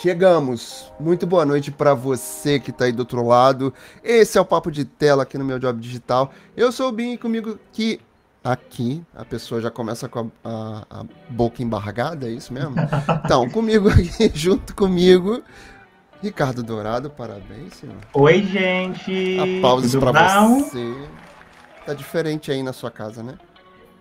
Chegamos! 0.00 0.90
Muito 0.98 1.26
boa 1.26 1.44
noite 1.44 1.70
para 1.70 1.92
você 1.92 2.58
que 2.58 2.72
tá 2.72 2.86
aí 2.86 2.92
do 2.92 3.00
outro 3.00 3.24
lado. 3.26 3.74
Esse 4.02 4.38
é 4.38 4.40
o 4.40 4.44
Papo 4.44 4.70
de 4.70 4.86
Tela 4.86 5.22
aqui 5.22 5.36
no 5.36 5.44
meu 5.44 5.58
Job 5.58 5.78
Digital. 5.78 6.32
Eu 6.56 6.72
sou 6.72 6.88
o 6.88 6.92
Bin 6.92 7.12
e 7.12 7.18
comigo 7.18 7.58
que 7.72 8.00
aqui 8.42 9.04
a 9.14 9.22
pessoa 9.22 9.60
já 9.60 9.70
começa 9.70 10.08
com 10.08 10.30
a, 10.42 10.48
a, 10.48 11.00
a, 11.00 11.04
boca 11.28 11.62
embargada, 11.62 12.26
é 12.26 12.30
isso 12.30 12.54
mesmo? 12.54 12.74
Então, 13.22 13.48
comigo 13.50 13.90
aqui, 13.90 14.30
junto 14.34 14.74
comigo, 14.74 15.42
Ricardo 16.22 16.62
Dourado, 16.62 17.10
parabéns, 17.10 17.74
senhor. 17.74 17.96
Oi, 18.14 18.42
gente! 18.44 19.38
Aplausos 19.38 19.94
para 19.94 20.42
você. 20.48 20.94
Tá 21.84 21.92
diferente 21.92 22.50
aí 22.50 22.62
na 22.62 22.72
sua 22.72 22.90
casa, 22.90 23.22
né? 23.22 23.34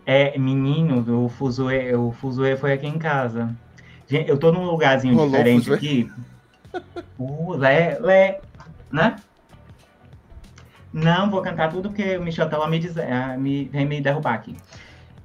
É, 0.05 0.37
menino, 0.39 1.25
o 1.25 1.29
Fuzue, 1.29 1.93
o 1.93 2.11
Fuzue 2.13 2.55
foi 2.55 2.73
aqui 2.73 2.87
em 2.87 2.97
casa. 2.97 3.53
Eu 4.27 4.37
tô 4.37 4.51
num 4.51 4.65
lugarzinho 4.65 5.15
Rolou 5.15 5.31
diferente 5.31 5.73
aqui. 5.73 6.11
Uh, 7.17 7.53
lé, 7.55 7.97
lé, 7.99 8.41
né? 8.91 9.15
Não, 10.93 11.29
vou 11.29 11.41
cantar 11.41 11.69
tudo 11.69 11.91
que 11.91 12.17
o 12.17 12.21
Michel 12.21 12.49
Tela 12.49 12.67
me, 12.67 12.79
diz, 12.79 12.95
uh, 12.95 13.39
me 13.39 13.65
vem 13.65 13.85
me 13.85 14.01
derrubar 14.01 14.33
aqui. 14.33 14.57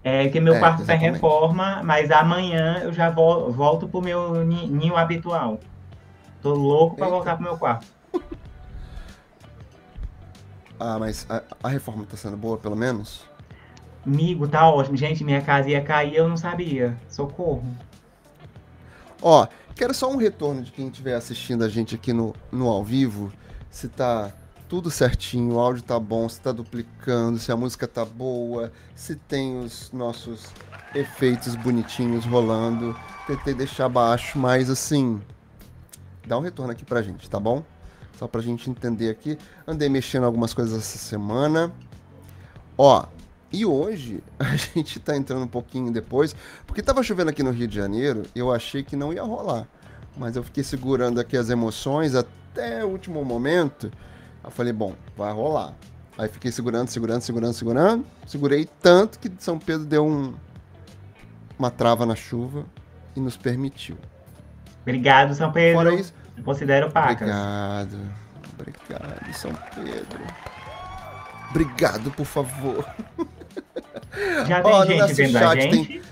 É 0.04 0.28
que 0.28 0.38
meu 0.38 0.54
é, 0.54 0.59
quarto 0.60 0.84
tem 0.84 0.96
reforma, 0.96 1.82
mas 1.82 2.12
amanhã 2.12 2.78
eu 2.84 2.92
já 2.92 3.10
vol 3.10 3.50
volto 3.50 3.88
pro 3.88 4.00
meu 4.00 4.45
ninho 4.45 4.96
habitual. 4.96 5.59
Tô 6.40 6.54
louco 6.54 6.95
para 6.95 7.09
voltar 7.09 7.34
pro 7.34 7.45
meu 7.45 7.59
quarto. 7.59 7.87
Ah, 10.78 10.98
mas 10.98 11.26
a, 11.30 11.42
a, 11.62 11.68
reforma 11.70 12.04
tá 12.04 12.18
sendo 12.18 12.37
boa, 12.37 12.59
pelo 12.59 12.76
menos? 12.76 13.24
Amigo, 14.04 14.46
tá 14.46 14.68
ótimo. 14.68 14.95
Gente, 14.95 15.24
minha 15.24 15.40
casa 15.40 15.70
ia 15.70 15.80
cair, 15.80 16.16
eu 16.16 16.28
não 16.28 16.37
sabia. 16.37 16.95
Socorro. 17.09 17.64
Ó, 19.28 19.44
quero 19.74 19.92
só 19.92 20.08
um 20.08 20.14
retorno 20.14 20.62
de 20.62 20.70
quem 20.70 20.86
estiver 20.86 21.16
assistindo 21.16 21.64
a 21.64 21.68
gente 21.68 21.96
aqui 21.96 22.12
no, 22.12 22.32
no 22.52 22.68
ao 22.68 22.84
vivo. 22.84 23.32
Se 23.68 23.88
tá 23.88 24.32
tudo 24.68 24.88
certinho, 24.88 25.54
o 25.54 25.59
áudio 25.59 25.82
tá 25.82 25.98
bom, 25.98 26.28
se 26.28 26.40
tá 26.40 26.52
duplicando, 26.52 27.36
se 27.36 27.51
a 27.51 27.56
música 27.56 27.88
tá 27.88 28.04
boa, 28.04 28.70
se 28.95 29.16
tem 29.16 29.59
os 29.59 29.90
nossos 29.90 30.46
efeitos 30.95 31.56
bonitinhos 31.56 32.24
rolando. 32.24 32.96
Tentei 33.26 33.52
deixar 33.52 33.88
baixo, 33.88 34.38
mas 34.38 34.70
assim, 34.70 35.20
dá 36.24 36.38
um 36.38 36.42
retorno 36.42 36.70
aqui 36.70 36.84
pra 36.84 37.02
gente, 37.02 37.29
tá 37.29 37.40
bom? 37.40 37.64
Só 38.20 38.29
pra 38.29 38.40
gente 38.40 38.70
entender 38.70 39.10
aqui. 39.10 39.36
Andei 39.66 39.88
mexendo 39.88 40.23
algumas 40.23 40.54
coisas 40.54 40.79
essa 40.79 40.98
semana. 40.98 41.73
Ó, 42.79 43.04
e 43.52 43.64
hoje 43.64 44.22
a 44.38 44.56
gente 44.56 44.98
tá 45.00 45.16
entrando 45.16 45.44
um 45.44 45.48
pouquinho 45.48 45.92
depois, 45.92 46.34
porque 46.66 46.82
tava 46.82 47.02
chovendo 47.02 47.30
aqui 47.30 47.42
no 47.42 47.50
Rio 47.50 47.66
de 47.66 47.76
Janeiro, 47.76 48.24
eu 48.34 48.52
achei 48.52 48.82
que 48.82 48.96
não 48.96 49.12
ia 49.12 49.22
rolar. 49.22 49.66
Mas 50.16 50.34
eu 50.34 50.42
fiquei 50.42 50.64
segurando 50.64 51.20
aqui 51.20 51.36
as 51.36 51.50
emoções 51.50 52.14
até 52.14 52.84
o 52.84 52.88
último 52.88 53.24
momento. 53.24 53.90
Eu 54.42 54.50
falei, 54.50 54.72
bom, 54.72 54.94
vai 55.16 55.32
rolar. 55.32 55.74
Aí 56.16 56.28
fiquei 56.28 56.50
segurando, 56.50 56.88
segurando, 56.88 57.20
segurando, 57.20 57.52
segurando. 57.52 58.06
Segurei 58.26 58.66
tanto 58.80 59.18
que 59.18 59.30
São 59.38 59.58
Pedro 59.58 59.84
deu 59.84 60.06
um, 60.06 60.34
uma 61.58 61.70
trava 61.70 62.06
na 62.06 62.14
chuva 62.14 62.64
e 63.14 63.20
nos 63.20 63.36
permitiu. 63.36 63.98
Obrigado, 64.82 65.34
São 65.34 65.52
Pedro. 65.52 65.82
Fora 65.82 65.94
isso, 65.94 66.14
eu 66.36 66.44
considero 66.44 66.91
pacas. 66.91 67.28
Obrigado. 67.28 67.98
Obrigado, 68.58 69.34
São 69.34 69.52
Pedro. 69.74 70.56
Obrigado, 71.50 72.10
por 72.10 72.26
favor. 72.26 72.84
Já 74.47 74.62
tem 74.62 74.72
oh, 74.72 74.86
gente 74.86 75.14
vendo 75.14 75.36
a 75.36 75.54
gente? 75.54 75.88
Tem... 75.88 76.02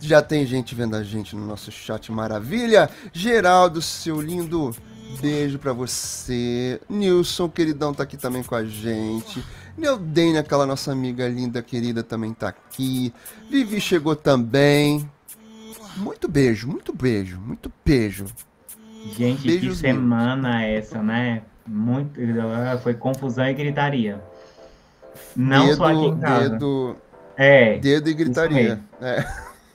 Já 0.00 0.20
tem 0.20 0.46
gente 0.46 0.74
vendo 0.74 0.96
a 0.96 1.02
gente 1.02 1.36
no 1.36 1.46
nosso 1.46 1.70
chat, 1.70 2.10
maravilha. 2.10 2.90
Geraldo, 3.12 3.80
seu 3.80 4.20
lindo, 4.20 4.74
beijo 5.20 5.58
para 5.58 5.72
você. 5.72 6.80
Nilson, 6.88 7.48
queridão, 7.48 7.94
tá 7.94 8.02
aqui 8.02 8.16
também 8.16 8.42
com 8.42 8.56
a 8.56 8.64
gente. 8.64 9.44
Neudene, 9.76 10.38
aquela 10.38 10.66
nossa 10.66 10.90
amiga 10.90 11.28
linda, 11.28 11.62
querida, 11.62 12.02
também 12.02 12.34
tá 12.34 12.48
aqui. 12.48 13.14
Vivi 13.48 13.80
chegou 13.80 14.16
também. 14.16 15.08
Muito 15.96 16.28
beijo, 16.28 16.66
muito 16.66 16.92
beijo, 16.92 17.38
muito 17.38 17.72
beijo. 17.84 18.26
Gente, 19.16 19.46
Beijos 19.46 19.80
que 19.80 19.88
semana 19.88 20.58
meus. 20.58 20.84
essa, 20.84 21.02
né? 21.02 21.42
Muito, 21.66 22.20
foi 22.82 22.94
confusão 22.94 23.46
e 23.46 23.54
gritaria. 23.54 24.20
Não 25.36 25.66
dedo, 25.66 25.76
só 25.76 25.84
aqui 25.86 26.06
em 26.06 26.18
casa. 26.18 26.50
Dedo, 26.50 26.96
é, 27.36 27.78
dedo 27.78 28.10
e 28.10 28.14
gritaria. 28.14 28.80
É. 29.00 29.24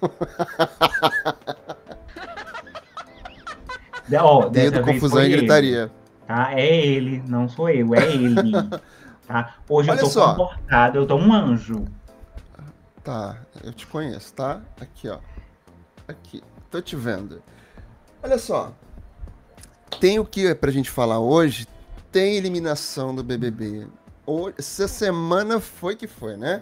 oh, 4.23 4.49
dedo, 4.49 4.81
confusão 4.81 5.23
e 5.23 5.29
gritaria. 5.29 5.81
Ele, 5.81 5.91
tá? 6.27 6.53
É 6.53 6.85
ele, 6.85 7.23
não 7.27 7.49
sou 7.49 7.69
eu, 7.69 7.95
é 7.95 8.13
ele. 8.13 8.51
tá? 9.27 9.55
Hoje 9.67 9.89
Olha 9.89 9.99
eu 9.99 10.03
tô 10.03 10.09
só. 10.09 10.35
comportado, 10.35 10.99
eu 10.99 11.07
tô 11.07 11.15
um 11.15 11.33
anjo. 11.33 11.85
Tá, 13.03 13.37
eu 13.63 13.73
te 13.73 13.87
conheço, 13.87 14.33
tá? 14.33 14.61
Aqui, 14.79 15.09
ó. 15.09 15.17
Aqui, 16.07 16.43
tô 16.69 16.79
te 16.81 16.95
vendo. 16.95 17.41
Olha 18.21 18.37
só. 18.37 18.71
Tem 19.99 20.19
o 20.19 20.25
que 20.25 20.53
pra 20.53 20.69
gente 20.71 20.91
falar 20.91 21.19
hoje? 21.19 21.65
Tem 22.11 22.35
eliminação 22.35 23.15
do 23.15 23.23
BBB 23.23 23.87
essa 24.57 24.87
semana 24.87 25.59
foi 25.59 25.95
que 25.95 26.07
foi, 26.07 26.35
né? 26.37 26.61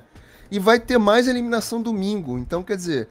E 0.51 0.59
vai 0.59 0.79
ter 0.79 0.97
mais 0.97 1.27
eliminação 1.27 1.81
domingo. 1.81 2.37
Então, 2.37 2.61
quer 2.61 2.75
dizer, 2.75 3.07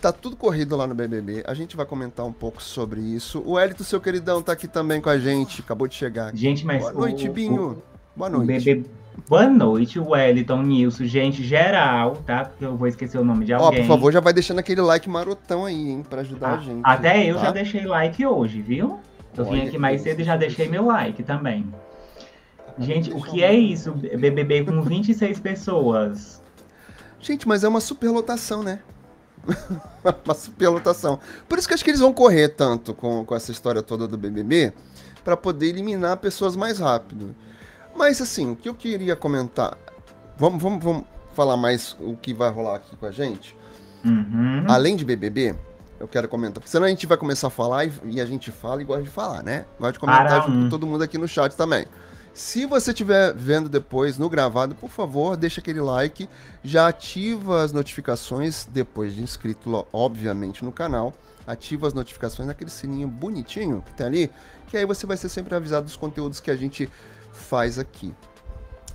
tá 0.00 0.12
tudo 0.12 0.36
corrido 0.36 0.76
lá 0.76 0.86
no 0.86 0.94
BBB. 0.94 1.42
A 1.46 1.54
gente 1.54 1.76
vai 1.76 1.86
comentar 1.86 2.26
um 2.26 2.32
pouco 2.32 2.62
sobre 2.62 3.00
isso. 3.00 3.42
O 3.46 3.58
Hélito, 3.58 3.82
seu 3.82 4.00
queridão, 4.00 4.42
tá 4.42 4.52
aqui 4.52 4.68
também 4.68 5.00
com 5.00 5.08
a 5.08 5.18
gente. 5.18 5.62
Acabou 5.62 5.88
de 5.88 5.94
chegar. 5.94 6.34
Gente, 6.34 6.66
mas. 6.66 6.82
Boa 6.82 6.92
noite, 6.92 7.28
o, 7.28 7.32
Binho. 7.32 7.70
O, 7.70 7.82
Boa 8.16 8.30
noite. 8.30 8.46
BBB... 8.46 8.90
Boa 9.28 9.48
noite, 9.48 9.98
Wellington, 9.98 10.62
Nilson, 10.62 11.04
gente 11.04 11.42
geral, 11.42 12.16
tá? 12.26 12.44
Porque 12.44 12.64
eu 12.64 12.76
vou 12.76 12.88
esquecer 12.88 13.16
o 13.16 13.24
nome 13.24 13.44
de 13.44 13.54
alguém. 13.54 13.80
Ó, 13.80 13.82
por 13.82 13.86
favor, 13.86 14.12
já 14.12 14.20
vai 14.20 14.32
deixando 14.32 14.58
aquele 14.58 14.80
like 14.80 15.08
marotão 15.08 15.64
aí, 15.64 15.90
hein? 15.90 16.04
Pra 16.08 16.20
ajudar 16.20 16.48
ah, 16.48 16.54
a 16.54 16.60
gente. 16.60 16.80
Até 16.82 17.24
eu 17.24 17.36
tá? 17.36 17.44
já 17.44 17.50
deixei 17.52 17.86
like 17.86 18.26
hoje, 18.26 18.60
viu? 18.60 18.98
Eu 19.36 19.46
Olha 19.46 19.62
vim 19.62 19.68
aqui 19.68 19.78
mais 19.78 20.02
cedo 20.02 20.20
e 20.20 20.24
já 20.24 20.36
deixei 20.36 20.68
meu 20.68 20.86
like 20.86 21.22
também. 21.22 21.64
Gente, 22.78 23.12
o 23.12 23.22
que 23.22 23.42
é 23.42 23.54
isso? 23.54 23.92
BBB 23.92 24.64
com 24.64 24.82
26 24.82 25.40
pessoas. 25.40 26.42
Gente, 27.20 27.46
mas 27.46 27.64
é 27.64 27.68
uma 27.68 27.80
superlotação, 27.80 28.62
né? 28.62 28.80
uma 30.24 30.34
superlotação. 30.34 31.18
Por 31.48 31.58
isso 31.58 31.68
que 31.68 31.74
acho 31.74 31.84
que 31.84 31.90
eles 31.90 32.00
vão 32.00 32.12
correr 32.12 32.48
tanto 32.48 32.94
com, 32.94 33.24
com 33.24 33.34
essa 33.34 33.52
história 33.52 33.82
toda 33.82 34.08
do 34.08 34.16
BBB 34.16 34.72
para 35.22 35.36
poder 35.36 35.68
eliminar 35.68 36.16
pessoas 36.18 36.56
mais 36.56 36.78
rápido. 36.78 37.34
Mas 37.96 38.20
assim, 38.20 38.52
o 38.52 38.56
que 38.56 38.68
eu 38.68 38.74
queria 38.74 39.14
comentar. 39.16 39.76
Vamos, 40.36 40.62
vamos, 40.62 40.82
vamos 40.82 41.04
falar 41.34 41.56
mais 41.56 41.96
o 42.00 42.16
que 42.16 42.34
vai 42.34 42.50
rolar 42.50 42.76
aqui 42.76 42.96
com 42.96 43.06
a 43.06 43.10
gente. 43.10 43.56
Uhum. 44.04 44.64
Além 44.68 44.96
de 44.96 45.04
BBB, 45.04 45.54
eu 45.98 46.08
quero 46.08 46.28
comentar. 46.28 46.54
Porque 46.54 46.70
senão 46.70 46.86
a 46.86 46.90
gente 46.90 47.06
vai 47.06 47.16
começar 47.16 47.46
a 47.46 47.50
falar 47.50 47.84
e, 47.84 47.92
e 48.04 48.20
a 48.20 48.26
gente 48.26 48.50
fala 48.50 48.82
e 48.82 48.84
gosta 48.84 49.02
de 49.02 49.10
falar, 49.10 49.42
né? 49.42 49.64
Gosta 49.78 49.92
de 49.92 49.98
comentar 49.98 50.42
junto 50.46 50.64
com 50.64 50.68
todo 50.68 50.86
mundo 50.86 51.02
aqui 51.04 51.16
no 51.16 51.28
chat 51.28 51.54
também. 51.54 51.86
Se 52.34 52.66
você 52.66 52.90
estiver 52.90 53.32
vendo 53.32 53.68
depois 53.68 54.18
no 54.18 54.28
gravado, 54.28 54.74
por 54.74 54.90
favor, 54.90 55.36
deixa 55.36 55.60
aquele 55.60 55.80
like, 55.80 56.28
já 56.64 56.88
ativa 56.88 57.62
as 57.62 57.72
notificações 57.72 58.66
depois 58.68 59.14
de 59.14 59.22
inscrito, 59.22 59.86
obviamente, 59.92 60.64
no 60.64 60.72
canal. 60.72 61.14
Ativa 61.46 61.86
as 61.86 61.94
notificações 61.94 62.48
naquele 62.48 62.70
sininho 62.70 63.06
bonitinho 63.06 63.82
que 63.86 63.94
tem 63.94 64.06
ali, 64.06 64.30
que 64.66 64.76
aí 64.76 64.84
você 64.84 65.06
vai 65.06 65.16
ser 65.16 65.28
sempre 65.28 65.54
avisado 65.54 65.86
dos 65.86 65.94
conteúdos 65.94 66.40
que 66.40 66.50
a 66.50 66.56
gente 66.56 66.90
faz 67.30 67.78
aqui. 67.78 68.12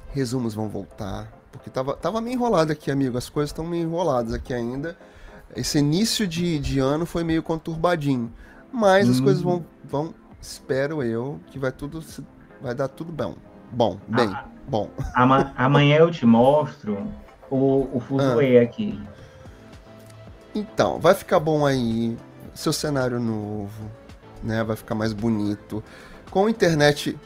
Resumos 0.09 0.53
vão 0.53 0.67
voltar, 0.67 1.31
porque 1.49 1.69
tava, 1.69 1.95
tava 1.95 2.19
meio 2.19 2.33
enrolado 2.33 2.73
aqui, 2.73 2.91
amigo. 2.91 3.17
As 3.17 3.29
coisas 3.29 3.51
estão 3.51 3.65
meio 3.65 3.83
enroladas 3.83 4.33
aqui 4.33 4.53
ainda. 4.53 4.97
Esse 5.55 5.77
início 5.77 6.27
de, 6.27 6.59
de 6.59 6.79
ano 6.79 7.05
foi 7.05 7.23
meio 7.23 7.41
conturbadinho. 7.41 8.33
Mas 8.69 9.09
as 9.09 9.21
coisas 9.21 9.41
vão, 9.41 9.65
vão, 9.83 10.13
espero 10.41 11.01
eu, 11.01 11.39
que 11.47 11.57
vai 11.57 11.71
tudo 11.71 12.01
vai 12.61 12.73
dar 12.73 12.87
tudo 12.87 13.11
bom. 13.11 13.35
Bom, 13.71 13.99
bem, 14.07 14.27
ah, 14.27 14.45
bom. 14.67 14.89
Ama 15.15 15.53
amanhã 15.55 15.97
eu 15.97 16.11
te 16.11 16.25
mostro 16.25 17.07
o, 17.49 17.87
o 17.93 17.99
fuzuê 17.99 18.59
ah. 18.59 18.63
aqui. 18.63 18.99
Então, 20.53 20.99
vai 20.99 21.13
ficar 21.13 21.39
bom 21.39 21.65
aí. 21.65 22.17
Seu 22.53 22.73
cenário 22.73 23.19
novo, 23.19 23.89
né? 24.43 24.63
Vai 24.63 24.75
ficar 24.75 24.95
mais 24.95 25.13
bonito. 25.13 25.83
Com 26.29 26.49
internet 26.49 27.17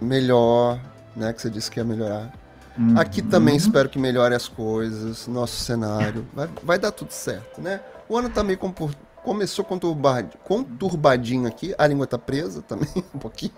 melhor, 0.00 0.78
né? 1.16 1.32
Que 1.32 1.40
você 1.40 1.48
disse 1.48 1.70
que 1.70 1.80
ia 1.80 1.84
melhorar. 1.84 2.32
Uhum. 2.76 2.98
Aqui 2.98 3.22
também 3.22 3.56
espero 3.56 3.88
que 3.88 3.98
melhore 3.98 4.34
as 4.34 4.48
coisas, 4.48 5.26
nosso 5.28 5.56
cenário. 5.56 6.26
Vai, 6.34 6.48
vai 6.62 6.78
dar 6.78 6.90
tudo 6.90 7.12
certo, 7.12 7.62
né? 7.62 7.80
O 8.08 8.18
ano 8.18 8.28
tá 8.28 8.42
meio 8.42 8.58
começou 9.24 9.64
conturbadinho 9.64 11.48
aqui, 11.48 11.74
a 11.78 11.86
língua 11.86 12.06
tá 12.06 12.18
presa 12.18 12.60
também 12.60 12.88
um 13.14 13.18
pouquinho, 13.18 13.54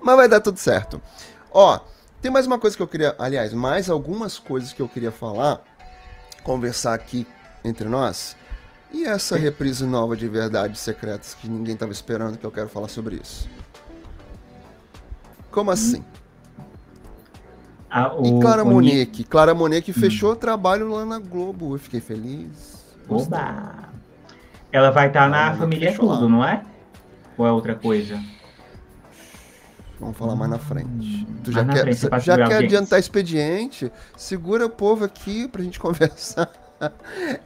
mas 0.00 0.16
vai 0.16 0.28
dar 0.28 0.40
tudo 0.40 0.58
certo. 0.58 1.02
Ó, 1.50 1.80
tem 2.22 2.30
mais 2.30 2.46
uma 2.46 2.58
coisa 2.58 2.76
que 2.76 2.82
eu 2.82 2.86
queria, 2.86 3.14
aliás, 3.18 3.52
mais 3.52 3.90
algumas 3.90 4.38
coisas 4.38 4.72
que 4.72 4.80
eu 4.80 4.88
queria 4.88 5.10
falar, 5.10 5.60
conversar 6.44 6.94
aqui 6.94 7.26
entre 7.64 7.88
nós. 7.88 8.36
E 8.92 9.04
essa 9.04 9.36
reprise 9.36 9.84
nova 9.84 10.16
de 10.16 10.28
Verdades 10.28 10.80
Secretas 10.80 11.34
que 11.34 11.48
ninguém 11.48 11.74
estava 11.74 11.92
esperando 11.92 12.38
que 12.38 12.46
eu 12.46 12.50
quero 12.50 12.68
falar 12.68 12.88
sobre 12.88 13.16
isso? 13.16 13.48
Como 15.50 15.70
assim? 15.70 16.04
Ah, 17.90 18.14
e 18.22 18.40
Clara 18.40 18.64
Monique? 18.64 19.24
Clara 19.24 19.54
Monique 19.54 19.90
hum. 19.90 19.94
fechou 19.94 20.32
o 20.32 20.36
trabalho 20.36 20.88
lá 20.88 21.04
na 21.04 21.18
Globo. 21.18 21.74
Eu 21.74 21.78
fiquei 21.78 22.00
feliz. 22.00 22.84
Oba! 23.08 23.89
Ela 24.72 24.90
vai 24.90 25.08
estar 25.08 25.22
tá 25.22 25.28
na 25.28 25.54
Família 25.54 25.94
Tudo, 25.94 26.28
não 26.28 26.44
é? 26.44 26.62
Ou 27.36 27.46
é 27.46 27.52
outra 27.52 27.74
coisa? 27.74 28.20
Vamos 29.98 30.16
falar 30.16 30.34
mais 30.34 30.50
na 30.50 30.58
frente. 30.58 30.88
Hum, 31.28 31.36
tu 31.44 31.52
já 31.52 31.64
quer, 31.64 31.94
frente, 31.94 32.24
já 32.24 32.36
quer 32.36 32.64
adiantar 32.64 32.98
expediente? 32.98 33.92
Segura 34.16 34.64
o 34.64 34.70
povo 34.70 35.04
aqui 35.04 35.46
pra 35.46 35.62
gente 35.62 35.78
conversar. 35.80 36.50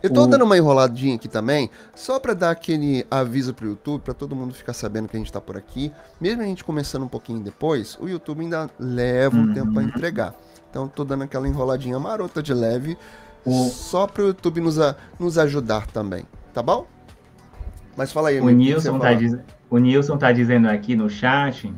Eu 0.00 0.12
tô 0.12 0.22
o... 0.22 0.26
dando 0.28 0.44
uma 0.44 0.56
enroladinha 0.56 1.16
aqui 1.16 1.26
também, 1.26 1.68
só 1.92 2.20
para 2.20 2.34
dar 2.34 2.50
aquele 2.50 3.04
aviso 3.10 3.52
pro 3.52 3.66
YouTube, 3.66 4.02
para 4.02 4.14
todo 4.14 4.36
mundo 4.36 4.54
ficar 4.54 4.72
sabendo 4.72 5.08
que 5.08 5.16
a 5.16 5.18
gente 5.18 5.32
tá 5.32 5.40
por 5.40 5.56
aqui. 5.56 5.90
Mesmo 6.20 6.42
a 6.42 6.44
gente 6.44 6.62
começando 6.62 7.02
um 7.02 7.08
pouquinho 7.08 7.40
depois, 7.40 7.98
o 8.00 8.08
YouTube 8.08 8.42
ainda 8.42 8.70
leva 8.78 9.36
um 9.36 9.48
uhum. 9.48 9.54
tempo 9.54 9.72
para 9.72 9.82
entregar. 9.82 10.34
Então 10.70 10.86
tô 10.86 11.02
dando 11.02 11.24
aquela 11.24 11.48
enroladinha 11.48 11.98
marota 11.98 12.40
de 12.40 12.54
leve, 12.54 12.96
o... 13.44 13.68
só 13.70 14.06
pro 14.06 14.28
YouTube 14.28 14.60
nos, 14.60 14.78
a, 14.78 14.94
nos 15.18 15.36
ajudar 15.38 15.88
também, 15.88 16.24
tá 16.52 16.62
bom? 16.62 16.86
Mas 17.96 18.12
fala 18.12 18.28
aí, 18.28 18.40
o 18.40 18.50
Nilson, 18.50 18.98
tá 18.98 19.14
diz... 19.14 19.36
o 19.70 19.78
Nilson 19.78 20.16
tá 20.16 20.32
dizendo 20.32 20.68
aqui 20.68 20.96
no 20.96 21.08
chat 21.08 21.72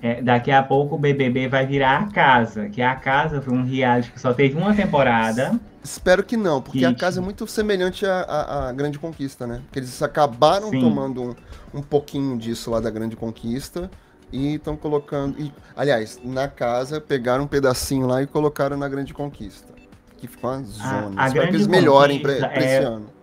é, 0.00 0.22
daqui 0.22 0.50
a 0.50 0.62
pouco 0.62 0.94
o 0.94 0.98
BBB 0.98 1.48
vai 1.48 1.66
virar 1.66 1.98
a 1.98 2.04
casa, 2.06 2.68
que 2.68 2.80
a 2.80 2.94
casa 2.94 3.40
foi 3.40 3.52
um 3.52 3.64
reality 3.64 4.12
que 4.12 4.20
só 4.20 4.32
teve 4.32 4.56
uma 4.56 4.74
temporada. 4.74 5.58
Espero 5.82 6.22
que 6.22 6.36
não, 6.36 6.60
porque 6.62 6.80
que... 6.80 6.84
a 6.84 6.94
casa 6.94 7.20
é 7.20 7.22
muito 7.22 7.46
semelhante 7.46 8.06
à, 8.06 8.68
à, 8.68 8.72
Grande 8.72 8.98
Conquista, 8.98 9.46
né? 9.46 9.60
Porque 9.64 9.80
eles 9.80 10.00
acabaram 10.02 10.70
Sim. 10.70 10.80
tomando 10.80 11.22
um, 11.22 11.34
um 11.78 11.82
pouquinho 11.82 12.38
disso 12.38 12.70
lá 12.70 12.78
da 12.78 12.90
Grande 12.90 13.16
Conquista 13.16 13.90
e 14.32 14.54
estão 14.54 14.76
colocando. 14.76 15.40
E, 15.40 15.52
aliás, 15.76 16.20
na 16.22 16.46
casa 16.46 17.00
pegaram 17.00 17.44
um 17.44 17.48
pedacinho 17.48 18.06
lá 18.06 18.22
e 18.22 18.26
colocaram 18.26 18.76
na 18.76 18.88
Grande 18.88 19.12
Conquista. 19.12 19.72
Que 20.18 20.28
ficou 20.28 20.50
uma 20.50 20.62
zona. 20.62 21.12
A, 21.16 21.24
a 21.24 21.26
Espero 21.28 21.48
que 21.48 21.54
eles 21.56 21.66
melhorem 21.66 22.20
para 22.20 22.32
é... 22.32 22.58
esse 22.58 22.84
ano. 22.84 23.17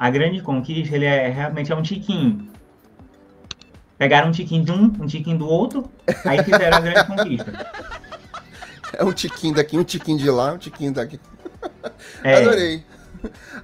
A 0.00 0.08
Grande 0.08 0.40
Conquista, 0.40 0.96
ele 0.96 1.04
é 1.04 1.28
realmente 1.28 1.70
é 1.70 1.76
um 1.76 1.82
tiquinho. 1.82 2.48
Pegaram 3.98 4.28
um 4.28 4.32
tiquinho 4.32 4.64
de 4.64 4.72
um, 4.72 4.84
um 4.84 5.06
tiquinho 5.06 5.36
do 5.36 5.46
outro, 5.46 5.90
aí 6.24 6.42
fizeram 6.42 6.78
a 6.78 6.80
grande 6.80 7.06
conquista. 7.06 7.52
É 8.92 9.04
um 9.04 9.12
tiquinho 9.12 9.54
daqui, 9.54 9.78
um 9.78 9.84
tiquinho 9.84 10.18
de 10.18 10.28
lá, 10.28 10.52
um 10.52 10.58
tiquinho 10.58 10.92
daqui. 10.92 11.20
É. 12.24 12.36
Adorei. 12.36 12.84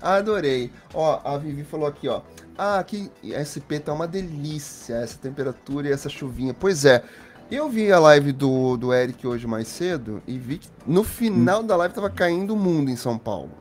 Adorei. 0.01 0.73
Ó, 0.95 1.21
a 1.25 1.37
Vivi 1.37 1.65
falou 1.65 1.89
aqui, 1.89 2.07
ó. 2.07 2.21
Ah, 2.57 2.79
aqui 2.79 3.11
SP 3.25 3.81
tá 3.81 3.93
uma 3.93 4.07
delícia, 4.07 4.95
essa 4.95 5.19
temperatura 5.19 5.89
e 5.89 5.93
essa 5.93 6.09
chuvinha. 6.09 6.55
Pois 6.55 6.85
é. 6.85 7.03
Eu 7.51 7.69
vi 7.69 7.91
a 7.91 7.99
live 7.99 8.33
do, 8.33 8.77
do 8.77 8.93
Eric 8.93 9.27
hoje 9.27 9.47
mais 9.47 9.69
cedo 9.69 10.23
e 10.27 10.39
vi 10.39 10.59
que 10.59 10.69
no 10.87 11.03
final 11.03 11.63
hum. 11.63 11.67
da 11.67 11.77
live 11.77 11.95
tava 11.95 12.11
caindo 12.11 12.55
o 12.55 12.57
mundo 12.57 12.91
em 12.91 12.97
São 12.97 13.19
Paulo. 13.19 13.53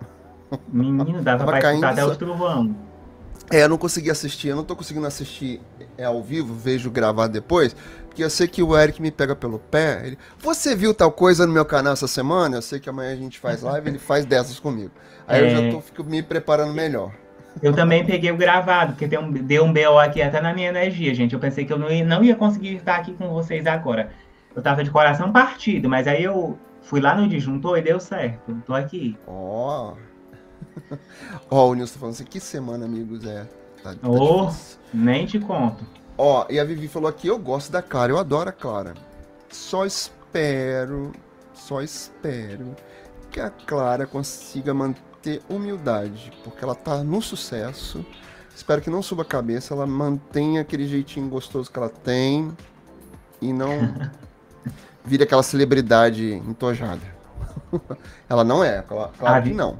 Menino, 0.67 1.21
dava 1.21 1.45
pra 1.45 1.59
caindo 1.59 1.85
até 1.85 2.05
os 2.05 2.17
trovão. 2.17 2.75
É, 3.51 3.63
eu 3.63 3.69
não 3.69 3.77
consegui 3.77 4.09
assistir, 4.09 4.49
eu 4.49 4.55
não 4.55 4.63
tô 4.63 4.75
conseguindo 4.75 5.05
assistir 5.05 5.61
é, 5.97 6.05
ao 6.05 6.21
vivo, 6.23 6.53
vejo 6.53 6.89
gravar 6.89 7.27
depois, 7.27 7.75
porque 8.07 8.23
eu 8.23 8.29
sei 8.29 8.47
que 8.47 8.63
o 8.63 8.77
Eric 8.77 9.01
me 9.01 9.11
pega 9.11 9.35
pelo 9.35 9.59
pé. 9.59 10.01
Ele, 10.03 10.17
Você 10.39 10.75
viu 10.75 10.93
tal 10.93 11.11
coisa 11.11 11.45
no 11.45 11.53
meu 11.53 11.65
canal 11.65 11.93
essa 11.93 12.07
semana? 12.07 12.57
Eu 12.57 12.61
sei 12.61 12.79
que 12.79 12.89
amanhã 12.89 13.13
a 13.13 13.15
gente 13.15 13.37
faz 13.37 13.61
live, 13.61 13.89
ele 13.89 13.99
faz 13.99 14.25
dessas 14.25 14.59
comigo. 14.59 14.91
Aí 15.27 15.43
é... 15.43 15.45
eu 15.45 15.49
já 15.49 15.61
é. 15.61 15.71
tô 15.71 15.81
fico 15.81 16.03
me 16.03 16.23
preparando 16.23 16.73
melhor. 16.73 17.11
Eu 17.61 17.73
também 17.73 18.05
peguei 18.05 18.31
o 18.31 18.37
gravado, 18.37 18.93
porque 18.93 19.17
um, 19.17 19.31
deu 19.31 19.63
um 19.63 19.71
BO 19.71 19.97
aqui 19.99 20.21
até 20.21 20.41
na 20.41 20.53
minha 20.53 20.69
energia, 20.69 21.13
gente. 21.13 21.33
Eu 21.33 21.39
pensei 21.39 21.65
que 21.65 21.71
eu 21.71 21.79
não 21.79 21.89
ia, 21.89 22.03
não 22.03 22.23
ia 22.23 22.35
conseguir 22.35 22.75
estar 22.75 22.97
aqui 22.97 23.13
com 23.13 23.29
vocês 23.29 23.65
agora. 23.65 24.11
Eu 24.55 24.61
tava 24.61 24.83
de 24.83 24.89
coração 24.89 25.31
partido, 25.31 25.87
mas 25.87 26.07
aí 26.07 26.23
eu 26.23 26.57
fui 26.81 26.99
lá 26.99 27.15
no 27.15 27.27
disjuntor 27.27 27.77
e 27.77 27.81
deu 27.81 27.99
certo. 27.99 28.55
Tô 28.65 28.73
aqui. 28.73 29.17
Ó. 29.27 29.93
Oh. 29.93 30.04
Ó, 31.49 31.69
o 31.69 31.73
Nilson 31.73 31.93
tá 31.93 31.99
falando 31.99 32.15
assim, 32.15 32.25
que 32.25 32.39
semana, 32.39 32.85
amigos, 32.85 33.25
é. 33.25 33.47
Tá, 33.83 33.93
tá 33.93 34.09
oh, 34.09 34.51
nem 34.93 35.25
te 35.25 35.39
conto. 35.39 35.85
Ó, 36.17 36.45
e 36.49 36.59
a 36.59 36.63
Vivi 36.63 36.87
falou 36.87 37.09
aqui, 37.09 37.27
eu 37.27 37.37
gosto 37.37 37.71
da 37.71 37.81
Clara, 37.81 38.11
eu 38.11 38.17
adoro 38.17 38.49
a 38.49 38.53
Clara. 38.53 38.93
Só 39.49 39.85
espero, 39.85 41.11
só 41.53 41.81
espero 41.81 42.75
que 43.29 43.39
a 43.39 43.49
Clara 43.49 44.05
consiga 44.05 44.73
manter 44.73 45.41
humildade, 45.49 46.31
porque 46.43 46.63
ela 46.63 46.75
tá 46.75 47.03
no 47.03 47.21
sucesso. 47.21 48.05
Espero 48.55 48.81
que 48.81 48.89
não 48.89 49.01
suba 49.01 49.23
a 49.23 49.25
cabeça, 49.25 49.73
ela 49.73 49.85
mantenha 49.85 50.61
aquele 50.61 50.87
jeitinho 50.87 51.27
gostoso 51.27 51.69
que 51.69 51.77
ela 51.77 51.89
tem 51.89 52.55
e 53.41 53.51
não 53.51 53.69
vire 55.03 55.23
aquela 55.23 55.43
celebridade 55.43 56.33
entojada. 56.33 57.01
ela 58.29 58.43
não 58.45 58.63
é, 58.63 58.81
claro, 58.81 59.11
claro 59.17 59.43
que 59.43 59.53
não. 59.53 59.77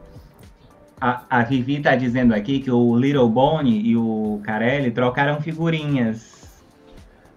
A, 1.00 1.24
a 1.30 1.44
Vivi 1.44 1.82
tá 1.82 1.96
dizendo 1.96 2.34
aqui 2.34 2.60
que 2.60 2.72
o 2.72 2.96
Little 2.98 3.30
Bonnie 3.30 3.82
e 3.86 3.98
o 3.98 4.40
Carelli 4.44 4.92
trocaram 4.92 5.42
figurinhas. 5.42 6.34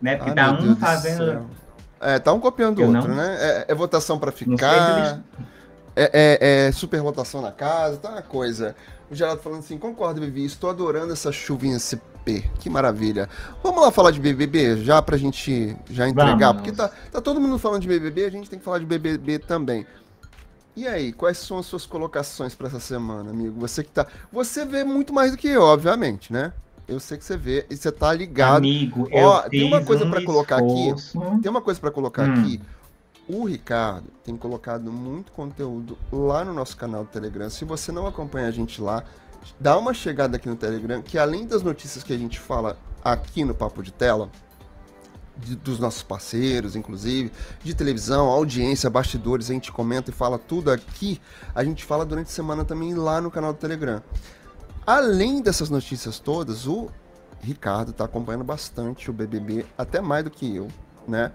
Né? 0.00 0.16
Porque 0.16 0.30
ah, 0.30 0.34
tá 0.34 0.50
um 0.52 0.62
Deus 0.62 0.78
fazendo. 0.78 1.46
É, 2.00 2.18
tá 2.18 2.32
um 2.32 2.38
copiando 2.38 2.78
o 2.78 2.86
outro, 2.86 3.08
não... 3.08 3.16
né? 3.16 3.36
É, 3.40 3.64
é 3.68 3.74
votação 3.74 4.18
para 4.18 4.30
ficar. 4.30 5.20
É, 5.96 6.10
é, 6.12 6.66
é 6.68 6.72
superlotação 6.72 7.42
na 7.42 7.50
casa, 7.50 7.96
tá 7.96 8.10
uma 8.10 8.22
coisa. 8.22 8.76
O 9.10 9.14
Geraldo 9.14 9.42
falando 9.42 9.60
assim, 9.60 9.78
concordo, 9.78 10.20
Vivi, 10.20 10.44
estou 10.44 10.70
adorando 10.70 11.12
essa 11.12 11.32
chuvinha 11.32 11.78
CP, 11.78 12.44
que 12.60 12.68
maravilha. 12.68 13.28
Vamos 13.62 13.82
lá 13.82 13.90
falar 13.90 14.10
de 14.10 14.20
BBB, 14.20 14.84
já 14.84 15.00
pra 15.00 15.16
gente 15.16 15.76
já 15.90 16.06
entregar, 16.06 16.48
Vamos. 16.48 16.62
porque 16.62 16.72
tá, 16.72 16.90
tá 17.10 17.20
todo 17.20 17.40
mundo 17.40 17.58
falando 17.58 17.82
de 17.82 17.88
BBB, 17.88 18.26
a 18.26 18.30
gente 18.30 18.50
tem 18.50 18.58
que 18.58 18.64
falar 18.64 18.78
de 18.78 18.86
BBB 18.86 19.38
também. 19.40 19.86
E 20.78 20.86
aí, 20.86 21.12
quais 21.12 21.38
são 21.38 21.58
as 21.58 21.66
suas 21.66 21.84
colocações 21.84 22.54
para 22.54 22.68
essa 22.68 22.78
semana, 22.78 23.30
amigo? 23.30 23.58
Você 23.58 23.82
que 23.82 23.90
tá. 23.90 24.06
Você 24.30 24.64
vê 24.64 24.84
muito 24.84 25.12
mais 25.12 25.32
do 25.32 25.36
que 25.36 25.48
eu, 25.48 25.62
obviamente, 25.62 26.32
né? 26.32 26.52
Eu 26.86 27.00
sei 27.00 27.18
que 27.18 27.24
você 27.24 27.36
vê 27.36 27.66
e 27.68 27.76
você 27.76 27.90
tá 27.90 28.12
ligado. 28.12 28.58
Amigo, 28.58 29.08
Ó, 29.12 29.40
tem 29.48 29.64
uma 29.64 29.84
coisa 29.84 30.04
um 30.04 30.10
para 30.12 30.24
colocar 30.24 30.58
aqui. 30.58 30.94
Tem 31.42 31.50
uma 31.50 31.60
coisa 31.60 31.80
para 31.80 31.90
colocar 31.90 32.28
hum. 32.28 32.32
aqui. 32.32 32.60
O 33.28 33.44
Ricardo 33.44 34.06
tem 34.22 34.36
colocado 34.36 34.92
muito 34.92 35.32
conteúdo 35.32 35.98
lá 36.12 36.44
no 36.44 36.54
nosso 36.54 36.76
canal 36.76 37.02
do 37.02 37.10
Telegram. 37.10 37.50
Se 37.50 37.64
você 37.64 37.90
não 37.90 38.06
acompanha 38.06 38.46
a 38.46 38.52
gente 38.52 38.80
lá, 38.80 39.02
dá 39.58 39.76
uma 39.76 39.92
chegada 39.92 40.36
aqui 40.36 40.48
no 40.48 40.54
Telegram, 40.54 41.02
que 41.02 41.18
além 41.18 41.44
das 41.44 41.60
notícias 41.60 42.04
que 42.04 42.12
a 42.12 42.16
gente 42.16 42.38
fala 42.38 42.78
aqui 43.04 43.44
no 43.44 43.52
Papo 43.52 43.82
de 43.82 43.90
Tela, 43.90 44.30
de, 45.38 45.56
dos 45.56 45.78
nossos 45.78 46.02
parceiros, 46.02 46.76
inclusive, 46.76 47.32
de 47.62 47.74
televisão, 47.74 48.26
audiência, 48.26 48.90
bastidores, 48.90 49.50
a 49.50 49.54
gente 49.54 49.70
comenta 49.72 50.10
e 50.10 50.12
fala 50.12 50.38
tudo 50.38 50.70
aqui. 50.70 51.20
A 51.54 51.64
gente 51.64 51.84
fala 51.84 52.04
durante 52.04 52.26
a 52.26 52.30
semana 52.30 52.64
também 52.64 52.94
lá 52.94 53.20
no 53.20 53.30
canal 53.30 53.52
do 53.52 53.58
Telegram. 53.58 54.02
Além 54.86 55.40
dessas 55.42 55.70
notícias 55.70 56.18
todas, 56.18 56.66
o 56.66 56.88
Ricardo 57.40 57.92
tá 57.92 58.04
acompanhando 58.04 58.44
bastante 58.44 59.10
o 59.10 59.12
BBB, 59.12 59.66
até 59.76 60.00
mais 60.00 60.24
do 60.24 60.30
que 60.30 60.56
eu, 60.56 60.68
né? 61.06 61.30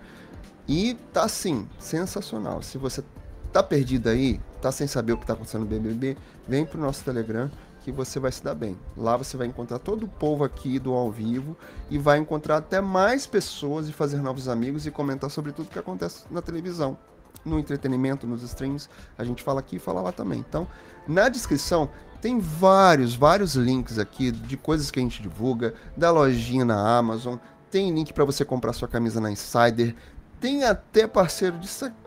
E 0.67 0.95
tá 1.11 1.23
assim, 1.23 1.67
sensacional. 1.77 2.61
Se 2.61 2.77
você 2.77 3.03
tá 3.51 3.61
perdido 3.61 4.09
aí, 4.09 4.39
tá 4.61 4.71
sem 4.71 4.87
saber 4.87 5.13
o 5.13 5.17
que 5.17 5.25
tá 5.25 5.33
acontecendo 5.33 5.61
no 5.61 5.67
BBB, 5.67 6.17
vem 6.47 6.65
pro 6.65 6.79
nosso 6.79 7.03
Telegram 7.03 7.49
que 7.83 7.91
você 7.91 8.19
vai 8.19 8.31
se 8.31 8.43
dar 8.43 8.55
bem. 8.55 8.77
Lá 8.95 9.17
você 9.17 9.35
vai 9.35 9.45
encontrar 9.45 9.77
todo 9.77 10.03
o 10.03 10.07
povo 10.07 10.43
aqui 10.43 10.79
do 10.79 10.93
ao 10.93 11.11
vivo 11.11 11.55
e 11.89 11.97
vai 11.97 12.17
encontrar 12.17 12.57
até 12.57 12.79
mais 12.79 13.27
pessoas 13.27 13.89
e 13.89 13.91
fazer 13.93 14.17
novos 14.17 14.47
amigos 14.47 14.87
e 14.87 14.91
comentar 14.91 15.29
sobre 15.29 15.51
tudo 15.51 15.69
que 15.69 15.77
acontece 15.77 16.23
na 16.31 16.41
televisão, 16.41 16.97
no 17.43 17.59
entretenimento, 17.59 18.25
nos 18.25 18.41
streams. 18.41 18.89
A 19.17 19.23
gente 19.23 19.43
fala 19.43 19.59
aqui 19.59 19.75
e 19.75 19.79
fala 19.79 20.01
lá 20.01 20.11
também. 20.11 20.39
Então, 20.39 20.65
na 21.05 21.27
descrição 21.27 21.89
tem 22.21 22.39
vários, 22.39 23.15
vários 23.15 23.55
links 23.55 23.99
aqui 23.99 24.31
de 24.31 24.55
coisas 24.55 24.89
que 24.89 24.97
a 24.97 25.01
gente 25.01 25.21
divulga, 25.21 25.73
da 25.97 26.09
lojinha 26.09 26.63
na 26.63 26.97
Amazon, 26.97 27.35
tem 27.69 27.93
link 27.93 28.13
para 28.13 28.23
você 28.23 28.45
comprar 28.45 28.71
sua 28.71 28.87
camisa 28.87 29.19
na 29.19 29.29
Insider, 29.29 29.93
tem 30.39 30.63
até 30.63 31.05
parceiro 31.05 31.57
disso 31.57 31.85
aqui. 31.85 31.97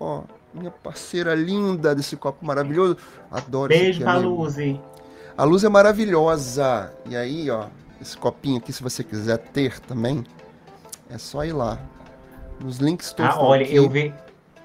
Ó, 0.00 0.24
minha 0.52 0.70
parceira 0.70 1.34
linda 1.34 1.94
desse 1.94 2.16
copo 2.16 2.44
maravilhoso. 2.44 2.96
Adoro 3.30 3.68
Beijo 3.68 4.00
pra 4.00 4.16
Luzi. 4.16 4.80
A 5.36 5.44
luz 5.44 5.64
é 5.64 5.68
maravilhosa. 5.68 6.92
E 7.08 7.14
aí, 7.14 7.50
ó, 7.50 7.66
esse 8.00 8.16
copinho 8.16 8.56
aqui, 8.56 8.72
se 8.72 8.82
você 8.82 9.04
quiser 9.04 9.36
ter 9.36 9.78
também, 9.80 10.24
é 11.10 11.18
só 11.18 11.44
ir 11.44 11.52
lá. 11.52 11.78
Nos 12.58 12.78
links 12.78 13.12
todos. 13.12 13.34
Ah, 13.34 13.40
olha, 13.40 13.64
aqui. 13.64 13.74
eu 13.76 13.88
vi. 13.88 14.14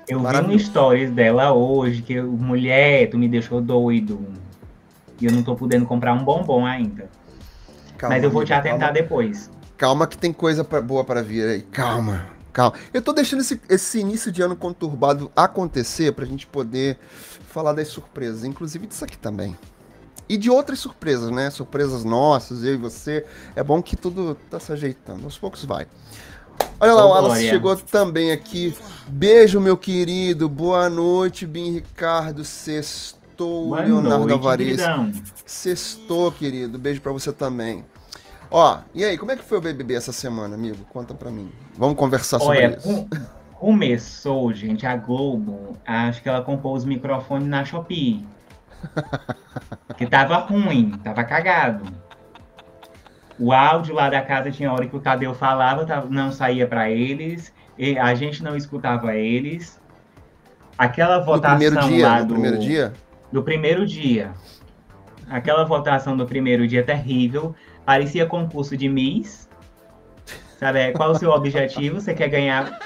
Eu 0.08 0.20
vi 0.20 0.38
um 0.38 0.58
stories 0.58 1.12
dela 1.12 1.51
hoje, 1.54 2.01
que 2.01 2.20
mulher, 2.22 3.10
tu 3.10 3.18
me 3.18 3.28
deixou 3.28 3.62
doido. 3.62 4.25
E 5.20 5.25
eu 5.25 5.32
não 5.32 5.44
tô 5.44 5.56
podendo 5.56 5.86
comprar 5.86 6.13
um 6.13 6.24
bombom 6.24 6.66
ainda. 6.66 7.10
Calma, 7.98 8.16
Mas 8.16 8.24
eu 8.24 8.32
vou 8.32 8.44
te 8.44 8.54
atentar 8.54 8.80
calma. 8.80 8.94
depois. 8.94 9.51
Calma 9.78 10.08
que 10.08 10.18
tem 10.18 10.32
coisa 10.34 10.63
pra, 10.63 10.82
boa 10.82 11.04
para 11.04 11.22
vir 11.22 11.48
aí. 11.48 11.62
Calma, 11.62 12.28
calma. 12.51 12.75
Eu 12.94 13.01
tô 13.01 13.13
deixando 13.13 13.42
esse, 13.42 13.62
esse 13.70 14.00
início 14.00 14.32
de 14.32 14.42
ano 14.42 14.56
conturbado 14.56 15.32
acontecer 15.36 16.12
pra 16.13 16.25
gente 16.25 16.48
poder 16.48 16.98
falar 17.48 17.74
das 17.74 17.90
surpresas, 17.90 18.44
inclusive 18.44 18.88
disso 18.88 19.04
aqui 19.06 19.18
também. 19.18 19.56
E 20.31 20.38
de 20.38 20.50
outras 20.50 20.79
surpresas, 20.79 21.29
né? 21.29 21.50
Surpresas 21.50 22.05
nossas, 22.05 22.63
eu 22.63 22.75
e 22.75 22.77
você. 22.77 23.25
É 23.53 23.61
bom 23.61 23.81
que 23.81 23.97
tudo 23.97 24.38
tá 24.50 24.61
se 24.61 24.71
ajeitando. 24.71 25.25
Aos 25.25 25.38
poucos 25.38 25.65
vai. 25.65 25.85
Olha 26.79 26.93
lá, 26.93 27.05
o 27.05 27.09
Wallace 27.09 27.50
chegou 27.50 27.75
também 27.75 28.31
aqui. 28.31 28.73
Beijo, 29.09 29.59
meu 29.59 29.75
querido. 29.75 30.47
Boa 30.47 30.89
noite, 30.89 31.45
Bim 31.45 31.73
Ricardo. 31.73 32.45
Sextou, 32.45 33.67
Boa 33.67 33.81
Leonardo 33.81 34.19
noite, 34.19 34.31
Alvarez. 34.31 34.79
Sextou, 35.45 36.31
querido. 36.31 36.79
Beijo 36.79 37.01
para 37.01 37.11
você 37.11 37.33
também. 37.33 37.83
Ó, 38.50 38.77
e 38.95 39.03
aí, 39.03 39.17
como 39.17 39.33
é 39.33 39.35
que 39.35 39.43
foi 39.43 39.57
o 39.57 39.61
BBB 39.61 39.95
essa 39.95 40.13
semana, 40.13 40.55
amigo? 40.55 40.85
Conta 40.93 41.13
pra 41.13 41.29
mim. 41.29 41.51
Vamos 41.77 41.97
conversar 41.97 42.39
sobre 42.39 42.57
Olha, 42.57 42.77
isso. 42.77 43.07
Começou, 43.59 44.53
gente, 44.53 44.85
a 44.85 44.95
Globo, 44.95 45.75
acho 45.85 46.23
que 46.23 46.29
ela 46.29 46.41
comprou 46.41 46.73
os 46.73 46.85
microfones 46.85 47.50
na 47.50 47.65
Shopee. 47.65 48.25
que 49.97 50.05
tava 50.05 50.38
ruim, 50.38 50.91
tava 51.03 51.23
cagado. 51.23 51.85
O 53.39 53.51
áudio 53.51 53.95
lá 53.95 54.09
da 54.09 54.21
casa 54.21 54.51
tinha 54.51 54.71
hora 54.71 54.85
que 54.85 54.95
o 54.95 55.00
Tadeu 55.00 55.33
falava, 55.33 56.05
não 56.09 56.31
saía 56.31 56.67
para 56.67 56.89
eles, 56.89 57.53
a 58.00 58.13
gente 58.13 58.43
não 58.43 58.55
escutava 58.55 59.15
eles. 59.15 59.81
Aquela 60.77 61.19
votação 61.19 61.57
do 61.57 61.79
primeiro 61.79 61.88
dia, 61.88 62.07
lá 62.07 62.21
do, 62.21 62.33
primeiro 62.33 62.59
dia? 62.59 62.93
Do 63.31 63.43
primeiro 63.43 63.85
dia. 63.85 64.31
Aquela 65.29 65.63
votação 65.63 66.15
do 66.15 66.25
primeiro 66.25 66.67
dia 66.67 66.83
terrível, 66.83 67.55
parecia 67.85 68.25
concurso 68.25 68.77
de 68.77 68.88
Miss. 68.88 69.50
Sabe, 70.59 70.91
qual 70.91 71.11
o 71.11 71.15
seu 71.15 71.31
objetivo? 71.31 72.00
Você 72.00 72.13
quer 72.13 72.27
ganhar 72.27 72.79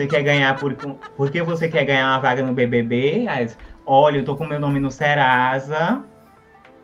você 0.00 0.06
quer 0.06 0.22
ganhar 0.22 0.58
por 0.58 0.74
porque 1.14 1.42
você 1.42 1.68
quer 1.68 1.84
ganhar 1.84 2.06
uma 2.06 2.20
vaga 2.20 2.42
no 2.42 2.54
BBB? 2.54 3.26
Olha, 3.86 4.18
eu 4.18 4.24
tô 4.24 4.36
com 4.36 4.46
meu 4.46 4.60
nome 4.60 4.80
no 4.80 4.90
Serasa. 4.90 6.02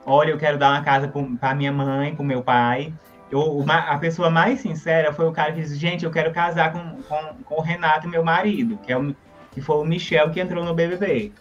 Olha, 0.05 0.31
eu 0.31 0.39
quero 0.39 0.59
dar 0.59 0.71
uma 0.71 0.83
casa 0.83 1.13
para 1.41 1.55
minha 1.55 1.73
mãe, 1.73 2.15
para 2.15 2.25
meu 2.25 2.43
pai. 2.43 2.93
Eu, 3.31 3.65
a 3.69 3.99
pessoa 3.99 4.31
mais 4.31 4.61
sincera 4.61 5.13
foi 5.13 5.27
o 5.27 5.33
cara 5.33 5.53
que 5.53 5.61
disse, 5.61 5.77
gente, 5.77 6.05
eu 6.05 6.11
quero 6.13 6.33
casar 6.33 6.73
com, 6.73 7.03
com, 7.03 7.35
com 7.45 7.55
o 7.57 7.61
Renato, 7.61 8.09
meu 8.09 8.23
marido, 8.23 8.79
que, 8.79 8.93
é 8.93 8.97
o, 8.97 9.15
que 9.51 9.61
foi 9.61 9.77
o 9.77 9.85
Michel 9.85 10.31
que 10.31 10.39
entrou 10.39 10.65
no 10.65 10.75
BBB. 10.75 11.33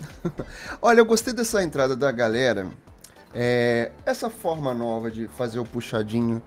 Olha, 0.82 1.00
eu 1.00 1.06
gostei 1.06 1.32
dessa 1.32 1.62
entrada 1.62 1.94
da 1.94 2.10
galera. 2.10 2.66
É, 3.32 3.92
essa 4.04 4.28
forma 4.30 4.74
nova 4.74 5.10
de 5.10 5.28
fazer 5.28 5.58
o 5.58 5.64
puxadinho. 5.64 6.42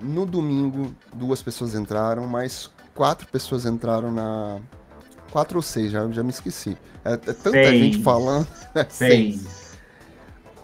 No 0.00 0.26
domingo, 0.26 0.92
duas 1.12 1.42
pessoas 1.42 1.74
entraram, 1.74 2.26
mas 2.26 2.70
quatro 2.94 3.26
pessoas 3.28 3.66
entraram 3.66 4.10
na. 4.10 4.58
Quatro 5.32 5.56
ou 5.58 5.62
seis, 5.62 5.90
já, 5.90 6.06
já 6.10 6.22
me 6.22 6.30
esqueci. 6.30 6.76
É, 7.02 7.14
é 7.14 7.16
tanta 7.16 7.50
seis. 7.50 7.82
gente 7.82 8.02
falando. 8.02 8.46
É, 8.74 8.84
seis. 8.88 9.40
seis. 9.40 9.78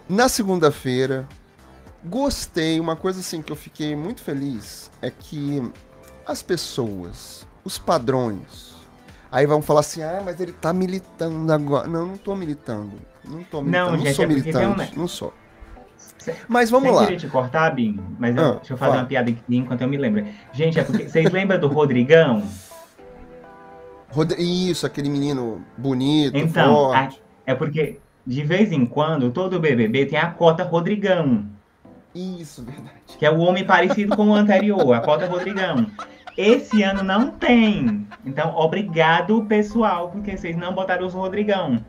Na 0.08 0.28
segunda-feira, 0.28 1.26
gostei. 2.04 2.78
Uma 2.78 2.94
coisa 2.94 3.20
assim 3.20 3.42
que 3.42 3.50
eu 3.50 3.56
fiquei 3.56 3.96
muito 3.96 4.22
feliz 4.22 4.90
é 5.02 5.10
que 5.10 5.62
as 6.26 6.42
pessoas, 6.42 7.46
os 7.64 7.78
padrões, 7.78 8.74
aí 9.32 9.46
vão 9.46 9.60
falar 9.62 9.80
assim: 9.80 10.02
ah, 10.02 10.22
mas 10.24 10.40
ele 10.40 10.52
tá 10.52 10.72
militando 10.72 11.50
agora. 11.52 11.88
Não, 11.88 12.06
não 12.06 12.16
tô 12.16 12.36
militando. 12.36 12.92
Não 13.24 13.42
tô 13.44 13.62
militando. 13.62 13.90
Não, 13.90 13.96
não 13.96 13.98
gente, 13.98 14.14
sou 14.14 14.24
é 14.24 14.28
militante. 14.28 14.96
Um... 14.96 15.00
Não 15.00 15.08
sou. 15.08 15.34
Mas 16.46 16.68
vamos 16.68 16.88
Sem 16.88 16.96
lá. 16.96 17.02
queria 17.04 17.18
te 17.18 17.28
cortar, 17.28 17.70
Bim, 17.74 17.98
mas 18.18 18.36
eu, 18.36 18.42
ah, 18.42 18.52
deixa 18.56 18.74
eu 18.74 18.76
fazer 18.76 18.90
fala. 18.90 19.02
uma 19.02 19.08
piada 19.08 19.30
aqui 19.30 19.56
enquanto 19.56 19.80
eu 19.82 19.88
me 19.88 19.96
lembro. 19.96 20.26
Gente, 20.52 20.78
é 20.78 20.84
porque 20.84 21.08
vocês 21.08 21.30
lembram 21.30 21.58
do 21.58 21.68
Rodrigão? 21.68 22.42
Rod... 24.10 24.32
Isso, 24.38 24.86
aquele 24.86 25.08
menino 25.08 25.64
bonito, 25.76 26.36
então, 26.36 26.74
forte. 26.74 27.20
A... 27.46 27.52
é 27.52 27.54
porque 27.54 28.00
de 28.26 28.42
vez 28.42 28.72
em 28.72 28.84
quando 28.84 29.30
todo 29.30 29.58
BBB 29.58 30.06
tem 30.06 30.18
a 30.18 30.30
cota 30.30 30.62
Rodrigão. 30.62 31.46
Isso, 32.14 32.62
verdade. 32.62 32.90
Que 33.18 33.24
é 33.24 33.30
o 33.30 33.38
homem 33.38 33.64
parecido 33.64 34.16
com 34.16 34.28
o 34.28 34.34
anterior, 34.34 34.92
a 34.92 35.00
cota 35.00 35.26
Rodrigão. 35.26 35.86
Esse 36.36 36.82
ano 36.82 37.02
não 37.02 37.30
tem. 37.30 38.06
Então, 38.24 38.54
obrigado, 38.54 39.44
pessoal, 39.46 40.10
porque 40.10 40.36
vocês 40.36 40.56
não 40.56 40.74
botaram 40.74 41.06
os 41.06 41.14
Rodrigão. 41.14 41.84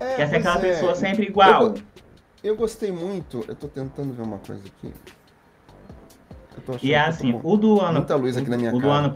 É, 0.00 0.14
que 0.16 0.22
essa 0.22 0.36
é 0.36 0.38
aquela 0.38 0.58
é. 0.58 0.60
pessoa 0.60 0.94
sempre 0.94 1.26
igual. 1.26 1.62
Eu, 1.62 1.74
eu 2.42 2.56
gostei 2.56 2.92
muito. 2.92 3.44
Eu 3.48 3.54
tô 3.54 3.68
tentando 3.68 4.12
ver 4.12 4.22
uma 4.22 4.38
coisa 4.38 4.62
aqui. 4.66 4.92
e 6.82 6.92
é 6.92 7.00
assim, 7.00 7.38
o 7.42 7.56
do 7.56 7.80
ano. 7.80 7.98
Muita 7.98 8.16
luz 8.16 8.36
aqui 8.36 8.50
na 8.50 8.56
minha 8.56 8.70
o 8.70 8.80
cara. 8.80 8.86
do 8.86 8.90
ano 8.90 9.12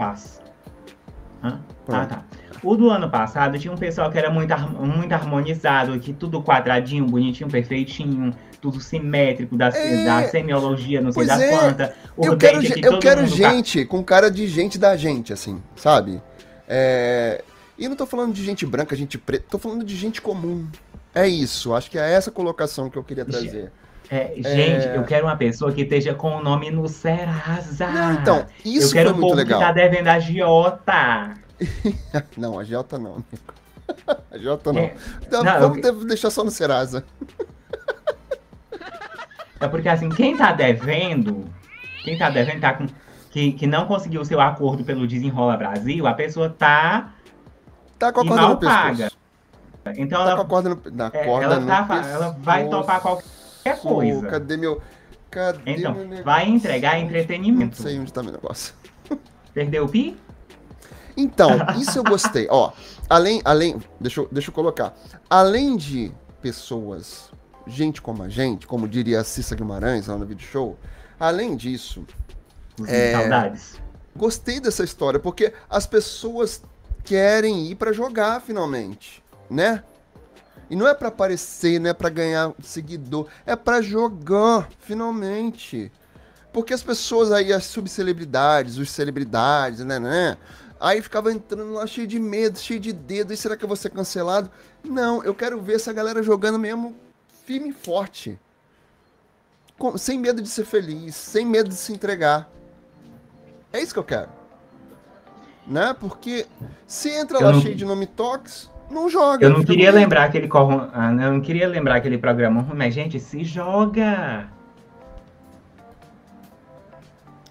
passado. 1.83 2.12
Ah, 2.12 2.17
tá. 2.17 2.23
O 2.62 2.77
do 2.77 2.89
ano 2.89 3.11
passado 3.11 3.59
tinha 3.59 3.73
um 3.73 3.77
pessoal 3.77 4.11
que 4.11 4.17
era 4.17 4.31
muito, 4.31 4.57
muito 4.81 5.12
harmonizado, 5.12 5.99
que 5.99 6.12
tudo 6.12 6.43
quadradinho, 6.43 7.05
bonitinho, 7.07 7.51
perfeitinho, 7.51 8.33
tudo 8.61 8.81
simétrico, 8.81 9.57
da, 9.57 9.69
é... 9.69 10.05
da 10.05 10.29
semiologia, 10.29 11.01
não 11.01 11.11
sei 11.11 11.27
das 11.27 11.41
é. 11.41 11.51
quantas. 11.51 11.91
Eu 12.17 12.37
quero, 12.37 12.62
eu 12.62 12.99
quero 13.01 13.27
gente 13.27 13.85
tá... 13.85 13.91
com 13.91 14.05
cara 14.05 14.31
de 14.31 14.47
gente 14.47 14.79
da 14.79 14.97
gente, 14.97 15.33
assim, 15.33 15.61
sabe? 15.75 16.23
É... 16.69 17.43
E 17.77 17.89
não 17.89 17.97
tô 17.97 18.07
falando 18.07 18.33
de 18.33 18.45
gente 18.45 18.65
branca, 18.65 18.95
gente 18.95 19.19
preta, 19.19 19.45
tô 19.51 19.59
falando 19.59 19.85
de 19.85 19.97
gente 19.97 20.23
comum. 20.23 20.69
É 21.12 21.27
isso, 21.27 21.75
acho 21.75 21.91
que 21.91 21.99
é 21.99 22.12
essa 22.12 22.31
colocação 22.31 22.89
que 22.89 22.97
eu 22.97 23.03
queria 23.03 23.25
trazer. 23.25 23.73
É, 24.09 24.33
gente, 24.37 24.87
é... 24.87 24.97
eu 24.97 25.05
quero 25.05 25.27
uma 25.27 25.37
pessoa 25.37 25.73
que 25.73 25.83
esteja 25.83 26.15
com 26.15 26.37
o 26.37 26.43
nome 26.43 26.71
no 26.71 26.87
Serasa. 26.87 27.89
Não, 27.89 28.12
então, 28.12 28.47
isso 28.65 28.89
eu 28.89 28.93
quero 28.93 29.11
foi 29.11 29.21
muito 29.21 29.35
legal. 29.35 29.59
que 29.59 29.67
tá 29.67 29.73
devendo 29.73 30.07
a 30.07 30.19
Giota. 30.19 31.35
não, 32.37 32.59
a 32.59 32.64
Giota 32.64 32.99
não. 32.99 33.25
A 34.31 34.38
Giota 34.38 34.73
não. 34.73 34.81
É... 34.81 34.95
Então, 35.26 35.45
não 35.45 35.61
vamos 35.61 35.85
eu... 35.85 36.04
deixar 36.07 36.31
só 36.31 36.42
no 36.42 36.50
Serasa. 36.50 37.04
É 39.61 39.69
porque 39.69 39.88
assim, 39.88 40.09
quem 40.09 40.37
tá 40.37 40.50
devendo, 40.52 41.45
quem 42.02 42.19
tá 42.19 42.31
devendo 42.31 42.61
tá 42.61 42.75
com. 42.75 42.87
Que, 43.31 43.52
que 43.52 43.66
não 43.66 43.87
conseguiu 43.87 44.21
o 44.21 44.25
seu 44.25 44.40
acordo 44.40 44.85
pelo 44.85 45.07
Desenrola 45.07 45.57
Brasil, 45.57 46.07
a 46.07 46.14
pessoa 46.14 46.50
tá. 46.50 47.14
Tá 47.99 48.12
com 48.12 48.21
a 48.21 48.26
corda 48.26 48.49
no 48.49 48.57
paga. 48.59 49.12
Então 49.97 50.25
tá 50.25 50.31
ela, 50.31 50.37
com 50.37 50.42
a 50.42 50.47
corda 50.47 50.69
no, 50.71 50.83
na 50.90 51.07
é, 51.07 51.25
corda 51.25 51.54
ela, 51.54 51.85
tá, 51.85 52.09
ela 52.09 52.37
vai 52.40 52.69
topar 52.69 53.00
qualquer 53.00 53.81
coisa. 53.81 54.26
Cadê 54.26 54.57
meu. 54.57 54.83
Cadê 55.31 55.61
então, 55.66 55.95
meu 55.95 56.25
vai 56.25 56.49
entregar 56.49 56.99
entretenimento. 56.99 57.81
Não 57.81 57.88
sei 57.88 57.99
onde 57.99 58.12
tá 58.12 58.23
meu 58.23 58.33
negócio. 58.33 58.75
Perdeu 59.54 59.85
o 59.85 59.88
pi? 59.88 60.16
Então, 61.16 61.50
isso 61.81 61.99
eu 61.99 62.04
gostei. 62.04 62.47
Ó, 62.50 62.73
além, 63.09 63.40
além, 63.45 63.81
deixa 64.00 64.21
eu, 64.21 64.28
deixa 64.31 64.50
eu 64.50 64.54
colocar. 64.54 64.95
Além 65.28 65.76
de 65.76 66.12
pessoas, 66.40 67.31
gente 67.66 68.00
como 68.00 68.23
a 68.23 68.28
gente, 68.28 68.66
como 68.66 68.88
diria 68.88 69.21
a 69.21 69.25
Cissa 69.25 69.54
Guimarães 69.54 70.07
lá 70.07 70.16
no 70.16 70.26
vídeo 70.26 70.47
show, 70.47 70.78
além 71.19 71.57
disso. 71.57 72.04
É, 72.87 73.12
saudades. 73.12 73.81
Gostei 74.14 74.61
dessa 74.61 74.85
história, 74.85 75.21
porque 75.21 75.52
as 75.69 75.87
pessoas 75.87 76.62
querem 77.04 77.66
ir 77.66 77.75
para 77.75 77.92
jogar 77.92 78.40
finalmente 78.40 79.23
né? 79.52 79.83
E 80.71 80.75
não 80.75 80.88
é 80.88 80.95
para 80.95 81.09
aparecer, 81.09 81.78
não 81.78 81.90
é 81.90 81.92
para 81.92 82.09
ganhar 82.09 82.52
seguidor, 82.62 83.26
é 83.45 83.54
para 83.54 83.83
jogar, 83.83 84.69
finalmente. 84.81 85.92
Porque 86.50 86.73
as 86.73 86.83
pessoas 86.83 87.31
aí, 87.31 87.52
as 87.52 87.64
subcelebridades, 87.64 88.78
os 88.78 88.90
celebridades, 88.90 89.81
né, 89.81 89.99
né? 89.99 90.38
Aí 90.83 91.01
ficava 91.01 91.31
entrando 91.33 91.75
lá 91.75 91.87
cheio 91.87 92.09
de 92.09 92.19
medo, 92.19 92.59
cheio 92.59 92.81
de 92.81 92.93
dedo, 92.93 93.33
e 93.33 93.37
será 93.37 93.57
que 93.57 93.62
eu 93.62 93.69
vou 93.69 93.77
ser 93.77 93.91
cancelado? 93.91 94.51
Não, 94.83 95.23
eu 95.23 95.33
quero 95.33 95.61
ver 95.62 95.75
essa 95.77 95.93
galera 95.93 96.25
jogando 96.25 96.59
mesmo 96.59 96.97
firme 97.47 97.69
e 97.69 97.73
forte. 97.73 98.37
Com, 99.79 99.97
sem 99.97 100.19
medo 100.19 100.43
de 100.43 100.49
ser 100.49 100.65
feliz, 100.65 101.15
sem 101.15 101.47
medo 101.47 101.69
de 101.69 101.77
se 101.77 101.93
entregar. 101.93 102.51
É 103.73 103.81
isso 103.81 103.93
que 103.93 104.01
eu 104.01 104.05
quero. 104.05 104.29
Né? 105.69 105.95
Porque 106.01 106.47
se 106.85 107.11
entra 107.11 107.39
eu 107.39 107.45
lá 107.45 107.53
não... 107.53 107.61
cheio 107.61 107.77
de 107.77 107.85
nome 107.85 108.07
tox, 108.07 108.69
não 108.91 109.09
joga. 109.09 109.47
Eu 109.47 109.51
não 109.51 109.62
queria 109.62 109.93
lembrar 109.93 110.25
aquele 110.25 110.49
corro... 110.49 110.91
Ah, 110.93 111.12
eu 111.12 111.33
não 111.33 111.41
queria 111.41 111.69
lembrar 111.69 111.95
aquele 111.95 112.19
programa, 112.19 112.67
mas 112.75 112.93
gente, 112.93 113.21
se 113.21 113.45
joga. 113.45 114.49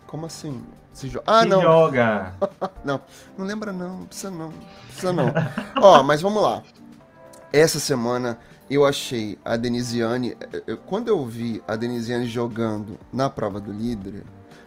Como 0.06 0.26
assim? 0.26 0.62
Se, 0.94 1.08
jo... 1.08 1.22
ah, 1.26 1.42
se 1.42 1.48
não. 1.48 1.62
joga. 1.62 2.34
não, 2.84 3.02
não 3.38 3.46
lembra 3.46 3.72
não, 3.72 4.00
não 4.00 4.06
precisa 4.06 4.32
não. 4.32 4.52
Precisa 4.88 5.14
não. 5.14 5.34
Ó, 5.82 6.04
mas 6.04 6.22
vamos 6.22 6.42
lá. 6.42 6.62
Essa 7.54 7.80
semana 7.80 8.38
eu 8.70 8.86
achei 8.86 9.38
a 9.44 9.58
Denisiane, 9.58 10.38
eu, 10.66 10.78
quando 10.78 11.10
eu 11.10 11.26
vi 11.26 11.62
a 11.68 11.76
Denisiane 11.76 12.26
jogando 12.26 12.98
na 13.12 13.30
prova 13.30 13.60
do 13.60 13.72
líder, 13.72 14.24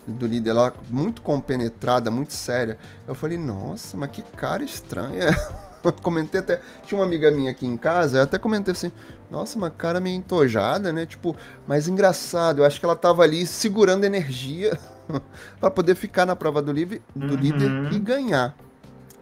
do 0.06 0.26
líder 0.26 0.52
lá, 0.52 0.72
muito 0.90 1.22
compenetrada, 1.22 2.10
muito 2.10 2.34
séria, 2.34 2.78
eu 3.08 3.14
falei, 3.14 3.38
nossa, 3.38 3.96
mas 3.96 4.10
que 4.10 4.22
cara 4.22 4.62
estranha. 4.62 5.28
comentei 6.02 6.40
até. 6.40 6.60
Tinha 6.86 6.98
uma 6.98 7.06
amiga 7.06 7.30
minha 7.30 7.50
aqui 7.50 7.66
em 7.66 7.76
casa, 7.76 8.18
eu 8.18 8.22
até 8.22 8.38
comentei 8.38 8.72
assim, 8.72 8.92
nossa, 9.30 9.56
uma 9.56 9.70
cara 9.70 10.00
meio 10.00 10.16
entojada, 10.16 10.92
né? 10.92 11.04
Tipo, 11.06 11.36
mas 11.66 11.88
engraçado, 11.88 12.60
eu 12.60 12.64
acho 12.64 12.78
que 12.78 12.86
ela 12.86 12.96
tava 12.96 13.22
ali 13.22 13.46
segurando 13.46 14.04
energia 14.04 14.78
para 15.60 15.70
poder 15.70 15.94
ficar 15.94 16.26
na 16.26 16.36
prova 16.36 16.62
do, 16.62 16.72
livre, 16.72 17.02
do 17.14 17.34
uhum. 17.34 17.40
líder 17.40 17.92
e 17.92 17.98
ganhar, 17.98 18.54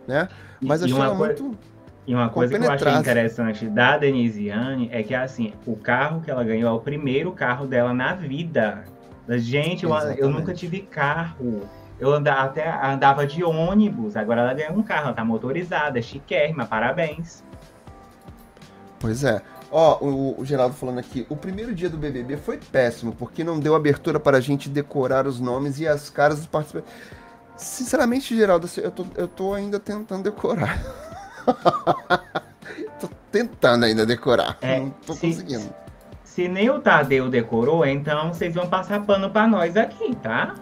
né? 0.06 0.28
Mas 0.60 0.82
achei 0.82 0.96
ela 0.96 1.14
muito. 1.14 1.56
E 2.06 2.14
uma 2.14 2.28
coisa 2.28 2.58
que 2.58 2.64
eu 2.64 2.70
achei 2.70 2.92
interessante 2.92 3.66
da 3.66 3.96
Denisiane 3.96 4.88
é 4.92 5.02
que, 5.02 5.14
assim, 5.14 5.52
o 5.64 5.76
carro 5.76 6.20
que 6.20 6.30
ela 6.30 6.42
ganhou 6.42 6.68
é 6.68 6.72
o 6.72 6.80
primeiro 6.80 7.30
carro 7.32 7.66
dela 7.66 7.94
na 7.94 8.14
vida. 8.14 8.84
Gente, 9.28 9.84
eu, 9.84 9.92
eu 10.16 10.28
nunca 10.28 10.52
tive 10.52 10.80
carro. 10.80 11.60
Eu 12.00 12.12
andava, 12.12 12.40
até 12.40 12.84
andava 12.84 13.24
de 13.24 13.44
ônibus, 13.44 14.16
agora 14.16 14.40
ela 14.40 14.54
ganhou 14.54 14.76
um 14.76 14.82
carro, 14.82 15.06
ela 15.06 15.14
tá 15.14 15.24
motorizada, 15.24 16.02
chiquérrima, 16.02 16.66
parabéns. 16.66 17.44
Pois 18.98 19.22
é. 19.22 19.40
Ó, 19.72 20.04
o, 20.04 20.40
o, 20.40 20.44
Geraldo 20.44 20.74
falando 20.74 20.98
aqui, 20.98 21.26
o 21.30 21.34
primeiro 21.34 21.74
dia 21.74 21.88
do 21.88 21.96
BBB 21.96 22.36
foi 22.36 22.58
péssimo, 22.58 23.14
porque 23.14 23.42
não 23.42 23.58
deu 23.58 23.74
abertura 23.74 24.20
para 24.20 24.36
a 24.36 24.40
gente 24.40 24.68
decorar 24.68 25.26
os 25.26 25.40
nomes 25.40 25.80
e 25.80 25.88
as 25.88 26.10
caras 26.10 26.38
dos 26.38 26.46
participantes. 26.46 26.92
Sinceramente, 27.56 28.36
Geraldo, 28.36 28.66
assim, 28.66 28.82
eu 28.82 28.90
tô, 28.90 29.06
eu 29.16 29.26
tô 29.26 29.54
ainda 29.54 29.80
tentando 29.80 30.24
decorar. 30.24 30.78
tô 33.00 33.08
tentando 33.30 33.86
ainda 33.86 34.04
decorar. 34.04 34.58
É, 34.60 34.78
não 34.78 34.90
tô 34.90 35.14
se, 35.14 35.20
conseguindo. 35.26 35.74
Se 36.22 36.48
nem 36.48 36.68
o 36.68 36.78
Tadeu 36.78 37.30
decorou, 37.30 37.86
então 37.86 38.32
vocês 38.32 38.54
vão 38.54 38.68
passar 38.68 39.06
pano 39.06 39.30
para 39.30 39.48
nós 39.48 39.74
aqui, 39.74 40.14
tá? 40.16 40.54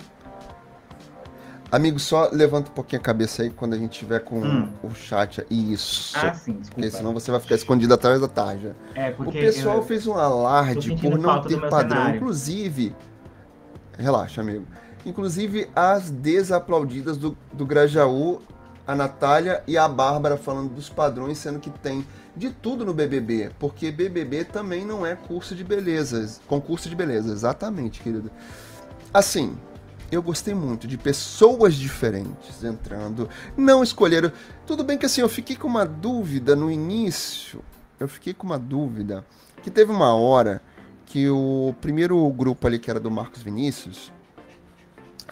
Amigo, 1.71 2.01
só 2.01 2.29
levanta 2.33 2.69
um 2.69 2.75
pouquinho 2.75 3.01
a 3.01 3.05
cabeça 3.05 3.43
aí 3.43 3.51
quando 3.51 3.75
a 3.75 3.79
gente 3.79 3.97
tiver 3.97 4.21
com 4.21 4.41
hum. 4.41 4.69
o 4.83 4.93
chat. 4.93 5.45
Isso. 5.49 6.19
Ah, 6.19 6.35
sim, 6.35 6.55
desculpa. 6.55 6.75
Porque 6.75 6.91
senão 6.91 7.15
você 7.15 7.31
vai 7.31 7.39
ficar 7.39 7.55
escondido 7.55 7.95
atrás 7.95 8.21
da 8.21 8.27
tarja. 8.27 8.75
É, 8.95 9.13
porque 9.13 9.39
o 9.39 9.41
pessoal 9.41 9.77
eu... 9.77 9.83
fez 9.85 10.07
um 10.07 10.15
alarde 10.15 10.97
por 10.97 11.17
não 11.17 11.41
ter 11.43 11.61
padrão. 11.69 11.97
Cenário. 11.97 12.17
Inclusive. 12.17 12.95
Relaxa, 13.97 14.41
amigo. 14.41 14.67
Inclusive, 15.07 15.69
as 15.75 16.11
desaplaudidas 16.11 17.17
do, 17.17 17.37
do 17.53 17.65
Grajaú, 17.65 18.43
a 18.85 18.95
Natália 18.95 19.63
e 19.67 19.79
a 19.79 19.87
Bárbara 19.89 20.37
falando 20.37 20.75
dos 20.75 20.89
padrões, 20.89 21.39
sendo 21.39 21.61
que 21.61 21.71
tem 21.71 22.05
de 22.37 22.51
tudo 22.51 22.85
no 22.85 22.93
BBB. 22.93 23.53
Porque 23.61 23.93
BBB 23.93 24.45
também 24.45 24.85
não 24.85 25.07
é 25.07 25.15
curso 25.15 25.55
de 25.55 25.63
beleza. 25.63 26.41
Concurso 26.49 26.89
de 26.89 26.97
beleza, 26.97 27.33
exatamente, 27.33 28.01
querido. 28.01 28.29
Assim, 29.15 29.57
eu 30.11 30.23
gostei 30.23 30.55
muito 30.55 30.89
de 30.89 30.99
pessoas 30.99 31.75
diferentes 31.75 32.65
entrando, 32.65 33.29
não 33.57 33.83
escolheram. 33.83 34.33
Tudo 34.67 34.83
bem 34.83 34.99
que 34.99 35.07
assim, 35.07 35.21
eu 35.21 35.29
fiquei 35.29 35.57
com 35.57 35.69
uma 35.69 35.87
dúvida 35.87 36.57
no 36.57 36.71
início. 36.71 37.63
Eu 37.99 38.09
fiquei 38.09 38.35
com 38.35 38.47
uma 38.47 38.59
dúvida 38.59 39.25
que 39.63 39.71
teve 39.71 39.93
uma 39.93 40.15
hora 40.15 40.63
que 41.07 41.29
o 41.29 41.75
primeiro 41.81 42.29
grupo 42.31 42.67
ali, 42.67 42.79
que 42.79 42.91
era 42.91 42.99
do 42.99 43.11
Marcos 43.11 43.43
Vinícius, 43.43 44.13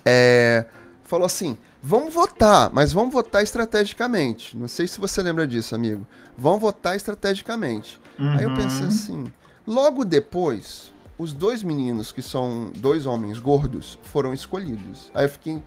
é, 0.05 0.67
falou 1.05 1.27
assim: 1.27 1.57
vamos 1.83 2.13
votar, 2.13 2.71
mas 2.73 2.93
vamos 2.93 3.13
votar 3.13 3.43
estrategicamente. 3.43 4.57
Não 4.57 4.69
sei 4.69 4.87
se 4.87 5.01
você 5.01 5.23
lembra 5.23 5.47
disso, 5.47 5.75
amigo. 5.75 6.07
Vamos 6.37 6.61
votar 6.61 6.97
estrategicamente. 6.97 8.01
Uhum. 8.19 8.31
Aí 8.33 8.45
eu 8.45 8.55
pensei 8.55 8.83
uhum. 8.83 8.89
assim. 8.89 9.33
Logo 9.67 10.05
depois, 10.05 10.93
os 11.19 11.33
dois 11.33 11.63
meninos, 11.63 12.13
que 12.13 12.23
são 12.23 12.71
dois 12.77 13.05
homens 13.05 13.39
gordos, 13.41 13.99
foram 14.05 14.33
escolhidos. 14.33 15.11
Aí 15.13 15.25
eu 15.25 15.29
fiquei, 15.29 15.63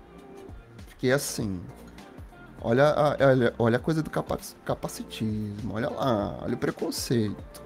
fiquei 0.88 1.12
assim. 1.12 1.60
Olha 2.62 2.90
a, 2.90 3.18
olha, 3.28 3.54
olha 3.60 3.78
a 3.78 3.80
coisa 3.80 4.02
do 4.02 4.10
capacitismo, 4.10 5.74
olha 5.74 5.90
lá, 5.90 6.40
olha 6.42 6.54
o 6.54 6.58
preconceito. 6.58 7.62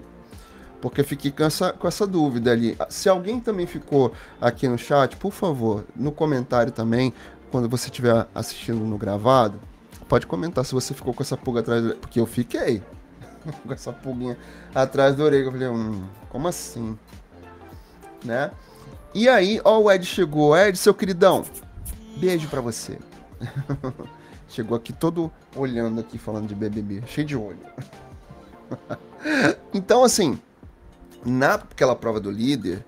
Porque 0.82 1.04
fiquei 1.04 1.32
com 1.32 1.44
essa, 1.44 1.74
com 1.74 1.88
essa 1.88 2.08
dúvida 2.08 2.52
ali. 2.52 2.78
Se 2.90 3.10
alguém 3.10 3.40
também 3.40 3.66
ficou 3.66 4.14
aqui 4.40 4.68
no 4.68 4.78
chat, 4.78 5.16
por 5.18 5.32
favor, 5.32 5.84
no 5.96 6.12
comentário 6.12 6.72
também, 6.72 7.14
quando 7.52 7.70
você 7.70 7.88
estiver 7.88 8.28
assistindo 8.34 8.80
no 8.80 8.98
gravado, 8.98 9.60
pode 10.08 10.28
comentar 10.28 10.64
se 10.66 10.74
você 10.74 10.94
ficou 10.94 11.14
com 11.14 11.24
essa 11.24 11.36
pulga 11.38 11.60
atrás. 11.60 11.94
Porque 11.96 12.20
eu 12.20 12.26
fiquei 12.26 12.82
com 13.66 13.74
essa 13.74 13.92
pulguinha 13.92 14.38
atrás 14.74 15.16
da 15.16 15.24
orelha. 15.24 15.46
Eu 15.46 15.52
falei, 15.52 15.68
hum, 15.68 16.04
como 16.30 16.48
assim? 16.48 16.98
Né? 18.26 18.52
E 19.14 19.30
aí, 19.30 19.62
ó, 19.64 19.80
o 19.80 19.92
Ed 19.92 20.06
chegou. 20.06 20.58
Ed, 20.58 20.78
seu 20.78 20.94
queridão, 20.94 21.46
beijo 22.18 22.50
para 22.50 22.60
você. 22.60 23.00
chegou 24.50 24.76
aqui 24.76 24.92
todo 24.92 25.32
olhando 25.56 26.02
aqui, 26.02 26.18
falando 26.18 26.48
de 26.48 26.56
BBB, 26.56 27.04
cheio 27.08 27.26
de 27.26 27.36
olho. 27.36 27.60
então, 29.74 30.04
assim, 30.04 30.40
naquela 31.26 31.96
prova 31.96 32.20
do 32.20 32.30
líder, 32.30 32.86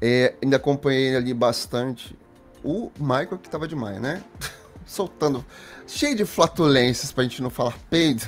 é, 0.00 0.34
ainda 0.42 0.56
acompanhei 0.56 1.14
ali 1.16 1.32
bastante 1.32 2.16
o 2.64 2.90
Michael, 2.98 3.38
que 3.38 3.48
tava 3.48 3.68
demais, 3.68 4.00
né? 4.00 4.22
Soltando, 4.84 5.44
cheio 5.86 6.16
de 6.16 6.24
flatulências 6.24 7.12
pra 7.12 7.22
gente 7.22 7.42
não 7.42 7.50
falar 7.50 7.74
peido. 7.90 8.26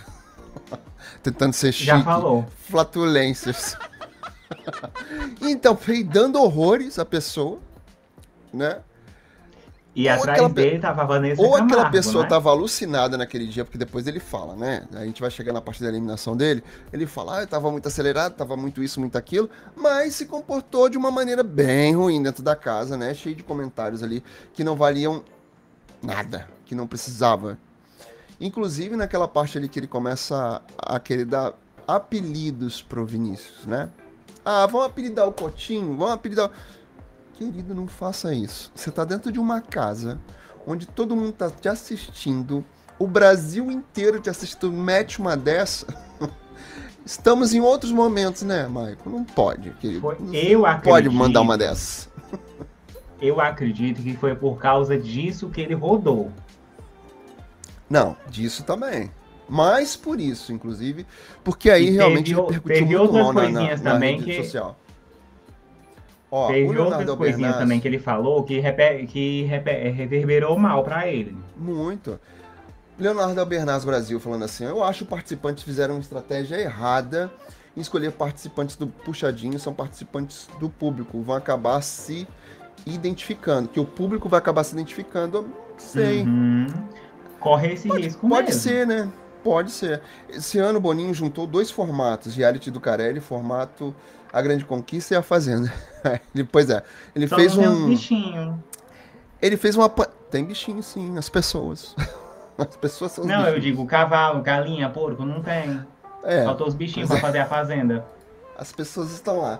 Tentando 1.22 1.52
ser 1.52 1.72
chique. 1.72 1.86
Já 1.86 2.02
falou. 2.02 2.46
Flatulências. 2.68 3.76
então, 5.42 5.78
dando 6.06 6.40
horrores 6.40 6.98
à 6.98 7.04
pessoa, 7.04 7.58
né? 8.52 8.80
E 9.94 10.06
ou 10.06 10.14
atrás 10.14 10.38
aquela... 10.38 10.48
dele 10.48 10.78
tava 10.78 11.02
a 11.02 11.04
Vanessa 11.04 11.42
Ou 11.42 11.50
Camargo, 11.50 11.74
aquela 11.74 11.90
pessoa 11.90 12.22
né? 12.22 12.28
tava 12.28 12.50
alucinada 12.50 13.18
naquele 13.18 13.46
dia, 13.46 13.64
porque 13.64 13.76
depois 13.76 14.06
ele 14.06 14.20
fala, 14.20 14.54
né? 14.54 14.86
A 14.92 15.04
gente 15.04 15.20
vai 15.20 15.30
chegar 15.30 15.52
na 15.52 15.60
parte 15.60 15.82
da 15.82 15.88
eliminação 15.88 16.36
dele, 16.36 16.62
ele 16.92 17.06
fala, 17.06 17.38
ah, 17.38 17.40
eu 17.42 17.46
tava 17.46 17.70
muito 17.72 17.88
acelerado, 17.88 18.34
tava 18.34 18.56
muito 18.56 18.82
isso, 18.82 19.00
muito 19.00 19.18
aquilo, 19.18 19.50
mas 19.74 20.14
se 20.14 20.26
comportou 20.26 20.88
de 20.88 20.96
uma 20.96 21.10
maneira 21.10 21.42
bem 21.42 21.96
ruim 21.96 22.22
dentro 22.22 22.42
da 22.42 22.54
casa, 22.54 22.96
né? 22.96 23.12
Cheio 23.14 23.34
de 23.34 23.42
comentários 23.42 24.02
ali 24.02 24.22
que 24.52 24.62
não 24.62 24.76
valiam 24.76 25.24
nada, 26.00 26.48
que 26.64 26.74
não 26.74 26.86
precisava. 26.86 27.58
Inclusive 28.40 28.96
naquela 28.96 29.26
parte 29.26 29.58
ali 29.58 29.68
que 29.68 29.78
ele 29.78 29.88
começa 29.88 30.62
a 30.78 31.00
querer 31.00 31.24
dar 31.24 31.52
apelidos 31.86 32.80
pro 32.80 33.04
Vinícius, 33.04 33.66
né? 33.66 33.90
Ah, 34.52 34.66
vamos 34.66 34.88
apelidar 34.88 35.28
o 35.28 35.32
Cotinho, 35.32 35.96
vamos 35.96 36.14
apelidar. 36.14 36.50
Querido, 37.34 37.72
não 37.72 37.86
faça 37.86 38.34
isso. 38.34 38.72
Você 38.74 38.90
tá 38.90 39.04
dentro 39.04 39.30
de 39.30 39.38
uma 39.38 39.60
casa 39.60 40.18
onde 40.66 40.86
todo 40.86 41.14
mundo 41.14 41.30
tá 41.30 41.48
te 41.48 41.68
assistindo, 41.68 42.64
o 42.98 43.06
Brasil 43.06 43.70
inteiro 43.70 44.18
te 44.18 44.28
assistindo, 44.28 44.72
mete 44.72 45.20
uma 45.20 45.36
dessa. 45.36 45.86
Estamos 47.06 47.54
em 47.54 47.60
outros 47.60 47.92
momentos, 47.92 48.42
né, 48.42 48.66
Maico? 48.66 49.08
Não 49.08 49.24
pode, 49.24 49.70
querido. 49.74 50.00
Foi, 50.00 50.16
eu 50.32 50.66
acredito, 50.66 50.90
pode 50.90 51.08
mandar 51.10 51.42
uma 51.42 51.56
dessa. 51.56 52.08
eu 53.22 53.40
acredito 53.40 54.02
que 54.02 54.16
foi 54.16 54.34
por 54.34 54.58
causa 54.58 54.98
disso 54.98 55.48
que 55.48 55.60
ele 55.60 55.74
rodou. 55.74 56.28
Não, 57.88 58.16
disso 58.28 58.64
também. 58.64 59.12
Mais 59.50 59.96
por 59.96 60.20
isso, 60.20 60.52
inclusive, 60.52 61.04
porque 61.42 61.70
aí 61.70 61.88
e 61.88 61.90
realmente 61.90 62.32
teve, 62.32 62.40
repercutiu 62.40 62.62
teve 62.62 62.84
muito 62.84 63.02
outras 63.02 63.24
mal 63.24 63.34
coisinhas 63.34 63.82
na, 63.82 63.90
na, 63.90 63.94
também 63.96 64.18
na 64.18 64.24
que... 64.24 64.36
social. 64.36 64.78
Ó, 66.30 66.46
teve 66.46 66.78
outras 66.78 67.10
coisinhas 67.16 67.56
também 67.56 67.80
que 67.80 67.88
ele 67.88 67.98
falou 67.98 68.44
que, 68.44 68.60
reper... 68.60 69.04
que 69.08 69.42
reper... 69.42 69.92
reverberou 69.92 70.56
mal 70.56 70.84
para 70.84 71.08
ele. 71.08 71.36
Muito. 71.56 72.20
Leonardo 72.96 73.40
Albernaz 73.40 73.84
Brasil 73.84 74.20
falando 74.20 74.44
assim: 74.44 74.64
Eu 74.64 74.84
acho 74.84 74.98
que 74.98 75.04
os 75.04 75.10
participantes 75.10 75.64
fizeram 75.64 75.94
uma 75.94 76.00
estratégia 76.00 76.56
errada 76.56 77.32
em 77.76 77.80
escolher 77.80 78.12
participantes 78.12 78.76
do 78.76 78.86
puxadinho, 78.86 79.58
são 79.58 79.74
participantes 79.74 80.48
do 80.60 80.68
público, 80.68 81.20
vão 81.22 81.34
acabar 81.34 81.80
se 81.82 82.28
identificando, 82.86 83.68
que 83.68 83.80
o 83.80 83.84
público 83.84 84.28
vai 84.28 84.38
acabar 84.38 84.62
se 84.64 84.74
identificando, 84.74 85.38
eu 85.38 85.48
sei. 85.76 86.22
Uhum. 86.22 86.66
Corre 87.40 87.72
esse 87.72 87.88
pode, 87.88 88.02
risco 88.02 88.28
pode 88.28 88.48
mesmo. 88.48 88.60
ser, 88.60 88.86
né? 88.86 89.10
Pode 89.42 89.70
ser. 89.70 90.02
Esse 90.28 90.58
ano 90.58 90.78
o 90.78 90.80
Boninho 90.80 91.14
juntou 91.14 91.46
dois 91.46 91.70
formatos, 91.70 92.36
reality 92.36 92.70
do 92.70 92.80
Carelli, 92.80 93.20
formato 93.20 93.94
A 94.32 94.40
Grande 94.42 94.64
Conquista 94.64 95.14
e 95.14 95.16
A 95.16 95.22
Fazenda. 95.22 95.72
ele, 96.34 96.44
pois 96.44 96.68
é, 96.68 96.82
ele 97.14 97.26
Só 97.26 97.36
fez 97.36 97.56
um... 97.56 97.88
bichinho. 97.88 98.62
Ele 99.40 99.56
fez 99.56 99.76
uma... 99.76 99.88
Tem 99.88 100.44
bichinho 100.44 100.82
sim, 100.82 101.16
as 101.16 101.28
pessoas. 101.28 101.94
As 102.58 102.76
pessoas 102.76 103.12
são 103.12 103.24
Não, 103.24 103.36
bichinhos. 103.36 103.54
eu 103.54 103.60
digo 103.60 103.86
cavalo, 103.86 104.42
galinha, 104.42 104.90
porco, 104.90 105.24
não 105.24 105.40
tem. 105.40 105.80
É. 106.22 106.44
Faltou 106.44 106.66
os 106.66 106.74
bichinhos 106.74 107.08
pra 107.08 107.16
é. 107.16 107.20
fazer 107.20 107.38
a 107.38 107.46
Fazenda. 107.46 108.04
As 108.54 108.70
pessoas 108.70 109.10
estão 109.12 109.40
lá. 109.40 109.58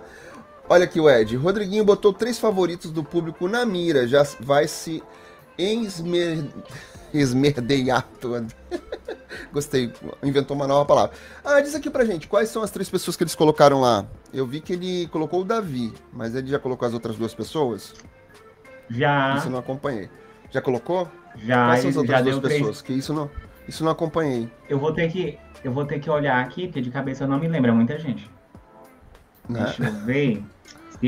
Olha 0.69 0.83
aqui 0.83 0.99
o 0.99 1.09
Ed. 1.09 1.35
Rodriguinho 1.35 1.83
botou 1.83 2.13
três 2.13 2.37
favoritos 2.37 2.91
do 2.91 3.03
público 3.03 3.47
na 3.47 3.65
mira. 3.65 4.07
Já 4.07 4.23
vai 4.39 4.67
se 4.67 5.01
esmer... 5.57 6.45
esmerdear 7.17 8.07
todo. 8.19 8.47
Gostei, 9.51 9.91
inventou 10.23 10.55
uma 10.55 10.67
nova 10.67 10.85
palavra. 10.85 11.15
Ah, 11.43 11.59
diz 11.59 11.75
aqui 11.75 11.89
pra 11.89 12.05
gente, 12.05 12.27
quais 12.27 12.49
são 12.49 12.61
as 12.61 12.71
três 12.71 12.89
pessoas 12.89 13.17
que 13.17 13.23
eles 13.23 13.35
colocaram 13.35 13.81
lá? 13.81 14.05
Eu 14.33 14.45
vi 14.45 14.61
que 14.61 14.73
ele 14.73 15.07
colocou 15.07 15.41
o 15.41 15.43
Davi, 15.43 15.93
mas 16.13 16.35
ele 16.35 16.47
já 16.47 16.59
colocou 16.59 16.87
as 16.87 16.93
outras 16.93 17.15
duas 17.15 17.33
pessoas? 17.33 17.93
Já. 18.89 19.35
Isso 19.37 19.47
eu 19.47 19.51
não 19.51 19.59
acompanhei. 19.59 20.09
Já 20.49 20.61
colocou? 20.61 21.09
Já. 21.35 21.67
Quais 21.67 21.81
são 21.81 21.89
as 21.89 21.97
outras 21.97 22.23
duas 22.23 22.39
pessoas? 22.39 22.59
Três... 22.59 22.81
Que 22.81 22.93
isso 22.93 23.13
não, 23.13 23.29
isso 23.67 23.83
não 23.83 23.91
acompanhei. 23.91 24.49
Eu 24.69 24.79
vou 24.79 24.93
ter 24.93 25.11
que, 25.11 25.37
eu 25.63 25.71
vou 25.71 25.85
ter 25.85 25.99
que 25.99 26.09
olhar 26.09 26.39
aqui, 26.39 26.67
porque 26.67 26.81
de 26.81 26.91
cabeça 26.91 27.23
eu 27.23 27.27
não 27.27 27.39
me 27.39 27.47
lembro, 27.47 27.71
é 27.71 27.73
muita 27.73 27.97
gente. 27.97 28.29
Né? 29.49 29.63
Deixa 29.63 29.83
eu 29.83 29.93
ver 30.05 30.43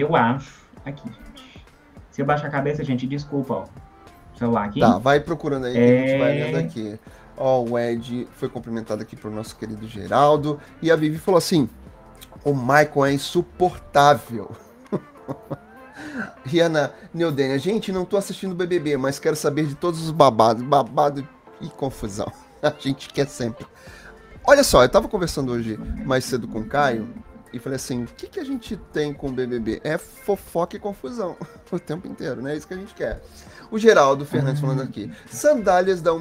eu 0.01 0.15
acho. 0.15 0.63
Aqui, 0.85 1.07
gente. 1.07 1.65
Se 2.09 2.21
eu 2.21 2.25
baixar 2.25 2.47
a 2.47 2.51
cabeça, 2.51 2.83
gente, 2.83 3.07
desculpa, 3.07 3.53
ó. 3.53 3.67
Celular 4.37 4.65
aqui. 4.65 4.79
Tá, 4.79 4.97
vai 4.97 5.19
procurando 5.19 5.65
aí, 5.65 5.77
é... 5.77 5.79
que 5.79 5.79
a 5.79 6.07
gente 6.07 6.19
vai 6.19 6.33
lendo 6.39 6.57
é. 6.57 6.59
aqui. 6.59 6.99
Ó, 7.35 7.63
o 7.63 7.79
Ed 7.79 8.27
foi 8.33 8.47
cumprimentado 8.47 9.01
aqui 9.01 9.15
pro 9.15 9.31
nosso 9.31 9.55
querido 9.55 9.87
Geraldo. 9.87 10.59
E 10.81 10.91
a 10.91 10.95
Vivi 10.95 11.17
falou 11.17 11.37
assim: 11.37 11.69
o 12.43 12.53
Michael 12.53 13.05
é 13.05 13.13
insuportável. 13.13 14.51
Rihanna 16.45 16.93
Neudênia, 17.13 17.57
gente, 17.57 17.91
não 17.91 18.05
tô 18.05 18.17
assistindo 18.17 18.53
BBB, 18.53 18.97
mas 18.97 19.19
quero 19.19 19.35
saber 19.35 19.65
de 19.65 19.75
todos 19.75 20.01
os 20.01 20.11
babados, 20.11 20.61
babado 20.61 21.27
e 21.61 21.67
confusão. 21.69 22.31
A 22.61 22.73
gente 22.77 23.09
quer 23.09 23.27
sempre. 23.27 23.65
Olha 24.45 24.63
só, 24.63 24.83
eu 24.83 24.89
tava 24.89 25.07
conversando 25.07 25.51
hoje 25.51 25.77
mais 26.05 26.25
cedo 26.25 26.47
com 26.47 26.59
o 26.59 26.65
Caio 26.65 27.09
e 27.51 27.59
falei 27.59 27.77
assim: 27.77 28.03
o 28.03 28.07
que, 28.07 28.27
que 28.27 28.39
a 28.39 28.43
gente 28.43 28.75
tem 28.91 29.13
com 29.13 29.27
o 29.27 29.31
BBB? 29.31 29.81
É 29.83 29.97
fofoca 29.97 30.75
e 30.75 30.79
confusão 30.79 31.37
o 31.71 31.79
tempo 31.79 32.07
inteiro, 32.07 32.41
né? 32.41 32.53
É 32.53 32.57
isso 32.57 32.67
que 32.67 32.73
a 32.73 32.77
gente 32.77 32.93
quer. 32.93 33.21
O 33.73 33.79
Geraldo 33.79 34.23
Fernandes 34.23 34.61
falando 34.61 34.83
aqui: 34.83 35.11
sandálias 35.25 35.99
da 35.99 36.13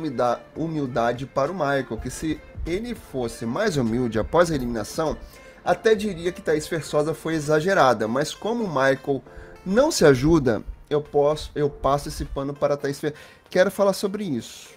humildade 0.57 1.27
para 1.27 1.53
o 1.53 1.55
Michael, 1.55 1.99
que 2.03 2.09
se 2.09 2.41
ele 2.65 2.95
fosse 2.95 3.45
mais 3.45 3.77
humilde 3.77 4.19
após 4.19 4.51
a 4.51 4.55
eliminação, 4.55 5.19
até 5.62 5.95
diria 5.95 6.33
que 6.33 6.41
Thaís 6.41 6.67
Versosa 6.67 7.12
foi 7.12 7.35
exagerada, 7.35 8.09
mas 8.09 8.33
como 8.33 8.65
o 8.65 8.69
Michael 8.69 9.23
não 9.67 9.91
se 9.91 10.03
ajuda, 10.03 10.62
eu 10.88 11.03
posso, 11.03 11.51
eu 11.55 11.69
passo 11.69 12.09
esse 12.09 12.25
pano 12.25 12.55
para 12.55 12.75
Thaís 12.75 12.99
Ver. 12.99 13.12
Quero 13.51 13.71
falar 13.71 13.93
sobre 13.93 14.25
isso. 14.25 14.71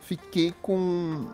Fiquei 0.00 0.52
com 0.60 1.28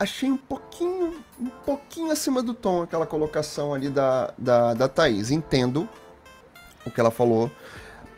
achei 0.00 0.32
um 0.32 0.36
pouquinho, 0.36 1.22
um 1.38 1.50
pouquinho 1.64 2.10
acima 2.10 2.42
do 2.42 2.54
tom 2.54 2.82
aquela 2.82 3.06
colocação 3.06 3.72
ali 3.72 3.88
da, 3.88 4.34
da, 4.36 4.74
da 4.74 4.88
Thaís. 4.88 5.30
Entendo 5.30 5.88
o 6.84 6.90
que 6.90 6.98
ela 6.98 7.12
falou. 7.12 7.48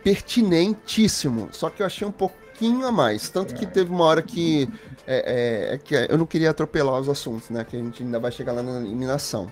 Pertinentíssimo. 0.05 1.49
Só 1.51 1.71
que 1.71 1.83
eu 1.83 1.87
achei 1.87 2.07
um 2.07 2.13
pouquinho 2.13 2.87
a 2.87 2.93
mais. 2.93 3.29
Tanto 3.31 3.55
que 3.55 3.67
teve 3.67 3.91
uma 3.91 4.05
hora 4.05 4.23
que. 4.23 4.69
É, 5.07 5.71
é, 5.71 5.75
é 5.75 5.79
que 5.79 5.95
eu 5.95 6.17
não 6.17 6.27
queria 6.27 6.51
atropelar 6.51 7.01
os 7.01 7.09
assuntos, 7.09 7.51
né? 7.51 7.65
Que 7.65 7.77
a 7.77 7.81
gente 7.81 8.03
ainda 8.03 8.21
vai 8.21 8.31
chegar 8.31 8.53
lá 8.53 8.63
na 8.63 8.81
eliminação. 8.81 9.51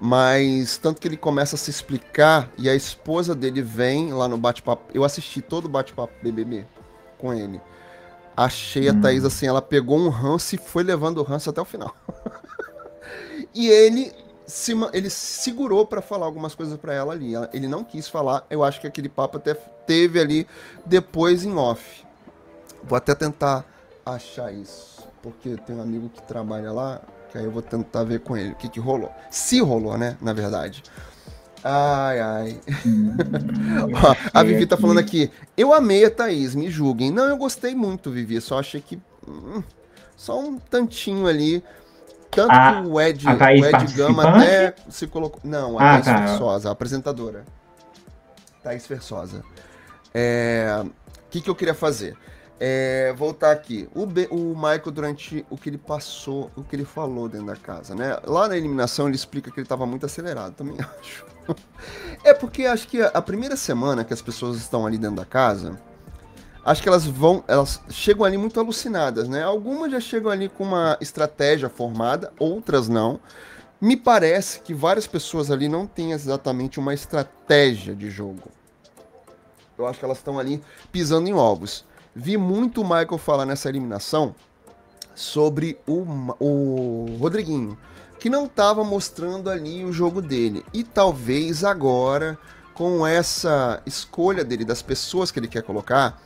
Mas 0.00 0.78
tanto 0.78 1.00
que 1.00 1.08
ele 1.08 1.16
começa 1.16 1.56
a 1.56 1.58
se 1.58 1.70
explicar 1.70 2.50
e 2.56 2.70
a 2.70 2.74
esposa 2.74 3.34
dele 3.34 3.60
vem 3.60 4.12
lá 4.12 4.28
no 4.28 4.38
bate-papo. 4.38 4.90
Eu 4.94 5.04
assisti 5.04 5.42
todo 5.42 5.66
o 5.66 5.68
bate-papo 5.68 6.12
BBB 6.22 6.66
com 7.18 7.34
ele. 7.34 7.60
Achei 8.36 8.88
a 8.88 8.92
hum. 8.92 9.00
Thaís 9.00 9.24
assim, 9.24 9.46
ela 9.46 9.60
pegou 9.60 9.98
um 9.98 10.08
ranço 10.08 10.54
e 10.54 10.58
foi 10.58 10.82
levando 10.82 11.18
o 11.18 11.22
ranço 11.22 11.50
até 11.50 11.60
o 11.60 11.64
final. 11.66 11.94
e 13.54 13.68
ele 13.68 14.12
se, 14.50 14.72
ele 14.92 15.08
segurou 15.08 15.86
para 15.86 16.02
falar 16.02 16.26
algumas 16.26 16.54
coisas 16.54 16.76
para 16.76 16.92
ela 16.92 17.12
ali. 17.12 17.32
Ele 17.52 17.68
não 17.68 17.84
quis 17.84 18.08
falar. 18.08 18.44
Eu 18.50 18.62
acho 18.62 18.80
que 18.80 18.86
aquele 18.86 19.08
papo 19.08 19.38
até 19.38 19.54
teve 19.54 20.20
ali 20.20 20.46
depois 20.84 21.44
em 21.44 21.54
off. 21.54 22.04
Vou 22.82 22.96
até 22.96 23.14
tentar 23.14 23.64
achar 24.04 24.52
isso, 24.52 25.06
porque 25.22 25.56
tem 25.66 25.76
um 25.76 25.82
amigo 25.82 26.08
que 26.08 26.22
trabalha 26.22 26.72
lá, 26.72 27.00
que 27.30 27.38
aí 27.38 27.44
eu 27.44 27.50
vou 27.50 27.62
tentar 27.62 28.04
ver 28.04 28.20
com 28.20 28.36
ele 28.36 28.52
o 28.52 28.56
que, 28.56 28.68
que 28.68 28.80
rolou. 28.80 29.10
Se 29.30 29.60
rolou, 29.60 29.96
né? 29.96 30.16
Na 30.20 30.32
verdade. 30.32 30.82
Ai, 31.62 32.20
ai. 32.20 32.60
Hum, 32.86 33.16
Ó, 34.02 34.16
a 34.32 34.42
Vivi 34.42 34.66
tá 34.66 34.76
falando 34.76 34.98
aqui. 34.98 35.30
Eu 35.56 35.74
amei 35.74 36.04
a 36.04 36.10
Thaís, 36.10 36.54
me 36.54 36.70
julguem. 36.70 37.10
Não, 37.10 37.28
eu 37.28 37.36
gostei 37.36 37.74
muito, 37.74 38.10
Vivi. 38.10 38.40
Só 38.40 38.58
achei 38.58 38.80
que. 38.80 38.98
Hum, 39.28 39.62
só 40.16 40.40
um 40.40 40.58
tantinho 40.58 41.26
ali. 41.26 41.62
Tanto 42.30 42.52
a, 42.52 42.80
que 42.80 42.88
o 42.88 43.00
Ed, 43.00 43.26
o 43.26 43.66
Ed 43.66 43.94
Gama 43.94 44.28
até 44.28 44.74
se 44.88 45.06
colocou. 45.06 45.40
Não, 45.42 45.78
a 45.78 45.82
ah, 45.82 46.00
Thaís 46.00 46.04
tá. 46.04 46.26
Versosa, 46.26 46.68
a 46.68 46.72
apresentadora. 46.72 47.44
Thaís 48.62 48.86
Versosa. 48.86 49.42
É... 50.14 50.82
O 50.84 51.30
que, 51.30 51.40
que 51.40 51.50
eu 51.50 51.54
queria 51.54 51.74
fazer? 51.74 52.16
É, 52.58 53.14
voltar 53.16 53.52
aqui. 53.52 53.88
O, 53.94 54.04
B, 54.04 54.28
o 54.30 54.54
Michael, 54.54 54.90
durante 54.92 55.46
o 55.48 55.56
que 55.56 55.70
ele 55.70 55.78
passou, 55.78 56.50
o 56.54 56.62
que 56.62 56.76
ele 56.76 56.84
falou 56.84 57.28
dentro 57.28 57.46
da 57.46 57.56
casa, 57.56 57.94
né? 57.94 58.18
Lá 58.24 58.48
na 58.48 58.56
eliminação 58.56 59.06
ele 59.06 59.16
explica 59.16 59.50
que 59.50 59.58
ele 59.58 59.64
estava 59.64 59.86
muito 59.86 60.04
acelerado, 60.04 60.54
também 60.54 60.76
acho. 61.00 61.24
É 62.22 62.34
porque 62.34 62.66
acho 62.66 62.86
que 62.86 63.00
a 63.00 63.22
primeira 63.22 63.56
semana 63.56 64.04
que 64.04 64.12
as 64.12 64.20
pessoas 64.20 64.58
estão 64.58 64.86
ali 64.86 64.98
dentro 64.98 65.16
da 65.16 65.24
casa, 65.24 65.80
acho 66.64 66.82
que 66.82 66.88
elas 66.88 67.06
vão, 67.06 67.42
elas 67.46 67.80
chegam 67.90 68.24
ali 68.24 68.36
muito 68.36 68.58
alucinadas, 68.60 69.28
né? 69.28 69.42
Algumas 69.42 69.90
já 69.90 70.00
chegam 70.00 70.30
ali 70.30 70.48
com 70.48 70.64
uma 70.64 70.96
estratégia 71.00 71.68
formada, 71.68 72.32
outras 72.38 72.88
não. 72.88 73.20
Me 73.80 73.96
parece 73.96 74.60
que 74.60 74.74
várias 74.74 75.06
pessoas 75.06 75.50
ali 75.50 75.68
não 75.68 75.86
têm 75.86 76.12
exatamente 76.12 76.78
uma 76.78 76.92
estratégia 76.92 77.94
de 77.94 78.10
jogo. 78.10 78.50
Eu 79.78 79.86
acho 79.86 79.98
que 79.98 80.04
elas 80.04 80.18
estão 80.18 80.38
ali 80.38 80.62
pisando 80.92 81.28
em 81.28 81.32
ovos. 81.32 81.84
Vi 82.14 82.36
muito 82.36 82.82
o 82.82 82.84
Michael 82.84 83.16
falar 83.16 83.46
nessa 83.46 83.68
eliminação 83.68 84.34
sobre 85.14 85.78
o, 85.86 86.04
o 86.38 87.16
Rodriguinho, 87.18 87.78
que 88.18 88.28
não 88.28 88.44
estava 88.44 88.84
mostrando 88.84 89.48
ali 89.48 89.84
o 89.84 89.92
jogo 89.92 90.20
dele. 90.20 90.64
E 90.74 90.84
talvez 90.84 91.64
agora, 91.64 92.38
com 92.74 93.06
essa 93.06 93.82
escolha 93.86 94.44
dele, 94.44 94.64
das 94.64 94.82
pessoas 94.82 95.30
que 95.30 95.38
ele 95.38 95.48
quer 95.48 95.62
colocar, 95.62 96.20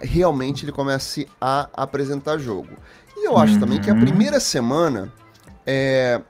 realmente 0.00 0.64
ele 0.64 0.72
comece 0.72 1.28
a 1.40 1.68
apresentar 1.72 2.38
jogo. 2.38 2.70
E 3.16 3.26
eu 3.26 3.36
acho 3.36 3.54
uhum. 3.54 3.60
também 3.60 3.80
que 3.80 3.90
a 3.90 3.94
uhum. 3.94 4.00
primeira 4.00 4.40
semana 4.40 5.12
é, 5.66 6.20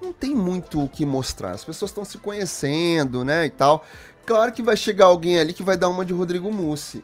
não 0.00 0.12
tem 0.12 0.34
muito 0.34 0.82
o 0.82 0.88
que 0.88 1.04
mostrar. 1.04 1.52
As 1.52 1.64
pessoas 1.64 1.90
estão 1.90 2.04
se 2.04 2.18
conhecendo, 2.18 3.24
né, 3.24 3.46
e 3.46 3.50
tal. 3.50 3.84
Claro 4.24 4.52
que 4.52 4.62
vai 4.62 4.76
chegar 4.76 5.06
alguém 5.06 5.38
ali 5.38 5.52
que 5.52 5.62
vai 5.62 5.76
dar 5.76 5.88
uma 5.88 6.04
de 6.04 6.12
Rodrigo 6.12 6.52
Mussi. 6.52 7.02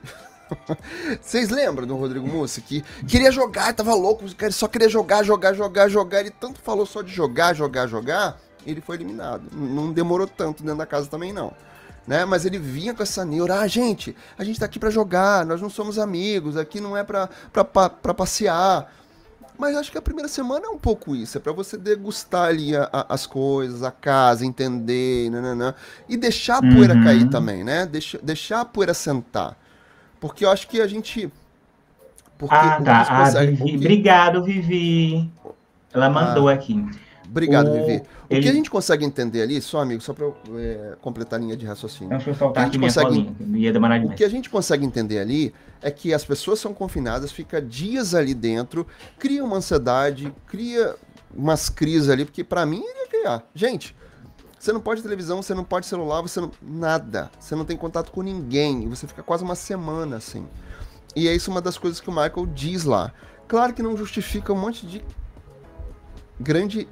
Vocês 1.21 1.49
lembram 1.49 1.87
do 1.87 1.97
Rodrigo 1.97 2.27
Mussi 2.27 2.61
que 2.61 2.83
queria 3.07 3.31
jogar, 3.31 3.73
tava 3.73 3.95
louco, 3.95 4.25
ele 4.41 4.53
só 4.53 4.69
queria 4.69 4.89
jogar, 4.89 5.23
jogar, 5.23 5.55
jogar, 5.55 5.89
jogar. 5.89 6.21
Ele 6.21 6.31
tanto 6.31 6.61
falou 6.61 6.85
só 6.85 7.01
de 7.01 7.13
jogar, 7.13 7.55
jogar, 7.55 7.87
jogar, 7.87 8.39
ele 8.67 8.81
foi 8.81 8.97
eliminado. 8.97 9.45
Não 9.53 9.93
demorou 9.93 10.27
tanto 10.27 10.63
dentro 10.63 10.79
da 10.79 10.87
casa 10.87 11.09
também 11.09 11.33
não. 11.33 11.55
Né? 12.07 12.25
Mas 12.25 12.45
ele 12.45 12.59
vinha 12.59 12.93
com 12.95 13.03
essa 13.03 13.25
neura, 13.25 13.61
ah, 13.61 13.67
gente, 13.69 14.17
a 14.37 14.43
gente 14.43 14.59
tá 14.59 14.67
aqui 14.67 14.79
para 14.79 14.91
jogar, 14.91 15.47
nós 15.47 15.61
não 15.61 15.71
somos 15.71 15.99
amigos, 15.99 16.57
aqui 16.57 16.81
não 16.81 16.97
é 16.97 17.05
pra 17.05 17.29
passear. 18.17 18.93
Mas 19.59 19.77
acho 19.77 19.93
que 19.93 19.99
a 19.99 20.03
primeira 20.03 20.29
semana 20.29 20.67
é 20.67 20.69
um 20.71 20.79
pouco 20.79 21.15
isso, 21.15 21.39
é 21.39 21.41
para 21.41 21.53
você 21.53 21.77
degustar 21.77 22.49
ali 22.49 22.75
a, 22.75 22.89
a, 22.93 23.15
as 23.15 23.27
coisas, 23.27 23.83
a 23.85 23.93
casa, 23.93 24.45
entender, 24.45 25.31
nananã, 25.31 25.75
e 26.09 26.17
deixar 26.17 26.57
a 26.57 26.61
poeira 26.61 26.95
uhum. 26.95 27.05
cair 27.05 27.29
também, 27.29 27.63
né? 27.63 27.87
Deixa, 27.87 28.19
deixar 28.21 28.63
a 28.63 28.65
poeira 28.65 28.95
sentar. 28.95 29.57
Porque 30.19 30.45
eu 30.45 30.51
acho 30.51 30.67
que 30.69 30.81
a 30.81 30.87
gente. 30.87 31.31
Porque 32.39 32.55
ah, 32.55 32.81
tá. 32.83 33.07
Ah, 33.09 33.31
Vivi. 33.45 33.77
Obrigado, 33.77 34.43
Vivi. 34.43 35.31
Ela 35.93 36.09
mandou 36.09 36.49
ah, 36.49 36.55
aqui. 36.55 36.85
Obrigado, 37.33 37.71
o... 37.71 37.73
Vivi. 37.73 38.03
O 38.03 38.03
Ele... 38.29 38.43
que 38.43 38.49
a 38.49 38.53
gente 38.53 38.71
consegue 38.71 39.05
entender 39.05 39.41
ali, 39.41 39.61
só 39.61 39.81
amigo, 39.81 40.03
só 40.03 40.13
para 40.13 40.27
é, 40.59 40.97
completar 41.01 41.41
a 41.41 41.43
linha 41.43 41.57
de 41.57 41.65
raciocínio. 41.65 42.11
Deixa 42.11 42.31
eu 42.31 42.35
soltar 42.35 42.67
aqui 42.67 42.77
minha 42.77 42.93
consegue... 42.93 43.35
Ia 43.55 43.73
demorar 43.73 43.99
demais. 43.99 44.15
O 44.15 44.17
que 44.17 44.23
a 44.23 44.29
gente 44.29 44.51
consegue 44.51 44.85
entender 44.85 45.19
ali 45.19 45.55
é 45.81 45.91
que 45.91 46.13
as 46.13 46.25
pessoas 46.25 46.61
são 46.61 46.75
confinadas, 46.75 47.33
fica 47.33 47.61
dias 47.61 48.15
ali 48.15 48.35
dentro, 48.35 48.87
cria 49.19 49.43
uma 49.43 49.57
ansiedade, 49.57 50.33
cria 50.47 50.95
umas 51.35 51.71
crises 51.71 52.11
ali, 52.11 52.27
porque 52.27 52.45
para 52.45 52.67
mim 52.67 52.85
ele 52.85 53.01
ia 53.01 53.09
criar. 53.09 53.43
Gente, 53.55 53.97
você 54.59 54.73
não 54.73 54.81
pode 54.81 55.03
televisão, 55.03 55.43
você 55.43 55.55
não 55.55 55.65
pode 55.65 55.87
celular, 55.87 56.21
você 56.21 56.41
não. 56.41 56.51
Nada. 56.63 57.31
Você 57.41 57.57
não 57.57 57.65
tem 57.65 57.77
contato 57.77 58.13
com 58.13 58.23
ninguém. 58.23 58.85
E 58.85 58.87
você 58.87 59.09
fica 59.09 59.23
quase 59.23 59.43
uma 59.43 59.57
semana 59.57 60.17
assim. 60.17 60.47
E 61.17 61.27
é 61.27 61.35
isso 61.35 61.51
uma 61.51 61.61
das 61.61 61.77
coisas 61.77 61.99
que 61.99 62.09
o 62.09 62.13
Michael 62.13 62.47
diz 62.55 62.85
lá. 62.85 63.13
Claro 63.49 63.75
que 63.75 63.83
não 63.83 63.97
justifica 63.97 64.53
um 64.53 64.57
monte 64.57 64.87
de 64.87 65.05
grande 66.39 66.87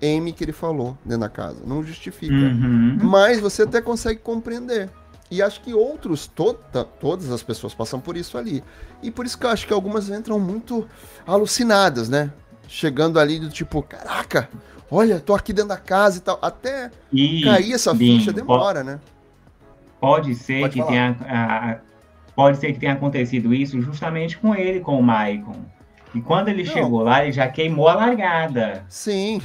M 0.00 0.32
que 0.32 0.44
ele 0.44 0.52
falou 0.52 0.96
dentro 1.04 1.20
da 1.20 1.28
casa. 1.28 1.62
Não 1.66 1.82
justifica. 1.82 2.32
Uhum. 2.32 2.98
Mas 3.02 3.40
você 3.40 3.62
até 3.62 3.80
consegue 3.80 4.20
compreender. 4.20 4.90
E 5.30 5.42
acho 5.42 5.60
que 5.60 5.74
outros, 5.74 6.26
toda, 6.26 6.84
todas 6.84 7.32
as 7.32 7.42
pessoas 7.42 7.74
passam 7.74 7.98
por 7.98 8.16
isso 8.16 8.38
ali. 8.38 8.62
E 9.02 9.10
por 9.10 9.26
isso 9.26 9.36
que 9.38 9.44
eu 9.44 9.50
acho 9.50 9.66
que 9.66 9.72
algumas 9.72 10.08
entram 10.08 10.38
muito 10.38 10.86
alucinadas, 11.26 12.08
né? 12.08 12.30
Chegando 12.68 13.18
ali 13.18 13.38
do 13.38 13.48
tipo, 13.48 13.82
caraca, 13.82 14.48
olha, 14.90 15.18
tô 15.18 15.34
aqui 15.34 15.52
dentro 15.52 15.70
da 15.70 15.76
casa 15.76 16.18
e 16.18 16.20
tal. 16.20 16.38
Até 16.40 16.90
e, 17.12 17.42
cair 17.42 17.72
essa 17.72 17.94
ficha 17.94 18.32
demora, 18.32 18.84
pode, 18.84 18.86
né? 18.86 19.00
Pode 20.00 20.34
ser 20.34 20.60
pode 20.60 20.72
que 20.74 20.78
falar. 20.78 20.90
tenha. 20.90 21.16
A, 21.28 21.78
pode 22.34 22.58
ser 22.58 22.72
que 22.72 22.78
tenha 22.78 22.92
acontecido 22.92 23.52
isso 23.52 23.80
justamente 23.80 24.38
com 24.38 24.54
ele, 24.54 24.80
com 24.80 24.98
o 24.98 25.02
Maicon. 25.02 25.56
E 26.14 26.20
quando 26.20 26.48
ele 26.48 26.62
Não. 26.62 26.72
chegou 26.72 27.02
lá, 27.02 27.22
ele 27.24 27.32
já 27.32 27.48
queimou 27.48 27.88
a 27.88 27.94
largada. 27.94 28.84
Sim. 28.88 29.42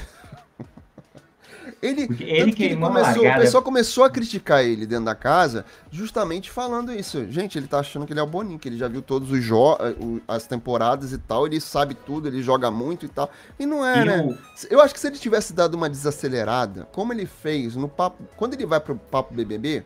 Ele, 1.81 2.07
ele, 2.19 2.53
que 2.53 2.63
ele 2.63 2.77
começou, 2.77 3.27
o 3.27 3.33
pessoal 3.39 3.63
começou 3.63 4.03
a 4.03 4.09
criticar 4.09 4.63
ele 4.63 4.85
dentro 4.85 5.05
da 5.05 5.15
casa, 5.15 5.65
justamente 5.89 6.51
falando 6.51 6.93
isso. 6.93 7.25
Gente, 7.31 7.57
ele 7.57 7.67
tá 7.67 7.79
achando 7.79 8.05
que 8.05 8.13
ele 8.13 8.19
é 8.19 8.23
o 8.23 8.27
Boninho, 8.27 8.59
que 8.59 8.69
ele 8.69 8.77
já 8.77 8.87
viu 8.87 9.01
todos 9.01 9.31
os 9.31 9.43
jogos, 9.43 9.81
as 10.27 10.45
temporadas 10.45 11.11
e 11.11 11.17
tal, 11.17 11.47
ele 11.47 11.59
sabe 11.59 11.95
tudo, 11.95 12.27
ele 12.27 12.43
joga 12.43 12.69
muito 12.69 13.07
e 13.07 13.09
tal. 13.09 13.31
E 13.57 13.65
não 13.65 13.83
é, 13.83 14.01
e 14.01 14.05
né? 14.05 14.21
O... 14.21 14.37
Eu 14.69 14.79
acho 14.79 14.93
que 14.93 14.99
se 14.99 15.07
ele 15.07 15.17
tivesse 15.17 15.53
dado 15.53 15.73
uma 15.73 15.89
desacelerada, 15.89 16.87
como 16.91 17.13
ele 17.13 17.25
fez 17.25 17.75
no 17.75 17.89
papo, 17.89 18.23
quando 18.37 18.53
ele 18.53 18.65
vai 18.67 18.79
pro 18.79 18.95
papo 18.95 19.33
BBB, 19.33 19.83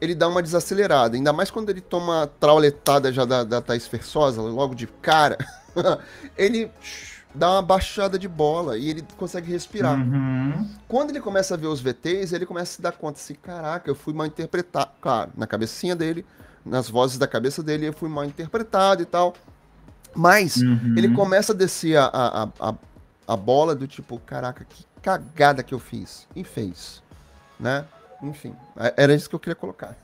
ele 0.00 0.16
dá 0.16 0.26
uma 0.26 0.42
desacelerada. 0.42 1.16
Ainda 1.16 1.32
mais 1.32 1.48
quando 1.48 1.70
ele 1.70 1.80
toma 1.80 2.28
trauletada 2.40 3.12
já 3.12 3.24
da, 3.24 3.44
da 3.44 3.60
Thaís 3.60 3.86
Fersosa, 3.86 4.42
logo 4.42 4.74
de 4.74 4.88
cara. 4.88 5.38
ele 6.36 6.70
dá 7.34 7.50
uma 7.50 7.62
baixada 7.62 8.18
de 8.18 8.28
bola 8.28 8.78
e 8.78 8.88
ele 8.90 9.04
consegue 9.16 9.50
respirar. 9.50 9.98
Uhum. 9.98 10.68
Quando 10.88 11.10
ele 11.10 11.20
começa 11.20 11.54
a 11.54 11.56
ver 11.56 11.66
os 11.66 11.80
VTs, 11.80 12.32
ele 12.32 12.46
começa 12.46 12.72
a 12.72 12.74
se 12.76 12.82
dar 12.82 12.92
conta 12.92 13.18
assim, 13.18 13.34
caraca, 13.34 13.90
eu 13.90 13.94
fui 13.94 14.14
mal 14.14 14.26
interpretado. 14.26 14.90
Claro, 15.00 15.30
na 15.36 15.46
cabecinha 15.46 15.96
dele, 15.96 16.24
nas 16.64 16.88
vozes 16.88 17.18
da 17.18 17.26
cabeça 17.26 17.62
dele, 17.62 17.86
eu 17.88 17.92
fui 17.92 18.08
mal 18.08 18.24
interpretado 18.24 19.02
e 19.02 19.06
tal. 19.06 19.34
Mas 20.14 20.56
Uhum. 20.58 20.94
ele 20.96 21.12
começa 21.14 21.52
a 21.52 21.56
descer 21.56 21.96
a, 21.96 22.06
a, 22.06 22.48
a, 22.70 22.74
a 23.26 23.36
bola 23.36 23.74
do 23.74 23.86
tipo, 23.88 24.18
caraca, 24.20 24.64
que 24.64 24.84
cagada 25.02 25.62
que 25.62 25.74
eu 25.74 25.78
fiz. 25.80 26.26
E 26.36 26.44
fez. 26.44 27.02
Né? 27.58 27.84
Enfim, 28.22 28.54
é- 28.76 28.94
era 28.96 29.14
isso 29.14 29.28
que 29.28 29.34
eu 29.34 29.40
queria 29.40 29.56
colocar. 29.56 29.96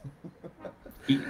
E- 1.08 1.20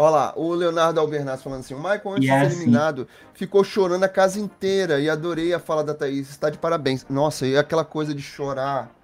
Olha 0.00 0.10
lá, 0.10 0.32
o 0.36 0.54
Leonardo 0.54 1.00
Albernaz 1.00 1.42
falando 1.42 1.60
assim: 1.60 1.74
o 1.74 1.78
Michael, 1.78 2.02
antes 2.12 2.20
de 2.22 2.28
ser 2.28 2.44
eliminado, 2.52 3.08
ficou 3.34 3.64
chorando 3.64 4.04
a 4.04 4.08
casa 4.08 4.38
inteira 4.38 5.00
e 5.00 5.10
adorei 5.10 5.52
a 5.52 5.58
fala 5.58 5.82
da 5.82 5.92
Thaís. 5.92 6.30
Está 6.30 6.48
de 6.48 6.56
parabéns. 6.56 7.04
Nossa, 7.10 7.44
e 7.44 7.56
aquela 7.58 7.84
coisa 7.84 8.14
de 8.14 8.22
chorar. 8.22 8.96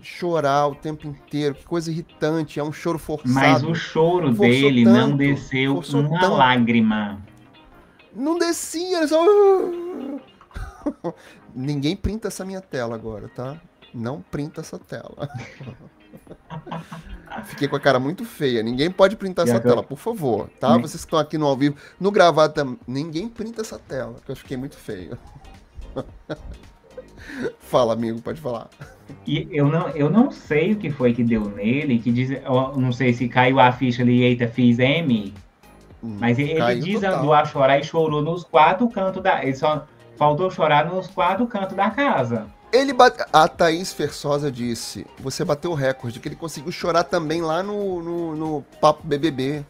Chorar 0.00 0.68
o 0.68 0.74
tempo 0.74 1.06
inteiro, 1.08 1.54
que 1.54 1.64
coisa 1.64 1.90
irritante, 1.90 2.60
é 2.60 2.62
um 2.62 2.72
choro 2.72 2.98
forçado. 2.98 3.32
Mas 3.32 3.62
o 3.64 3.74
choro 3.74 4.28
Forçou 4.28 4.46
dele 4.46 4.84
tanto, 4.84 5.08
não 5.10 5.16
desceu 5.16 5.80
uma 5.94 6.20
tanto. 6.20 6.36
lágrima. 6.36 7.22
Não 8.14 8.38
descia, 8.38 8.98
ele 8.98 9.08
só. 9.08 9.24
Ninguém 11.54 11.96
printa 11.96 12.28
essa 12.28 12.44
minha 12.44 12.60
tela 12.60 12.94
agora, 12.94 13.28
tá? 13.34 13.56
Não 13.94 14.20
printa 14.20 14.60
essa 14.60 14.78
tela. 14.78 15.28
Fiquei 17.46 17.66
com 17.66 17.76
a 17.76 17.80
cara 17.80 17.98
muito 17.98 18.24
feia. 18.24 18.62
Ninguém 18.62 18.90
pode 18.90 19.16
printar 19.16 19.44
E 19.46 19.48
essa 19.50 19.58
agora- 19.58 19.74
tela, 19.76 19.82
por 19.86 19.98
favor, 19.98 20.48
tá? 20.60 20.70
Nem- 20.72 20.80
Vocês 20.82 21.02
que 21.04 21.06
estão 21.08 21.18
aqui 21.18 21.36
no 21.36 21.46
ao 21.46 21.56
vivo, 21.56 21.76
no 22.00 22.10
gravado 22.10 22.52
também. 22.54 22.78
Ninguém 22.86 23.28
printa 23.28 23.60
essa 23.62 23.78
tela, 23.78 24.16
que 24.24 24.30
eu 24.30 24.36
fiquei 24.36 24.56
muito 24.56 24.76
feio. 24.76 25.18
Fala, 27.58 27.92
amigo, 27.94 28.20
pode 28.22 28.40
falar. 28.40 28.68
E 29.26 29.48
eu 29.50 29.66
não, 29.68 29.88
eu 29.90 30.08
não 30.10 30.30
sei 30.30 30.72
o 30.72 30.76
que 30.76 30.90
foi 30.90 31.12
que 31.14 31.24
deu 31.24 31.42
nele, 31.50 31.98
que 31.98 32.12
diz, 32.12 32.30
eu 32.30 32.76
não 32.76 32.92
sei 32.92 33.12
se 33.12 33.28
caiu 33.28 33.58
a 33.58 33.72
ficha 33.72 34.02
ali, 34.02 34.22
eita, 34.22 34.46
fiz 34.48 34.78
M, 34.78 35.32
Hum, 36.02 36.18
mas 36.20 36.38
ele 36.38 36.54
caiu 36.56 36.80
desandou 36.84 37.20
total. 37.20 37.32
a 37.34 37.44
chorar 37.46 37.78
e 37.78 37.84
chorou 37.84 38.20
nos 38.20 38.44
quatro 38.44 38.86
cantos 38.90 39.22
da. 39.22 39.42
Ele 39.42 39.54
só 39.56 39.86
faltou 40.18 40.50
chorar 40.50 40.84
nos 40.84 41.06
quatro 41.08 41.46
cantos 41.46 41.74
da 41.74 41.88
casa. 41.90 42.46
Ele 42.74 42.92
bate... 42.92 43.24
A 43.32 43.46
Thaís 43.46 43.92
Fersosa 43.92 44.50
disse: 44.50 45.06
você 45.20 45.44
bateu 45.44 45.70
o 45.70 45.74
recorde, 45.74 46.18
que 46.18 46.26
ele 46.26 46.34
conseguiu 46.34 46.72
chorar 46.72 47.04
também 47.04 47.40
lá 47.40 47.62
no, 47.62 48.02
no, 48.02 48.34
no 48.36 48.62
Papo 48.80 49.06
BBB. 49.06 49.64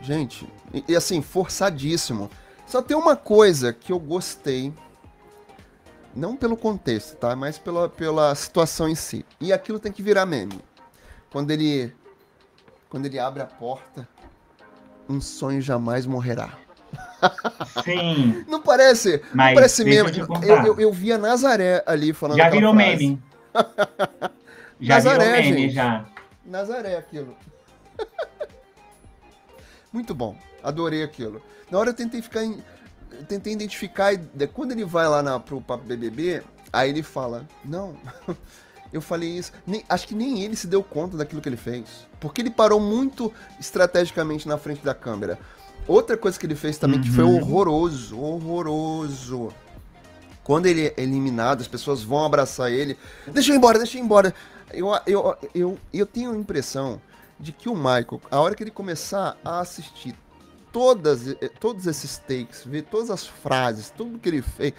Gente, 0.00 0.50
e, 0.72 0.82
e 0.88 0.96
assim, 0.96 1.20
forçadíssimo. 1.20 2.30
Só 2.66 2.80
tem 2.80 2.96
uma 2.96 3.14
coisa 3.14 3.74
que 3.74 3.92
eu 3.92 3.98
gostei. 3.98 4.72
Não 6.16 6.34
pelo 6.34 6.56
contexto, 6.56 7.14
tá? 7.16 7.36
Mas 7.36 7.58
pela, 7.58 7.90
pela 7.90 8.34
situação 8.34 8.88
em 8.88 8.94
si. 8.94 9.22
E 9.38 9.52
aquilo 9.52 9.78
tem 9.78 9.92
que 9.92 10.02
virar 10.02 10.24
meme. 10.24 10.60
Quando 11.30 11.50
ele. 11.50 11.94
Quando 12.88 13.04
ele 13.04 13.18
abre 13.18 13.42
a 13.42 13.46
porta, 13.46 14.08
um 15.06 15.20
sonho 15.20 15.60
jamais 15.60 16.06
morrerá. 16.06 16.63
Sim, 17.84 18.44
Não 18.48 18.60
parece? 18.60 19.22
mas 19.32 19.48
não 19.48 19.54
parece 19.54 19.84
meme. 19.84 20.12
eu 20.18 20.66
Eu, 20.66 20.80
eu, 20.80 20.92
vi 20.92 21.12
a 21.12 21.18
Nazaré 21.18 21.82
ali 21.86 22.12
falando 22.12 22.36
já 22.38 22.48
virou 22.50 22.74
frase. 22.74 22.96
meme. 22.96 23.22
Já 24.80 24.94
Nazaré, 24.96 25.24
virou 25.24 25.42
meme, 25.44 25.60
gente. 25.62 25.74
já. 25.74 26.04
Nazaré 26.44 26.96
aquilo. 26.96 27.36
Muito 29.92 30.14
bom. 30.14 30.36
Adorei 30.62 31.02
aquilo. 31.02 31.40
Na 31.70 31.78
hora 31.78 31.90
eu 31.90 31.94
tentei 31.94 32.20
ficar 32.20 32.44
em- 32.44 32.62
eu 33.12 33.24
tentei 33.24 33.52
identificar 33.52 34.16
de- 34.16 34.46
quando 34.48 34.72
ele 34.72 34.84
vai 34.84 35.08
lá 35.08 35.22
na, 35.22 35.38
pro 35.38 35.60
papo 35.60 35.84
BBB, 35.84 36.42
aí 36.72 36.90
ele 36.90 37.02
fala: 37.02 37.46
"Não. 37.64 37.96
Eu 38.92 39.00
falei 39.00 39.28
isso. 39.38 39.52
Nem- 39.66 39.84
acho 39.88 40.06
que 40.06 40.14
nem 40.14 40.42
ele 40.42 40.54
se 40.56 40.66
deu 40.66 40.82
conta 40.82 41.16
daquilo 41.16 41.40
que 41.40 41.48
ele 41.48 41.56
fez, 41.56 42.06
porque 42.20 42.40
ele 42.40 42.50
parou 42.50 42.78
muito 42.80 43.32
estrategicamente 43.58 44.46
na 44.46 44.56
frente 44.58 44.84
da 44.84 44.94
câmera. 44.94 45.38
Outra 45.86 46.16
coisa 46.16 46.38
que 46.38 46.46
ele 46.46 46.54
fez 46.54 46.78
também 46.78 47.00
que 47.00 47.10
foi 47.10 47.24
Uhum. 47.24 47.36
horroroso, 47.36 48.18
horroroso. 48.18 49.52
Quando 50.42 50.66
ele 50.66 50.88
é 50.88 50.94
eliminado, 51.02 51.60
as 51.60 51.68
pessoas 51.68 52.02
vão 52.02 52.24
abraçar 52.24 52.70
ele. 52.70 52.98
Deixa 53.26 53.50
eu 53.50 53.54
ir 53.54 53.58
embora, 53.58 53.78
deixa 53.78 53.96
eu 53.96 54.02
ir 54.02 54.04
embora. 54.04 54.34
Eu, 54.72 54.88
eu, 55.06 55.36
eu, 55.54 55.78
eu 55.92 56.06
tenho 56.06 56.32
a 56.32 56.36
impressão 56.36 57.00
de 57.38 57.52
que 57.52 57.68
o 57.68 57.74
Michael, 57.74 58.20
a 58.30 58.40
hora 58.40 58.54
que 58.54 58.62
ele 58.62 58.70
começar 58.70 59.36
a 59.44 59.60
assistir 59.60 60.14
todas, 60.72 61.28
eh, 61.28 61.50
todos 61.60 61.86
esses 61.86 62.18
takes, 62.18 62.64
ver 62.64 62.82
todas 62.82 63.10
as 63.10 63.26
frases, 63.26 63.90
tudo 63.90 64.18
que 64.18 64.28
ele 64.28 64.42
fez, 64.42 64.72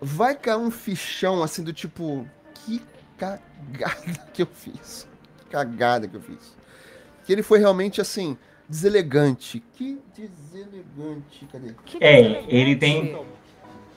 vai 0.00 0.34
cair 0.34 0.58
um 0.58 0.70
fichão 0.70 1.42
assim 1.42 1.62
do 1.62 1.72
tipo, 1.72 2.26
que 2.54 2.82
cagada 3.18 4.20
que 4.32 4.42
eu 4.42 4.48
fiz. 4.52 5.06
Que 5.38 5.44
cagada 5.50 6.06
que 6.08 6.16
eu 6.16 6.20
fiz. 6.22 6.56
Que 7.24 7.32
ele 7.32 7.42
foi 7.42 7.58
realmente 7.58 8.00
assim, 8.00 8.36
deselegante. 8.68 9.62
Que 9.74 9.98
deselegante. 10.16 11.46
Cadê? 11.52 11.74
É, 12.00 12.44
ele 12.48 12.76
tem. 12.76 13.16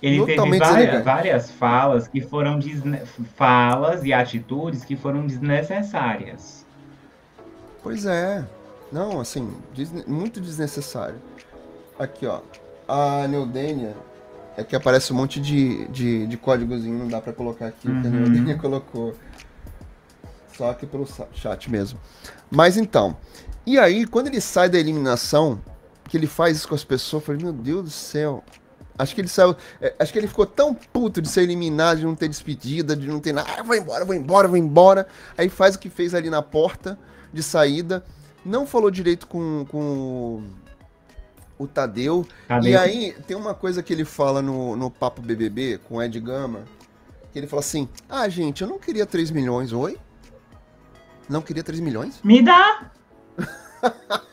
Ele 0.02 0.20
teve 0.20 0.32
Totalmente 0.36 0.60
várias, 0.60 0.76
deselegante. 0.78 1.04
várias 1.06 1.52
falas 1.52 2.08
que 2.08 2.22
foram 2.22 2.58
desne... 2.58 3.02
falas 3.36 4.04
e 4.06 4.14
atitudes 4.14 4.86
que 4.86 4.96
foram 4.96 5.28
desnecessárias. 5.28 6.66
Pois 7.84 8.06
é. 8.06 8.46
Não, 8.92 9.20
assim, 9.20 9.54
desne- 9.76 10.04
muito 10.08 10.40
desnecessário. 10.40 11.18
Aqui, 11.98 12.26
ó. 12.26 12.40
A 12.88 13.28
Neudênia 13.28 13.96
é 14.58 14.64
que 14.64 14.76
aparece 14.76 15.12
um 15.14 15.18
monte 15.18 15.40
de, 15.40 15.86
de, 15.90 16.26
de 16.28 16.38
códigozinho, 16.38 16.98
não 16.98 17.08
dá 17.08 17.20
pra 17.22 17.34
colocar 17.34 17.68
aqui, 17.68 17.88
o 17.90 18.02
que 18.02 18.08
a 18.08 18.10
Uhum. 18.10 18.20
Neudênia 18.22 18.56
colocou. 18.58 19.14
Só 20.58 20.72
aqui 20.72 20.86
pelo 20.86 21.06
chat 21.34 21.70
mesmo. 21.70 22.00
Mas 22.50 22.78
então, 22.78 23.16
e 23.74 23.80
aí, 23.80 24.06
quando 24.06 24.28
ele 24.28 24.40
sai 24.42 24.70
da 24.70 24.80
eliminação, 24.80 25.62
que 26.08 26.18
ele 26.18 26.28
faz 26.28 26.58
isso 26.58 26.68
com 26.68 26.76
as 26.76 26.84
pessoas, 26.84 27.22
eu 27.24 27.26
falei, 27.28 27.42
meu 27.44 27.54
Deus 27.54 27.84
do 27.84 27.90
céu. 27.90 28.44
Acho 28.98 29.16
que 29.16 29.22
ele 29.22 29.28
saiu. 29.30 29.56
é, 29.80 29.96
acho 29.98 30.12
que 30.12 30.20
ele 30.20 30.28
ficou 30.28 30.46
tão 30.46 30.74
puto 30.74 31.22
de 31.22 31.30
ser 31.30 31.44
eliminado, 31.44 32.00
de 32.00 32.06
não 32.06 32.16
ter 32.16 32.28
despedida, 32.28 32.96
de 32.96 33.08
não 33.08 33.20
ter 33.22 33.32
nada. 33.32 33.50
Ah, 33.58 33.64
vou 33.64 33.76
embora, 33.76 34.04
vou 34.04 34.14
embora, 34.16 34.48
vou 34.48 34.58
embora. 34.58 35.08
Aí 35.38 35.48
faz 35.48 35.76
o 35.76 35.80
que 35.80 35.90
fez 35.90 36.14
ali 36.14 36.30
na 36.30 36.42
porta 36.42 37.00
de 37.32 37.42
saída. 37.42 38.04
Não 38.44 38.66
falou 38.68 38.92
direito 38.92 39.26
com, 39.28 39.66
com 39.70 40.44
o- 41.58 41.64
o 41.64 41.68
Tadeu. 41.68 42.26
Cadê? 42.48 42.72
E 42.72 42.76
aí, 42.76 43.16
tem 43.26 43.38
uma 43.38 43.54
coisa 43.54 43.82
que 43.82 43.94
ele 43.94 44.04
fala 44.04 44.42
no, 44.42 44.76
no 44.76 44.92
Papo 44.92 45.22
BBB 45.22 45.80
com 45.88 45.96
o 45.96 46.02
Ed 46.04 46.20
Gama, 46.20 46.64
que 47.32 47.40
ele 47.40 47.48
fala 47.48 47.62
assim, 47.62 47.88
ah, 48.10 48.28
gente, 48.28 48.62
eu 48.64 48.68
não 48.68 48.80
queria 48.80 49.06
3 49.06 49.32
milhões, 49.32 49.72
oi? 49.72 49.98
Não 51.30 51.42
queria 51.42 51.64
3 51.64 51.80
milhões? 51.80 52.20
Me 52.24 52.42
dá! 52.42 52.92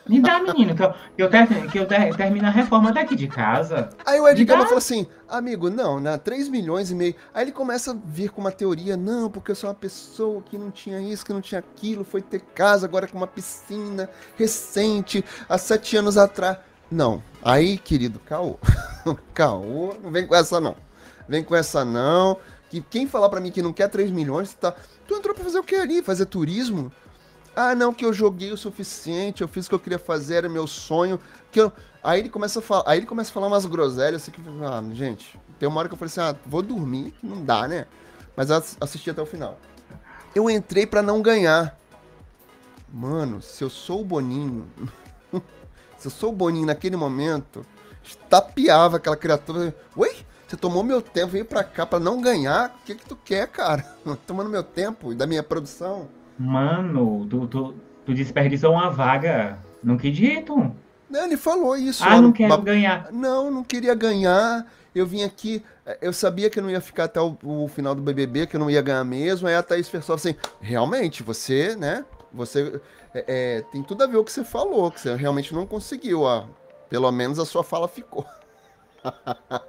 Me 0.07 0.21
dá, 0.21 0.39
menino, 0.39 0.73
que 0.75 0.83
eu, 0.83 0.93
que 1.15 1.23
eu, 1.23 1.29
ter- 1.29 1.71
que 1.71 1.79
eu 1.79 1.85
ter- 1.85 2.15
termino 2.15 2.47
a 2.47 2.49
reforma 2.49 2.91
daqui 2.93 3.15
de 3.15 3.27
casa. 3.27 3.89
Aí 4.05 4.19
o 4.19 4.27
Ed 4.27 4.43
Gama 4.45 4.65
fala 4.65 4.77
assim, 4.77 5.05
amigo, 5.27 5.69
não, 5.69 5.99
né, 5.99 6.17
3 6.17 6.47
milhões 6.47 6.91
e 6.91 6.95
meio. 6.95 7.13
Aí 7.33 7.43
ele 7.43 7.51
começa 7.51 7.91
a 7.91 7.95
vir 8.05 8.29
com 8.29 8.39
uma 8.41 8.51
teoria, 8.51 8.95
não, 8.95 9.29
porque 9.29 9.51
eu 9.51 9.55
sou 9.55 9.69
uma 9.69 9.75
pessoa 9.75 10.41
que 10.41 10.57
não 10.57 10.71
tinha 10.71 10.99
isso, 11.01 11.25
que 11.25 11.33
não 11.33 11.41
tinha 11.41 11.59
aquilo, 11.59 12.05
foi 12.05 12.21
ter 12.21 12.39
casa 12.39 12.85
agora 12.85 13.05
com 13.07 13.17
uma 13.17 13.27
piscina 13.27 14.09
recente, 14.37 15.23
há 15.47 15.57
sete 15.57 15.97
anos 15.97 16.17
atrás. 16.17 16.57
Não, 16.89 17.21
aí, 17.43 17.77
querido, 17.77 18.19
caô. 18.19 18.57
caô, 19.33 19.93
não 20.01 20.09
vem 20.09 20.25
com 20.25 20.35
essa 20.35 20.59
não. 20.61 20.75
Vem 21.27 21.43
com 21.43 21.53
essa 21.55 21.83
não. 21.83 22.37
Que 22.69 22.81
quem 22.81 23.07
falar 23.07 23.27
pra 23.29 23.39
mim 23.41 23.51
que 23.51 23.61
não 23.61 23.73
quer 23.73 23.89
3 23.89 24.09
milhões, 24.11 24.53
tá. 24.53 24.73
Tu 25.05 25.13
entrou 25.15 25.33
pra 25.35 25.43
fazer 25.43 25.59
o 25.59 25.63
que 25.63 25.75
ali? 25.75 26.01
Fazer 26.01 26.25
turismo? 26.25 26.91
Ah, 27.59 27.73
não, 27.73 27.91
que 27.91 28.05
eu 28.05 28.13
joguei 28.13 28.51
o 28.51 28.57
suficiente, 28.57 29.41
eu 29.41 29.47
fiz 29.47 29.65
o 29.65 29.69
que 29.69 29.73
eu 29.73 29.79
queria 29.79 29.97
fazer, 29.97 30.35
era 30.35 30.47
meu 30.47 30.67
sonho. 30.67 31.19
Que 31.51 31.59
eu... 31.59 31.73
Aí 32.03 32.19
ele 32.19 32.29
começa 32.29 32.59
a 32.59 32.61
falar, 32.61 32.83
aí 32.85 32.99
ele 32.99 33.07
começa 33.07 33.31
a 33.31 33.33
falar 33.33 33.47
umas 33.47 33.65
groselhas 33.65 34.21
assim 34.21 34.31
que, 34.31 34.39
ah, 34.61 34.83
gente, 34.93 35.39
tem 35.57 35.67
uma 35.67 35.79
hora 35.79 35.89
que 35.89 35.95
eu 35.95 35.97
falei 35.97 36.11
assim, 36.11 36.21
ah, 36.21 36.35
vou 36.45 36.61
dormir, 36.61 37.15
que 37.19 37.25
não 37.25 37.43
dá, 37.43 37.67
né? 37.67 37.87
Mas 38.35 38.51
assisti 38.51 39.09
até 39.09 39.23
o 39.23 39.25
final. 39.25 39.59
Eu 40.35 40.47
entrei 40.51 40.85
pra 40.85 41.01
não 41.01 41.19
ganhar. 41.19 41.75
Mano, 42.93 43.41
se 43.41 43.63
eu 43.63 43.71
sou 43.71 44.01
o 44.01 44.05
Boninho, 44.05 44.67
se 45.97 46.05
eu 46.05 46.11
sou 46.11 46.29
o 46.29 46.35
Boninho 46.35 46.67
naquele 46.67 46.95
momento, 46.95 47.65
estapeava 48.03 48.97
aquela 48.97 49.17
criatura. 49.17 49.75
Oi? 49.95 50.15
Você 50.47 50.55
tomou 50.55 50.83
meu 50.83 51.01
tempo, 51.01 51.31
veio 51.31 51.43
pra 51.43 51.63
cá 51.63 51.87
pra 51.87 51.99
não 51.99 52.21
ganhar? 52.21 52.69
O 52.69 52.85
que 52.85 52.93
que 52.93 53.05
tu 53.05 53.15
quer, 53.15 53.47
cara? 53.47 53.83
Tomando 54.27 54.47
meu 54.47 54.61
tempo 54.61 55.11
e 55.11 55.15
da 55.15 55.25
minha 55.25 55.41
produção. 55.41 56.07
Mano, 56.37 57.25
tu, 57.29 57.47
tu, 57.47 57.75
tu 58.05 58.13
desperdiçou 58.13 58.73
uma 58.73 58.89
vaga. 58.89 59.57
Não 59.83 59.95
acredito. 59.95 60.71
Não, 61.09 61.25
ele 61.25 61.37
falou 61.37 61.75
isso. 61.75 62.03
Ah, 62.03 62.21
não 62.21 62.31
quero 62.31 62.61
ganhar. 62.61 63.11
Não, 63.11 63.49
não 63.49 63.63
queria 63.63 63.95
ganhar. 63.95 64.65
Eu 64.93 65.05
vim 65.05 65.23
aqui, 65.23 65.63
eh, 65.85 65.97
eu 66.01 66.11
sabia 66.11 66.49
que 66.49 66.59
eu 66.59 66.63
não 66.63 66.69
ia 66.69 66.81
ficar 66.81 67.05
até 67.05 67.21
o, 67.21 67.37
o 67.43 67.67
final 67.67 67.93
do 67.93 68.01
BBB, 68.01 68.47
que 68.47 68.55
eu 68.55 68.59
não 68.59 68.69
ia 68.69 68.81
ganhar 68.81 69.03
mesmo. 69.03 69.47
Aí 69.47 69.55
a 69.55 69.63
Thaís 69.63 69.87
Fersov 69.87 70.15
assim, 70.15 70.35
realmente, 70.59 71.23
você, 71.23 71.75
né? 71.75 72.03
Você 72.33 72.81
é, 73.13 73.25
é, 73.27 73.61
tem 73.71 73.81
tudo 73.83 74.03
a 74.03 74.07
ver 74.07 74.17
o 74.17 74.23
que 74.23 74.31
você 74.31 74.43
falou, 74.43 74.91
que 74.91 74.99
você 74.99 75.15
realmente 75.15 75.53
não 75.53 75.65
conseguiu. 75.65 76.21
Ó. 76.21 76.45
Pelo 76.89 77.11
menos 77.11 77.39
a 77.39 77.45
sua 77.45 77.63
fala 77.63 77.87
ficou. 77.87 78.25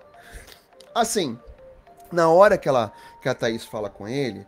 assim, 0.94 1.38
na 2.10 2.28
hora 2.28 2.58
que, 2.58 2.68
ela, 2.68 2.92
que 3.22 3.28
a 3.28 3.34
Thaís 3.34 3.64
fala 3.64 3.88
com 3.88 4.08
ele, 4.08 4.46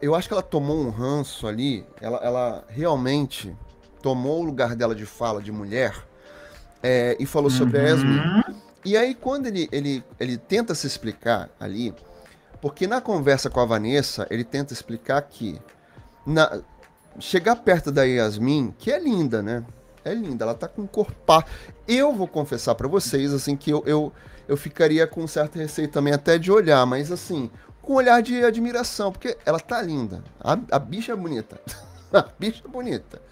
eu 0.00 0.14
acho 0.14 0.28
que 0.28 0.34
ela 0.34 0.42
tomou 0.42 0.78
um 0.78 0.90
ranço 0.90 1.46
ali, 1.46 1.84
ela, 2.00 2.18
ela 2.18 2.64
realmente 2.68 3.54
tomou 4.02 4.40
o 4.40 4.44
lugar 4.44 4.74
dela 4.74 4.94
de 4.94 5.06
fala 5.06 5.42
de 5.42 5.50
mulher 5.50 5.94
é, 6.82 7.16
e 7.18 7.26
falou 7.26 7.50
uhum. 7.50 7.56
sobre 7.56 7.78
a 7.78 7.82
Yasmin. 7.82 8.20
E 8.84 8.96
aí, 8.96 9.14
quando 9.14 9.46
ele, 9.46 9.68
ele, 9.72 10.04
ele 10.20 10.36
tenta 10.36 10.74
se 10.74 10.86
explicar 10.86 11.48
ali, 11.58 11.94
porque 12.60 12.86
na 12.86 13.00
conversa 13.00 13.48
com 13.48 13.60
a 13.60 13.64
Vanessa, 13.64 14.26
ele 14.30 14.44
tenta 14.44 14.72
explicar 14.72 15.20
que 15.22 15.58
na, 16.26 16.60
chegar 17.18 17.56
perto 17.56 17.90
da 17.90 18.04
Yasmin, 18.04 18.74
que 18.78 18.90
é 18.90 18.98
linda, 18.98 19.42
né? 19.42 19.64
É 20.04 20.12
linda, 20.12 20.44
ela 20.44 20.54
tá 20.54 20.68
com 20.68 20.82
um 20.82 20.86
corpo. 20.86 21.14
Eu 21.88 22.12
vou 22.12 22.28
confessar 22.28 22.74
para 22.74 22.86
vocês, 22.86 23.32
assim, 23.32 23.56
que 23.56 23.70
eu, 23.70 23.82
eu, 23.86 24.12
eu 24.46 24.56
ficaria 24.56 25.06
com 25.06 25.22
um 25.22 25.26
certo 25.26 25.58
receio 25.58 25.88
também 25.88 26.12
até 26.12 26.36
de 26.38 26.52
olhar, 26.52 26.84
mas 26.84 27.10
assim, 27.10 27.50
com 27.84 27.92
um 27.92 27.96
olhar 27.96 28.20
de 28.22 28.44
admiração, 28.44 29.12
porque 29.12 29.36
ela 29.44 29.60
tá 29.60 29.80
linda. 29.80 30.24
A, 30.40 30.58
a 30.72 30.78
bicha 30.78 31.12
é 31.12 31.16
bonita. 31.16 31.60
a 32.12 32.24
bicha 32.38 32.62
é 32.64 32.68
bonita. 32.68 33.22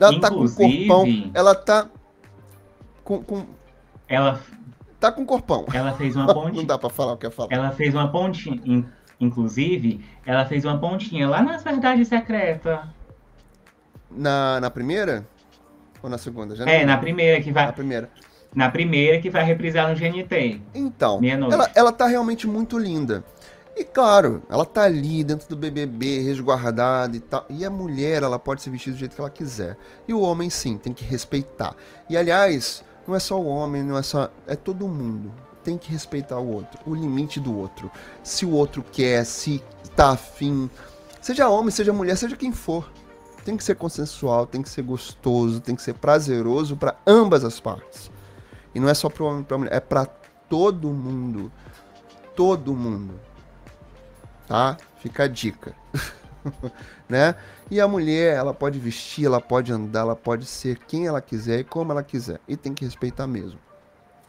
Ela 0.00 0.14
Inclusive, 0.14 0.20
tá 0.20 0.30
com 0.30 0.44
um 0.44 0.88
corpão, 0.88 1.30
ela 1.34 1.54
tá 1.54 1.88
com, 3.04 3.22
com... 3.22 3.46
Ela 4.08 4.40
tá 4.98 5.12
com 5.12 5.26
corpão. 5.26 5.66
Ela 5.72 5.92
fez 5.92 6.16
uma 6.16 6.26
pontinha. 6.32 6.54
Não 6.54 6.64
dá 6.64 6.78
para 6.78 6.88
falar 6.88 7.12
o 7.12 7.16
que 7.16 7.26
eu 7.26 7.30
falo. 7.30 7.48
Ela 7.52 7.70
fez 7.72 7.94
uma 7.94 8.10
pontinha, 8.10 8.86
inclusive, 9.20 10.04
ela 10.24 10.46
fez 10.46 10.64
uma 10.64 10.78
pontinha 10.78 11.28
lá 11.28 11.42
nas 11.42 11.62
Verdades 11.62 12.08
Secretas. 12.08 12.80
Na, 14.10 14.60
na 14.60 14.70
primeira? 14.70 15.26
Ou 16.02 16.10
na 16.10 16.18
segunda? 16.18 16.56
Já 16.56 16.64
é, 16.64 16.84
na 16.84 16.98
primeira 16.98 17.40
que 17.40 17.52
vai. 17.52 17.66
Na 17.66 17.72
primeira. 17.72 18.10
Na 18.54 18.70
primeira 18.70 19.18
que 19.20 19.30
vai 19.30 19.44
reprisar 19.44 19.88
no 19.88 19.94
GNT. 19.94 20.60
Então, 20.74 21.20
ela, 21.24 21.70
ela 21.74 21.92
tá 21.92 22.06
realmente 22.06 22.46
muito 22.46 22.78
linda. 22.78 23.24
E 23.74 23.84
claro, 23.84 24.42
ela 24.50 24.66
tá 24.66 24.82
ali 24.82 25.24
dentro 25.24 25.48
do 25.48 25.56
BBB, 25.56 26.20
resguardada 26.20 27.16
e 27.16 27.20
tal. 27.20 27.46
E 27.48 27.64
a 27.64 27.70
mulher, 27.70 28.22
ela 28.22 28.38
pode 28.38 28.62
se 28.62 28.68
vestir 28.68 28.92
do 28.92 28.98
jeito 28.98 29.14
que 29.14 29.20
ela 29.20 29.30
quiser. 29.30 29.78
E 30.06 30.12
o 30.12 30.20
homem, 30.20 30.50
sim, 30.50 30.76
tem 30.76 30.92
que 30.92 31.04
respeitar. 31.04 31.74
E 32.08 32.16
aliás, 32.16 32.84
não 33.06 33.14
é 33.14 33.18
só 33.18 33.40
o 33.40 33.46
homem, 33.46 33.82
não 33.82 33.96
é 33.96 34.02
só. 34.02 34.30
É 34.46 34.54
todo 34.54 34.86
mundo. 34.86 35.32
Tem 35.64 35.78
que 35.78 35.90
respeitar 35.90 36.38
o 36.38 36.48
outro, 36.54 36.80
o 36.84 36.94
limite 36.94 37.40
do 37.40 37.56
outro. 37.56 37.90
Se 38.22 38.44
o 38.44 38.50
outro 38.50 38.84
quer, 38.92 39.24
se 39.24 39.62
tá 39.96 40.10
afim. 40.10 40.68
Seja 41.20 41.48
homem, 41.48 41.70
seja 41.70 41.92
mulher, 41.92 42.16
seja 42.16 42.36
quem 42.36 42.52
for. 42.52 42.90
Tem 43.44 43.56
que 43.56 43.64
ser 43.64 43.76
consensual, 43.76 44.46
tem 44.46 44.60
que 44.60 44.68
ser 44.68 44.82
gostoso, 44.82 45.60
tem 45.60 45.74
que 45.74 45.82
ser 45.82 45.94
prazeroso 45.94 46.76
para 46.76 46.96
ambas 47.06 47.44
as 47.44 47.58
partes. 47.58 48.10
E 48.74 48.80
não 48.80 48.88
é 48.88 48.94
só 48.94 49.08
pro 49.08 49.24
homem 49.24 49.42
e 49.42 49.44
pra 49.44 49.58
mulher, 49.58 49.72
é 49.72 49.80
para 49.80 50.04
todo 50.04 50.88
mundo. 50.90 51.50
Todo 52.34 52.74
mundo. 52.74 53.20
Tá? 54.46 54.76
Fica 54.98 55.24
a 55.24 55.28
dica. 55.28 55.74
né? 57.08 57.34
E 57.70 57.80
a 57.80 57.88
mulher, 57.88 58.36
ela 58.36 58.52
pode 58.52 58.78
vestir, 58.78 59.26
ela 59.26 59.40
pode 59.40 59.72
andar, 59.72 60.00
ela 60.00 60.16
pode 60.16 60.44
ser 60.44 60.78
quem 60.86 61.06
ela 61.06 61.20
quiser 61.20 61.60
e 61.60 61.64
como 61.64 61.92
ela 61.92 62.02
quiser. 62.02 62.40
E 62.46 62.56
tem 62.56 62.74
que 62.74 62.84
respeitar 62.84 63.26
mesmo. 63.26 63.58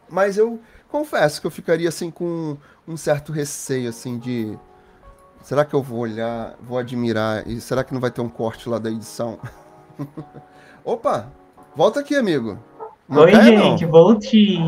Mas 0.09 0.37
eu 0.37 0.59
confesso 0.89 1.41
que 1.41 1.47
eu 1.47 1.51
ficaria 1.51 1.89
assim 1.89 2.11
com 2.11 2.55
um 2.87 2.95
certo 2.95 3.31
receio 3.31 3.89
assim 3.89 4.17
de 4.17 4.57
será 5.41 5.65
que 5.65 5.73
eu 5.73 5.81
vou 5.81 5.99
olhar, 5.99 6.55
vou 6.61 6.77
admirar 6.77 7.47
e 7.47 7.59
será 7.59 7.83
que 7.83 7.93
não 7.93 7.99
vai 7.99 8.11
ter 8.11 8.21
um 8.21 8.29
corte 8.29 8.69
lá 8.69 8.77
da 8.77 8.91
edição? 8.91 9.39
Opa, 10.85 11.31
volta 11.75 11.99
aqui, 11.99 12.15
amigo. 12.15 12.59
Não 13.07 13.23
Oi, 13.23 13.35
gente, 13.35 13.83
não. 13.83 13.91
voltei. 13.91 14.59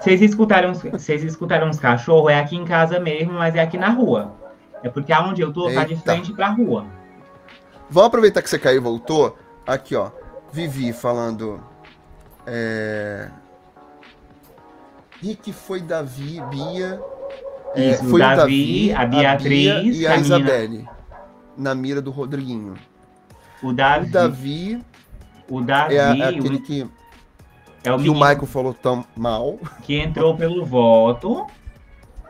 Vocês 0.00 0.22
escutaram, 0.22 0.72
vocês 0.72 1.22
escutaram 1.22 1.68
os 1.68 1.78
cachorros? 1.78 2.30
É 2.30 2.38
aqui 2.38 2.56
em 2.56 2.64
casa 2.64 2.98
mesmo, 2.98 3.34
mas 3.34 3.54
é 3.54 3.60
aqui 3.60 3.76
na 3.76 3.90
rua. 3.90 4.45
É 4.86 4.88
porque 4.88 5.12
aonde 5.12 5.42
eu 5.42 5.52
tô 5.52 5.68
Eita. 5.68 5.80
tá 5.80 5.86
de 5.88 5.96
frente 5.96 6.32
pra 6.32 6.48
rua. 6.50 6.86
Vamos 7.90 8.06
aproveitar 8.06 8.40
que 8.40 8.48
você 8.48 8.56
caiu 8.56 8.76
e 8.76 8.80
voltou. 8.80 9.36
Aqui, 9.66 9.96
ó. 9.96 10.12
Vivi 10.52 10.92
falando. 10.92 11.60
É... 12.46 13.28
Rick 15.20 15.52
foi 15.52 15.80
Davi, 15.80 16.40
Bia. 16.50 17.00
É, 17.74 17.90
Isso, 17.90 18.04
foi 18.04 18.20
Davi, 18.20 18.36
Davi, 18.36 18.92
a 18.92 19.06
Beatriz 19.06 19.70
a 19.70 19.80
Bia 19.80 19.92
e 19.92 20.06
a 20.06 20.16
Isabelle. 20.18 20.88
Na 21.56 21.74
mira 21.74 22.00
do 22.00 22.12
Rodriguinho. 22.12 22.74
O 23.60 23.72
Davi. 23.72 24.06
O 24.06 24.12
Davi. 24.12 24.84
O 25.48 25.60
Davi. 25.60 25.94
É, 25.96 26.18
é 26.18 26.28
aquele 26.28 26.60
que. 26.60 26.88
É 27.82 27.92
o 27.92 27.98
que 27.98 28.08
o 28.08 28.14
Michael 28.14 28.46
falou 28.46 28.72
tão 28.72 29.04
mal. 29.16 29.58
Que 29.82 29.96
entrou 29.96 30.36
pelo 30.36 30.64
voto. 30.64 31.44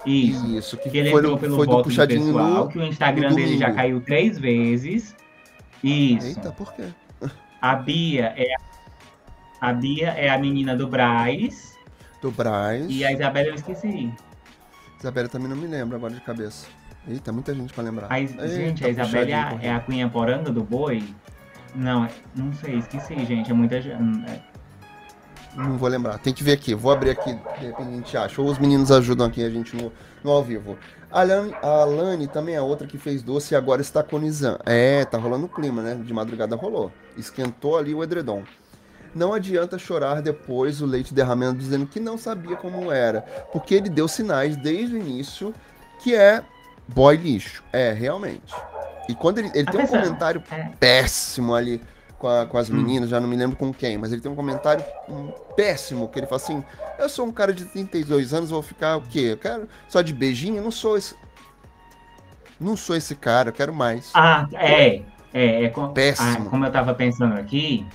Isso. 0.05 0.47
Isso 0.57 0.77
que, 0.77 0.91
que 0.91 0.99
ele 0.99 1.11
foi, 1.11 1.21
entrou 1.21 1.39
pelo 1.39 1.57
foi 1.57 1.67
voto 1.67 1.79
do 1.79 1.85
puxadinho 1.85 2.27
pessoal, 2.27 2.65
no, 2.65 2.69
que 2.69 2.79
o 2.79 2.85
Instagram 2.85 3.35
dele 3.35 3.59
já 3.59 3.73
caiu 3.73 4.01
três 4.01 4.39
vezes. 4.39 5.15
Isso. 5.83 6.27
Eita, 6.27 6.53
por 6.53 6.73
quê? 6.75 6.85
A 7.61 7.75
Bia 7.75 8.35
é 8.37 8.55
a 9.61 9.73
Bia 9.73 10.09
é 10.11 10.29
a 10.29 10.39
menina 10.39 10.77
do 10.77 10.87
Braz. 10.87 11.77
Do 12.21 12.31
Braz. 12.31 12.87
E 12.89 13.05
a 13.05 13.13
Isabela 13.13 13.49
eu 13.49 13.55
esqueci. 13.55 14.13
Isabela 14.99 15.29
também 15.29 15.49
não 15.49 15.57
me 15.57 15.67
lembro 15.67 15.97
agora 15.97 16.15
de 16.15 16.21
cabeça. 16.21 16.67
Eita, 17.09 17.33
muita 17.33 17.55
gente 17.55 17.73
pra 17.73 17.85
lembrar. 17.85 18.09
A, 18.11 18.21
Eita, 18.21 18.49
gente, 18.49 18.85
a 18.85 18.89
Isabela 18.89 19.59
é, 19.63 19.67
é 19.67 19.75
a 19.75 19.81
Cunha 19.81 20.09
Poranga 20.09 20.51
do 20.51 20.63
Boi? 20.63 21.03
Não, 21.75 22.09
não 22.35 22.53
sei, 22.55 22.79
esqueci, 22.79 23.25
gente. 23.25 23.51
É 23.51 23.55
muita 23.55 23.81
gente. 23.81 24.31
É... 24.31 24.41
Não 25.57 25.79
vou 25.79 25.89
lembrar. 25.89 26.19
Tem 26.19 26.35
que 26.35 26.45
ver 26.45 26.53
aqui. 26.53 26.75
Vou 26.75 26.93
abrir 26.93 27.11
aqui, 27.11 27.33
de 27.33 27.67
repente 27.67 27.89
a 27.89 27.93
gente 27.93 28.17
acha. 28.17 28.43
Ou 28.43 28.49
os 28.49 28.59
meninos 28.59 28.93
ajudam 28.93 29.27
aqui 29.27 29.43
a 29.43 29.49
gente 29.49 29.75
no, 29.75 29.91
no 30.23 30.31
ao 30.31 30.43
vivo. 30.45 30.77
A 31.11 31.21
Alane, 31.21 31.55
a 31.63 31.69
Alane 31.81 32.29
também 32.29 32.55
é 32.55 32.61
outra 32.61 32.87
que 32.87 32.99
fez 32.99 33.23
doce 33.23 33.55
e 33.55 33.57
agora 33.57 33.81
está 33.81 34.01
agonizando. 34.01 34.59
É, 34.67 35.05
tá 35.05 35.17
rolando 35.17 35.47
o 35.47 35.49
clima, 35.49 35.83
né? 35.83 35.95
De 35.95 36.13
madrugada 36.13 36.55
rolou. 36.57 36.93
Esquentou 37.17 37.79
ali 37.79 37.95
o 37.95 38.05
edredom. 38.05 38.43
Não 39.15 39.33
adianta 39.33 39.79
chorar 39.79 40.21
depois 40.21 40.83
o 40.83 40.87
leite 40.87 41.15
derramando 41.15 41.59
dizendo 41.59 41.87
que 41.87 41.99
não 41.99 42.19
sabia 42.19 42.55
como 42.55 42.93
era, 42.93 43.23
porque 43.51 43.75
ele 43.75 43.89
deu 43.89 44.07
sinais 44.07 44.59
desde 44.59 44.95
o 44.95 44.99
início 44.99 45.55
que 46.03 46.15
é 46.15 46.43
boy 46.87 47.17
lixo. 47.17 47.65
É, 47.73 47.93
realmente. 47.93 48.55
E 49.09 49.15
quando 49.15 49.39
ele, 49.39 49.51
ele 49.55 49.71
tem 49.71 49.81
um 49.81 49.87
comentário 49.87 50.43
é. 50.51 50.71
péssimo 50.79 51.55
ali 51.55 51.81
com, 52.19 52.29
a, 52.29 52.47
com 52.47 52.59
as 52.59 52.71
hum. 52.71 52.77
meninas, 52.77 53.11
já 53.11 53.21
não 53.21 53.29
me 53.29 53.37
lembro 53.37 53.57
com 53.57 53.73
quem, 53.73 53.99
mas 53.99 54.13
ele 54.13 54.21
tem 54.21 54.31
um 54.31 54.37
comentário 54.37 54.85
péssimo, 55.55 56.09
que 56.09 56.19
ele 56.19 56.27
fala 56.27 56.41
assim, 56.41 56.65
eu 56.99 57.09
sou 57.09 57.27
um 57.27 57.33
cara 57.33 57.53
de 57.53 57.65
32 57.65 58.33
anos, 58.35 58.51
vou 58.51 58.63
ficar 58.63 58.97
o 58.97 59.03
quê? 59.03 59.31
Eu 59.33 59.37
quero 59.39 59.69
só 59.89 60.03
de 60.03 60.13
beijinho? 60.13 60.57
Eu 60.57 60.65
não 60.65 60.71
sou 60.71 60.97
esse... 60.97 61.15
Não 62.59 62.77
sou 62.77 62.97
esse 62.97 63.15
cara, 63.15 63.51
eu 63.51 63.53
quero 63.53 63.75
mais. 63.75 64.11
Ah, 64.15 64.49
é. 64.55 65.03
É, 65.35 65.65
é 65.65 65.69
com, 65.69 65.89
péssimo. 65.89 66.47
Ah, 66.47 66.51
como 66.51 66.65
eu 66.65 66.73
tava 66.73 66.95
pensando 66.95 67.35
aqui, 67.35 67.87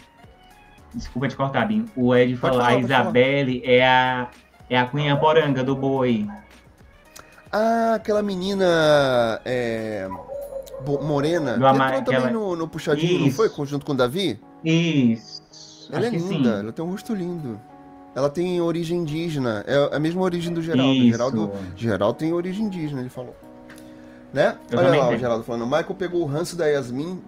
Desculpa 0.94 1.28
te 1.28 1.36
cortar, 1.36 1.68
Bim. 1.68 1.90
O 1.96 2.14
Ed 2.16 2.36
falou, 2.36 2.62
a 2.62 2.76
Isabelle 2.76 3.62
é 3.64 3.86
a, 3.86 4.28
é 4.70 4.78
a 4.78 4.86
Cunha 4.86 5.16
Poranga 5.16 5.64
do 5.64 5.76
boi. 5.76 6.28
Ah, 7.52 7.94
aquela 7.96 8.22
menina 8.22 9.42
é, 9.46 10.08
morena. 11.02 11.58
Do 11.58 11.66
ama... 11.66 11.98
Entrou 11.98 12.16
também 12.16 12.34
no, 12.34 12.56
no 12.56 12.68
puxadinho, 12.68 13.28
Isso. 13.28 13.42
não 13.42 13.50
foi? 13.50 13.66
Junto 13.68 13.86
com 13.86 13.94
o 13.94 13.96
Davi? 13.96 14.40
Isso. 14.64 15.90
Ela 15.92 16.08
Acho 16.08 16.16
é 16.16 16.20
linda, 16.20 16.50
ela 16.50 16.72
tem 16.72 16.86
um 16.86 16.90
rosto 16.92 17.14
lindo. 17.14 17.60
Ela 18.16 18.30
tem 18.30 18.60
origem 18.62 19.00
indígena. 19.00 19.64
É 19.68 19.96
a 19.96 20.00
mesma 20.00 20.22
origem 20.22 20.54
do 20.54 20.62
Geraldo. 20.62 20.94
Isso. 20.94 21.12
Geraldo, 21.12 21.52
Geraldo 21.76 22.20
tem 22.20 22.34
origem 22.34 22.66
indígena, 22.66 23.02
ele 23.02 23.10
falou. 23.10 23.36
Né? 24.34 24.58
Eu 24.70 24.80
Olha 24.80 24.88
lá 24.90 25.06
tenho. 25.06 25.16
o 25.16 25.18
Geraldo 25.18 25.44
falando. 25.44 25.64
O 25.64 25.66
Michael 25.66 25.96
pegou 25.96 26.22
o 26.22 26.26
ranço 26.26 26.56
da 26.56 26.66
Yasmin 26.68 27.22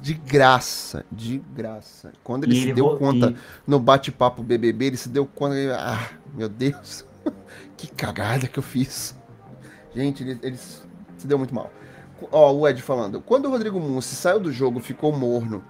de 0.00 0.14
graça, 0.14 1.04
de 1.12 1.38
graça. 1.54 2.12
Quando 2.24 2.44
ele 2.44 2.54
e 2.54 2.56
se 2.56 2.62
ele 2.64 2.74
deu 2.74 2.96
conta 2.96 3.34
no 3.66 3.78
bate-papo 3.78 4.42
BBB, 4.42 4.86
ele 4.86 4.96
se 4.96 5.08
deu 5.08 5.26
conta, 5.26 5.56
ele, 5.56 5.72
ah, 5.72 6.10
meu 6.34 6.48
Deus, 6.48 7.04
que 7.76 7.86
cagada 7.88 8.46
que 8.46 8.58
eu 8.58 8.62
fiz. 8.62 9.14
Gente, 9.94 10.22
ele, 10.22 10.38
ele 10.42 10.56
se 10.56 11.26
deu 11.26 11.38
muito 11.38 11.54
mal. 11.54 11.70
Ó, 12.30 12.52
o 12.52 12.68
Ed 12.68 12.80
falando, 12.82 13.20
quando 13.20 13.46
o 13.46 13.50
Rodrigo 13.50 13.80
Mussi 13.80 14.14
saiu 14.14 14.40
do 14.40 14.52
jogo, 14.52 14.80
ficou 14.80 15.12
morno. 15.12 15.64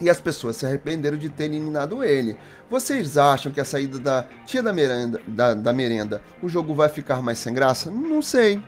E 0.00 0.08
as 0.08 0.20
pessoas 0.20 0.56
se 0.56 0.64
arrependeram 0.64 1.18
de 1.18 1.28
ter 1.28 1.44
eliminado 1.44 2.02
ele. 2.02 2.36
Vocês 2.70 3.18
acham 3.18 3.52
que 3.52 3.60
a 3.60 3.64
saída 3.64 3.98
da 3.98 4.24
tia 4.46 4.62
da 4.62 4.72
merenda, 4.72 5.20
da, 5.26 5.52
da 5.52 5.72
merenda, 5.72 6.22
o 6.42 6.48
jogo 6.48 6.74
vai 6.74 6.88
ficar 6.88 7.20
mais 7.20 7.38
sem 7.38 7.52
graça? 7.52 7.90
Não 7.90 8.22
sei. 8.22 8.62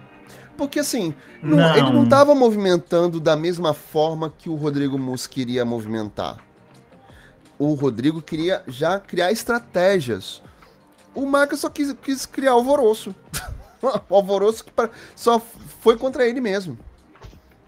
Porque 0.57 0.80
assim, 0.80 1.14
não, 1.42 1.57
não. 1.57 1.76
ele 1.76 1.90
não 1.90 2.05
estava 2.05 2.34
movimentando 2.34 3.18
da 3.18 3.34
mesma 3.34 3.72
forma 3.72 4.32
que 4.36 4.51
o 4.51 4.55
Rodrigo 4.55 4.99
Mus 4.99 5.26
queria 5.26 5.64
movimentar. 5.64 6.38
O 7.59 7.72
Rodrigo 7.74 8.20
queria 8.20 8.62
já 8.66 8.99
criar 8.99 9.32
estratégias. 9.32 10.42
O 11.14 11.24
Marcos 11.24 11.61
só 11.61 11.70
quis, 11.70 11.94
quis 12.03 12.26
criar 12.26 12.53
alvoroço. 12.53 13.14
o 14.11 14.14
alvoroço 14.14 14.64
que 14.64 14.72
só 15.16 15.40
foi 15.80 15.96
contra 15.96 16.26
ele 16.26 16.40
mesmo. 16.40 16.78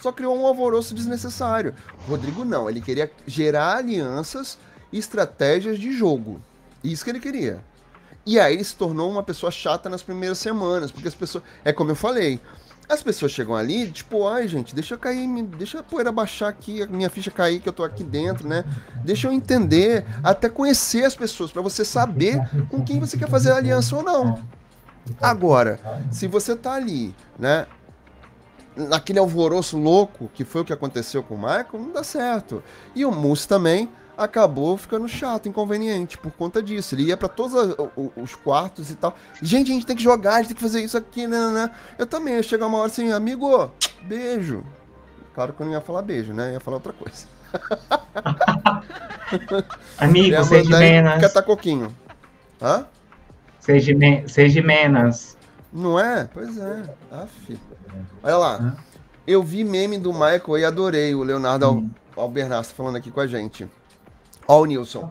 Só 0.05 0.13
criou 0.13 0.39
um 0.39 0.47
alvoroço 0.47 0.95
desnecessário. 0.95 1.75
Rodrigo 2.07 2.45
não, 2.45 2.69
ele 2.69 2.83
queria 2.83 3.11
gerar 3.27 3.79
alianças 3.79 4.59
e 4.93 4.99
estratégias 4.99 5.79
de 5.79 5.97
jogo. 5.97 6.43
Isso 6.83 7.03
que 7.03 7.11
ele 7.11 7.21
queria. 7.21 7.65
E 8.27 8.39
aí 8.39 8.53
ele 8.53 8.65
se 8.65 8.77
tornou 8.77 9.11
uma 9.11 9.23
pessoa 9.23 9.51
chata 9.51 9.89
nas 9.89 10.03
primeiras 10.03 10.37
semanas, 10.37 10.93
porque 10.93 11.09
as 11.09 11.15
pessoas. 11.15 11.43
É 11.65 11.73
como 11.73 11.91
eu 11.91 11.97
falei. 11.97 12.39
As 12.87 13.03
pessoas 13.03 13.33
chegam 13.33 13.57
ali, 13.57 13.91
tipo, 13.91 14.29
ai 14.29 14.47
gente, 14.47 14.75
deixa 14.75 14.93
eu 14.93 14.99
cair, 14.99 15.27
deixa 15.57 15.81
a 15.81 15.83
poeira 15.83 16.13
baixar 16.13 16.49
aqui, 16.49 16.83
a 16.83 16.87
minha 16.87 17.09
ficha 17.09 17.31
cair 17.31 17.59
que 17.59 17.67
eu 17.67 17.73
tô 17.73 17.83
aqui 17.83 18.05
dentro, 18.05 18.47
né? 18.47 18.63
Deixa 19.03 19.27
eu 19.27 19.33
entender, 19.33 20.05
até 20.23 20.51
conhecer 20.51 21.03
as 21.05 21.17
pessoas, 21.17 21.51
para 21.51 21.63
você 21.63 21.83
saber 21.83 22.39
com 22.69 22.85
quem 22.85 23.01
você 23.01 23.17
quer 23.17 23.31
fazer 23.31 23.53
aliança 23.53 23.97
ou 23.97 24.03
não. 24.03 24.39
Agora, 25.19 25.81
se 26.11 26.27
você 26.27 26.55
tá 26.55 26.75
ali, 26.75 27.15
né, 27.39 27.67
naquele 28.77 29.19
alvoroço 29.19 29.79
louco, 29.79 30.31
que 30.33 30.45
foi 30.45 30.63
o 30.63 30.65
que 30.65 30.73
aconteceu 30.73 31.23
com 31.23 31.35
o 31.35 31.39
Michael, 31.39 31.67
não 31.73 31.93
dá 31.93 32.05
certo. 32.05 32.63
E 32.95 33.05
o 33.05 33.13
Moose 33.13 33.47
também 33.47 33.89
acabou 34.17 34.77
ficando 34.77 35.09
chato, 35.09 35.49
inconveniente 35.49 36.17
por 36.17 36.33
conta 36.33 36.63
disso. 36.63 36.95
Ele 36.95 37.05
ia 37.05 37.17
para 37.17 37.29
todos 37.29 37.55
os 38.17 38.35
quartos 38.35 38.91
e 38.91 38.95
tal. 38.95 39.17
Gente, 39.43 39.71
a 39.71 39.75
gente 39.75 39.87
tem 39.87 39.97
que 39.97 40.03
jogar, 40.03 40.35
a 40.35 40.37
gente 40.39 40.49
tem 40.49 40.57
que 40.57 40.63
fazer 40.63 40.83
isso 40.83 40.97
aqui, 40.97 41.27
né? 41.27 41.39
né, 41.39 41.53
né. 41.53 41.71
Eu 41.99 42.07
também 42.07 42.35
ia 42.35 42.43
chegar 42.43 42.67
uma 42.67 42.79
hora 42.79 42.87
assim, 42.87 43.13
amigo, 43.13 43.71
beijo. 44.03 44.65
Claro 45.35 45.53
que 45.53 45.61
eu 45.61 45.67
não 45.67 45.73
ia 45.73 45.81
falar 45.81 46.03
beijo, 46.03 46.33
né? 46.33 46.51
Eu 46.51 46.55
ia 46.55 46.61
falar 46.61 46.77
outra 46.77 46.93
coisa. 46.93 47.27
amigo, 49.99 50.45
seja 50.45 50.79
menos. 50.79 51.21
Catar 51.21 51.43
coquinho. 51.43 51.95
Hã? 52.63 52.87
Seja, 53.59 53.95
me... 53.95 54.29
seja 54.29 54.63
menos. 54.63 55.37
Não 55.73 55.99
é? 55.99 56.29
Pois 56.33 56.57
é. 56.57 56.85
Aff. 57.11 57.59
Olha 58.23 58.37
lá. 58.37 58.77
Eu 59.27 59.43
vi 59.43 59.65
meme 59.65 59.99
do 59.99 60.13
Michael 60.13 60.59
e 60.59 60.65
adorei 60.65 61.15
o 61.15 61.23
Leonardo 61.23 61.71
hum. 61.71 61.91
Albernasta 62.17 62.75
falando 62.75 62.97
aqui 62.97 63.11
com 63.11 63.21
a 63.21 63.27
gente. 63.27 63.69
Ó, 64.47 64.61
o 64.61 64.67
Nilson. 64.67 65.09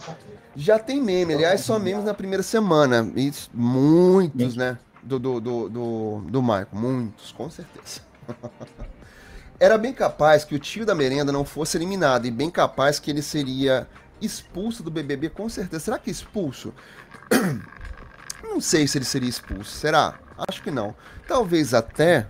Já 0.55 0.77
tem 0.77 1.01
meme, 1.01 1.33
aliás, 1.33 1.61
só 1.61 1.79
memes 1.79 2.03
na 2.03 2.13
primeira 2.13 2.43
semana. 2.43 3.07
Muitos, 3.53 4.55
né? 4.55 4.77
Do, 5.01 5.17
do, 5.17 5.41
do, 5.41 5.69
do, 5.69 6.23
do 6.27 6.41
Michael. 6.41 6.67
Muitos, 6.71 7.31
com 7.31 7.49
certeza. 7.49 8.01
Era 9.59 9.77
bem 9.77 9.93
capaz 9.93 10.43
que 10.43 10.55
o 10.55 10.59
tio 10.59 10.85
da 10.85 10.93
merenda 10.93 11.31
não 11.31 11.43
fosse 11.43 11.77
eliminado. 11.77 12.25
E 12.25 12.31
bem 12.31 12.51
capaz 12.51 12.99
que 12.99 13.09
ele 13.09 13.21
seria 13.21 13.87
expulso 14.21 14.83
do 14.83 14.91
BBB, 14.91 15.29
com 15.29 15.49
certeza. 15.49 15.85
Será 15.85 15.97
que 15.97 16.11
expulso? 16.11 16.73
Não 18.43 18.61
sei 18.61 18.87
se 18.87 18.97
ele 18.97 19.05
seria 19.05 19.29
expulso. 19.29 19.71
Será? 19.71 20.19
Acho 20.47 20.61
que 20.61 20.69
não. 20.69 20.93
Talvez 21.27 21.73
até 21.73 22.27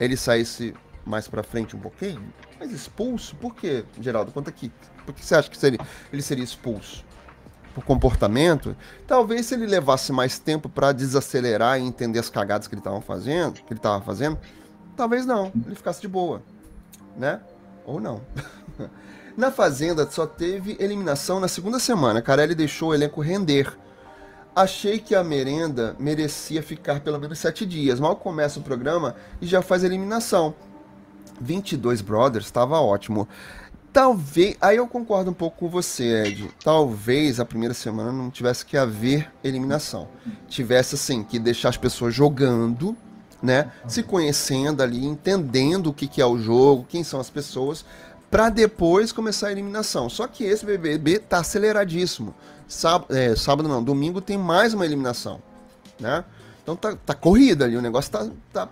ele 0.00 0.16
saísse 0.16 0.74
mais 1.04 1.28
pra 1.28 1.42
frente 1.42 1.76
um 1.76 1.78
pouquinho. 1.78 2.32
Mas 2.58 2.72
expulso? 2.72 3.36
Por 3.36 3.54
quê, 3.54 3.84
Geraldo? 4.00 4.32
Conta 4.32 4.50
aqui. 4.50 4.72
Por 5.04 5.14
que 5.14 5.24
você 5.24 5.34
acha 5.34 5.50
que 5.50 5.56
seria, 5.56 5.78
ele 6.12 6.22
seria 6.22 6.42
expulso? 6.42 7.04
Por 7.74 7.84
comportamento? 7.84 8.76
Talvez 9.06 9.46
se 9.46 9.54
ele 9.54 9.66
levasse 9.66 10.12
mais 10.12 10.38
tempo 10.38 10.68
para 10.68 10.92
desacelerar 10.92 11.78
e 11.78 11.84
entender 11.84 12.18
as 12.18 12.30
cagadas 12.30 12.66
que 12.66 12.74
ele 12.74 12.80
estava 12.80 13.00
fazendo, 13.00 13.54
que 13.54 13.72
ele 13.72 13.78
estava 13.78 14.02
fazendo, 14.02 14.38
talvez 14.96 15.24
não, 15.24 15.52
ele 15.66 15.74
ficasse 15.74 16.00
de 16.00 16.08
boa, 16.08 16.42
né? 17.16 17.40
Ou 17.84 18.00
não. 18.00 18.20
na 19.36 19.50
Fazenda 19.50 20.08
só 20.10 20.26
teve 20.26 20.76
eliminação 20.78 21.40
na 21.40 21.48
segunda 21.48 21.78
semana. 21.78 22.20
Carelli 22.20 22.54
deixou 22.54 22.90
o 22.90 22.94
elenco 22.94 23.20
render. 23.20 23.72
Achei 24.60 24.98
que 24.98 25.14
a 25.14 25.24
merenda 25.24 25.96
merecia 25.98 26.62
ficar 26.62 27.00
pelo 27.00 27.18
menos 27.18 27.38
sete 27.38 27.64
dias. 27.64 27.98
Mal 27.98 28.14
começa 28.16 28.60
o 28.60 28.62
programa 28.62 29.16
e 29.40 29.46
já 29.46 29.62
faz 29.62 29.82
eliminação. 29.82 30.54
22 31.40 32.02
Brothers 32.02 32.44
estava 32.44 32.78
ótimo. 32.78 33.26
Talvez. 33.90 34.58
Aí 34.60 34.76
eu 34.76 34.86
concordo 34.86 35.30
um 35.30 35.32
pouco 35.32 35.60
com 35.60 35.68
você, 35.70 36.24
Ed. 36.24 36.50
Talvez 36.62 37.40
a 37.40 37.46
primeira 37.46 37.72
semana 37.72 38.12
não 38.12 38.28
tivesse 38.28 38.66
que 38.66 38.76
haver 38.76 39.32
eliminação. 39.42 40.08
Tivesse, 40.46 40.94
assim, 40.94 41.24
que 41.24 41.38
deixar 41.38 41.70
as 41.70 41.78
pessoas 41.78 42.14
jogando, 42.14 42.94
né? 43.42 43.72
Se 43.88 44.02
conhecendo 44.02 44.82
ali, 44.82 45.06
entendendo 45.06 45.86
o 45.86 45.94
que, 45.94 46.06
que 46.06 46.20
é 46.20 46.26
o 46.26 46.38
jogo, 46.38 46.84
quem 46.86 47.02
são 47.02 47.18
as 47.18 47.30
pessoas, 47.30 47.82
para 48.30 48.50
depois 48.50 49.10
começar 49.10 49.48
a 49.48 49.52
eliminação. 49.52 50.10
Só 50.10 50.26
que 50.26 50.44
esse 50.44 50.66
BBB 50.66 51.18
tá 51.18 51.38
aceleradíssimo. 51.38 52.34
Sábado, 52.70 53.16
é, 53.16 53.34
sábado 53.34 53.68
não, 53.68 53.82
domingo 53.82 54.20
tem 54.20 54.38
mais 54.38 54.72
uma 54.72 54.86
eliminação, 54.86 55.42
né? 55.98 56.24
Então 56.62 56.76
tá, 56.76 56.94
tá 57.04 57.14
corrida 57.14 57.64
ali, 57.64 57.76
o 57.76 57.82
negócio 57.82 58.12
tá, 58.12 58.30
tá 58.52 58.68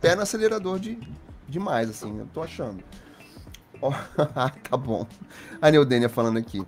pé 0.00 0.14
no 0.14 0.22
acelerador 0.22 0.78
de, 0.78 0.96
demais, 1.48 1.90
assim, 1.90 2.16
eu 2.16 2.28
tô 2.32 2.42
achando. 2.42 2.82
Oh, 3.82 3.92
tá 4.68 4.76
bom. 4.76 5.06
A 5.58 5.70
Neudênia 5.70 6.10
falando 6.10 6.36
aqui. 6.36 6.62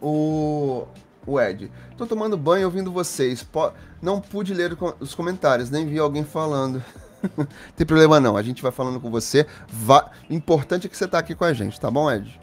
O, 0.00 0.86
o 1.26 1.40
Ed. 1.40 1.68
Tô 1.96 2.06
tomando 2.06 2.36
banho 2.36 2.66
ouvindo 2.66 2.92
vocês. 2.92 3.42
Po... 3.42 3.72
Não 4.00 4.20
pude 4.20 4.54
ler 4.54 4.78
os 5.00 5.16
comentários, 5.16 5.68
nem 5.68 5.84
vi 5.84 5.98
alguém 5.98 6.22
falando. 6.22 6.80
Tem 7.74 7.84
problema 7.84 8.20
não, 8.20 8.36
a 8.36 8.42
gente 8.44 8.62
vai 8.62 8.70
falando 8.70 9.00
com 9.00 9.10
você. 9.10 9.48
Va... 9.66 10.12
Importante 10.30 10.86
é 10.86 10.88
que 10.88 10.96
você 10.96 11.08
tá 11.08 11.18
aqui 11.18 11.34
com 11.34 11.44
a 11.44 11.52
gente, 11.52 11.80
tá 11.80 11.90
bom, 11.90 12.08
Ed? 12.08 12.40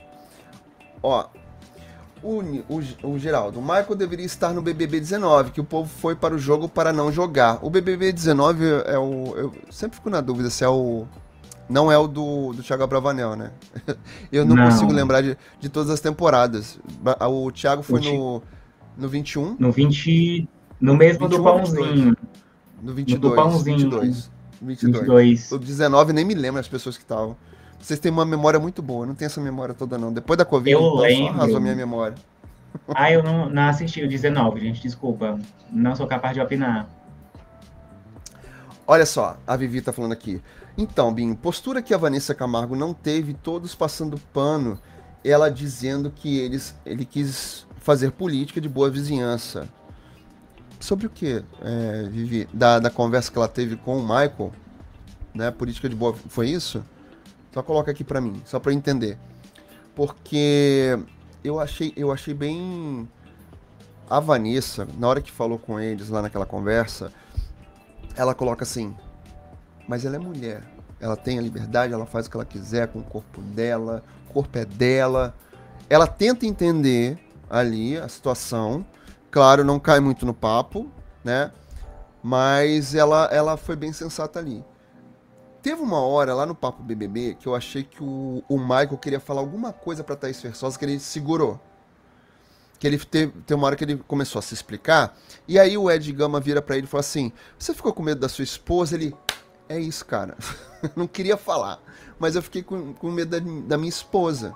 Ó, 1.01 1.30
o, 2.26 2.63
o, 2.67 3.11
o 3.11 3.19
Geraldo, 3.19 3.59
o 3.59 3.61
Michael 3.61 3.95
deveria 3.95 4.26
estar 4.26 4.51
no 4.51 4.61
BBB 4.61 4.99
19, 4.99 5.51
que 5.51 5.61
o 5.61 5.63
povo 5.63 5.88
foi 5.88 6.15
para 6.15 6.34
o 6.34 6.39
jogo 6.39 6.67
para 6.67 6.91
não 6.91 7.11
jogar. 7.11 7.59
O 7.61 7.69
BBB 7.69 8.11
19 8.11 8.65
é 8.86 8.97
o. 8.97 9.34
Eu 9.36 9.53
sempre 9.69 9.97
fico 9.97 10.09
na 10.09 10.21
dúvida 10.21 10.49
se 10.49 10.63
é 10.63 10.69
o 10.69 11.05
não 11.69 11.91
é 11.91 11.97
o 11.97 12.07
do, 12.07 12.53
do 12.53 12.63
Thiago 12.63 12.86
Bravanel, 12.88 13.36
né? 13.36 13.51
Eu 14.32 14.45
não, 14.45 14.55
não, 14.55 14.65
consigo 14.65 14.91
lembrar 14.91 15.21
de, 15.21 15.38
de 15.59 15.69
todas 15.69 15.89
as 15.89 15.99
temporadas. 15.99 16.80
O 17.28 17.51
Thiago 17.51 17.82
foi 17.84 18.01
no, 18.01 18.41
no 18.97 19.07
21. 19.07 19.55
No 19.59 19.71
20. 19.71 20.47
No 20.80 20.95
mesmo 20.95 21.28
21, 21.28 21.38
do 21.38 21.43
pãozinho. 21.43 22.17
No 22.82 22.93
22. 22.93 23.21
No 23.21 23.30
do 23.30 23.36
pãozinho. 23.36 23.78
22. 23.78 24.32
22. 24.61 24.99
22. 25.01 25.51
O 25.51 25.59
19 25.59 26.13
nem 26.13 26.26
me 26.26 26.36
lembro 26.36 26.59
as 26.59 26.67
pessoas 26.67 26.97
que 26.97 27.03
estavam. 27.03 27.36
Vocês 27.86 28.00
têm 28.00 28.12
uma 28.12 28.26
memória 28.26 28.60
muito 28.60 28.82
boa, 28.82 29.04
eu 29.04 29.10
não 29.10 29.14
tenho 29.14 29.28
essa 29.28 29.40
memória 29.40 29.76
toda 29.76 29.96
não. 29.96 30.12
Depois 30.12 30.36
da 30.40 30.44
Covid, 30.44 30.72
eu 30.72 30.80
então, 30.80 30.96
lembro. 30.96 31.26
só 31.26 31.34
arrasou 31.34 31.58
a 31.58 31.60
minha 31.60 31.76
memória. 31.76 32.16
Ah, 32.94 33.10
eu 33.10 33.24
não, 33.24 33.50
não 33.50 33.70
assisti 33.70 34.04
o 34.04 34.10
19, 34.10 34.60
gente, 34.60 34.82
desculpa. 34.82 35.40
Não 35.72 35.96
sou 35.96 36.06
capaz 36.06 36.34
de 36.34 36.42
opinar. 36.42 36.90
Olha 38.86 39.06
só, 39.06 39.38
a 39.48 39.56
Vivi 39.56 39.82
tá 39.82 39.94
falando 39.94 40.12
aqui. 40.12 40.42
Então, 40.78 41.14
Bim, 41.14 41.34
postura 41.36 41.82
que 41.82 41.94
a 41.94 41.98
Vanessa 41.98 42.36
Camargo 42.36 42.76
não 42.76 42.94
teve, 42.94 43.34
todos 43.34 43.74
passando 43.74 44.20
pano, 44.34 44.78
ela 45.24 45.50
dizendo 45.50 46.12
que 46.12 46.38
eles, 46.38 46.76
ele 46.86 47.06
quis 47.06 47.66
fazer 47.78 48.12
política 48.12 48.60
de 48.60 48.68
boa 48.68 48.90
vizinhança. 48.90 49.70
Sobre 50.78 51.06
o 51.06 51.10
que, 51.10 51.46
é, 51.62 52.10
Vivi? 52.10 52.46
Da, 52.54 52.78
da 52.80 52.90
conversa 52.90 53.32
que 53.32 53.38
ela 53.38 53.48
teve 53.48 53.78
com 53.78 53.98
o 53.98 54.02
Michael, 54.02 54.52
né? 55.34 55.50
Política 55.50 55.88
de 55.88 55.96
boa. 55.96 56.14
Foi 56.28 56.50
isso? 56.50 56.84
Só 57.56 57.64
coloca 57.64 57.89
aqui 57.89 58.03
para 58.03 58.20
mim, 58.20 58.41
só 58.43 58.60
para 58.60 58.74
eu 58.74 58.76
entender. 58.76 59.18
Porque 59.95 60.99
eu 61.41 61.58
achei, 61.58 61.93
eu 61.95 62.12
achei 62.12 62.34
bem. 62.34 63.08
A 64.10 64.20
Vanessa, 64.20 64.86
na 64.97 65.08
hora 65.08 65.22
que 65.22 65.32
falou 65.32 65.58
com 65.58 65.80
eles 65.80 66.10
lá 66.10 66.22
naquela 66.22 66.45
conversa, 66.45 67.14
ela 68.14 68.36
coloca 68.36 68.64
assim: 68.64 68.93
mas 69.88 70.03
ela 70.03 70.18
é 70.18 70.20
mulher. 70.20 70.64
Ela 70.99 71.16
tem 71.16 71.39
a 71.39 71.41
liberdade, 71.41 71.93
ela 71.93 72.06
faz 72.06 72.28
o 72.28 72.30
que 72.30 72.36
ela 72.36 72.43
quiser 72.43 72.89
com 72.89 72.99
o 72.99 73.03
corpo 73.03 73.39
dela, 73.39 74.03
o 74.30 74.34
corpo 74.34 74.58
é 74.58 74.66
dela. 74.66 75.34
Ela 75.89 76.08
tenta 76.08 76.45
entender 76.45 77.18
ali 77.49 77.97
a 77.97 78.10
situação. 78.10 78.86
Claro, 79.32 79.64
não 79.64 79.80
cai 79.80 80.01
muito 80.01 80.26
no 80.26 80.34
papo, 80.34 80.91
né? 81.24 81.51
Mas 82.22 82.93
ela, 82.93 83.30
ela 83.32 83.56
foi 83.56 83.78
bem 83.78 83.93
sensata 83.93 84.39
ali. 84.39 84.62
Teve 85.66 85.82
uma 85.82 85.99
hora 85.99 86.36
lá 86.36 86.45
no 86.45 86.53
Papo 86.53 86.84
BBB 86.84 87.38
que 87.39 87.47
eu 87.47 87.55
achei 87.55 87.82
que 87.82 88.03
o, 88.03 88.43
o 88.47 88.59
Michael 88.59 88.99
queria 88.99 89.20
falar 89.20 89.41
alguma 89.41 89.74
coisa 89.74 90.03
pra 90.03 90.16
Thaís 90.16 90.39
Versosa 90.39 90.78
que 90.78 90.86
ele 90.86 90.99
segurou. 90.99 91.59
Que 92.78 92.86
ele 92.86 92.99
teve, 92.99 93.34
tem 93.47 93.57
uma 93.57 93.66
hora 93.66 93.76
que 93.76 93.84
ele 93.84 93.97
começou 94.07 94.38
a 94.38 94.43
se 94.43 94.53
explicar. 94.53 95.18
E 95.47 95.57
aí 95.57 95.76
o 95.76 95.89
Ed 95.89 96.11
Gama 96.11 96.39
vira 96.39 96.61
para 96.61 96.78
ele 96.78 96.86
e 96.86 96.88
fala 96.88 96.99
assim: 96.99 97.34
Você 97.57 97.74
ficou 97.74 97.91
com 97.93 98.03
medo 98.03 98.22
da 98.22 98.30
sua 98.30 98.43
esposa? 98.43 98.93
Ele. 98.93 99.16
É 99.68 99.80
isso, 99.80 100.05
cara. 100.05 100.38
não 100.95 101.07
queria 101.07 101.36
falar. 101.36 101.80
Mas 102.20 102.36
eu 102.36 102.43
fiquei 102.43 102.61
com, 102.61 102.93
com 102.93 103.09
medo 103.09 103.32
da, 103.32 103.39
da 103.66 103.76
minha 103.76 103.89
esposa. 103.89 104.53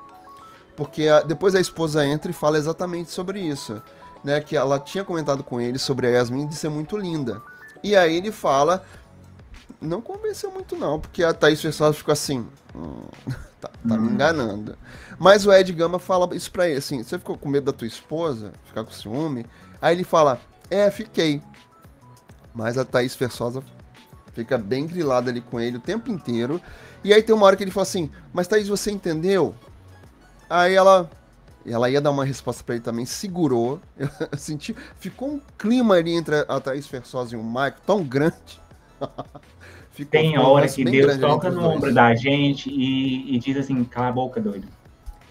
Porque 0.77 1.07
a, 1.07 1.21
depois 1.21 1.55
a 1.55 1.59
esposa 1.59 2.05
entra 2.05 2.29
e 2.29 2.35
fala 2.35 2.59
exatamente 2.59 3.09
sobre 3.09 3.41
isso. 3.41 3.81
Né, 4.23 4.39
que 4.41 4.55
ela 4.55 4.77
tinha 4.77 5.03
comentado 5.03 5.43
com 5.43 5.59
ele 5.59 5.79
sobre 5.79 6.05
a 6.05 6.11
Yasmin 6.11 6.45
de 6.45 6.53
ser 6.53 6.69
muito 6.69 6.95
linda. 6.95 7.41
E 7.83 7.95
aí 7.95 8.15
ele 8.15 8.31
fala. 8.31 8.85
Não 9.81 10.01
convenceu 10.01 10.51
muito, 10.51 10.75
não, 10.75 10.99
porque 10.99 11.23
a 11.23 11.33
Thaís 11.33 11.61
Versosa 11.61 11.93
ficou 11.93 12.11
assim. 12.11 12.45
Hum, 12.75 13.01
tá, 13.61 13.69
tá 13.69 13.97
me 13.97 14.09
hum. 14.09 14.11
enganando. 14.11 14.77
Mas 15.17 15.45
o 15.45 15.53
Ed 15.53 15.71
Gama 15.71 15.99
fala 15.99 16.35
isso 16.35 16.51
pra 16.51 16.67
ele, 16.67 16.79
assim, 16.79 17.01
você 17.01 17.17
ficou 17.17 17.37
com 17.37 17.47
medo 17.47 17.65
da 17.65 17.73
tua 17.73 17.87
esposa? 17.87 18.51
Ficar 18.65 18.83
com 18.83 18.91
ciúme? 18.91 19.45
Aí 19.81 19.95
ele 19.95 20.03
fala, 20.03 20.39
é, 20.69 20.91
fiquei. 20.91 21.41
Mas 22.53 22.77
a 22.77 22.83
Thaís 22.83 23.15
Versosa 23.15 23.63
fica 24.33 24.57
bem 24.57 24.85
grilada 24.85 25.29
ali 25.29 25.41
com 25.41 25.59
ele 25.59 25.77
o 25.77 25.81
tempo 25.81 26.11
inteiro. 26.11 26.61
E 27.03 27.13
aí 27.13 27.23
tem 27.23 27.33
uma 27.33 27.45
hora 27.45 27.55
que 27.55 27.63
ele 27.63 27.71
fala 27.71 27.83
assim, 27.83 28.11
mas 28.33 28.47
Thaís, 28.47 28.67
você 28.67 28.91
entendeu? 28.91 29.55
Aí 30.49 30.73
ela. 30.73 31.09
Ela 31.65 31.89
ia 31.89 31.99
dar 31.99 32.11
uma 32.11 32.23
resposta 32.23 32.63
para 32.63 32.75
ele 32.75 32.83
também, 32.83 33.05
segurou. 33.05 33.79
Eu 33.97 34.37
senti. 34.37 34.75
Ficou 34.97 35.33
um 35.33 35.41
clima 35.57 35.95
ali 35.95 36.11
entre 36.11 36.45
a 36.47 36.59
Thaís 36.59 36.87
Fersosa 36.87 37.35
e 37.35 37.37
o 37.37 37.43
Michael 37.43 37.75
tão 37.85 38.03
grande. 38.03 38.61
Ficou 40.05 40.11
tem 40.11 40.37
hora 40.37 40.67
que 40.67 40.83
Deus 40.83 41.17
toca 41.17 41.49
no 41.49 41.67
ombro 41.67 41.93
da 41.93 42.15
gente 42.15 42.69
e, 42.69 43.35
e 43.35 43.39
diz 43.39 43.57
assim, 43.57 43.83
cala 43.83 44.07
a 44.07 44.11
boca, 44.11 44.39
doido. 44.39 44.67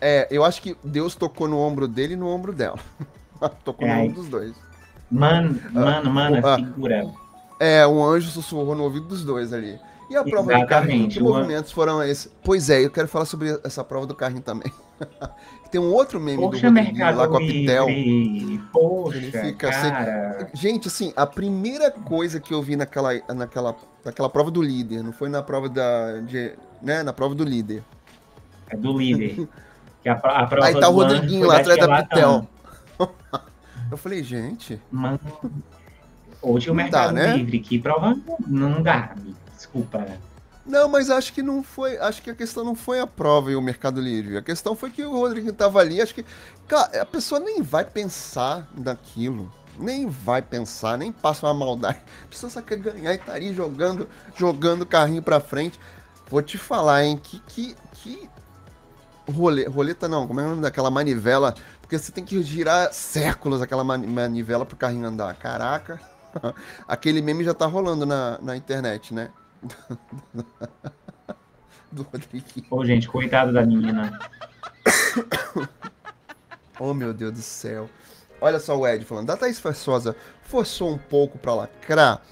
É, 0.00 0.28
eu 0.30 0.44
acho 0.44 0.60
que 0.60 0.76
Deus 0.84 1.14
tocou 1.14 1.48
no 1.48 1.58
ombro 1.58 1.88
dele 1.88 2.14
e 2.14 2.16
no 2.16 2.28
ombro 2.28 2.52
dela. 2.52 2.78
tocou 3.64 3.86
é, 3.86 3.94
no 3.94 4.02
ombro 4.02 4.14
dos 4.16 4.28
dois. 4.28 4.54
Mano, 5.10 5.58
mano, 5.72 6.10
mano, 6.10 6.46
ah, 6.46 6.56
figura. 6.56 7.06
É, 7.58 7.86
um 7.86 8.04
anjo 8.04 8.30
sussurrou 8.30 8.74
no 8.74 8.84
ouvido 8.84 9.06
dos 9.06 9.24
dois 9.24 9.52
ali. 9.52 9.78
E 10.10 10.16
a 10.16 10.22
prova 10.22 10.52
Exatamente, 10.52 10.64
do 10.64 10.68
carrinho? 10.68 11.08
Que 11.08 11.20
movimentos 11.20 11.72
foram 11.72 12.02
esses? 12.02 12.30
Pois 12.42 12.70
é, 12.70 12.84
eu 12.84 12.90
quero 12.90 13.08
falar 13.08 13.24
sobre 13.24 13.58
essa 13.64 13.82
prova 13.82 14.06
do 14.06 14.14
carrinho 14.14 14.42
também. 14.42 14.72
Tem 15.70 15.80
um 15.80 15.92
outro 15.92 16.18
meme 16.18 16.38
Poxa, 16.38 16.70
do 16.70 16.76
Rodriguinho 16.76 17.16
lá 17.16 17.28
com 17.28 17.36
a 17.36 17.40
Pitel. 17.40 17.86
Poxa, 18.72 19.52
cara. 19.58 20.48
Gente, 20.54 20.88
assim, 20.88 21.12
a 21.14 21.26
primeira 21.26 21.90
coisa 21.90 22.40
que 22.40 22.54
eu 22.54 22.62
vi 22.62 22.74
naquela, 22.74 23.10
naquela, 23.34 23.76
naquela 24.04 24.30
prova 24.30 24.50
do 24.50 24.62
líder, 24.62 25.02
não 25.02 25.12
foi 25.12 25.28
na 25.28 25.42
prova 25.42 25.68
da. 25.68 26.20
De, 26.20 26.54
né, 26.82 27.02
na 27.02 27.12
prova 27.12 27.34
do 27.34 27.44
líder. 27.44 27.82
É 28.70 28.76
do 28.76 28.96
líder. 28.96 29.46
que 30.02 30.08
a, 30.08 30.14
a 30.14 30.46
prova 30.46 30.66
Aí 30.66 30.80
tá 30.80 30.88
o 30.88 30.92
Rodriguinho 30.92 31.46
lá 31.46 31.58
atrás 31.58 31.78
da 31.78 32.02
Pitel. 32.02 32.48
eu 33.90 33.96
falei, 33.96 34.22
gente. 34.22 34.80
Mano. 34.90 35.20
Hoje 36.40 36.70
o 36.70 36.74
Mercado 36.74 37.14
dá, 37.14 37.20
né? 37.20 37.36
Livre, 37.36 37.58
que 37.58 37.78
prova 37.78 38.16
não 38.46 38.80
dá, 38.80 39.14
desculpa. 39.54 40.06
Não, 40.68 40.86
mas 40.86 41.08
acho 41.08 41.32
que 41.32 41.42
não 41.42 41.62
foi. 41.62 41.96
Acho 41.96 42.20
que 42.20 42.30
a 42.30 42.34
questão 42.34 42.62
não 42.62 42.74
foi 42.74 43.00
a 43.00 43.06
prova 43.06 43.50
e 43.50 43.56
o 43.56 43.62
Mercado 43.62 44.02
Livre. 44.02 44.36
A 44.36 44.42
questão 44.42 44.76
foi 44.76 44.90
que 44.90 45.02
o 45.02 45.12
Rodrigo 45.12 45.48
estava 45.48 45.80
ali. 45.80 45.98
Acho 45.98 46.14
que. 46.14 46.24
Cara, 46.68 47.00
a 47.00 47.06
pessoa 47.06 47.40
nem 47.40 47.62
vai 47.62 47.86
pensar 47.86 48.68
naquilo. 48.76 49.50
Nem 49.78 50.06
vai 50.08 50.42
pensar, 50.42 50.98
nem 50.98 51.10
passa 51.10 51.46
uma 51.46 51.54
maldade. 51.54 52.00
A 52.24 52.28
pessoa 52.28 52.50
só 52.50 52.60
quer 52.60 52.76
ganhar 52.78 53.14
e 53.14 53.18
tá 53.18 53.32
ali 53.32 53.54
jogando, 53.54 54.06
jogando 54.36 54.84
carrinho 54.84 55.22
pra 55.22 55.40
frente. 55.40 55.80
Vou 56.28 56.42
te 56.42 56.58
falar, 56.58 57.04
hein? 57.04 57.16
Que. 57.16 57.40
que, 57.46 57.76
que... 57.94 58.28
Role, 59.30 59.64
roleta 59.66 60.06
não, 60.06 60.26
como 60.26 60.40
é 60.40 60.44
o 60.44 60.50
nome 60.50 60.62
daquela 60.62 60.90
manivela? 60.90 61.54
Porque 61.80 61.98
você 61.98 62.12
tem 62.12 62.24
que 62.24 62.42
girar 62.42 62.92
séculos 62.92 63.62
aquela 63.62 63.84
manivela 63.84 64.66
pro 64.66 64.76
carrinho 64.76 65.06
andar. 65.06 65.34
Caraca. 65.36 65.98
Aquele 66.86 67.22
meme 67.22 67.42
já 67.42 67.54
tá 67.54 67.64
rolando 67.64 68.04
na, 68.04 68.38
na 68.42 68.56
internet, 68.56 69.14
né? 69.14 69.30
do 71.90 72.02
Rodriguinho. 72.02 72.66
Ô, 72.70 72.84
gente, 72.84 73.08
coitado 73.08 73.52
da 73.52 73.64
menina. 73.64 74.18
oh, 76.78 76.94
meu 76.94 77.12
Deus 77.12 77.32
do 77.32 77.42
céu. 77.42 77.88
Olha 78.40 78.60
só 78.60 78.78
o 78.78 78.86
Ed 78.86 79.04
falando. 79.04 79.26
Da 79.26 79.36
Thaís 79.36 79.58
Forçosa 79.58 80.14
forçou 80.42 80.90
um 80.90 80.98
pouco 80.98 81.38
pra 81.38 81.54
lacrar? 81.54 82.22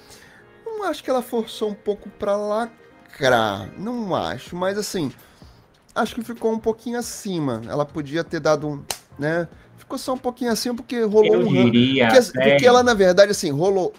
Não 0.65 0.85
acho 0.85 1.03
que 1.03 1.11
ela 1.11 1.23
forçou 1.23 1.71
um 1.71 1.75
pouco 1.75 2.09
pra 2.11 2.37
lacrar. 2.37 3.69
Não 3.79 4.15
acho, 4.15 4.55
mas 4.55 4.79
assim, 4.79 5.11
acho 5.95 6.15
que 6.15 6.23
ficou 6.23 6.53
um 6.53 6.59
pouquinho 6.59 6.99
acima. 6.99 7.63
Ela 7.69 7.85
podia 7.85 8.23
ter 8.23 8.41
dado 8.41 8.69
um, 8.69 8.85
né? 9.19 9.49
Ficou 9.77 9.99
só 9.99 10.15
um 10.15 10.19
pouquinho 10.19 10.51
acima 10.51 10.75
porque 10.75 11.03
rolou 11.03 11.35
eu 11.35 11.41
um 11.41 11.71
diria, 11.71 12.09
porque, 12.09 12.33
porque 12.33 12.67
ela, 12.67 12.83
na 12.83 12.95
verdade, 12.95 13.31
assim, 13.31 13.51
rolou. 13.51 13.95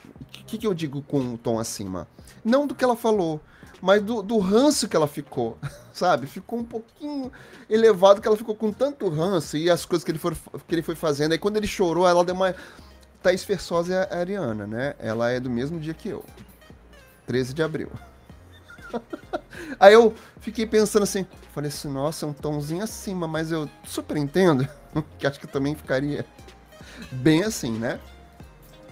O 0.48 0.50
que, 0.50 0.58
que 0.58 0.66
eu 0.66 0.74
digo 0.74 1.02
com 1.02 1.20
um 1.20 1.36
tom 1.36 1.60
acima? 1.60 2.08
Não 2.42 2.66
do 2.66 2.74
que 2.74 2.82
ela 2.82 2.96
falou, 2.96 3.42
mas 3.82 4.02
do, 4.02 4.22
do 4.22 4.38
ranço 4.38 4.88
que 4.88 4.96
ela 4.96 5.06
ficou, 5.06 5.58
sabe? 5.92 6.26
Ficou 6.26 6.60
um 6.60 6.64
pouquinho 6.64 7.30
elevado 7.70 8.22
que 8.22 8.28
ela 8.30 8.38
ficou 8.38 8.56
com 8.56 8.72
tanto 8.72 9.10
ranço 9.10 9.58
e 9.58 9.70
as 9.70 9.86
coisas 9.86 10.06
que 10.06 10.12
ele, 10.12 10.18
for, 10.18 10.34
que 10.66 10.74
ele 10.74 10.82
foi 10.82 10.96
fazendo. 10.96 11.34
Aí 11.34 11.38
quando 11.38 11.58
ele 11.58 11.68
chorou, 11.68 12.08
ela 12.08 12.24
deu 12.24 12.34
uma. 12.34 12.56
Thaís 13.22 13.44
Fersosa 13.44 13.94
é 13.94 14.16
a 14.16 14.20
Ariana, 14.20 14.66
né? 14.66 14.96
Ela 15.00 15.32
é 15.32 15.38
do 15.38 15.50
mesmo 15.50 15.82
dia 15.82 15.94
que 15.94 16.08
eu. 16.08 16.24
13 17.26 17.54
de 17.54 17.62
abril. 17.62 17.92
Aí 19.78 19.94
eu 19.94 20.16
fiquei 20.40 20.66
pensando 20.66 21.04
assim, 21.04 21.28
falei 21.54 21.68
assim, 21.68 21.90
nossa, 21.90 22.26
é 22.26 22.30
um 22.30 22.32
tomzinho 22.32 22.86
acima, 22.86 23.28
mas 23.28 23.52
eu 23.52 23.70
super 23.84 24.16
entendo 24.16 24.66
que 25.20 25.28
acho 25.28 25.42
que 25.42 25.48
também 25.48 25.76
ficaria 25.76 26.26
bem 27.12 27.44
assim, 27.44 27.72
né? 27.72 28.00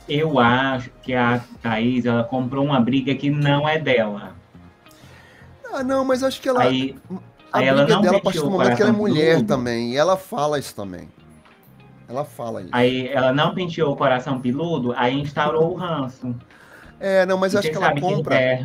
Eu 0.07 0.39
acho 0.39 0.89
que 1.01 1.13
a 1.13 1.41
Thaís 1.61 2.05
ela 2.05 2.23
comprou 2.23 2.65
uma 2.65 2.79
briga 2.79 3.13
que 3.15 3.29
não 3.29 3.67
é 3.67 3.79
dela. 3.79 4.35
Ah, 5.73 5.83
não, 5.83 6.05
mas 6.05 6.23
acho 6.23 6.41
que 6.41 6.47
ela. 6.47 6.63
Aí, 6.63 6.95
a 7.51 7.57
aí 7.57 7.65
briga 7.65 7.81
ela 7.81 7.87
não 7.87 8.01
dela 8.01 8.17
a 8.17 8.21
partir 8.21 8.39
do 8.39 8.49
momento 8.49 8.75
que 8.75 8.81
ela 8.81 8.91
é 8.91 8.95
mulher 8.95 9.37
tudo. 9.37 9.47
também. 9.47 9.93
E 9.93 9.97
ela 9.97 10.15
fala 10.15 10.59
isso 10.59 10.75
também. 10.75 11.09
Ela 12.07 12.23
fala 12.23 12.61
isso. 12.61 12.69
Aí 12.71 13.07
ela 13.07 13.33
não 13.33 13.53
penteou 13.53 13.93
o 13.93 13.95
coração 13.95 14.39
peludo, 14.39 14.93
aí 14.95 15.19
instaurou 15.19 15.73
o 15.73 15.75
ranço. 15.75 16.35
É, 16.99 17.25
não, 17.25 17.37
mas 17.37 17.53
e 17.53 17.57
acho 17.57 17.69
que 17.69 17.75
ela 17.75 17.99
compra. 17.99 18.37
Que 18.37 18.43
é, 18.43 18.61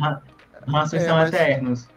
ranços 0.67 0.93
é, 0.93 0.99
são 0.99 1.17
mas... 1.17 1.33
eternos. 1.33 1.87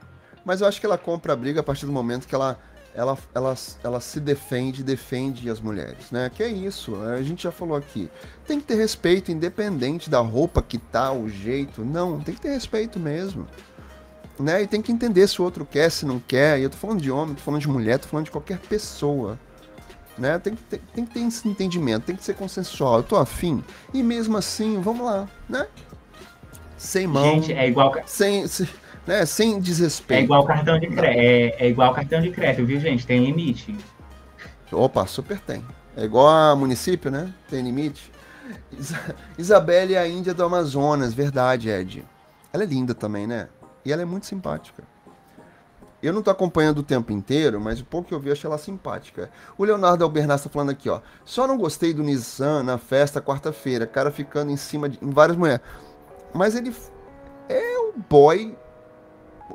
Mas 0.45 0.61
eu 0.61 0.66
acho 0.66 0.80
que 0.80 0.86
ela 0.86 0.99
compra 0.99 1.32
a 1.32 1.36
briga 1.36 1.61
a 1.61 1.62
partir 1.62 1.86
do 1.86 1.92
momento 1.92 2.26
que 2.26 2.34
ela 2.34 2.59
ela, 2.95 3.18
ela, 3.34 3.55
ela 3.82 4.01
se 4.01 4.20
defende, 4.20 4.84
defende 4.84 5.51
as 5.51 5.61
mulheres, 5.61 6.11
né? 6.12 6.30
Que 6.32 6.45
é 6.45 6.49
isso, 6.49 6.95
a 7.03 7.20
gente 7.22 7.42
já 7.42 7.51
falou 7.51 7.76
aqui. 7.76 8.09
Tem 8.47 8.61
que 8.61 8.66
ter 8.66 8.76
respeito, 8.76 9.32
independente 9.32 10.09
da 10.09 10.20
roupa 10.20 10.62
que 10.62 10.78
tá, 10.78 11.12
o 11.12 11.28
jeito. 11.28 11.84
Não, 11.84 12.20
tem 12.20 12.34
que 12.34 12.40
ter 12.40 12.51
respeito 12.51 13.01
mesmo. 13.01 13.49
Né? 14.38 14.62
E 14.62 14.66
tem 14.66 14.80
que 14.80 14.92
entender 14.92 15.26
se 15.28 15.40
o 15.40 15.45
outro 15.45 15.66
quer, 15.66 15.90
se 15.90 16.07
não 16.07 16.20
quer. 16.20 16.61
E 16.61 16.62
eu 16.62 16.70
tô 16.70 16.76
falando 16.76 17.01
de 17.01 17.11
homem, 17.11 17.34
tô 17.34 17.42
falando 17.42 17.61
de 17.61 17.68
mulher, 17.68 17.99
tô 17.99 18.09
falando 18.09 18.26
de 18.26 18.30
qualquer 18.30 18.59
pessoa. 18.59 19.38
Né? 20.16 20.38
Tem, 20.38 20.55
que 20.55 20.62
ter, 20.62 20.80
tem 20.95 21.05
que 21.05 21.14
ter 21.14 21.20
esse 21.20 21.49
entendimento, 21.49 22.05
tem 22.05 22.16
que 22.16 22.24
ser 22.24 22.34
consensual. 22.34 22.99
Eu 22.99 23.03
tô 23.03 23.16
afim. 23.16 23.62
E 23.92 24.03
mesmo 24.03 24.36
assim, 24.36 24.80
vamos 24.80 25.05
lá, 25.05 25.28
né? 25.49 25.66
Sem 26.76 27.07
mão. 27.07 27.34
Gente, 27.34 27.53
é 27.53 27.66
igual. 27.68 27.95
Sem, 28.07 28.47
sem 28.47 28.68
né? 29.07 29.24
Sem 29.26 29.61
desrespeito. 29.61 30.20
É 30.20 30.24
igual 30.24 30.44
cartão 30.44 30.78
de 30.78 30.86
crédito, 30.88 31.18
é, 31.18 31.66
é 31.66 31.68
igual 31.68 31.94
cartão 31.94 32.20
de 32.20 32.30
crédito, 32.30 32.66
viu, 32.66 32.80
gente? 32.80 33.07
Tem 33.07 33.24
limite. 33.24 33.76
Opa, 34.72 35.07
super 35.07 35.38
tem. 35.38 35.64
É 35.96 36.05
igual 36.05 36.26
a 36.26 36.57
município, 36.57 37.11
né? 37.11 37.32
Tem 37.48 37.62
limite. 37.62 38.11
Isa 38.72 39.14
Isabelle 39.38 39.94
é 39.94 39.98
a 39.98 40.09
Índia 40.09 40.34
do 40.34 40.44
Amazonas, 40.44 41.14
verdade, 41.14 41.68
Ed. 41.68 42.05
Ela 42.52 42.64
é 42.64 42.66
linda 42.66 42.94
também, 42.94 43.26
né? 43.26 43.48
E 43.84 43.92
ela 43.92 44.02
é 44.02 44.05
muito 44.05 44.26
simpática. 44.26 44.82
Eu 46.02 46.12
não 46.12 46.22
tô 46.22 46.30
acompanhando 46.30 46.78
o 46.78 46.82
tempo 46.82 47.12
inteiro, 47.12 47.59
mas 47.59 47.80
o 47.80 47.84
pouco 47.84 48.09
que 48.09 48.14
eu 48.14 48.20
vi, 48.20 48.28
eu 48.28 48.34
achei 48.34 48.46
ela 48.46 48.59
simpática. 48.59 49.30
O 49.57 49.64
Leonardo 49.64 50.05
Albernaz 50.05 50.42
tá 50.42 50.50
falando 50.50 50.70
aqui, 50.70 50.88
ó. 50.90 51.00
Só 51.24 51.46
não 51.46 51.57
gostei 51.57 51.94
do 51.94 52.02
Nissan 52.02 52.62
na 52.62 52.76
festa 52.76 53.22
quarta-feira, 53.22 53.86
cara 53.86 54.11
ficando 54.11 54.50
em 54.50 54.57
cima 54.57 54.86
de 54.86 54.98
em 55.02 55.11
várias 55.11 55.36
mulheres. 55.36 55.62
Mas 56.34 56.55
ele 56.55 56.74
é 57.48 57.78
o 57.78 57.94
boy 58.09 58.55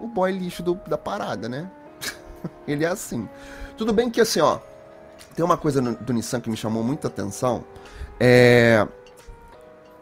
o 0.02 0.08
boy 0.08 0.32
lixo 0.32 0.64
do, 0.64 0.76
da 0.88 0.98
parada, 0.98 1.48
né? 1.50 1.70
ele 2.68 2.86
é 2.86 2.88
assim. 2.88 3.28
Tudo 3.78 3.94
bem 3.94 4.10
que 4.10 4.22
assim, 4.22 4.40
ó, 4.40 4.60
tem 5.36 5.44
uma 5.44 5.58
coisa 5.58 5.82
no, 5.82 5.96
do 5.96 6.14
Nissan 6.14 6.42
que 6.42 6.50
me 6.50 6.58
chamou 6.58 6.84
muita 6.84 7.08
atenção, 7.08 7.64
é 8.20 8.86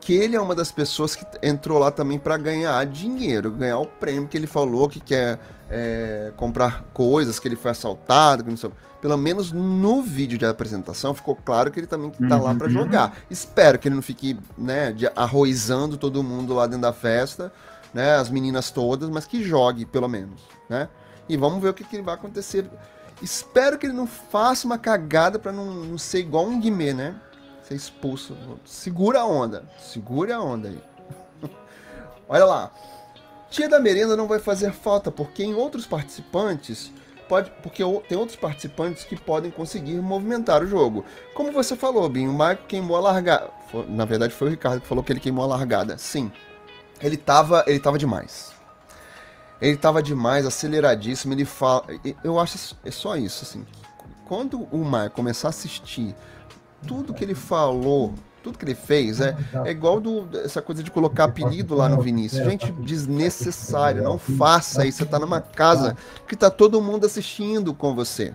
que 0.07 0.13
ele 0.13 0.37
é 0.37 0.39
uma 0.39 0.55
das 0.55 0.71
pessoas 0.71 1.17
que 1.17 1.25
entrou 1.43 1.77
lá 1.77 1.91
também 1.91 2.17
para 2.17 2.37
ganhar 2.37 2.85
dinheiro, 2.85 3.51
ganhar 3.51 3.77
o 3.77 3.85
prêmio 3.85 4.25
que 4.25 4.37
ele 4.37 4.47
falou 4.47 4.87
que 4.87 5.01
quer 5.01 5.37
é, 5.69 6.31
comprar 6.37 6.85
coisas, 6.93 7.39
que 7.39 7.45
ele 7.45 7.57
foi 7.57 7.71
assaltado, 7.71 8.41
que 8.41 8.49
não 8.49 8.55
sei, 8.55 8.71
pelo 9.01 9.17
menos 9.17 9.51
no 9.51 10.01
vídeo 10.01 10.37
de 10.37 10.45
apresentação 10.45 11.13
ficou 11.13 11.35
claro 11.35 11.69
que 11.69 11.81
ele 11.81 11.87
também 11.87 12.09
tá 12.09 12.37
uhum. 12.37 12.43
lá 12.43 12.55
para 12.55 12.69
jogar. 12.69 13.17
Espero 13.29 13.77
que 13.77 13.89
ele 13.89 13.95
não 13.95 14.01
fique, 14.01 14.39
né, 14.57 14.93
de, 14.93 15.07
arroizando 15.13 15.97
todo 15.97 16.23
mundo 16.23 16.53
lá 16.53 16.67
dentro 16.67 16.83
da 16.83 16.93
festa, 16.93 17.51
né, 17.97 18.13
as 18.13 18.29
meninas 18.29 18.69
todas, 18.69 19.09
mas 19.09 19.25
que 19.25 19.43
jogue 19.43 19.83
pelo 19.83 20.07
menos, 20.07 20.39
né? 20.69 20.87
E 21.27 21.35
vamos 21.35 21.59
ver 21.59 21.69
o 21.69 21.73
que, 21.73 21.83
que 21.83 21.99
vai 21.99 22.13
acontecer. 22.13 22.69
Espero 23.23 23.79
que 23.79 23.87
ele 23.87 23.93
não 23.93 24.05
faça 24.05 24.67
uma 24.67 24.77
cagada 24.77 25.39
para 25.39 25.51
não, 25.51 25.65
não, 25.65 25.97
ser 25.97 26.19
igual 26.19 26.45
um 26.45 26.61
Guimê, 26.61 26.93
né? 26.93 27.15
Ser 27.63 27.73
expulso. 27.73 28.37
Segura 28.63 29.21
a 29.21 29.25
onda. 29.25 29.65
Segura 29.79 30.35
a 30.35 30.41
onda 30.41 30.69
aí. 30.69 30.79
Olha 32.29 32.45
lá. 32.45 32.71
Tia 33.49 33.67
da 33.67 33.79
merenda 33.79 34.15
não 34.15 34.27
vai 34.27 34.37
fazer 34.37 34.71
falta, 34.73 35.11
porque 35.11 35.43
em 35.43 35.55
outros 35.55 35.87
participantes 35.87 36.91
pode, 37.27 37.49
porque 37.63 37.83
tem 38.07 38.15
outros 38.15 38.37
participantes 38.37 39.05
que 39.05 39.15
podem 39.15 39.49
conseguir 39.49 39.95
movimentar 39.95 40.61
o 40.61 40.67
jogo. 40.67 41.03
Como 41.33 41.51
você 41.51 41.75
falou, 41.75 42.07
Binho, 42.07 42.29
o 42.29 42.33
Marco 42.35 42.67
queimou 42.67 42.95
a 42.95 42.99
largada. 42.99 43.49
Na 43.87 44.05
verdade, 44.05 44.35
foi 44.35 44.49
o 44.49 44.51
Ricardo 44.51 44.81
que 44.81 44.87
falou 44.87 45.03
que 45.03 45.11
ele 45.11 45.19
queimou 45.19 45.43
a 45.43 45.47
largada. 45.47 45.97
Sim, 45.97 46.31
ele 47.01 47.17
tava, 47.17 47.63
ele 47.67 47.79
tava 47.79 47.97
demais. 47.97 48.51
Ele 49.61 49.77
tava 49.77 50.01
demais, 50.03 50.45
aceleradíssimo. 50.45 51.33
Ele 51.33 51.45
fala. 51.45 51.85
Eu 52.23 52.39
acho 52.39 52.75
é 52.83 52.91
só 52.91 53.15
isso, 53.15 53.43
assim. 53.43 53.65
Quando 54.27 54.67
o 54.71 54.83
Mar 54.83 55.09
começar 55.09 55.47
a 55.47 55.49
assistir 55.49 56.15
tudo 56.85 57.13
que 57.13 57.23
ele 57.23 57.33
falou, 57.33 58.13
tudo 58.43 58.57
que 58.57 58.65
ele 58.65 58.75
fez 58.75 59.19
é, 59.19 59.35
é 59.65 59.71
igual 59.71 59.99
do, 59.99 60.27
essa 60.43 60.61
coisa 60.61 60.83
de 60.83 60.91
colocar 60.91 61.25
apelido 61.25 61.75
lá 61.75 61.89
no 61.89 62.01
Vinícius. 62.01 62.45
Gente, 62.45 62.71
desnecessário. 62.73 64.03
Não 64.03 64.17
faça 64.17 64.85
isso. 64.85 64.99
Você 64.99 65.05
tá 65.05 65.19
numa 65.19 65.41
casa 65.41 65.95
que 66.27 66.35
tá 66.35 66.49
todo 66.49 66.81
mundo 66.81 67.05
assistindo 67.05 67.73
com 67.73 67.95
você. 67.95 68.33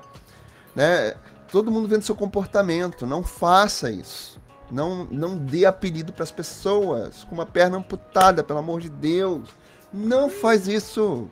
Né? 0.74 1.14
Todo 1.50 1.70
mundo 1.70 1.86
vendo 1.88 2.02
seu 2.02 2.14
comportamento. 2.14 3.06
Não 3.06 3.22
faça 3.22 3.90
isso. 3.90 4.31
Não, 4.72 5.04
não 5.10 5.36
dê 5.36 5.66
apelido 5.66 6.14
para 6.14 6.22
as 6.22 6.32
pessoas 6.32 7.24
com 7.24 7.34
uma 7.34 7.44
perna 7.44 7.76
amputada, 7.76 8.42
pelo 8.42 8.58
amor 8.58 8.80
de 8.80 8.88
Deus. 8.88 9.50
Não 9.92 10.30
faz 10.30 10.66
isso. 10.66 11.28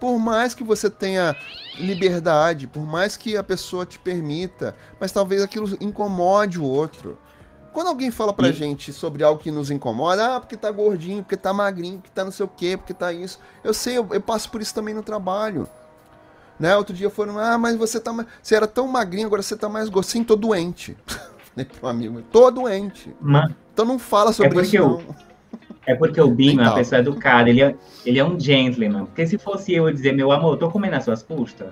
Por 0.00 0.18
mais 0.18 0.54
que 0.54 0.64
você 0.64 0.88
tenha 0.88 1.36
liberdade, 1.78 2.66
por 2.66 2.82
mais 2.82 3.18
que 3.18 3.36
a 3.36 3.44
pessoa 3.44 3.84
te 3.84 3.98
permita, 3.98 4.74
mas 4.98 5.12
talvez 5.12 5.42
aquilo 5.42 5.76
incomode 5.78 6.58
o 6.58 6.64
outro. 6.64 7.18
Quando 7.70 7.88
alguém 7.88 8.10
fala 8.10 8.32
pra 8.32 8.48
e... 8.48 8.52
gente 8.52 8.94
sobre 8.94 9.22
algo 9.22 9.42
que 9.42 9.50
nos 9.50 9.70
incomoda, 9.70 10.36
ah, 10.36 10.40
porque 10.40 10.56
tá 10.56 10.70
gordinho, 10.70 11.22
porque 11.22 11.36
tá 11.36 11.52
magrinho, 11.52 11.98
porque 11.98 12.14
tá 12.14 12.24
não 12.24 12.32
sei 12.32 12.46
o 12.46 12.48
quê, 12.48 12.78
porque 12.78 12.94
tá 12.94 13.12
isso. 13.12 13.38
Eu 13.62 13.74
sei, 13.74 13.98
eu, 13.98 14.08
eu 14.10 14.20
passo 14.22 14.50
por 14.50 14.62
isso 14.62 14.74
também 14.74 14.94
no 14.94 15.02
trabalho. 15.02 15.68
Né? 16.58 16.74
Outro 16.76 16.94
dia 16.94 17.10
foram, 17.10 17.38
ah, 17.38 17.58
mas 17.58 17.76
você 17.76 18.00
tá 18.00 18.14
Você 18.42 18.54
era 18.54 18.66
tão 18.66 18.88
magrinho, 18.88 19.26
agora 19.26 19.42
você 19.42 19.56
tá 19.56 19.68
mais 19.68 19.90
gostinho, 19.90 20.24
tô 20.24 20.34
doente. 20.34 20.96
Falei 21.64 21.70
pro 21.78 21.88
amigo, 21.88 22.22
tô 22.32 22.50
doente. 22.50 23.14
Então 23.72 23.84
não 23.84 23.98
fala 23.98 24.32
sobre 24.32 24.58
é 24.58 24.62
isso, 24.62 24.76
eu... 24.76 25.02
É 25.86 25.94
porque 25.94 26.18
o 26.18 26.30
Bima 26.30 26.62
é 26.62 26.66
uma 26.66 26.74
pessoa 26.76 26.98
educada, 27.00 27.50
ele 27.50 27.62
é, 27.62 27.74
ele 28.06 28.18
é 28.18 28.24
um 28.24 28.40
gentleman. 28.40 29.04
Porque 29.04 29.26
se 29.26 29.36
fosse 29.36 29.74
eu 29.74 29.92
dizer, 29.92 30.12
meu 30.12 30.32
amor, 30.32 30.56
tô 30.56 30.70
comendo 30.70 30.96
as 30.96 31.04
suas 31.04 31.22
custas. 31.22 31.68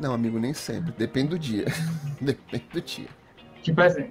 Não, 0.00 0.14
amigo, 0.14 0.38
nem 0.38 0.54
sempre. 0.54 0.94
Depende 0.96 1.28
do 1.28 1.38
dia. 1.38 1.66
Depende 2.18 2.64
do 2.72 2.80
dia. 2.80 3.08
Tipo 3.62 3.82
assim, 3.82 4.10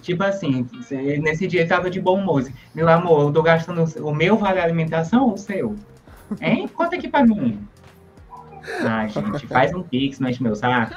tipo 0.00 0.22
assim, 0.24 0.66
nesse 1.20 1.46
dia 1.46 1.60
ele 1.60 1.68
tava 1.68 1.90
de 1.90 2.00
bom 2.00 2.18
humor. 2.18 2.44
Meu 2.74 2.88
amor, 2.88 3.26
eu 3.28 3.32
tô 3.32 3.42
gastando 3.42 3.84
o 4.02 4.14
meu 4.14 4.36
vale 4.38 4.60
alimentação 4.60 5.26
ou 5.26 5.34
o 5.34 5.38
seu? 5.38 5.76
Hein? 6.40 6.68
Conta 6.68 6.96
aqui 6.96 7.08
pra 7.08 7.24
mim. 7.24 7.68
Ah, 8.80 9.06
gente, 9.06 9.46
faz 9.46 9.74
um 9.74 9.82
pix, 9.82 10.18
não 10.18 10.30
enche 10.30 10.42
meu 10.42 10.54
saco. 10.54 10.94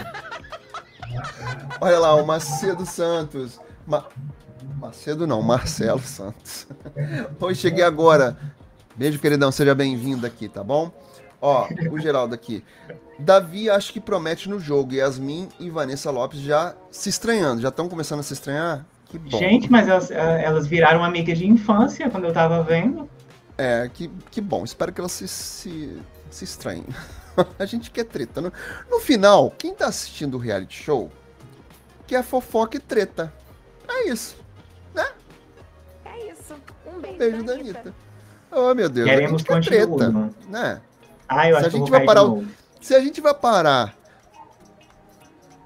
Olha 1.82 2.00
lá, 2.00 2.16
o 2.16 2.26
Macedo 2.26 2.86
Santos. 2.86 3.60
Ma... 3.86 4.06
Macedo 4.80 5.26
não, 5.28 5.42
Marcelo 5.42 6.00
Santos. 6.02 6.68
Oi, 7.40 7.56
cheguei 7.56 7.84
agora. 7.84 8.38
Beijo, 8.96 9.20
queridão, 9.20 9.52
seja 9.52 9.76
bem-vindo 9.76 10.26
aqui, 10.26 10.48
tá 10.48 10.64
bom? 10.64 10.92
Ó, 11.42 11.68
o 11.92 12.00
Geraldo 12.00 12.34
aqui. 12.34 12.64
Davi 13.20 13.70
acho 13.70 13.94
que 13.94 14.00
promete 14.00 14.50
no 14.50 14.60
jogo. 14.60 14.94
Yasmin 14.94 15.50
e 15.60 15.70
Vanessa 15.70 16.10
Lopes 16.12 16.40
já 16.40 16.76
se 16.90 17.10
estranhando. 17.10 17.62
Já 17.62 17.70
estão 17.70 17.88
começando 17.88 18.20
a 18.20 18.24
se 18.24 18.34
estranhar? 18.34 18.86
Que 19.06 19.20
bom. 19.20 19.38
Gente, 19.38 19.72
mas 19.72 19.88
elas, 19.88 20.12
elas 20.12 20.68
viraram 20.68 21.04
amigas 21.04 21.38
de 21.38 21.48
infância 21.48 22.10
quando 22.10 22.26
eu 22.26 22.34
tava 22.34 22.64
vendo. 22.64 23.10
É, 23.58 23.90
que, 23.94 24.10
que 24.32 24.42
bom. 24.42 24.64
Espero 24.64 24.92
que 24.92 25.00
elas 25.00 25.12
se, 25.12 25.28
se, 25.28 25.98
se 26.30 26.44
estranhem. 26.44 26.86
a 27.60 27.66
gente 27.66 27.92
quer 27.92 28.06
treta. 28.06 28.42
No, 28.42 28.52
no 28.90 29.00
final, 29.00 29.52
quem 29.52 29.74
tá 29.74 29.88
assistindo 29.88 30.36
o 30.36 30.38
reality 30.40 30.84
show 30.84 31.12
quer 32.08 32.24
fofoca 32.24 32.78
e 32.78 32.80
treta. 32.80 33.34
É 33.88 34.10
isso. 34.10 34.36
Né? 34.94 35.06
É 36.06 36.32
isso. 36.32 36.56
Um 36.86 37.00
beijo, 37.00 37.16
um 37.16 37.18
beijo 37.18 37.44
da 37.44 37.54
Anitta. 37.54 37.80
Anitta. 37.80 37.96
Oh, 38.52 38.74
meu 38.74 38.90
Deus. 38.90 39.10
Queremos 39.10 39.44
a 39.48 39.56
gente 39.56 39.70
quer 39.70 39.86
treta. 39.88 40.10
Né? 40.48 40.82
Ah, 41.28 41.50
eu 41.50 41.60
se 41.60 41.66
acho 41.66 41.76
a 41.76 41.80
gente 41.80 41.92
vai 41.92 42.06
parar. 42.06 42.22
Se 42.82 42.96
a 42.96 43.00
gente 43.00 43.22
vai 43.22 43.34
parar. 43.34 43.96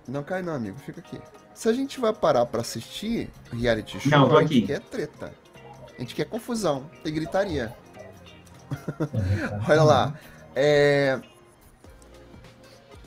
Não 0.08 0.24
cai, 0.24 0.42
não, 0.42 0.54
amigo. 0.54 0.78
Fica 0.80 1.00
aqui. 1.00 1.20
Se 1.54 1.68
a 1.68 1.74
gente 1.74 2.00
vai 2.00 2.14
parar 2.14 2.46
pra 2.46 2.62
assistir 2.62 3.30
reality 3.52 4.00
show, 4.00 4.12
não, 4.12 4.38
a 4.38 4.44
gente 4.44 4.62
quer 4.62 4.80
treta. 4.80 5.34
A 5.96 6.02
gente 6.02 6.16
quer 6.16 6.26
confusão 6.26 6.90
e 7.04 7.12
gritaria. 7.12 7.76
Olha 9.68 9.84
lá. 9.84 10.14
É... 10.56 11.20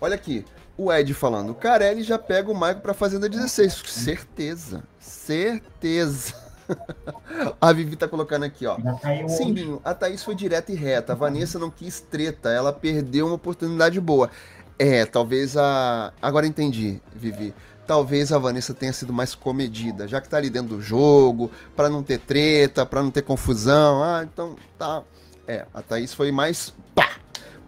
Olha 0.02 0.16
aqui. 0.16 0.44
O 0.76 0.92
Ed 0.92 1.14
falando. 1.14 1.50
O 1.50 1.54
Carelli 1.54 2.02
já 2.02 2.18
pega 2.18 2.50
o 2.50 2.54
Michael 2.54 2.80
pra 2.80 2.92
Fazenda 2.92 3.28
16. 3.28 3.84
Certeza. 3.86 4.82
Certeza. 4.98 6.34
a 7.60 7.72
Vivi 7.72 7.94
tá 7.94 8.08
colocando 8.08 8.44
aqui, 8.44 8.66
ó. 8.66 8.76
Sim, 9.28 9.78
a 9.84 9.94
Thaís 9.94 10.24
foi 10.24 10.34
direta 10.34 10.72
e 10.72 10.74
reta. 10.74 11.12
A 11.12 11.16
Vanessa 11.16 11.56
não 11.56 11.70
quis 11.70 12.00
treta. 12.00 12.50
Ela 12.50 12.72
perdeu 12.72 13.26
uma 13.26 13.36
oportunidade 13.36 14.00
boa. 14.00 14.28
É, 14.76 15.06
talvez 15.06 15.56
a. 15.56 16.12
Agora 16.20 16.48
entendi, 16.48 17.00
Vivi. 17.14 17.54
Talvez 17.86 18.32
a 18.32 18.38
Vanessa 18.38 18.74
tenha 18.74 18.92
sido 18.92 19.12
mais 19.12 19.36
comedida, 19.36 20.08
já 20.08 20.20
que 20.20 20.28
tá 20.28 20.36
ali 20.36 20.50
dentro 20.50 20.76
do 20.76 20.82
jogo, 20.82 21.48
para 21.76 21.88
não 21.88 22.02
ter 22.02 22.18
treta, 22.18 22.84
para 22.84 23.02
não 23.02 23.10
ter 23.12 23.22
confusão. 23.22 24.02
Ah, 24.02 24.24
então 24.24 24.56
tá. 24.76 25.04
É, 25.46 25.64
a 25.72 25.80
Thaís 25.80 26.12
foi 26.12 26.32
mais. 26.32 26.74
Pá! 26.92 27.21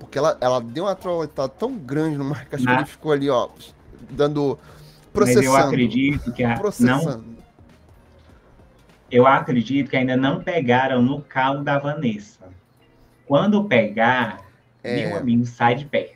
Porque 0.05 0.19
ela, 0.19 0.37
ela 0.41 0.61
deu 0.61 0.85
uma 0.85 0.95
trolletada 0.95 1.49
tão 1.49 1.77
grande 1.77 2.17
no 2.17 2.25
Marcos 2.25 2.65
que 2.65 2.71
ele 2.71 2.85
ficou 2.85 3.13
ali, 3.13 3.29
ó, 3.29 3.49
dando. 4.11 4.59
Processando. 5.13 5.47
Mas 5.47 5.61
eu 5.61 5.67
acredito 5.69 6.33
que 6.33 6.43
a. 6.43 6.57
Processando. 6.57 7.25
Não 7.27 7.35
eu 9.15 9.29
acredito 9.29 9.91
que 9.91 9.97
ainda 9.97 10.17
não 10.17 10.43
pegaram 10.43 11.01
no 11.01 11.23
calo 11.23 11.63
da 11.63 11.79
Vanessa. 11.79 12.41
Quando 13.25 13.65
pegar, 13.65 14.41
é... 14.83 15.07
meu 15.07 15.19
amigo, 15.19 15.47
sai 15.47 15.77
de 15.77 15.85
perto. 15.85 16.15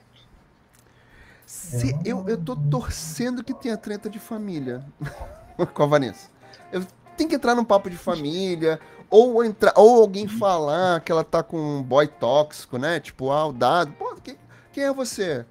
Se, 1.46 1.96
eu, 2.04 2.28
eu 2.28 2.36
tô 2.36 2.56
torcendo 2.56 3.44
que 3.44 3.54
tenha 3.54 3.76
treta 3.76 4.10
de 4.10 4.18
família 4.18 4.84
com 5.72 5.82
a 5.84 5.86
Vanessa. 5.86 6.28
Eu 6.72 6.84
tenho 7.16 7.30
que 7.30 7.36
entrar 7.36 7.54
num 7.54 7.64
papo 7.64 7.88
de 7.88 7.96
família, 7.96 8.80
ou 9.10 9.44
entrar, 9.44 9.72
ou 9.76 10.00
alguém 10.00 10.28
falar 10.28 11.00
que 11.00 11.10
ela 11.10 11.24
tá 11.24 11.42
com 11.42 11.58
um 11.58 11.82
boy 11.82 12.06
tóxico, 12.06 12.78
né? 12.78 13.00
Tipo, 13.00 13.30
ah, 13.30 13.46
o 13.46 13.52
dado. 13.52 13.92
Pô, 13.92 14.14
quem, 14.22 14.36
quem 14.72 14.84
é 14.84 14.92
você 14.92 15.44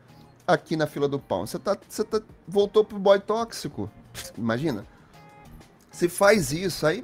aqui 0.45 0.75
na 0.75 0.87
fila 0.87 1.07
do 1.07 1.19
pão? 1.19 1.45
Você 1.45 1.59
tá, 1.59 1.77
você 1.87 2.03
tá, 2.03 2.21
voltou 2.47 2.83
pro 2.83 2.99
boy 2.99 3.19
tóxico. 3.19 3.89
Imagina. 4.37 4.85
Se 5.91 6.07
faz 6.07 6.51
isso, 6.51 6.85
aí. 6.85 7.03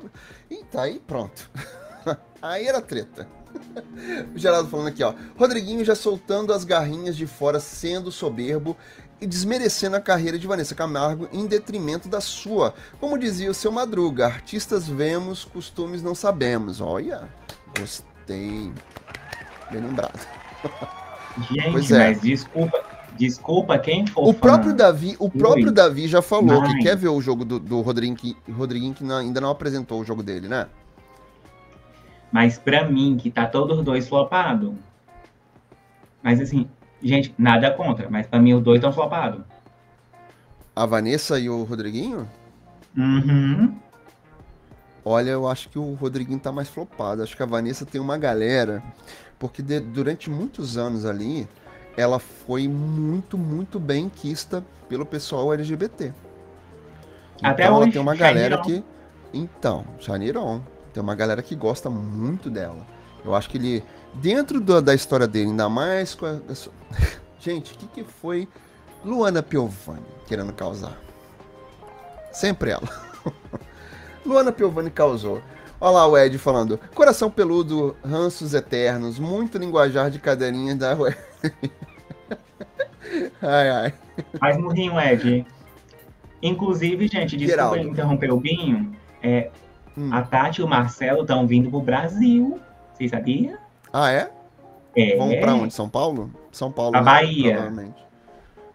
Eita, 0.50 0.82
aí 0.82 1.00
pronto. 1.00 1.50
aí 2.42 2.68
era 2.68 2.82
treta. 2.82 3.28
O 4.36 4.38
Geraldo 4.38 4.70
falando 4.70 4.88
aqui, 4.88 5.04
ó. 5.04 5.14
Rodriguinho 5.38 5.86
já 5.86 5.96
soltando 5.96 6.54
as 6.54 6.64
garrinhas 6.64 7.16
de 7.16 7.26
fora, 7.26 7.60
sendo 7.60 8.12
soberbo 8.12 8.76
e 9.24 9.28
desmerecendo 9.28 9.96
a 9.96 10.02
carreira 10.02 10.38
de 10.38 10.46
Vanessa 10.46 10.76
Camargo 10.76 11.30
em 11.32 11.48
detrimento 11.48 12.10
da 12.10 12.20
sua. 12.20 12.74
Como 13.00 13.18
dizia 13.18 13.50
o 13.50 13.54
seu 13.54 13.72
Madruga, 13.72 14.26
artistas 14.26 14.88
vemos, 14.88 15.46
costumes 15.46 16.04
não 16.04 16.14
sabemos. 16.14 16.82
Olha, 16.82 17.30
gostei. 17.80 18.72
Bem 19.72 19.82
lembrado. 19.82 20.20
Gente, 21.50 21.72
pois 21.72 21.92
é. 21.92 22.10
mas 22.10 22.22
desculpa, 22.22 22.84
Desculpa 23.18 23.78
quem 23.78 24.08
for. 24.08 24.28
O 24.28 24.34
próprio 24.34 24.74
Davi, 24.74 25.16
o 25.20 25.30
próprio 25.30 25.72
Davi 25.72 26.08
já 26.08 26.22
falou 26.22 26.62
Mas... 26.62 26.74
que 26.74 26.80
quer 26.80 26.98
ver 26.98 27.10
o 27.10 27.22
jogo 27.22 27.46
do, 27.46 27.60
do 27.60 27.82
Rodriguinho, 27.82 28.16
que, 28.16 28.36
Rodriguinho 28.52 28.94
que 28.94 29.04
não, 29.04 29.18
ainda 29.18 29.40
não 29.40 29.52
apresentou 29.52 30.02
o 30.02 30.04
jogo 30.04 30.24
dele, 30.24 30.48
né? 30.48 30.68
Mas 32.32 32.58
para 32.58 32.90
mim, 32.90 33.16
que 33.16 33.30
tá 33.30 33.46
todos 33.46 33.78
os 33.78 33.86
dois 33.86 34.08
flopado. 34.10 34.76
Mas 36.24 36.42
assim, 36.42 36.68
gente, 37.04 37.34
nada 37.38 37.72
contra, 37.72 38.10
mas 38.10 38.26
para 38.26 38.40
mim 38.40 38.54
os 38.54 38.64
dois 38.64 38.78
estão 38.78 38.92
flopados. 38.92 39.42
A 40.76 40.86
Vanessa 40.86 41.40
e 41.40 41.50
o 41.50 41.64
Rodriguinho? 41.64 42.28
Uhum. 42.98 43.76
Olha, 45.06 45.32
eu 45.32 45.48
acho 45.48 45.70
que 45.70 45.78
o 45.78 45.94
Rodriguinho 45.94 46.40
tá 46.40 46.52
mais 46.52 46.70
flopado. 46.70 47.22
Acho 47.22 47.36
que 47.36 47.44
a 47.44 47.46
Vanessa 47.46 47.86
tem 47.86 48.00
uma 48.00 48.18
galera, 48.18 48.82
porque 49.38 49.62
de, 49.62 49.80
durante 49.80 50.30
muitos 50.30 50.78
anos 50.78 51.06
ali, 51.06 51.48
ela 51.98 52.20
foi 52.20 52.68
muito, 52.68 53.38
muito 53.38 53.80
bem 53.80 54.10
quista 54.10 54.64
pelo 54.88 55.06
pessoal 55.06 55.54
LGBT. 55.54 56.14
Até 57.42 57.66
então, 57.66 57.78
hoje, 57.80 57.92
tem 57.92 58.02
uma 58.02 58.16
galera 58.16 58.62
que. 58.62 58.84
Então, 59.34 59.86
Shaniron. 60.00 60.62
Tem 60.94 61.02
uma 61.02 61.16
galera 61.16 61.42
que 61.42 61.56
gosta 61.56 61.90
muito 61.90 62.50
dela. 62.50 62.86
Eu 63.26 63.36
acho 63.36 63.50
que 63.50 63.58
ele. 63.58 63.84
Dentro 64.16 64.60
do, 64.60 64.82
da 64.82 64.94
história 64.94 65.28
dele, 65.28 65.50
ainda 65.50 65.70
mais 65.70 66.16
com 66.16 66.26
a. 66.26 66.40
Gente, 67.40 67.74
o 67.74 67.78
que, 67.78 67.88
que 67.88 68.04
foi 68.04 68.48
Luana 69.04 69.44
Piovani 69.44 70.06
querendo 70.28 70.54
causar? 70.54 70.98
Sempre 72.32 72.72
ela. 72.72 72.88
Luana 74.26 74.52
Piovani 74.52 74.90
causou. 74.90 75.42
Olha 75.80 75.92
lá 75.92 76.08
o 76.08 76.18
Ed 76.18 76.38
falando. 76.38 76.80
Coração 76.96 77.30
peludo, 77.30 77.98
ranços 78.06 78.54
eternos, 78.54 79.20
muito 79.20 79.58
linguajar 79.58 80.10
de 80.10 80.20
cadeirinha 80.20 80.74
da 80.74 80.96
web. 80.96 81.18
ai, 83.42 83.70
ai. 83.70 83.94
Mas 84.40 84.58
murrinho, 84.58 84.98
Ed. 84.98 85.46
Inclusive, 86.42 87.08
gente, 87.08 87.36
desculpa 87.36 87.76
Geraldo. 87.76 87.90
interromper 87.90 88.32
o 88.32 88.40
Binho. 88.40 88.96
É, 89.22 89.52
hum. 89.98 90.10
A 90.14 90.22
Tati 90.22 90.62
e 90.62 90.64
o 90.64 90.68
Marcelo 90.68 91.22
estão 91.22 91.46
vindo 91.46 91.70
pro 91.70 91.82
Brasil. 91.82 92.60
Vocês 92.94 93.12
sabiam? 93.12 93.58
Ah, 93.94 94.12
é? 94.12 94.32
É. 94.96 95.16
Vamos 95.18 95.36
pra 95.36 95.54
onde? 95.54 95.74
São 95.74 95.88
Paulo? 95.88 96.32
São 96.52 96.72
Paulo. 96.72 96.98
A 96.98 97.00
né? 97.00 97.06
Bahia. 97.06 97.54
Provavelmente. 97.54 98.04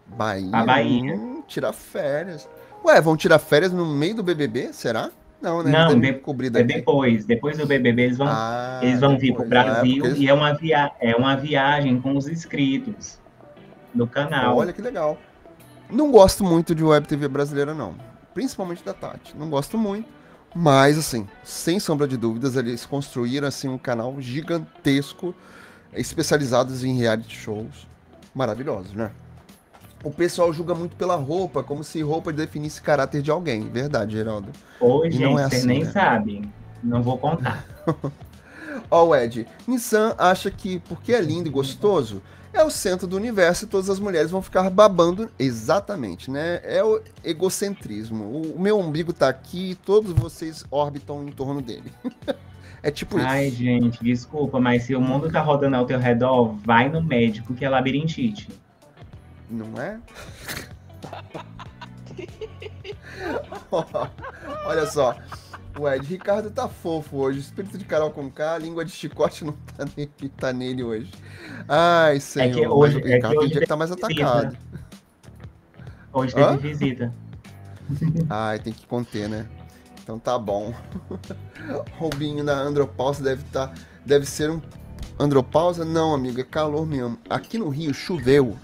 Bahia. 0.06 0.50
A 0.52 0.64
Bahia. 0.64 1.14
Hum, 1.14 1.42
tirar 1.46 1.72
férias. 1.72 2.48
Ué, 2.84 3.00
vão 3.00 3.16
tirar 3.16 3.40
férias 3.40 3.72
no 3.72 3.84
meio 3.84 4.14
do 4.14 4.22
BBB? 4.22 4.72
Será? 4.72 5.10
Não, 5.42 5.62
né? 5.62 5.70
Não, 5.70 5.98
de, 5.98 6.08
é 6.08 6.62
depois. 6.62 7.24
Depois 7.24 7.58
do 7.58 7.66
BBB, 7.66 8.02
eles 8.02 8.18
vão, 8.18 8.26
ah, 8.28 8.80
eles 8.82 9.00
vão 9.00 9.18
vir 9.18 9.32
para 9.34 9.42
o 9.42 9.46
é, 9.46 9.48
Brasil 9.48 10.06
é, 10.06 10.10
e 10.10 10.28
é 10.28 10.34
uma, 10.34 10.52
via, 10.54 10.92
é 11.00 11.14
uma 11.14 11.36
viagem 11.36 12.00
com 12.00 12.16
os 12.16 12.28
inscritos 12.28 13.18
do 13.94 14.06
canal. 14.06 14.56
Olha 14.56 14.72
que 14.72 14.82
legal. 14.82 15.18
Não 15.90 16.10
gosto 16.10 16.44
muito 16.44 16.74
de 16.74 16.82
web 16.82 17.06
TV 17.06 17.28
brasileira, 17.28 17.72
não. 17.72 17.94
Principalmente 18.34 18.84
da 18.84 18.92
Tati. 18.92 19.36
Não 19.36 19.48
gosto 19.48 19.78
muito. 19.78 20.17
Mas, 20.54 20.98
assim, 20.98 21.28
sem 21.44 21.78
sombra 21.78 22.08
de 22.08 22.16
dúvidas, 22.16 22.56
eles 22.56 22.86
construíram 22.86 23.46
assim, 23.46 23.68
um 23.68 23.78
canal 23.78 24.20
gigantesco, 24.20 25.34
especializados 25.92 26.84
em 26.84 26.96
reality 26.96 27.36
shows 27.36 27.86
maravilhosos, 28.34 28.92
né? 28.92 29.10
O 30.04 30.10
pessoal 30.12 30.52
julga 30.52 30.74
muito 30.74 30.94
pela 30.94 31.16
roupa, 31.16 31.62
como 31.62 31.82
se 31.82 32.00
roupa 32.02 32.32
definisse 32.32 32.80
caráter 32.80 33.20
de 33.20 33.30
alguém. 33.30 33.68
Verdade, 33.68 34.12
Geraldo. 34.12 34.48
Oi, 34.80 35.10
gente, 35.10 35.24
é 35.24 35.42
assim, 35.42 35.66
nem 35.66 35.84
né? 35.84 35.90
sabe. 35.90 36.48
Não 36.82 37.02
vou 37.02 37.18
contar. 37.18 37.66
Ó, 38.90 39.06
o 39.06 39.16
Ed. 39.16 39.46
Nissan 39.66 40.14
acha 40.18 40.50
que 40.50 40.78
porque 40.80 41.12
é 41.12 41.20
lindo 41.20 41.48
e 41.48 41.52
gostoso, 41.52 42.22
é 42.52 42.62
o 42.62 42.70
centro 42.70 43.06
do 43.06 43.16
universo 43.16 43.64
e 43.64 43.68
todas 43.68 43.90
as 43.90 43.98
mulheres 43.98 44.30
vão 44.30 44.42
ficar 44.42 44.68
babando. 44.70 45.30
Exatamente, 45.38 46.30
né? 46.30 46.60
É 46.64 46.82
o 46.82 47.00
egocentrismo. 47.22 48.24
O 48.54 48.60
meu 48.60 48.78
umbigo 48.78 49.12
tá 49.12 49.28
aqui 49.28 49.70
e 49.70 49.74
todos 49.74 50.12
vocês 50.12 50.64
orbitam 50.70 51.26
em 51.26 51.32
torno 51.32 51.60
dele. 51.60 51.92
é 52.82 52.90
tipo 52.90 53.18
isso. 53.18 53.26
Ai, 53.26 53.50
gente, 53.50 54.02
desculpa, 54.02 54.58
mas 54.58 54.84
se 54.84 54.94
o 54.94 55.00
mundo 55.00 55.30
tá 55.30 55.40
rodando 55.40 55.76
ao 55.76 55.86
teu 55.86 55.98
redor, 55.98 56.54
vai 56.64 56.88
no 56.88 57.02
médico 57.02 57.54
que 57.54 57.64
é 57.64 57.68
labirintite. 57.68 58.48
Não 59.50 59.80
é? 59.80 59.98
Olha 64.66 64.86
só. 64.86 65.16
O 65.78 65.88
Ed 65.88 66.04
Ricardo 66.06 66.50
tá 66.50 66.68
fofo 66.68 67.18
hoje. 67.18 67.38
Espírito 67.38 67.78
de 67.78 67.84
Carol 67.84 68.10
com 68.10 68.28
K, 68.28 68.58
língua 68.58 68.84
de 68.84 68.90
chicote 68.90 69.44
não 69.44 69.52
tá 69.52 69.86
nele, 69.96 70.28
tá 70.36 70.52
nele 70.52 70.82
hoje. 70.82 71.12
Ai, 71.68 72.18
senhor. 72.18 72.48
É 72.48 72.52
que 72.52 72.66
hoje, 72.66 72.96
o 72.96 73.04
Ricardo 73.04 73.26
é 73.26 73.34
que 73.34 73.40
tem 73.40 73.48
dia 73.48 73.60
que 73.60 73.66
tá 73.66 73.76
mais 73.76 73.92
atacado. 73.92 74.56
Hoje 76.12 76.34
teve 76.34 76.46
Hã? 76.46 76.56
visita. 76.56 77.14
Ai, 78.28 78.58
tem 78.58 78.72
que 78.72 78.86
conter, 78.86 79.28
né? 79.28 79.46
Então 80.02 80.18
tá 80.18 80.36
bom. 80.36 80.74
Roubinho 81.96 82.42
na 82.42 82.54
andropausa 82.54 83.22
deve 83.22 83.44
tá, 83.44 83.72
deve 84.04 84.26
ser 84.26 84.50
um 84.50 84.60
andropausa? 85.16 85.84
Não, 85.84 86.12
amigo, 86.12 86.40
é 86.40 86.44
calor 86.44 86.86
mesmo. 86.86 87.18
Aqui 87.30 87.56
no 87.56 87.68
Rio 87.68 87.94
choveu. 87.94 88.56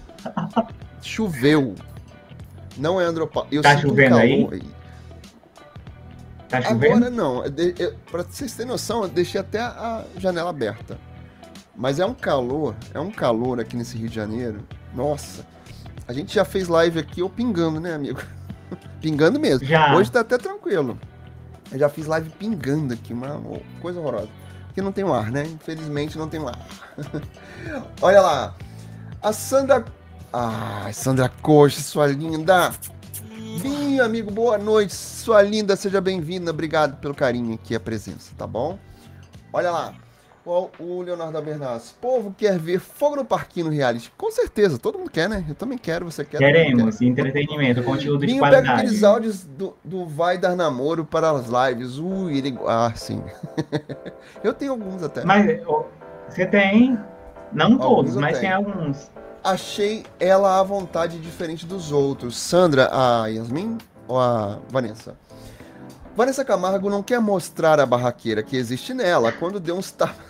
Choveu. 1.01 1.75
Não 2.77 2.99
é 2.99 3.05
andropausa. 3.05 3.47
Eu 3.51 3.61
tá 3.61 3.77
chovendo 3.77 4.15
um 4.15 4.19
aí? 4.19 4.49
aí? 4.51 4.74
Tá? 6.49 6.59
Agora 6.59 7.09
não. 7.09 7.43
Para 8.11 8.23
vocês 8.23 8.53
terem 8.53 8.71
noção, 8.71 9.03
eu 9.03 9.09
deixei 9.09 9.41
até 9.41 9.59
a 9.59 10.03
janela 10.17 10.49
aberta. 10.49 10.97
Mas 11.75 11.99
é 11.99 12.05
um 12.05 12.13
calor, 12.13 12.75
é 12.93 12.99
um 12.99 13.11
calor 13.11 13.59
aqui 13.59 13.75
nesse 13.75 13.97
Rio 13.97 14.07
de 14.07 14.15
Janeiro. 14.15 14.65
Nossa. 14.93 15.45
A 16.07 16.13
gente 16.13 16.33
já 16.33 16.45
fez 16.45 16.67
live 16.67 16.99
aqui, 16.99 17.19
eu 17.19 17.29
pingando, 17.29 17.79
né, 17.79 17.93
amigo? 17.93 18.21
pingando 19.01 19.39
mesmo. 19.39 19.65
Já. 19.65 19.95
Hoje 19.95 20.11
tá 20.11 20.21
até 20.21 20.37
tranquilo. 20.37 20.97
Eu 21.71 21.79
já 21.79 21.89
fiz 21.89 22.05
live 22.05 22.29
pingando 22.29 22.93
aqui, 22.93 23.11
uma 23.11 23.41
coisa 23.81 23.99
horrorosa. 23.99 24.29
Porque 24.67 24.81
não 24.81 24.91
tem 24.91 25.03
um 25.03 25.13
ar, 25.13 25.31
né? 25.31 25.43
Infelizmente 25.43 26.17
não 26.17 26.29
tem 26.29 26.39
um 26.39 26.47
ar. 26.47 26.59
Olha 28.01 28.21
lá. 28.21 28.55
A 29.21 29.33
Sandra. 29.33 29.83
Ah, 30.31 30.89
Sandra 30.93 31.29
Coxa, 31.41 31.81
sua 31.81 32.07
linda. 32.07 32.71
Vinho, 33.57 34.03
amigo, 34.03 34.29
boa 34.29 34.57
noite. 34.57 34.93
Sua 34.93 35.41
linda, 35.41 35.75
seja 35.75 36.01
bem-vinda. 36.01 36.51
Obrigado 36.51 36.97
pelo 36.99 37.15
carinho 37.15 37.55
aqui 37.55 37.73
a 37.73 37.79
presença, 37.79 38.33
tá 38.37 38.45
bom? 38.45 38.77
Olha 39.53 39.71
lá. 39.71 39.95
O, 40.45 41.01
Leonardo 41.01 41.37
Abernaz. 41.37 41.95
Povo 41.99 42.35
quer 42.37 42.59
ver 42.59 42.79
fogo 42.79 43.15
no 43.15 43.25
parquinho 43.25 43.67
no 43.67 43.71
reality. 43.71 44.11
Com 44.15 44.29
certeza, 44.29 44.77
todo 44.77 44.99
mundo 44.99 45.09
quer, 45.09 45.27
né? 45.27 45.43
Eu 45.49 45.55
também 45.55 45.77
quero, 45.77 46.05
você 46.05 46.23
quer. 46.23 46.37
Queremos, 46.37 46.99
quer. 46.99 47.05
entretenimento, 47.05 47.81
conteúdo 47.81 48.19
Vinho 48.19 48.33
de 48.33 48.39
qualidade. 48.39 48.67
pega 48.67 48.79
aqueles 48.79 49.03
áudios 49.03 49.43
do, 49.43 49.75
do 49.83 50.05
Vai 50.05 50.37
Dar 50.37 50.55
Namoro 50.55 51.03
para 51.03 51.31
as 51.31 51.47
lives. 51.47 51.97
Ui, 51.97 52.37
ele... 52.37 52.55
Ah, 52.67 52.91
sim. 52.95 53.23
eu 54.43 54.53
tenho 54.53 54.73
alguns 54.73 55.01
até. 55.01 55.23
Mas 55.23 55.61
você 56.29 56.45
tem? 56.45 56.99
Não 57.51 57.77
todos, 57.77 58.15
mas 58.15 58.37
tem 58.37 58.51
alguns 58.51 59.09
achei 59.45 60.03
ela 60.19 60.59
à 60.59 60.63
vontade 60.63 61.19
diferente 61.19 61.65
dos 61.65 61.91
outros. 61.91 62.35
Sandra, 62.35 62.89
a 62.91 63.27
Yasmin 63.27 63.77
ou 64.07 64.19
a 64.19 64.59
Vanessa? 64.69 65.15
Vanessa 66.15 66.43
Camargo 66.43 66.89
não 66.89 67.03
quer 67.03 67.19
mostrar 67.19 67.79
a 67.79 67.85
barraqueira 67.85 68.41
que 68.41 68.57
existe 68.57 68.93
nela. 68.93 69.31
Quando 69.31 69.59
deu 69.59 69.75
uns 69.75 69.91
tapas. 69.91 70.25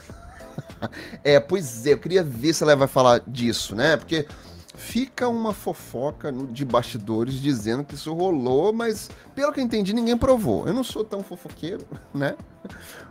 é, 1.24 1.40
pois 1.40 1.86
é, 1.88 1.94
eu 1.94 1.98
queria 1.98 2.24
ver 2.24 2.54
se 2.54 2.64
ela 2.64 2.76
vai 2.76 2.88
falar 2.88 3.22
disso, 3.26 3.74
né? 3.74 3.96
Porque 3.96 4.28
fica 4.76 5.30
uma 5.30 5.54
fofoca 5.54 6.32
de 6.32 6.66
bastidores 6.66 7.36
dizendo 7.36 7.86
que 7.86 7.96
isso 7.96 8.14
rolou, 8.14 8.74
mas 8.74 9.10
pelo 9.34 9.54
que 9.54 9.60
eu 9.62 9.64
entendi, 9.64 9.94
ninguém 9.94 10.18
provou. 10.18 10.68
Eu 10.68 10.74
não 10.74 10.84
sou 10.84 11.06
tão 11.06 11.24
fofoqueiro, 11.24 11.86
né? 12.14 12.36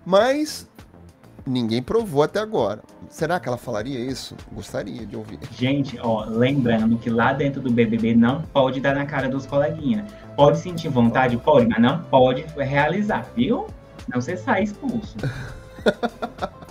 Mas 0.05 0.67
ninguém 1.47 1.83
provou 1.83 2.23
até 2.23 2.41
agora. 2.41 2.81
Será 3.09 3.39
que 3.39 3.49
ela 3.49 3.57
falaria 3.57 3.99
isso? 3.99 4.37
Gostaria 4.53 5.05
de 5.07 5.17
ouvir. 5.17 5.39
Gente, 5.53 5.99
ó, 6.01 6.25
lembrando 6.25 6.97
que 6.99 7.11
lá 7.11 7.33
dentro 7.33 7.61
do 7.61 7.71
BBB 7.71 8.15
não 8.15 8.43
pode 8.43 8.81
dar 8.81 8.95
na 8.95 9.07
cara 9.07 9.29
dos 9.29 9.47
coleguinhas. 9.47 10.05
Pode 10.37 10.59
sentir 10.59 10.89
vontade? 10.89 11.37
Pode, 11.37 11.67
mas 11.67 11.81
não 11.81 12.03
pode 12.05 12.45
realizar, 12.57 13.27
viu? 13.37 13.67
Não 14.09 14.21
você 14.21 14.37
sai 14.37 14.65
expulso. 14.65 15.17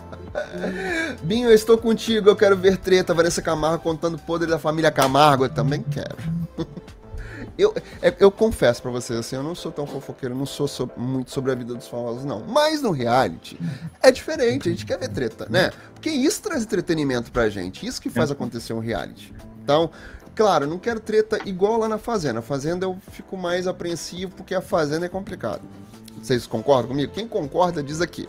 Binho, 1.23 1.49
eu 1.49 1.53
estou 1.53 1.77
contigo, 1.77 2.29
eu 2.29 2.35
quero 2.35 2.57
ver 2.57 2.77
treta. 2.77 3.13
Vanessa 3.13 3.41
Camargo 3.41 3.83
contando 3.83 4.17
podre 4.17 4.49
da 4.49 4.59
família 4.59 4.91
Camargo, 4.91 5.45
eu 5.45 5.49
também 5.49 5.81
quero. 5.81 6.17
Eu, 7.57 7.73
é, 8.01 8.13
eu 8.19 8.31
confesso 8.31 8.81
para 8.81 8.89
vocês, 8.89 9.19
assim, 9.19 9.35
eu 9.35 9.43
não 9.43 9.53
sou 9.53 9.71
tão 9.71 9.85
fofoqueiro, 9.85 10.35
não 10.35 10.45
sou 10.45 10.67
so, 10.67 10.89
muito 10.97 11.31
sobre 11.31 11.51
a 11.51 11.55
vida 11.55 11.75
dos 11.75 11.87
famosos, 11.87 12.25
não. 12.25 12.43
Mas 12.47 12.81
no 12.81 12.91
reality 12.91 13.59
é 14.01 14.11
diferente, 14.11 14.69
a 14.69 14.71
gente 14.71 14.85
quer 14.85 14.97
ver 14.97 15.09
treta, 15.09 15.47
né? 15.49 15.71
Porque 15.93 16.09
isso 16.09 16.41
traz 16.41 16.63
entretenimento 16.63 17.31
pra 17.31 17.49
gente, 17.49 17.85
isso 17.85 18.01
que 18.01 18.09
faz 18.09 18.31
acontecer 18.31 18.73
um 18.73 18.79
reality. 18.79 19.33
Então, 19.63 19.91
claro, 20.35 20.65
não 20.65 20.79
quero 20.79 20.99
treta 20.99 21.39
igual 21.45 21.77
lá 21.77 21.87
na 21.87 21.99
Fazenda. 21.99 22.35
Na 22.35 22.41
Fazenda 22.41 22.85
eu 22.85 22.97
fico 23.11 23.37
mais 23.37 23.67
apreensivo 23.67 24.33
porque 24.35 24.55
a 24.55 24.61
Fazenda 24.61 25.05
é 25.05 25.09
complicado. 25.09 25.61
Vocês 26.21 26.47
concordam 26.47 26.89
comigo? 26.89 27.13
Quem 27.13 27.27
concorda 27.27 27.83
diz 27.83 28.01
aqui. 28.01 28.27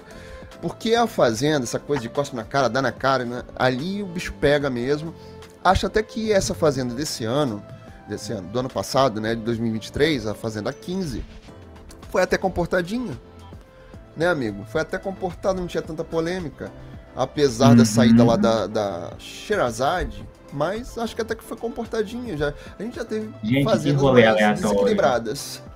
Porque 0.60 0.94
a 0.94 1.06
Fazenda, 1.06 1.64
essa 1.64 1.78
coisa 1.78 2.02
de 2.02 2.08
cospe 2.08 2.36
na 2.36 2.44
cara, 2.44 2.68
dá 2.68 2.82
na 2.82 2.92
cara, 2.92 3.24
né? 3.24 3.42
ali 3.56 4.02
o 4.02 4.06
bicho 4.06 4.32
pega 4.34 4.68
mesmo. 4.68 5.14
Acho 5.62 5.86
até 5.86 6.02
que 6.02 6.32
essa 6.32 6.54
Fazenda 6.54 6.94
desse 6.94 7.24
ano 7.24 7.62
desse 8.08 8.32
ano, 8.32 8.48
do 8.48 8.58
ano 8.58 8.68
passado, 8.68 9.20
né, 9.20 9.34
de 9.34 9.42
2023, 9.42 10.26
a 10.26 10.34
Fazenda 10.34 10.72
15, 10.72 11.24
foi 12.10 12.22
até 12.22 12.36
comportadinha, 12.38 13.18
né, 14.16 14.28
amigo? 14.28 14.64
Foi 14.66 14.80
até 14.80 14.98
comportado, 14.98 15.60
não 15.60 15.66
tinha 15.66 15.82
tanta 15.82 16.04
polêmica, 16.04 16.70
apesar 17.16 17.70
uhum. 17.70 17.76
da 17.76 17.84
saída 17.84 18.24
lá 18.24 18.36
da, 18.36 18.66
da 18.66 19.12
Sherazade, 19.18 20.26
mas 20.52 20.96
acho 20.98 21.16
que 21.16 21.22
até 21.22 21.34
que 21.34 21.42
foi 21.42 21.56
comportadinha, 21.56 22.36
já, 22.36 22.54
a 22.78 22.82
gente 22.82 22.96
já 22.96 23.04
teve 23.04 23.28
gente, 23.42 23.64
fazendas 23.64 24.60
desequilibradas. 24.60 25.62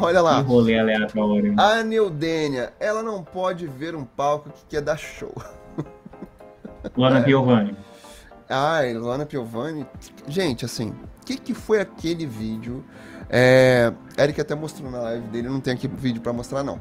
Olha 0.00 0.20
lá. 0.20 0.42
Que 0.42 0.48
rolê 0.48 0.78
aleatório. 0.78 1.54
A 1.58 1.82
Neudênia, 1.82 2.72
ela 2.78 3.02
não 3.02 3.22
pode 3.22 3.66
ver 3.66 3.94
um 3.94 4.04
palco 4.04 4.50
que 4.50 4.64
quer 4.68 4.82
dar 4.82 4.98
show. 4.98 5.34
Luana 6.96 7.20
é. 7.20 7.22
Piovani. 7.22 7.76
Ai, 8.48 8.94
Luana 8.94 9.26
Piovani. 9.26 9.86
Gente, 10.26 10.64
assim, 10.64 10.90
o 10.90 11.24
que, 11.24 11.36
que 11.36 11.54
foi 11.54 11.80
aquele 11.80 12.26
vídeo? 12.26 12.84
É, 13.30 13.92
Eric 14.18 14.40
até 14.40 14.54
mostrou 14.54 14.90
na 14.90 15.00
live 15.00 15.26
dele, 15.28 15.48
não 15.48 15.60
tem 15.60 15.72
aqui 15.72 15.88
vídeo 15.88 16.20
para 16.20 16.32
mostrar, 16.32 16.62
não. 16.62 16.80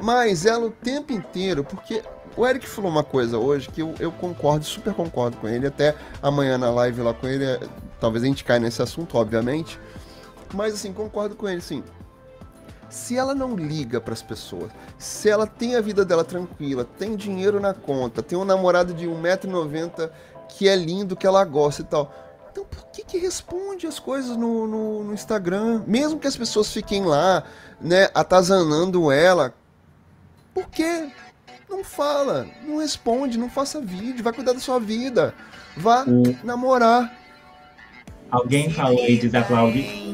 Mas 0.00 0.46
ela 0.46 0.66
o 0.66 0.70
tempo 0.70 1.12
inteiro, 1.12 1.64
porque 1.64 2.02
o 2.36 2.46
Eric 2.46 2.68
falou 2.68 2.90
uma 2.90 3.02
coisa 3.02 3.38
hoje 3.38 3.68
que 3.68 3.82
eu, 3.82 3.94
eu 3.98 4.12
concordo, 4.12 4.64
super 4.64 4.94
concordo 4.94 5.36
com 5.38 5.48
ele. 5.48 5.66
Até 5.66 5.94
amanhã 6.22 6.56
na 6.56 6.70
live 6.70 7.00
lá 7.02 7.14
com 7.14 7.26
ele, 7.26 7.44
é, 7.44 7.60
talvez 8.00 8.22
a 8.22 8.26
gente 8.26 8.44
caia 8.44 8.60
nesse 8.60 8.80
assunto, 8.82 9.16
obviamente. 9.16 9.78
Mas 10.54 10.74
assim, 10.74 10.92
concordo 10.92 11.34
com 11.34 11.48
ele, 11.48 11.60
sim. 11.60 11.82
Se 12.88 13.18
ela 13.18 13.34
não 13.34 13.54
liga 13.54 14.00
para 14.00 14.14
as 14.14 14.22
pessoas, 14.22 14.70
se 14.98 15.28
ela 15.28 15.46
tem 15.46 15.74
a 15.74 15.80
vida 15.80 16.04
dela 16.04 16.24
tranquila, 16.24 16.86
tem 16.98 17.16
dinheiro 17.16 17.60
na 17.60 17.74
conta, 17.74 18.22
tem 18.22 18.38
um 18.38 18.46
namorado 18.46 18.94
de 18.94 19.06
1,90m 19.06 20.10
que 20.48 20.68
é 20.68 20.76
lindo, 20.76 21.16
que 21.16 21.26
ela 21.26 21.44
gosta 21.44 21.82
e 21.82 21.84
tal. 21.84 22.12
Então 22.50 22.64
por 22.64 22.86
que, 22.86 23.04
que 23.04 23.18
responde 23.18 23.86
as 23.86 23.98
coisas 23.98 24.36
no, 24.36 24.66
no, 24.66 25.04
no 25.04 25.14
Instagram? 25.14 25.82
Mesmo 25.86 26.18
que 26.18 26.26
as 26.26 26.36
pessoas 26.36 26.72
fiquem 26.72 27.04
lá, 27.04 27.44
né, 27.80 28.08
atazanando 28.14 29.12
ela. 29.12 29.54
Por 30.52 30.68
quê? 30.68 31.08
Não 31.68 31.84
fala, 31.84 32.46
não 32.66 32.78
responde, 32.78 33.38
não 33.38 33.50
faça 33.50 33.80
vídeo, 33.80 34.24
vai 34.24 34.32
cuidar 34.32 34.54
da 34.54 34.60
sua 34.60 34.80
vida. 34.80 35.34
Vá 35.76 36.04
namorar. 36.42 37.12
Alguém 38.30 38.70
falou 38.70 38.98
aí, 38.98 39.16
diz 39.18 39.34
a 39.34 39.42
Claudia. 39.42 40.08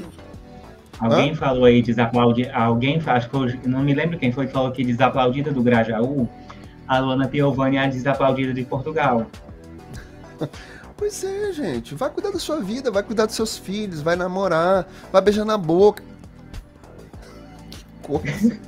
Alguém 1.01 1.33
Hã? 1.33 1.35
falou 1.35 1.65
aí 1.65 1.83
desaplaudida. 1.83 2.55
Alguém, 2.55 3.03
acho 3.05 3.29
que 3.29 3.37
eu 3.37 3.69
não 3.69 3.83
me 3.83 3.95
lembro 3.95 4.19
quem 4.19 4.33
foi 4.33 4.47
que 4.47 4.53
falou 4.53 4.71
que 4.71 4.85
desaplaudida 4.85 5.51
do 5.51 5.63
Grajaú. 5.63 6.29
A 6.87 6.99
Luana 6.99 7.29
Piovani 7.29 7.77
é 7.77 7.85
a 7.85 7.87
desaplaudida 7.87 8.53
de 8.53 8.65
Portugal. 8.65 9.27
Pois 10.97 11.25
é, 11.25 11.53
gente. 11.53 11.95
Vai 11.95 12.09
cuidar 12.09 12.31
da 12.31 12.39
sua 12.39 12.61
vida, 12.61 12.91
vai 12.91 13.03
cuidar 13.03 13.27
dos 13.27 13.35
seus 13.35 13.59
filhos, 13.59 14.01
vai 14.01 14.15
namorar, 14.15 14.87
vai 15.13 15.21
beijar 15.21 15.45
na 15.45 15.59
boca. 15.59 16.03
Que 17.71 17.85
coisa. 18.01 18.61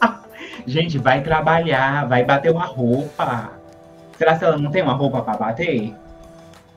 gente, 0.64 0.96
vai 0.96 1.22
trabalhar, 1.22 2.06
vai 2.08 2.24
bater 2.24 2.52
uma 2.52 2.64
roupa. 2.64 3.50
Será 4.16 4.38
que 4.38 4.44
ela 4.44 4.56
não 4.56 4.70
tem 4.70 4.82
uma 4.82 4.92
roupa 4.92 5.22
para 5.22 5.36
bater? 5.36 5.92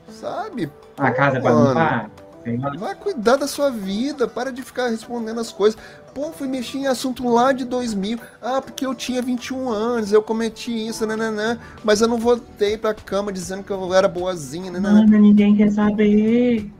Sabe? 0.08 0.70
A 0.98 1.12
casa 1.12 1.40
para 1.40 1.52
limpar? 1.52 2.10
Vai 2.56 2.94
cuidar 2.94 3.36
da 3.36 3.46
sua 3.46 3.70
vida, 3.70 4.26
para 4.26 4.52
de 4.52 4.62
ficar 4.62 4.88
respondendo 4.88 5.40
as 5.40 5.52
coisas. 5.52 5.78
Pô, 6.14 6.32
fui 6.32 6.48
mexer 6.48 6.78
em 6.78 6.86
assunto 6.86 7.28
lá 7.28 7.52
de 7.52 7.64
2000. 7.64 8.18
Ah, 8.40 8.60
porque 8.62 8.86
eu 8.86 8.94
tinha 8.94 9.20
21 9.20 9.68
anos, 9.68 10.12
eu 10.12 10.22
cometi 10.22 10.72
isso, 10.88 11.06
nananã. 11.06 11.58
Mas 11.84 12.00
eu 12.00 12.08
não 12.08 12.18
voltei 12.18 12.78
pra 12.78 12.94
cama 12.94 13.32
dizendo 13.32 13.62
que 13.62 13.70
eu 13.70 13.94
era 13.94 14.08
boazinha, 14.08 14.70
nananã. 14.70 15.04
Mano, 15.04 15.18
ninguém 15.18 15.54
quer 15.54 15.70
saber. 15.70 16.70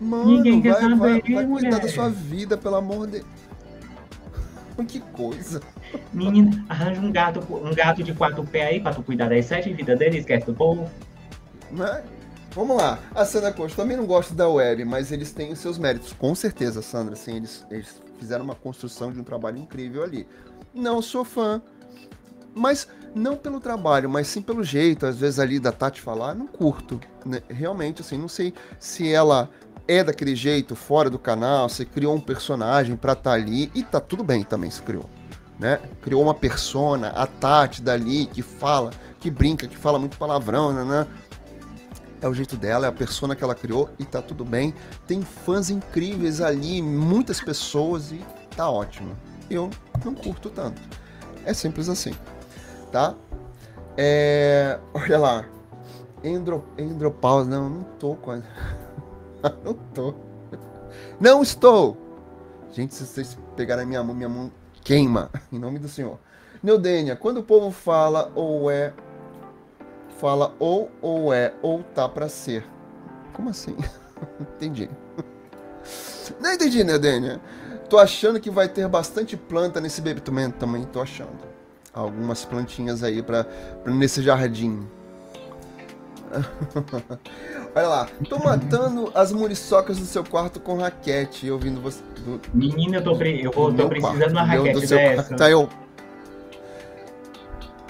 Mano, 0.00 0.36
ninguém 0.36 0.60
vai, 0.60 0.72
quer 0.72 0.80
saber, 0.80 0.96
vai, 0.96 1.20
vai 1.20 1.46
cuidar 1.46 1.78
da 1.78 1.88
sua 1.88 2.08
vida, 2.08 2.56
pelo 2.56 2.76
amor 2.76 3.06
de 3.06 3.22
que 4.88 5.00
coisa. 5.00 5.60
Menina, 6.12 6.64
arranja 6.68 7.00
um 7.00 7.12
gato, 7.12 7.40
um 7.50 7.74
gato 7.74 8.02
de 8.02 8.12
quatro 8.14 8.44
pés 8.44 8.68
aí 8.68 8.80
pra 8.80 8.92
tu 8.92 9.02
cuidar 9.02 9.28
das 9.28 9.44
sete 9.44 9.72
vidas 9.72 9.98
dele, 9.98 10.18
esquece 10.18 10.46
do 10.46 10.54
povo. 10.54 10.90
Né? 11.70 12.02
Vamos 12.54 12.76
lá. 12.76 12.98
A 13.14 13.24
Sandra 13.24 13.52
Costa 13.52 13.82
também 13.82 13.96
não 13.96 14.04
gosta 14.04 14.34
da 14.34 14.48
web, 14.48 14.84
mas 14.84 15.10
eles 15.10 15.32
têm 15.32 15.52
os 15.52 15.58
seus 15.58 15.78
méritos. 15.78 16.12
Com 16.12 16.34
certeza, 16.34 16.82
Sandra. 16.82 17.14
Assim, 17.14 17.36
eles, 17.36 17.64
eles 17.70 18.00
fizeram 18.18 18.44
uma 18.44 18.54
construção 18.54 19.10
de 19.10 19.18
um 19.18 19.24
trabalho 19.24 19.58
incrível 19.58 20.02
ali. 20.02 20.26
Não 20.74 21.00
sou 21.00 21.24
fã. 21.24 21.62
Mas 22.54 22.86
não 23.14 23.36
pelo 23.36 23.60
trabalho, 23.60 24.08
mas 24.08 24.26
sim 24.26 24.42
pelo 24.42 24.62
jeito, 24.62 25.06
às 25.06 25.16
vezes 25.16 25.38
ali 25.38 25.58
da 25.58 25.72
Tati 25.72 26.00
falar, 26.00 26.34
não 26.34 26.46
curto. 26.46 27.00
Né? 27.24 27.42
Realmente, 27.48 28.02
assim, 28.02 28.18
não 28.18 28.28
sei 28.28 28.52
se 28.78 29.10
ela 29.10 29.48
é 29.88 30.04
daquele 30.04 30.36
jeito 30.36 30.76
fora 30.76 31.08
do 31.08 31.18
canal, 31.18 31.68
você 31.68 31.84
criou 31.84 32.14
um 32.14 32.20
personagem 32.20 32.96
pra 32.96 33.12
estar 33.12 33.30
tá 33.30 33.36
ali, 33.36 33.70
e 33.74 33.82
tá 33.82 34.00
tudo 34.00 34.22
bem 34.22 34.44
também 34.44 34.70
se 34.70 34.82
criou. 34.82 35.08
Né? 35.58 35.80
Criou 36.02 36.22
uma 36.22 36.34
persona, 36.34 37.08
a 37.08 37.26
Tati 37.26 37.80
dali, 37.80 38.26
que 38.26 38.42
fala, 38.42 38.90
que 39.18 39.30
brinca, 39.30 39.66
que 39.66 39.76
fala 39.76 39.98
muito 39.98 40.18
palavrão, 40.18 40.72
né? 40.72 41.06
É 42.22 42.28
o 42.28 42.32
jeito 42.32 42.56
dela, 42.56 42.86
é 42.86 42.88
a 42.88 42.92
persona 42.92 43.34
que 43.34 43.42
ela 43.42 43.54
criou 43.54 43.90
e 43.98 44.04
tá 44.04 44.22
tudo 44.22 44.44
bem. 44.44 44.72
Tem 45.06 45.20
fãs 45.22 45.68
incríveis 45.68 46.40
ali, 46.40 46.80
muitas 46.80 47.40
pessoas 47.40 48.12
e 48.12 48.24
tá 48.56 48.70
ótimo. 48.70 49.16
Eu 49.50 49.68
não 50.04 50.14
curto 50.14 50.48
tanto. 50.48 50.80
É 51.44 51.52
simples 51.52 51.88
assim, 51.88 52.14
tá? 52.92 53.14
É... 53.96 54.78
Olha 54.94 55.18
lá. 55.18 55.44
Endro... 56.22 56.64
Endropausa. 56.78 57.50
Não, 57.50 57.68
não 57.68 57.82
tô 57.98 58.14
com 58.14 58.30
não 59.64 59.74
tô. 59.92 60.14
Não 61.20 61.42
estou! 61.42 61.96
Gente, 62.72 62.94
se 62.94 63.04
vocês 63.04 63.36
pegarem 63.56 63.84
a 63.84 63.86
minha 63.86 64.02
mão, 64.02 64.14
minha 64.14 64.28
mão 64.28 64.50
queima. 64.82 65.28
Em 65.52 65.58
nome 65.58 65.78
do 65.78 65.88
Senhor. 65.88 66.18
Neudênia, 66.62 67.16
quando 67.16 67.38
o 67.38 67.42
povo 67.42 67.72
fala 67.72 68.30
ou 68.34 68.70
é 68.70 68.92
fala 70.22 70.54
ou 70.60 70.88
ou 71.02 71.34
é 71.34 71.52
ou 71.60 71.82
tá 71.82 72.08
para 72.08 72.28
ser. 72.28 72.64
Como 73.32 73.50
assim? 73.50 73.76
entendi. 74.40 74.88
Não 76.40 76.52
entendi, 76.52 76.84
né, 76.84 76.96
Dênia? 76.96 77.40
Tô 77.90 77.98
achando 77.98 78.38
que 78.38 78.48
vai 78.48 78.68
ter 78.68 78.86
bastante 78.86 79.36
planta 79.36 79.80
nesse 79.80 80.00
bebê 80.00 80.20
também, 80.20 80.84
tô 80.84 81.02
achando. 81.02 81.50
Algumas 81.92 82.44
plantinhas 82.44 83.02
aí 83.02 83.20
para 83.20 83.44
nesse 83.84 84.22
jardim. 84.22 84.86
Olha 87.74 87.88
lá, 87.88 88.08
tô 88.28 88.38
matando 88.38 89.10
as 89.14 89.32
muriçocas 89.32 89.98
do 89.98 90.04
seu 90.04 90.24
quarto 90.24 90.60
com 90.60 90.78
raquete, 90.78 91.50
ouvindo 91.50 91.80
você. 91.80 92.00
Do... 92.24 92.40
Menina, 92.54 92.98
eu 92.98 93.04
tô, 93.04 93.16
pre... 93.16 93.42
eu 93.42 93.50
vou, 93.50 93.74
tô 93.74 93.88
precisando 93.88 94.26
de 94.26 94.32
uma 94.32 94.44
raquete 94.44 94.86
dessa. 94.86 95.36
Tá, 95.36 95.50
eu 95.50 95.68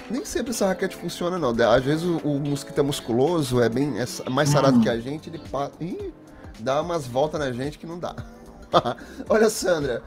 nem 0.09 0.25
sempre 0.25 0.51
essa 0.51 0.67
raquete 0.67 0.95
funciona, 0.95 1.37
não. 1.37 1.49
Às 1.49 1.83
vezes 1.83 2.03
o, 2.03 2.17
o 2.17 2.39
mosquito 2.39 2.77
é 2.79 2.81
musculoso, 2.81 3.61
é 3.61 3.69
bem 3.69 3.95
é 3.99 4.29
mais 4.29 4.49
sarado 4.49 4.79
que 4.79 4.89
a 4.89 4.99
gente, 4.99 5.29
ele 5.29 5.41
Ih, 5.79 6.13
dá 6.59 6.81
umas 6.81 7.05
voltas 7.07 7.39
na 7.39 7.51
gente 7.51 7.77
que 7.77 7.85
não 7.85 7.99
dá. 7.99 8.15
Olha, 9.29 9.49
Sandra, 9.49 10.03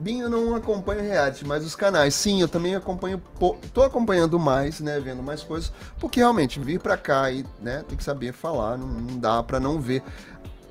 Binho 0.00 0.28
não 0.28 0.54
acompanha 0.54 1.02
reality, 1.02 1.44
mas 1.44 1.64
os 1.64 1.74
canais. 1.74 2.14
Sim, 2.14 2.40
eu 2.40 2.48
também 2.48 2.74
acompanho. 2.74 3.20
Tô 3.72 3.82
acompanhando 3.82 4.38
mais, 4.38 4.80
né? 4.80 5.00
Vendo 5.00 5.22
mais 5.22 5.42
coisas. 5.42 5.72
Porque 5.98 6.20
realmente, 6.20 6.60
vir 6.60 6.78
pra 6.78 6.96
cá 6.96 7.30
e 7.30 7.44
né, 7.60 7.84
tem 7.88 7.96
que 7.96 8.04
saber 8.04 8.32
falar, 8.32 8.78
não, 8.78 8.86
não 8.86 9.18
dá 9.18 9.42
pra 9.42 9.58
não 9.58 9.80
ver. 9.80 10.02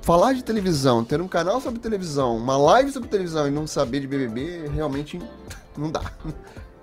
Falar 0.00 0.32
de 0.32 0.42
televisão, 0.42 1.04
ter 1.04 1.20
um 1.20 1.28
canal 1.28 1.60
sobre 1.60 1.80
televisão, 1.80 2.36
uma 2.36 2.56
live 2.56 2.90
sobre 2.90 3.10
televisão 3.10 3.46
e 3.46 3.50
não 3.50 3.66
saber 3.66 4.00
de 4.00 4.06
BBB, 4.06 4.68
realmente 4.72 5.20
não 5.76 5.90
dá 5.90 6.00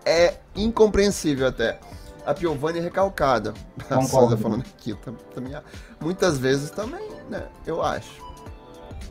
é 0.05 0.35
incompreensível 0.55 1.47
até. 1.47 1.79
A 2.25 2.33
Piovani 2.33 2.79
é 2.79 2.81
recalcada. 2.81 3.53
A 3.89 4.37
falando 4.37 4.61
aqui 4.61 4.97
também. 5.33 5.53
Muitas 5.99 6.37
vezes 6.37 6.71
também, 6.71 7.07
né? 7.29 7.47
Eu 7.65 7.81
acho. 7.81 8.23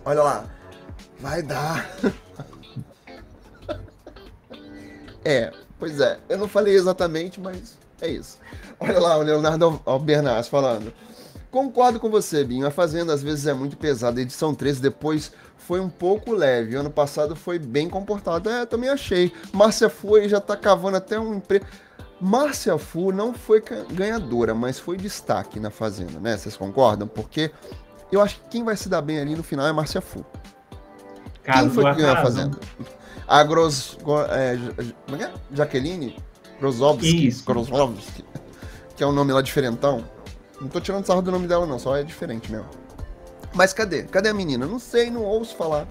Olha 0.05 0.23
lá. 0.23 0.45
Vai 1.21 1.43
dar. 1.43 1.89
é, 5.25 5.53
pois 5.79 6.01
é. 6.01 6.19
Eu 6.29 6.39
não 6.39 6.49
falei 6.49 6.75
exatamente, 6.75 7.41
mas 7.41 7.79
é 8.01 8.09
isso. 8.09 8.39
Olha 8.81 8.99
lá 8.99 9.17
o 9.17 9.23
Leonardo 9.23 9.81
Albernaz 9.85 10.49
falando. 10.49 10.93
Concordo 11.51 12.01
com 12.01 12.11
você, 12.11 12.43
Binho. 12.43 12.67
A 12.67 12.71
Fazenda 12.71 13.15
às 13.15 13.23
vezes 13.23 13.47
é 13.47 13.55
muito 13.55 13.77
pesada. 13.77 14.21
Edição 14.21 14.55
13 14.55 14.81
depois 14.81 15.31
foi 15.67 15.81
um 15.81 15.89
pouco 15.89 16.33
leve. 16.33 16.77
Ano 16.77 16.91
passado 16.91 17.35
foi 17.35 17.59
bem 17.59 17.89
comportado. 17.89 18.51
É, 18.51 18.67
também 18.67 18.91
achei. 18.91 19.33
Márcia 19.53 19.89
Fu 19.89 20.21
já 20.29 20.41
tá 20.41 20.57
cavando 20.57 20.97
até 20.97 21.19
um 21.19 21.35
emprego. 21.35 21.65
Márcia 22.21 22.79
Fu 22.79 23.13
não 23.13 23.35
foi 23.35 23.63
ganhadora, 23.93 24.55
mas 24.55 24.79
foi 24.79 24.97
destaque 24.97 25.59
na 25.59 25.71
Fazenda, 25.71 26.21
né? 26.21 26.37
Vocês 26.37 26.57
concordam? 26.57 27.09
Porque 27.09 27.51
eu 28.13 28.21
acho 28.21 28.37
que 28.37 28.49
quem 28.51 28.65
vai 28.65 28.77
se 28.77 28.89
dar 28.89 29.03
bem 29.03 29.19
ali 29.19 29.35
no 29.35 29.43
final 29.43 29.67
é 29.67 29.73
Márcia 29.73 30.01
Fu. 30.01 30.25
Caso 31.43 31.71
quem 31.71 31.71
foi 31.71 31.85
que 31.91 32.01
ganhou 32.01 32.13
a 32.13 32.23
Fazenda? 32.23 32.59
A 33.27 33.43
Gros... 33.43 33.99
É, 34.31 34.57
como 35.07 35.23
é 35.23 35.25
é? 35.25 35.33
Jaqueline? 35.53 36.17
Grozovski. 36.61 37.29
Isso. 37.29 37.45
Grozovski. 37.45 38.25
Que 38.97 39.03
é 39.03 39.07
um 39.07 39.13
nome 39.13 39.33
lá 39.33 39.43
diferentão. 39.43 40.05
Não 40.61 40.69
tô 40.69 40.81
tirando 40.81 41.05
sarro 41.05 41.21
do 41.21 41.33
nome 41.33 41.49
dela, 41.49 41.67
não, 41.67 41.79
só 41.79 41.97
é 41.97 42.03
diferente 42.03 42.51
mesmo. 42.51 42.69
Mas 43.55 43.73
cadê? 43.73 44.03
Cadê 44.03 44.31
a 44.31 44.35
menina? 44.35 44.67
Não 44.67 44.79
sei, 44.79 45.11
não 45.11 45.23
ouço 45.23 45.57
falar. 45.57 45.87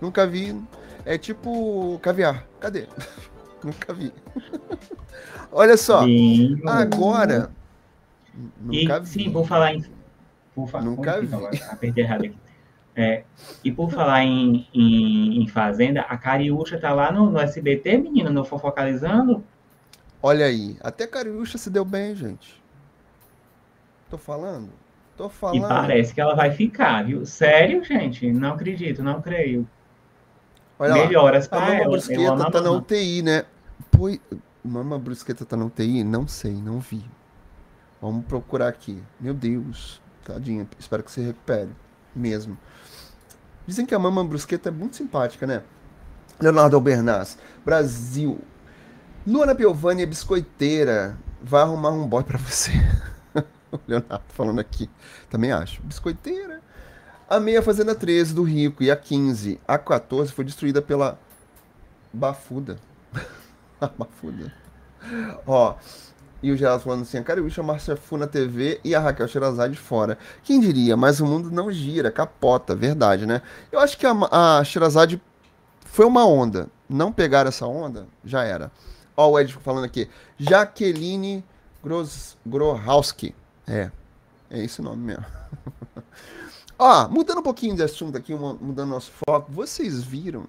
Nunca 0.00 0.26
vi. 0.26 0.58
É 1.04 1.18
tipo 1.18 1.98
caviar. 2.00 2.46
Cadê? 2.60 2.86
Nunca 3.62 3.92
vi. 3.92 4.12
Olha 5.50 5.76
só. 5.76 6.04
Sim. 6.04 6.60
Agora. 6.66 7.50
Nunca 8.60 8.96
e, 8.96 9.00
vi. 9.00 9.06
Sim, 9.06 9.32
vou 9.32 9.44
falar 9.44 9.74
em. 9.74 9.84
Vou 10.54 10.66
falar, 10.66 10.84
Nunca 10.84 11.20
vi. 11.20 11.62
Apertei 11.70 12.04
errado 12.04 12.24
aqui. 12.24 12.36
É, 12.94 13.22
e 13.62 13.70
por 13.70 13.92
falar 13.92 14.24
em, 14.24 14.66
em, 14.74 15.40
em, 15.40 15.46
Fazenda, 15.46 16.00
a 16.00 16.16
Cariúcha 16.18 16.80
tá 16.80 16.92
lá 16.92 17.12
no, 17.12 17.30
no 17.30 17.38
SBT, 17.38 17.96
menino, 17.96 18.28
no 18.28 18.44
Fofocalizando. 18.44 19.44
Olha 20.20 20.46
aí, 20.46 20.76
até 20.80 21.06
Cariúcha 21.06 21.58
se 21.58 21.70
deu 21.70 21.84
bem, 21.84 22.16
gente. 22.16 22.60
Tô 24.10 24.18
falando? 24.18 24.70
Tô 25.18 25.28
falando. 25.28 25.56
E 25.56 25.60
parece 25.68 26.14
que 26.14 26.20
ela 26.20 26.36
vai 26.36 26.52
ficar, 26.52 27.04
viu? 27.04 27.26
Sério, 27.26 27.82
gente? 27.82 28.30
Não 28.30 28.52
acredito, 28.52 29.02
não 29.02 29.20
creio. 29.20 29.68
Olha 30.78 30.94
Melhoras 30.94 31.48
lá, 31.50 31.58
para 31.58 31.66
a 31.66 31.76
Mama 31.76 31.90
Brusqueta 31.90 32.50
tá 32.52 32.60
na 32.60 32.70
UTI, 32.70 33.22
né? 33.22 33.44
Pô, 33.90 34.16
Mama 34.64 34.96
Brusqueta 34.96 35.44
tá 35.44 35.56
na 35.56 35.64
UTI? 35.64 36.04
Não 36.04 36.28
sei, 36.28 36.52
não 36.52 36.78
vi. 36.78 37.04
Vamos 38.00 38.26
procurar 38.26 38.68
aqui. 38.68 39.02
Meu 39.18 39.34
Deus. 39.34 40.00
Tadinha. 40.24 40.68
Espero 40.78 41.02
que 41.02 41.10
se 41.10 41.20
recupere. 41.20 41.70
Mesmo. 42.14 42.56
Dizem 43.66 43.84
que 43.84 43.96
a 43.96 43.98
Mama 43.98 44.22
Brusqueta 44.24 44.68
é 44.68 44.72
muito 44.72 44.94
simpática, 44.94 45.48
né? 45.48 45.64
Leonardo 46.40 46.76
Albernaz. 46.76 47.36
Brasil. 47.64 48.38
Luana 49.26 49.52
Piovani 49.52 50.02
é 50.02 50.06
biscoiteira. 50.06 51.18
Vai 51.42 51.62
arrumar 51.62 51.90
um 51.90 52.06
boy 52.06 52.22
pra 52.22 52.38
você. 52.38 52.70
o 53.72 53.78
Leonardo 53.86 54.24
falando 54.28 54.60
aqui. 54.60 54.88
Também 55.30 55.52
acho. 55.52 55.82
Biscoiteira. 55.82 56.60
A 57.28 57.38
meia 57.38 57.62
Fazenda 57.62 57.94
13 57.94 58.34
do 58.34 58.42
Rico 58.42 58.82
e 58.82 58.90
a 58.90 58.96
15. 58.96 59.60
A 59.66 59.78
14 59.78 60.32
foi 60.32 60.44
destruída 60.44 60.80
pela 60.80 61.18
Bafuda. 62.12 62.78
a 63.80 63.86
Bafuda. 63.86 64.52
Ó. 65.46 65.74
E 66.40 66.52
o 66.52 66.56
Geraldo 66.56 66.84
falando 66.84 67.02
assim, 67.02 67.18
a 67.18 67.22
Cariúcha, 67.22 67.60
a 67.60 67.64
Márcia 67.64 67.96
Fu 67.96 68.16
na 68.16 68.26
TV 68.26 68.80
e 68.84 68.94
a 68.94 69.00
Raquel 69.00 69.26
Sherazade 69.26 69.76
fora. 69.76 70.16
Quem 70.44 70.60
diria? 70.60 70.96
Mas 70.96 71.18
o 71.18 71.26
mundo 71.26 71.50
não 71.50 71.70
gira, 71.72 72.12
capota, 72.12 72.76
verdade, 72.76 73.26
né? 73.26 73.42
Eu 73.72 73.80
acho 73.80 73.98
que 73.98 74.06
a, 74.06 74.12
a 74.12 74.62
foi 75.84 76.06
uma 76.06 76.24
onda. 76.24 76.68
Não 76.88 77.12
pegar 77.12 77.46
essa 77.46 77.66
onda, 77.66 78.06
já 78.24 78.44
era. 78.44 78.70
Ó, 79.16 79.30
o 79.30 79.38
Ed 79.38 79.52
falando 79.54 79.84
aqui. 79.84 80.08
Jaqueline 80.38 81.44
Gros, 81.82 82.36
Grohowski. 82.46 83.34
É, 83.68 83.90
é 84.50 84.64
esse 84.64 84.80
nome 84.80 85.04
mesmo. 85.04 85.26
Ó, 86.78 87.08
mudando 87.08 87.38
um 87.38 87.42
pouquinho 87.42 87.76
de 87.76 87.82
assunto 87.82 88.16
aqui, 88.16 88.34
mudando 88.34 88.90
nosso 88.90 89.10
foco, 89.10 89.50
vocês 89.50 90.02
viram 90.02 90.46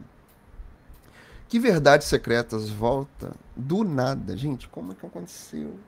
que 1.50 1.60
Verdades 1.60 2.08
Secretas 2.08 2.70
volta 2.70 3.32
do 3.56 3.84
nada, 3.84 4.38
gente? 4.38 4.68
Como 4.70 4.92
é 4.92 4.96
que 4.96 5.06
aconteceu? 5.06 5.80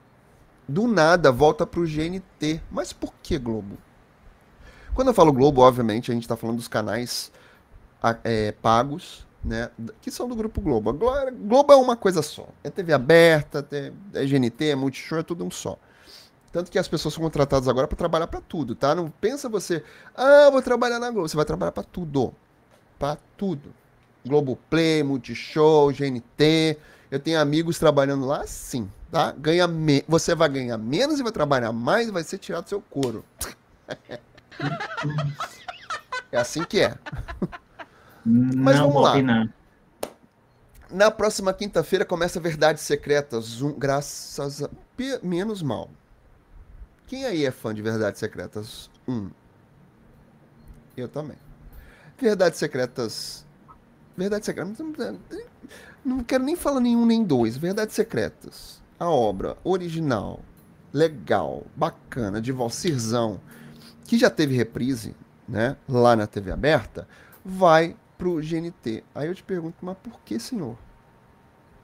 Do 0.67 0.87
nada 0.87 1.31
volta 1.31 1.67
pro 1.67 1.85
GNT. 1.85 2.61
Mas 2.71 2.91
por 2.91 3.13
que 3.21 3.37
Globo? 3.37 3.77
Quando 4.95 5.09
eu 5.09 5.13
falo 5.13 5.31
Globo, 5.31 5.61
obviamente, 5.61 6.09
a 6.09 6.13
gente 6.13 6.23
está 6.23 6.35
falando 6.35 6.57
dos 6.57 6.67
canais 6.67 7.31
é, 8.23 8.51
pagos, 8.53 9.27
né? 9.43 9.69
Que 10.01 10.09
são 10.09 10.27
do 10.27 10.35
Grupo 10.35 10.59
Globo. 10.59 10.91
Globo 10.91 11.71
é 11.71 11.75
uma 11.75 11.95
coisa 11.95 12.23
só. 12.23 12.47
É 12.63 12.69
TV 12.71 12.91
aberta, 12.91 13.65
é 14.13 14.25
GNT, 14.25 14.69
é 14.69 14.75
Multishow, 14.75 15.19
é 15.19 15.23
tudo 15.23 15.45
um 15.45 15.51
só. 15.51 15.77
Tanto 16.51 16.69
que 16.69 16.77
as 16.77 16.87
pessoas 16.87 17.13
são 17.13 17.23
contratadas 17.23 17.67
agora 17.67 17.87
para 17.87 17.97
trabalhar 17.97 18.27
para 18.27 18.41
tudo, 18.41 18.75
tá? 18.75 18.93
Não 18.93 19.09
pensa 19.09 19.47
você, 19.47 19.83
ah, 20.15 20.49
vou 20.51 20.61
trabalhar 20.61 20.99
na 20.99 21.09
Globo. 21.09 21.27
Você 21.27 21.35
vai 21.35 21.45
trabalhar 21.45 21.71
para 21.71 21.83
tudo. 21.83 22.33
Para 22.99 23.17
tudo. 23.37 23.73
Globoplay, 24.25 25.01
Multishow, 25.01 25.91
GNT. 25.91 26.77
Eu 27.09 27.19
tenho 27.19 27.39
amigos 27.39 27.79
trabalhando 27.79 28.25
lá, 28.25 28.45
sim, 28.45 28.89
tá? 29.11 29.31
Ganha 29.31 29.67
me... 29.67 30.03
Você 30.07 30.35
vai 30.35 30.49
ganhar 30.49 30.77
menos 30.77 31.19
e 31.19 31.23
vai 31.23 31.31
trabalhar 31.31 31.71
mais 31.71 32.07
e 32.07 32.11
vai 32.11 32.23
ser 32.23 32.37
tirado 32.37 32.65
do 32.65 32.69
seu 32.69 32.81
couro. 32.81 33.25
é 36.31 36.37
assim 36.37 36.63
que 36.63 36.81
é. 36.81 36.95
Mas 38.25 38.77
Não 38.77 38.87
vamos 38.87 39.03
lá. 39.03 39.11
Opinar. 39.11 39.53
Na 40.89 41.09
próxima 41.09 41.53
quinta-feira 41.53 42.03
começa 42.03 42.39
Verdades 42.39 42.83
Secretas, 42.83 43.61
um, 43.61 43.71
graças 43.71 44.61
a... 44.61 44.69
Menos 45.23 45.63
mal. 45.63 45.89
Quem 47.11 47.25
aí 47.25 47.45
é 47.45 47.51
fã 47.51 47.73
de 47.73 47.81
Verdades 47.81 48.21
Secretas 48.21 48.89
1? 49.05 49.31
Eu 50.95 51.09
também. 51.09 51.35
Verdades 52.17 52.57
Secretas 52.57 53.45
Verdades 54.15 54.45
Secretas. 54.45 54.79
Não 56.05 56.23
quero 56.23 56.45
nem 56.45 56.55
falar 56.55 56.79
nenhum 56.79 57.05
nem 57.05 57.21
dois. 57.21 57.57
Verdades 57.57 57.95
Secretas. 57.95 58.81
A 58.97 59.09
obra 59.09 59.57
original, 59.61 60.39
legal, 60.93 61.65
bacana, 61.75 62.41
de 62.41 62.53
Valcirzão, 62.53 63.41
que 64.05 64.17
já 64.17 64.29
teve 64.29 64.55
reprise, 64.55 65.13
né? 65.49 65.75
Lá 65.89 66.15
na 66.15 66.27
TV 66.27 66.49
aberta, 66.49 67.05
vai 67.43 67.93
pro 68.17 68.35
GNT. 68.35 69.03
Aí 69.13 69.27
eu 69.27 69.35
te 69.35 69.43
pergunto, 69.43 69.75
mas 69.81 69.97
por 69.97 70.17
que, 70.21 70.39
senhor? 70.39 70.77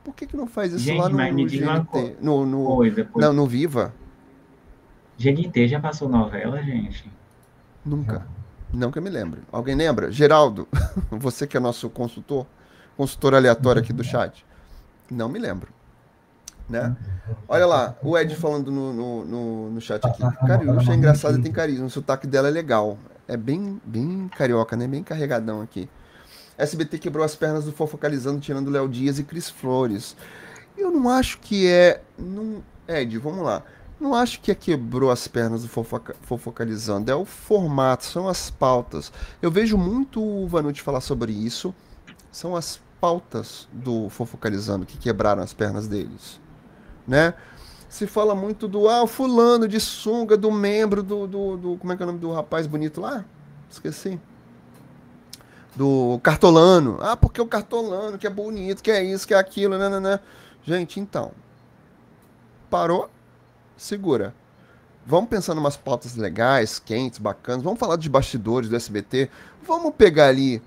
Por 0.06 0.16
que, 0.16 0.26
que 0.26 0.38
não 0.38 0.48
faz 0.48 0.72
isso 0.72 0.86
Gente, 0.86 1.02
lá 1.02 1.10
no, 1.10 1.18
no 1.18 1.46
GNT? 1.46 2.16
No, 2.22 2.46
no, 2.46 2.66
Coisa, 2.78 3.10
não, 3.14 3.34
no 3.34 3.46
Viva? 3.46 3.94
GNT 5.18 5.68
já 5.68 5.80
passou 5.80 6.08
novela, 6.08 6.62
gente? 6.62 7.10
Nunca. 7.86 8.26
Não 8.72 8.92
que 8.92 9.00
eu 9.00 9.04
me 9.04 9.10
lembre. 9.10 9.42
Alguém 9.52 9.76
lembra? 9.76 10.12
Geraldo, 10.12 10.68
você 11.10 11.48
que 11.48 11.58
é 11.58 11.60
nosso 11.60 11.90
consultor, 11.90 12.46
consultor 12.96 13.34
aleatório 13.34 13.82
aqui 13.82 13.94
do 13.94 14.04
chat. 14.04 14.46
Não 15.10 15.30
me 15.30 15.40
lembro. 15.40 15.70
Né? 16.70 16.96
Olha 17.48 17.66
lá, 17.66 17.96
o 18.04 18.18
Ed 18.18 18.36
falando 18.36 18.70
no, 18.70 18.94
no, 18.94 19.26
no, 19.26 19.70
no 19.72 19.82
chat 19.82 20.06
aqui. 20.06 20.22
Cariúcha 20.46 20.92
é 20.92 20.96
engraçado 20.96 21.40
e 21.40 21.42
tem 21.42 21.52
carisma. 21.52 21.86
O 21.86 21.90
sotaque 21.90 22.28
dela 22.28 22.50
é 22.50 22.52
legal. 22.52 22.98
É 23.26 23.38
bem, 23.38 23.82
bem 23.86 24.30
carioca, 24.38 24.76
né? 24.76 24.86
Bem 24.86 25.02
carregadão 25.02 25.62
aqui. 25.62 25.90
SBT 26.58 26.98
quebrou 26.98 27.24
as 27.24 27.36
pernas 27.36 27.66
do 27.66 27.72
Fofocalizando, 27.72 28.40
tirando 28.40 28.70
Léo 28.70 28.90
Dias 28.90 29.18
e 29.20 29.24
Cris 29.24 29.50
Flores. 29.50 30.16
Eu 30.78 30.92
não 30.92 31.10
acho 31.10 31.40
que 31.40 31.68
é. 31.68 32.02
Não... 32.18 32.64
Ed, 32.88 33.18
vamos 33.18 33.44
lá. 33.44 33.64
Não 34.00 34.14
acho 34.14 34.40
que 34.42 34.52
é 34.52 34.56
quebrou 34.56 35.10
as 35.10 35.28
pernas 35.28 35.64
do 35.64 35.68
fofoca, 35.68 36.16
fofocalizando, 36.22 37.12
é 37.12 37.16
o 37.16 37.26
formato, 37.26 38.06
são 38.06 38.28
as 38.28 38.52
pautas. 38.52 39.12
Eu 39.42 39.50
vejo 39.50 39.78
muito 39.78 40.24
o 40.24 40.48
Vanucci 40.48 40.82
falar 40.82 41.02
sobre 41.02 41.32
isso. 41.32 41.74
São 42.32 42.56
as 42.56 42.80
pautas 43.02 43.68
do 43.72 44.10
fofocalizando 44.10 44.86
que 44.86 44.98
quebraram 44.98 45.42
as 45.42 45.54
pernas 45.54 45.88
deles, 45.88 46.40
né? 47.08 47.34
Se 47.90 48.06
fala 48.06 48.36
muito 48.36 48.68
do 48.68 48.88
ah, 48.88 49.08
fulano 49.08 49.68
de 49.68 49.80
sunga, 49.80 50.38
do 50.38 50.52
membro 50.52 51.02
do, 51.02 51.26
do, 51.26 51.58
do 51.58 51.78
como 51.78 51.94
é 51.94 51.98
que 51.98 52.04
é 52.04 52.06
o 52.06 52.08
nome 52.08 52.20
do 52.20 52.32
rapaz 52.32 52.68
bonito 52.68 53.02
lá? 53.02 53.26
Esqueci. 53.70 54.20
Do 55.76 56.20
cartolano. 56.22 56.98
Ah, 57.02 57.16
porque 57.16 57.42
o 57.42 57.48
cartolano 57.48 58.18
que 58.18 58.28
é 58.28 58.30
bonito, 58.30 58.84
que 58.84 58.92
é 58.92 59.04
isso, 59.04 59.26
que 59.26 59.34
é 59.34 59.38
aquilo, 59.38 59.78
né, 59.78 59.90
né, 59.90 60.00
né. 60.00 60.20
Gente, 60.64 61.00
então. 61.00 61.32
Parou? 62.70 63.10
Segura. 63.78 64.34
Vamos 65.06 65.30
pensar 65.30 65.56
em 65.56 65.60
umas 65.60 65.78
pautas 65.78 66.16
legais, 66.16 66.80
quentes, 66.80 67.20
bacanas. 67.20 67.64
Vamos 67.64 67.80
falar 67.80 67.96
de 67.96 68.10
bastidores 68.10 68.70
do 68.70 68.76
SBT. 68.76 69.30
Vamos 69.66 69.94
pegar 69.96 70.28
ali, 70.28 70.62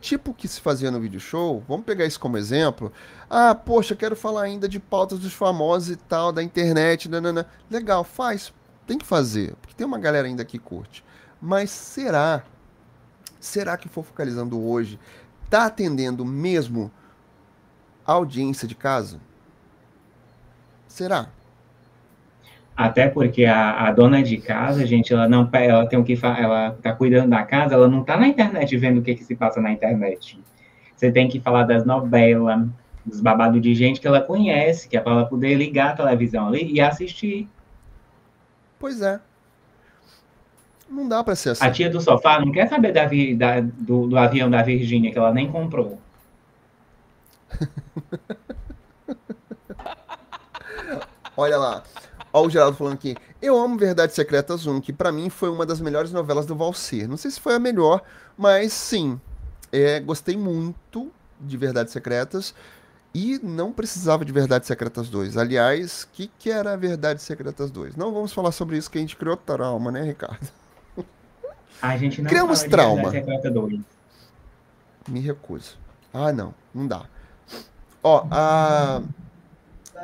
tipo 0.00 0.32
o 0.32 0.34
que 0.34 0.46
se 0.46 0.60
fazia 0.60 0.90
no 0.90 1.00
vídeo 1.00 1.18
show. 1.18 1.64
Vamos 1.66 1.86
pegar 1.86 2.04
isso 2.04 2.20
como 2.20 2.36
exemplo. 2.36 2.92
Ah, 3.30 3.54
poxa, 3.54 3.96
quero 3.96 4.14
falar 4.14 4.42
ainda 4.42 4.68
de 4.68 4.78
pautas 4.78 5.18
dos 5.20 5.32
famosos 5.32 5.90
e 5.90 5.96
tal, 5.96 6.32
da 6.32 6.42
internet. 6.42 7.08
Nanana. 7.08 7.46
Legal, 7.70 8.04
faz. 8.04 8.52
Tem 8.86 8.98
que 8.98 9.06
fazer, 9.06 9.54
porque 9.62 9.74
tem 9.74 9.86
uma 9.86 9.98
galera 9.98 10.28
ainda 10.28 10.44
que 10.44 10.58
curte. 10.58 11.02
Mas 11.40 11.70
será? 11.70 12.44
Será 13.40 13.78
que 13.78 13.88
for 13.88 14.04
focalizando 14.04 14.62
hoje 14.62 14.98
tá 15.48 15.66
atendendo 15.66 16.24
mesmo 16.24 16.90
a 18.04 18.12
audiência 18.12 18.66
de 18.66 18.74
casa? 18.74 19.20
Será? 20.88 21.28
Até 22.76 23.08
porque 23.08 23.44
a, 23.44 23.86
a, 23.86 23.92
dona 23.92 24.20
de 24.22 24.36
casa, 24.36 24.84
gente, 24.84 25.12
ela 25.12 25.28
não 25.28 25.48
ela 25.52 25.86
tem 25.86 25.96
o 25.98 26.02
que 26.02 26.18
ela 26.22 26.72
tá 26.82 26.92
cuidando 26.92 27.30
da 27.30 27.44
casa, 27.44 27.74
ela 27.74 27.86
não 27.88 28.02
tá 28.02 28.16
na 28.16 28.26
internet 28.26 28.76
vendo 28.76 28.98
o 28.98 29.02
que, 29.02 29.14
que 29.14 29.22
se 29.22 29.36
passa 29.36 29.60
na 29.60 29.70
internet. 29.70 30.40
Você 30.96 31.12
tem 31.12 31.28
que 31.28 31.38
falar 31.38 31.62
das 31.64 31.84
novelas, 31.84 32.66
dos 33.06 33.20
babados 33.20 33.60
de 33.60 33.74
gente 33.74 34.00
que 34.00 34.08
ela 34.08 34.20
conhece, 34.20 34.88
que 34.88 34.96
é 34.96 35.00
para 35.00 35.12
ela 35.12 35.26
poder 35.26 35.54
ligar 35.54 35.90
a 35.90 35.96
televisão 35.96 36.48
ali 36.48 36.72
e 36.72 36.80
assistir. 36.80 37.48
Pois 38.78 39.00
é. 39.00 39.20
Não 40.88 41.08
dá 41.08 41.22
para 41.22 41.36
ser 41.36 41.50
assim. 41.50 41.64
A 41.64 41.70
tia 41.70 41.88
do 41.88 42.00
sofá 42.00 42.40
não 42.40 42.50
quer 42.50 42.68
saber 42.68 42.92
da, 42.92 43.04
da 43.04 43.60
do, 43.60 44.08
do 44.08 44.18
avião 44.18 44.50
da 44.50 44.62
Virgínia, 44.62 45.12
que 45.12 45.18
ela 45.18 45.32
nem 45.32 45.50
comprou. 45.50 46.00
Olha 51.36 51.56
lá. 51.56 51.82
Olha 52.36 52.48
o 52.48 52.50
Geraldo 52.50 52.76
falando 52.76 52.94
aqui. 52.94 53.14
Eu 53.40 53.56
amo 53.56 53.78
Verdades 53.78 54.16
Secretas 54.16 54.66
1, 54.66 54.80
que 54.80 54.92
para 54.92 55.12
mim 55.12 55.30
foi 55.30 55.48
uma 55.48 55.64
das 55.64 55.80
melhores 55.80 56.10
novelas 56.10 56.44
do 56.44 56.56
Valsir. 56.56 57.08
Não 57.08 57.16
sei 57.16 57.30
se 57.30 57.38
foi 57.38 57.54
a 57.54 57.60
melhor, 57.60 58.02
mas 58.36 58.72
sim. 58.72 59.20
É, 59.70 60.00
gostei 60.00 60.36
muito 60.36 61.12
de 61.40 61.56
Verdades 61.56 61.92
Secretas. 61.92 62.52
E 63.14 63.38
não 63.40 63.70
precisava 63.70 64.24
de 64.24 64.32
Verdades 64.32 64.66
Secretas 64.66 65.08
2. 65.08 65.36
Aliás, 65.36 66.02
o 66.02 66.08
que, 66.08 66.28
que 66.36 66.50
era 66.50 66.76
Verdades 66.76 67.22
Secretas 67.22 67.70
2? 67.70 67.94
Não 67.94 68.12
vamos 68.12 68.32
falar 68.32 68.50
sobre 68.50 68.76
isso, 68.78 68.90
que 68.90 68.98
a 68.98 69.00
gente 69.00 69.14
criou 69.14 69.36
trauma, 69.36 69.92
né, 69.92 70.02
Ricardo? 70.02 70.48
A 71.80 71.96
gente 71.96 72.20
não 72.20 72.28
Criamos 72.28 72.64
trauma. 72.64 73.12
Me 75.08 75.20
recuso. 75.20 75.78
Ah, 76.12 76.32
não. 76.32 76.52
Não 76.74 76.88
dá. 76.88 77.04
Ó, 78.02 78.26
a. 78.28 79.02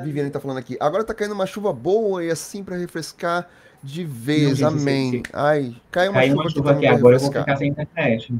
Viviane 0.03 0.29
tá 0.29 0.39
falando 0.39 0.57
aqui. 0.57 0.77
Agora 0.79 1.03
tá 1.03 1.13
caindo 1.13 1.33
uma 1.33 1.45
chuva 1.45 1.71
boa 1.73 2.23
e 2.23 2.29
assim 2.29 2.63
para 2.63 2.77
refrescar 2.77 3.47
de 3.83 4.03
vez. 4.03 4.59
Não, 4.59 4.69
Amém. 4.69 5.23
Ai, 5.33 5.75
cai 5.89 6.09
uma 6.09 6.21
chuva, 6.21 6.41
uma 6.41 6.49
chuva 6.49 6.71
aqui, 6.71 6.85
aqui 6.85 6.95
agora 6.95 7.15
refrescar. 7.15 7.41
eu 7.41 7.45
vou 7.45 7.55
ficar 7.55 7.57
sem 7.57 7.69
internet. 7.69 8.33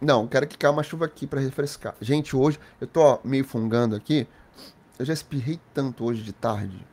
Não, 0.00 0.26
quero 0.28 0.46
que 0.46 0.56
caia 0.56 0.72
uma 0.72 0.82
chuva 0.82 1.04
aqui 1.06 1.26
para 1.26 1.40
refrescar. 1.40 1.94
Gente, 2.00 2.36
hoje 2.36 2.58
eu 2.80 2.86
tô 2.86 3.00
ó, 3.00 3.18
meio 3.24 3.44
fungando 3.44 3.96
aqui. 3.96 4.26
Eu 4.98 5.04
já 5.04 5.12
espirrei 5.12 5.60
tanto 5.74 6.04
hoje 6.04 6.22
de 6.22 6.32
tarde. 6.32 6.86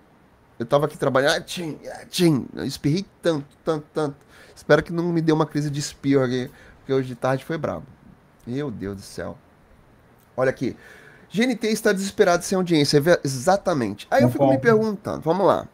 Eu 0.58 0.66
tava 0.66 0.86
aqui 0.86 0.98
trabalhando, 0.98 1.36
ah, 1.36 1.42
tchim, 1.42 1.78
ah, 1.88 2.06
tchim. 2.06 2.48
Eu 2.56 2.66
espirrei 2.66 3.06
tanto, 3.22 3.46
tanto, 3.64 3.86
tanto. 3.94 4.16
Espero 4.56 4.82
que 4.82 4.92
não 4.92 5.04
me 5.12 5.22
dê 5.22 5.32
uma 5.32 5.46
crise 5.46 5.70
de 5.70 5.80
espirro 5.80 6.24
aqui, 6.24 6.50
porque 6.78 6.94
hoje 6.94 7.08
de 7.08 7.16
tarde 7.16 7.44
foi 7.44 7.58
brabo. 7.58 7.86
Meu 8.48 8.72
Deus 8.72 8.96
do 8.96 9.02
céu. 9.02 9.38
Olha 10.36 10.50
aqui. 10.50 10.76
GNT 11.36 11.68
está 11.68 11.92
desesperado 11.92 12.44
sem 12.44 12.56
audiência. 12.56 13.02
Exatamente. 13.24 14.08
Aí 14.10 14.24
eu 14.24 14.30
fico 14.30 14.48
me 14.48 14.58
perguntando, 14.58 15.22
vamos 15.22 15.46
lá. 15.46 15.68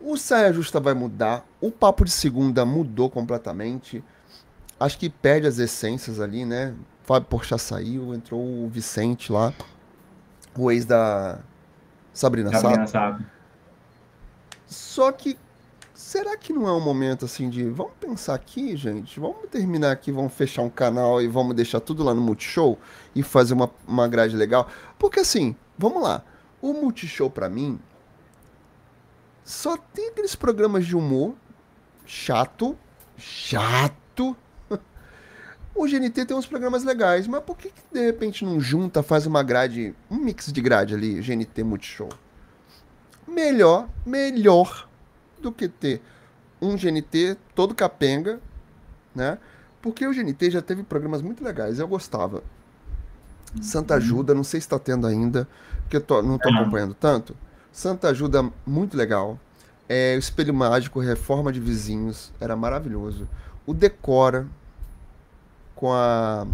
O 0.00 0.16
Saia 0.16 0.52
Justa 0.52 0.80
vai 0.80 0.92
mudar, 0.92 1.46
o 1.60 1.70
Papo 1.70 2.04
de 2.04 2.10
Segunda 2.10 2.64
mudou 2.64 3.08
completamente. 3.08 4.02
Acho 4.78 4.98
que 4.98 5.08
perde 5.08 5.46
as 5.46 5.58
essências 5.58 6.20
ali, 6.20 6.44
né? 6.44 6.74
Fábio 7.04 7.28
Porchat 7.28 7.62
saiu, 7.62 8.12
entrou 8.14 8.40
o 8.40 8.68
Vicente 8.68 9.30
lá, 9.30 9.54
o 10.58 10.70
ex 10.70 10.84
da 10.84 11.38
Sabrina, 12.12 12.50
Sabrina 12.50 12.86
Sato. 12.86 13.24
Só 14.66 15.12
que 15.12 15.38
será 16.04 16.36
que 16.36 16.52
não 16.52 16.68
é 16.68 16.72
um 16.72 16.80
momento 16.80 17.24
assim 17.24 17.48
de 17.48 17.64
vamos 17.64 17.94
pensar 17.98 18.34
aqui, 18.34 18.76
gente? 18.76 19.18
Vamos 19.18 19.48
terminar 19.50 19.90
aqui, 19.90 20.12
vamos 20.12 20.34
fechar 20.34 20.60
um 20.60 20.68
canal 20.68 21.20
e 21.22 21.26
vamos 21.26 21.56
deixar 21.56 21.80
tudo 21.80 22.04
lá 22.04 22.12
no 22.12 22.20
Multishow 22.20 22.78
e 23.14 23.22
fazer 23.22 23.54
uma, 23.54 23.70
uma 23.88 24.06
grade 24.06 24.36
legal? 24.36 24.68
Porque 24.98 25.20
assim, 25.20 25.56
vamos 25.78 26.02
lá. 26.02 26.22
O 26.60 26.74
Multishow 26.74 27.30
para 27.30 27.48
mim 27.48 27.80
só 29.42 29.78
tem 29.78 30.10
aqueles 30.10 30.34
programas 30.34 30.84
de 30.84 30.94
humor 30.94 31.34
chato, 32.04 32.76
chato. 33.16 34.36
O 35.74 35.88
GNT 35.88 36.26
tem 36.26 36.36
uns 36.36 36.46
programas 36.46 36.84
legais, 36.84 37.26
mas 37.26 37.42
por 37.42 37.56
que, 37.56 37.70
que 37.70 37.82
de 37.92 38.04
repente 38.04 38.44
não 38.44 38.60
junta, 38.60 39.02
faz 39.02 39.26
uma 39.26 39.42
grade, 39.42 39.92
um 40.08 40.16
mix 40.16 40.52
de 40.52 40.60
grade 40.60 40.94
ali, 40.94 41.20
GNT 41.20 41.64
Multishow? 41.64 42.10
Melhor, 43.26 43.88
melhor 44.06 44.86
do 45.44 45.52
que 45.52 45.68
ter 45.68 46.00
um 46.60 46.76
GNT 46.76 47.36
todo 47.54 47.74
capenga, 47.74 48.40
né? 49.14 49.38
Porque 49.80 50.06
o 50.06 50.12
GNT 50.12 50.50
já 50.50 50.62
teve 50.62 50.82
programas 50.82 51.20
muito 51.22 51.44
legais, 51.44 51.78
eu 51.78 51.86
gostava. 51.86 52.42
Santa 53.60 53.94
Ajuda, 53.94 54.34
não 54.34 54.42
sei 54.42 54.60
se 54.60 54.66
está 54.66 54.78
tendo 54.78 55.06
ainda, 55.06 55.46
porque 55.82 55.96
eu 55.96 56.00
tô, 56.00 56.22
não 56.22 56.36
estou 56.36 56.52
acompanhando 56.52 56.94
tanto. 56.94 57.36
Santa 57.70 58.08
Ajuda, 58.08 58.50
muito 58.66 58.96
legal. 58.96 59.38
É, 59.88 60.16
o 60.16 60.18
Espelho 60.18 60.54
Mágico, 60.54 60.98
Reforma 60.98 61.52
de 61.52 61.60
Vizinhos, 61.60 62.32
era 62.40 62.56
maravilhoso. 62.56 63.28
O 63.66 63.74
Decora, 63.74 64.46
com 65.74 65.92
a, 65.92 66.46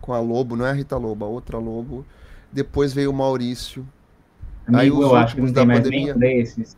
com 0.00 0.12
a 0.12 0.20
Lobo, 0.20 0.56
não 0.56 0.64
é 0.64 0.70
a 0.70 0.74
Rita 0.74 0.96
Lobo, 0.96 1.24
a 1.24 1.28
outra 1.28 1.58
Lobo. 1.58 2.06
Depois 2.50 2.92
veio 2.92 3.10
o 3.10 3.14
Maurício. 3.14 3.86
Amigo, 4.66 4.80
Aí 4.80 4.90
os 4.92 5.00
eu 5.00 5.16
acho 5.16 5.34
que 5.34 5.40
não 5.40 5.52
tem 5.52 5.66
mais 5.66 5.80
pandemia. 5.80 6.14
desses. 6.14 6.76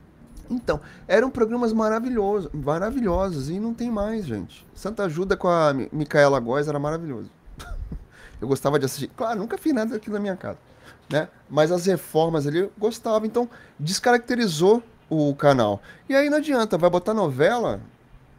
Então, 0.50 0.80
eram 1.08 1.30
programas 1.30 1.72
maravilhosos, 1.72 2.50
maravilhosos, 2.52 3.50
e 3.50 3.58
não 3.58 3.72
tem 3.72 3.90
mais, 3.90 4.24
gente. 4.24 4.64
Santa 4.74 5.04
Ajuda 5.04 5.36
com 5.36 5.48
a 5.48 5.72
Micaela 5.92 6.38
Góes 6.40 6.68
era 6.68 6.78
maravilhoso. 6.78 7.30
eu 8.40 8.48
gostava 8.48 8.78
de 8.78 8.84
assistir. 8.84 9.10
Claro, 9.16 9.38
nunca 9.38 9.56
fiz 9.56 9.72
nada 9.72 9.96
aqui 9.96 10.10
na 10.10 10.20
minha 10.20 10.36
casa, 10.36 10.58
né? 11.10 11.28
Mas 11.48 11.72
as 11.72 11.86
reformas 11.86 12.46
ali 12.46 12.58
eu 12.58 12.72
gostava, 12.78 13.26
então 13.26 13.48
descaracterizou 13.78 14.82
o 15.08 15.34
canal. 15.34 15.80
E 16.08 16.14
aí 16.14 16.28
não 16.28 16.38
adianta, 16.38 16.76
vai 16.76 16.90
botar 16.90 17.14
novela 17.14 17.80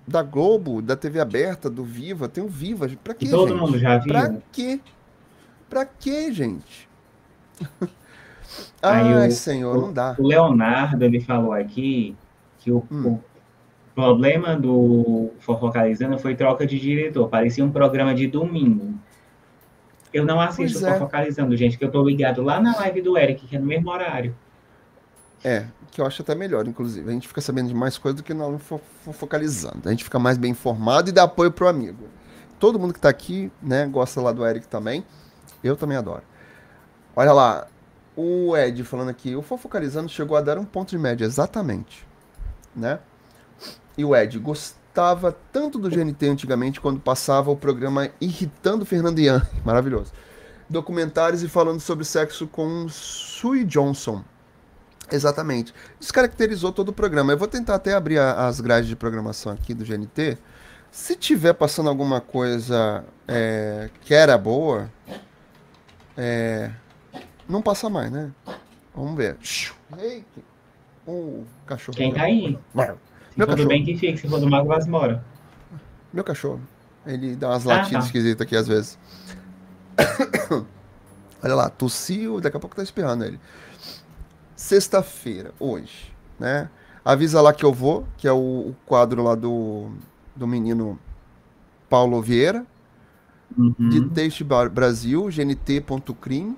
da 0.07 0.21
Globo, 0.21 0.81
da 0.81 0.95
TV 0.95 1.19
aberta, 1.19 1.69
do 1.69 1.83
Viva, 1.83 2.29
tem 2.29 2.43
o 2.43 2.47
Viva, 2.47 2.87
pra 3.03 3.13
quê, 3.13 3.27
todo 3.27 3.49
gente? 3.49 3.59
mundo 3.59 3.79
já 3.79 3.97
viu. 3.97 4.07
Pra 4.07 4.35
quê? 4.51 4.79
Pra 5.69 5.85
quê, 5.85 6.31
gente? 6.31 6.87
Aí 8.81 9.13
Ai, 9.13 9.27
o, 9.27 9.31
senhor, 9.31 9.77
não 9.77 9.93
dá. 9.93 10.15
O 10.17 10.27
Leonardo, 10.27 11.03
ele 11.03 11.19
falou 11.19 11.53
aqui 11.53 12.15
que 12.59 12.71
o, 12.71 12.83
hum. 12.91 13.13
o 13.13 13.23
problema 13.93 14.55
do 14.55 15.31
Fofocalizando 15.39 16.17
foi 16.19 16.35
troca 16.35 16.65
de 16.65 16.79
diretor. 16.79 17.29
Parecia 17.29 17.63
um 17.63 17.71
programa 17.71 18.13
de 18.13 18.27
domingo. 18.27 18.93
Eu 20.13 20.25
não 20.25 20.39
assisto 20.39 20.79
pois 20.79 20.93
é. 20.93 20.97
Fofocalizando, 20.97 21.55
gente, 21.57 21.77
que 21.77 21.83
eu 21.83 21.91
tô 21.91 22.03
ligado 22.03 22.41
lá 22.41 22.59
na 22.59 22.75
live 22.77 23.01
do 23.01 23.17
Eric, 23.17 23.47
que 23.47 23.55
é 23.55 23.59
no 23.59 23.65
mesmo 23.65 23.89
horário. 23.89 24.35
É, 25.43 25.65
que 25.91 26.01
eu 26.01 26.05
acho 26.05 26.21
até 26.21 26.33
melhor, 26.33 26.67
inclusive. 26.67 27.07
A 27.07 27.13
gente 27.13 27.27
fica 27.27 27.39
sabendo 27.41 27.67
de 27.67 27.75
mais 27.75 27.97
coisas 27.97 28.19
do 28.19 28.23
que 28.23 28.33
não 28.33 28.57
focalizando. 28.59 29.81
A 29.85 29.91
gente 29.91 30.03
fica 30.03 30.17
mais 30.17 30.37
bem 30.37 30.51
informado 30.51 31.09
e 31.09 31.11
dá 31.11 31.23
apoio 31.23 31.51
pro 31.51 31.67
amigo. 31.67 32.07
Todo 32.59 32.79
mundo 32.79 32.93
que 32.93 32.99
tá 32.99 33.09
aqui, 33.09 33.51
né, 33.61 33.85
gosta 33.85 34.19
lá 34.21 34.31
do 34.31 34.45
Eric 34.45 34.67
também. 34.67 35.05
Eu 35.63 35.75
também 35.75 35.97
adoro. 35.97 36.23
Olha 37.15 37.31
lá, 37.31 37.67
o 38.15 38.55
Ed 38.55 38.83
falando 38.83 39.09
aqui, 39.09 39.35
o 39.35 39.41
Fofocalizando 39.41 40.09
chegou 40.09 40.37
a 40.37 40.41
dar 40.41 40.57
um 40.57 40.65
ponto 40.65 40.89
de 40.89 40.97
média, 40.97 41.25
exatamente. 41.25 42.05
Né? 42.75 42.99
E 43.97 44.05
o 44.05 44.15
Ed 44.15 44.37
gostava 44.39 45.35
tanto 45.51 45.77
do 45.77 45.89
GNT 45.89 46.27
antigamente 46.27 46.79
quando 46.79 46.99
passava 46.99 47.51
o 47.51 47.57
programa 47.57 48.09
Irritando 48.19 48.85
Fernando 48.85 49.19
Ian. 49.19 49.45
Maravilhoso. 49.65 50.11
Documentários 50.69 51.43
e 51.43 51.47
falando 51.47 51.79
sobre 51.79 52.05
sexo 52.05 52.47
com 52.47 52.87
Sui 52.89 53.63
Johnson. 53.63 54.23
Exatamente. 55.11 55.73
Descaracterizou 55.99 56.71
todo 56.71 56.89
o 56.89 56.93
programa. 56.93 57.33
Eu 57.33 57.37
vou 57.37 57.47
tentar 57.47 57.75
até 57.75 57.93
abrir 57.93 58.17
a, 58.17 58.47
as 58.47 58.59
grades 58.59 58.87
de 58.87 58.95
programação 58.95 59.51
aqui 59.51 59.73
do 59.73 59.85
GNT. 59.85 60.37
Se 60.91 61.15
tiver 61.15 61.53
passando 61.53 61.89
alguma 61.89 62.21
coisa 62.21 63.03
é, 63.27 63.89
que 64.01 64.13
era 64.13 64.37
boa, 64.37 64.89
é, 66.17 66.71
não 67.47 67.61
passa 67.61 67.89
mais, 67.89 68.11
né? 68.11 68.31
Vamos 68.93 69.15
ver. 69.15 69.37
Ei, 69.99 70.23
o 71.07 71.43
cachorro. 71.65 71.97
Quem 71.97 72.13
tá 72.13 72.23
aí? 72.23 72.57
Meu 73.35 73.47
cachorro. 73.47 73.67
bem 73.67 73.83
que 73.83 73.97
fica, 73.97 74.17
se 74.17 74.27
for 74.27 74.39
do 74.39 74.49
Mago 74.49 74.67
Vasmora. 74.67 75.23
Meu 76.13 76.23
cachorro. 76.23 76.61
Ele 77.05 77.35
dá 77.35 77.49
umas 77.49 77.67
ah, 77.67 77.75
latidas 77.75 78.03
tá. 78.03 78.05
esquisitas 78.07 78.41
aqui 78.41 78.55
às 78.55 78.67
vezes. 78.67 78.97
Olha 81.43 81.55
lá, 81.55 81.69
tossiu, 81.69 82.41
daqui 82.41 82.57
a 82.57 82.59
pouco 82.59 82.75
tá 82.75 82.81
espirrando 82.81 83.25
ele. 83.25 83.39
Sexta-feira, 84.55 85.53
hoje, 85.59 86.11
né? 86.39 86.69
Avisa 87.03 87.41
lá 87.41 87.53
que 87.53 87.63
eu 87.63 87.71
vou, 87.71 88.07
que 88.17 88.27
é 88.27 88.31
o, 88.31 88.37
o 88.69 88.75
quadro 88.85 89.21
lá 89.21 89.35
do, 89.35 89.91
do 90.35 90.47
menino 90.47 90.97
Paulo 91.87 92.19
Vieira, 92.21 92.65
uhum. 93.55 93.89
de 93.89 94.09
Taste 94.09 94.43
Brasil, 94.43 95.29
gnt.crim. 95.29 96.57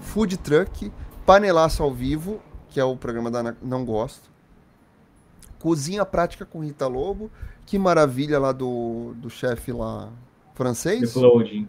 Food 0.00 0.36
Truck, 0.38 0.92
Panelaço 1.26 1.82
ao 1.82 1.92
Vivo, 1.92 2.40
que 2.68 2.80
é 2.80 2.84
o 2.84 2.96
programa 2.96 3.30
da 3.30 3.54
Não 3.62 3.84
Gosto. 3.84 4.28
Cozinha 5.58 6.04
Prática 6.04 6.44
com 6.44 6.60
Rita 6.60 6.86
Lobo, 6.86 7.30
que 7.66 7.78
maravilha 7.78 8.38
lá 8.38 8.52
do, 8.52 9.12
do 9.16 9.28
chefe 9.28 9.72
lá 9.72 10.10
francês. 10.54 11.14
Uploading. 11.16 11.68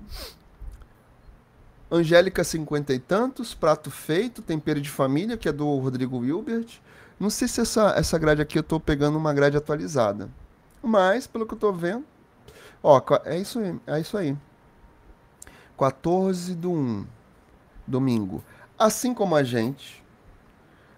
Angélica 1.92 2.44
Cinquenta 2.44 2.94
e 2.94 3.00
Tantos, 3.00 3.56
Prato 3.56 3.90
Feito, 3.90 4.42
Tempero 4.42 4.80
de 4.80 4.90
Família, 4.90 5.38
que 5.38 5.50
é 5.50 5.52
do 5.52 5.78
Rodrigo 5.80 6.20
Wilbert. 6.20 6.80
Não 7.20 7.30
sei 7.30 7.48
se 7.48 7.62
essa, 7.62 7.94
essa 7.98 8.18
grade 8.18 8.42
aqui 8.42 8.60
eu 8.60 8.64
tô 8.64 8.80
pegando 8.80 9.18
uma 9.18 9.34
grade 9.34 9.58
atualizada. 9.58 10.30
Mas, 10.82 11.26
pelo 11.26 11.46
que 11.46 11.56
eu 11.56 11.58
tô 11.58 11.74
vendo. 11.74 12.06
Ó, 12.82 13.02
é 13.26 13.38
isso 13.40 13.60
aí. 13.60 13.80
É 13.88 14.00
isso 14.00 14.18
aí. 14.18 14.38
14 15.78 16.56
do 16.56 16.72
1 16.72 17.06
domingo. 17.90 18.44
Assim 18.78 19.14
como 19.14 19.36
a 19.36 19.44
gente, 19.44 20.04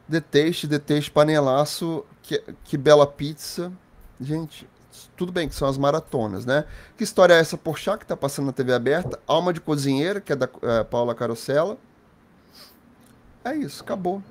deteste, 0.08 0.68
deteste 0.68 1.10
panelaço, 1.10 2.06
que, 2.22 2.44
que 2.64 2.78
bela 2.78 3.08
pizza. 3.08 3.72
Gente, 4.20 4.70
tudo 5.16 5.32
bem 5.32 5.48
que 5.48 5.56
são 5.56 5.68
as 5.68 5.78
maratonas, 5.78 6.46
né? 6.46 6.66
Que 6.98 7.04
história 7.04 7.34
é 7.34 7.40
essa 7.40 7.58
Porchat 7.58 7.98
que 7.98 8.06
tá 8.06 8.16
passando 8.16 8.48
na 8.48 8.52
TV 8.52 8.74
aberta? 8.74 9.20
Alma 9.26 9.54
de 9.54 9.62
Cozinheira, 9.62 10.22
que 10.22 10.34
é 10.34 10.36
da 10.36 10.50
é, 10.62 10.84
Paula 10.84 11.16
Carosella. 11.16 11.78
É 13.44 13.56
isso, 13.56 13.82
acabou. 13.82 14.22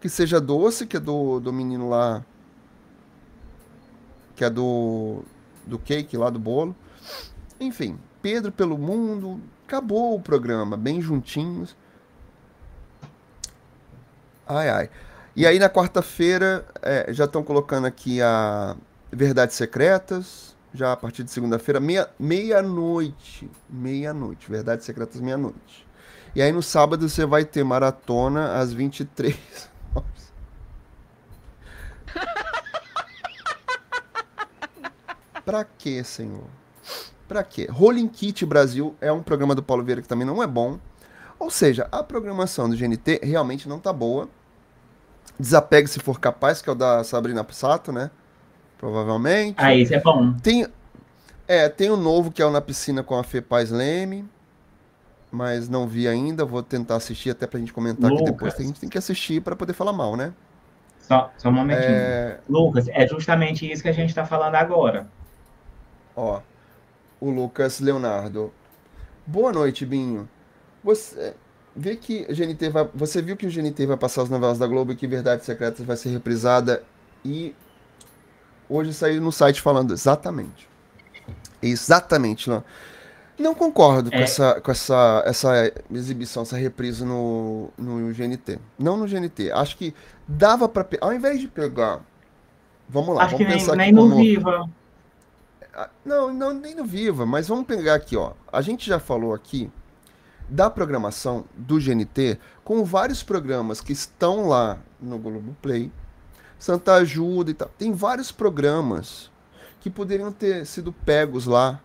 Que 0.00 0.08
seja 0.08 0.40
doce, 0.40 0.86
que 0.86 0.96
é 0.96 1.00
do, 1.00 1.38
do 1.38 1.52
menino 1.52 1.88
lá. 1.88 2.24
Que 4.34 4.44
é 4.44 4.50
do. 4.50 5.22
Do 5.66 5.78
cake 5.78 6.16
lá, 6.16 6.28
do 6.28 6.38
bolo. 6.38 6.76
Enfim, 7.58 7.98
Pedro 8.20 8.52
pelo 8.52 8.76
mundo, 8.76 9.40
Acabou 9.66 10.14
o 10.14 10.20
programa, 10.20 10.76
bem 10.76 11.00
juntinhos. 11.00 11.74
Ai, 14.46 14.68
ai. 14.68 14.90
E 15.34 15.46
aí 15.46 15.58
na 15.58 15.70
quarta-feira 15.70 16.66
é, 16.82 17.12
já 17.12 17.24
estão 17.24 17.42
colocando 17.42 17.86
aqui 17.86 18.20
a 18.20 18.76
Verdades 19.10 19.56
Secretas, 19.56 20.54
já 20.72 20.92
a 20.92 20.96
partir 20.96 21.24
de 21.24 21.30
segunda-feira, 21.30 21.80
meia-noite. 21.80 23.50
Meia 23.68 24.12
meia-noite, 24.12 24.50
Verdades 24.50 24.84
Secretas 24.84 25.20
meia-noite. 25.20 25.86
E 26.34 26.42
aí 26.42 26.52
no 26.52 26.62
sábado 26.62 27.08
você 27.08 27.24
vai 27.24 27.44
ter 27.44 27.64
maratona 27.64 28.58
às 28.58 28.72
23. 28.72 29.36
Nossa. 29.94 30.32
pra 35.44 35.64
quê, 35.64 36.04
senhor? 36.04 36.63
Pra 37.28 37.42
quê? 37.42 37.66
Rolling 37.70 38.08
Kit 38.08 38.44
Brasil 38.44 38.94
é 39.00 39.10
um 39.10 39.22
programa 39.22 39.54
do 39.54 39.62
Paulo 39.62 39.82
Vieira 39.82 40.02
que 40.02 40.08
também 40.08 40.26
não 40.26 40.42
é 40.42 40.46
bom. 40.46 40.78
Ou 41.38 41.50
seja, 41.50 41.88
a 41.90 42.02
programação 42.02 42.68
do 42.68 42.76
GNT 42.76 43.20
realmente 43.22 43.68
não 43.68 43.78
tá 43.78 43.92
boa. 43.92 44.28
Desapegue 45.38 45.88
se 45.88 45.98
for 45.98 46.20
capaz, 46.20 46.62
que 46.62 46.68
é 46.68 46.72
o 46.72 46.74
da 46.74 47.02
Sabrina 47.02 47.44
Sato, 47.50 47.90
né? 47.92 48.10
Provavelmente. 48.78 49.56
Ah, 49.58 49.74
isso 49.74 49.94
é 49.94 50.00
bom. 50.00 50.34
Tem, 50.34 50.66
é, 51.48 51.68
tem 51.68 51.90
o 51.90 51.96
novo 51.96 52.30
que 52.30 52.40
é 52.40 52.46
o 52.46 52.50
Na 52.50 52.60
Piscina 52.60 53.02
com 53.02 53.18
a 53.18 53.24
Fê 53.24 53.40
Paz 53.40 53.70
Leme. 53.70 54.28
Mas 55.30 55.68
não 55.68 55.88
vi 55.88 56.06
ainda, 56.06 56.44
vou 56.44 56.62
tentar 56.62 56.96
assistir 56.96 57.30
até 57.30 57.46
pra 57.46 57.58
gente 57.58 57.72
comentar 57.72 58.08
Lucas. 58.08 58.22
aqui 58.22 58.32
depois. 58.32 58.54
A 58.54 58.62
gente 58.62 58.78
tem 58.78 58.88
que 58.88 58.96
assistir 58.96 59.40
para 59.40 59.56
poder 59.56 59.72
falar 59.72 59.92
mal, 59.92 60.16
né? 60.16 60.32
Só, 61.00 61.32
só 61.36 61.48
um 61.48 61.52
momentinho. 61.52 61.90
É... 61.90 62.38
Lucas, 62.48 62.86
é 62.88 63.06
justamente 63.08 63.70
isso 63.70 63.82
que 63.82 63.88
a 63.88 63.92
gente 63.92 64.14
tá 64.14 64.24
falando 64.24 64.54
agora. 64.54 65.08
Ó, 66.14 66.40
o 67.20 67.30
Lucas 67.30 67.80
Leonardo. 67.80 68.52
Boa 69.26 69.52
noite, 69.52 69.86
Binho. 69.86 70.28
Você 70.82 71.34
vê 71.74 71.96
que 71.96 72.24
GNT 72.24 72.68
vai, 72.68 72.88
você 72.94 73.22
viu 73.22 73.36
que 73.36 73.46
o 73.46 73.50
GNT 73.50 73.86
vai 73.86 73.96
passar 73.96 74.22
as 74.22 74.30
novelas 74.30 74.58
da 74.58 74.66
Globo 74.66 74.92
e 74.92 74.96
que 74.96 75.06
Verdades 75.06 75.46
Secretas 75.46 75.84
vai 75.84 75.96
ser 75.96 76.10
reprisada 76.10 76.84
e 77.24 77.54
Hoje 78.68 78.94
saiu 78.94 79.20
no 79.20 79.30
site 79.30 79.60
falando 79.60 79.92
exatamente. 79.92 80.68
Exatamente, 81.62 82.48
não. 82.48 82.64
Não 83.38 83.54
concordo 83.54 84.10
é. 84.12 84.16
com, 84.16 84.22
essa, 84.22 84.60
com 84.60 84.70
essa, 84.70 85.22
essa 85.26 85.72
exibição, 85.92 86.42
essa 86.44 86.56
reprise 86.56 87.04
no, 87.04 87.70
no 87.76 88.12
GNT. 88.12 88.58
Não 88.78 88.96
no 88.96 89.06
GNT. 89.06 89.50
Acho 89.52 89.76
que 89.76 89.94
dava 90.26 90.68
para 90.68 90.86
Ao 91.00 91.12
invés 91.12 91.40
de 91.40 91.48
pegar. 91.48 92.00
Vamos 92.88 93.14
lá, 93.14 93.24
Acho 93.24 93.32
vamos 93.32 93.46
que 93.46 93.52
pensar 93.52 93.76
nem, 93.76 93.92
nem 93.92 94.02
como... 94.02 94.14
no 94.14 94.22
Viva. 94.22 94.70
Não, 96.04 96.32
não, 96.32 96.52
nem 96.52 96.74
no 96.74 96.84
Viva, 96.84 97.26
mas 97.26 97.48
vamos 97.48 97.66
pegar 97.66 97.94
aqui, 97.94 98.16
ó. 98.16 98.32
A 98.52 98.60
gente 98.60 98.86
já 98.86 98.98
falou 98.98 99.34
aqui 99.34 99.70
da 100.48 100.70
programação 100.70 101.44
do 101.54 101.78
GNT 101.78 102.38
com 102.62 102.84
vários 102.84 103.22
programas 103.22 103.80
que 103.80 103.92
estão 103.92 104.46
lá 104.48 104.78
no 105.00 105.18
Globoplay, 105.18 105.90
Santa 106.58 106.94
Ajuda 106.94 107.50
e 107.50 107.54
tal. 107.54 107.68
Tem 107.78 107.92
vários 107.92 108.30
programas 108.30 109.30
que 109.80 109.90
poderiam 109.90 110.32
ter 110.32 110.64
sido 110.66 110.92
pegos 110.92 111.46
lá, 111.46 111.80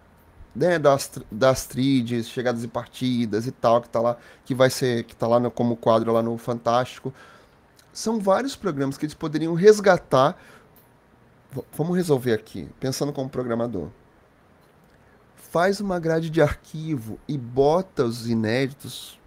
né, 0.56 0.80
das, 0.80 1.12
das 1.32 1.66
trides, 1.66 2.30
chegadas 2.30 2.64
e 2.64 2.68
partidas 2.68 3.46
e 3.46 3.52
tal, 3.52 3.82
que 3.82 3.90
tá 3.90 4.00
lá, 4.00 4.18
que 4.46 4.56
vai 4.56 4.70
ser, 4.70 5.04
que 5.04 5.16
tá 5.16 5.28
lá 5.28 5.40
no, 5.40 5.52
como 5.52 5.76
quadro 5.76 6.12
lá 6.12 6.22
no 6.22 6.38
Fantástico. 6.38 7.14
São 7.92 8.20
vários 8.20 8.56
programas 8.56 8.98
que 8.98 9.06
eles 9.06 9.16
poderiam 9.16 9.54
resgatar. 9.54 10.38
Vamos 11.74 11.96
resolver 11.96 12.34
aqui, 12.34 12.70
pensando 12.80 13.12
como 13.12 13.30
programador 13.30 13.90
faz 15.50 15.80
uma 15.80 16.00
grade 16.00 16.30
de 16.30 16.42
arquivo 16.42 17.20
e 17.28 17.38
bota 17.38 18.04
os 18.04 18.30
inéditos 18.30 19.20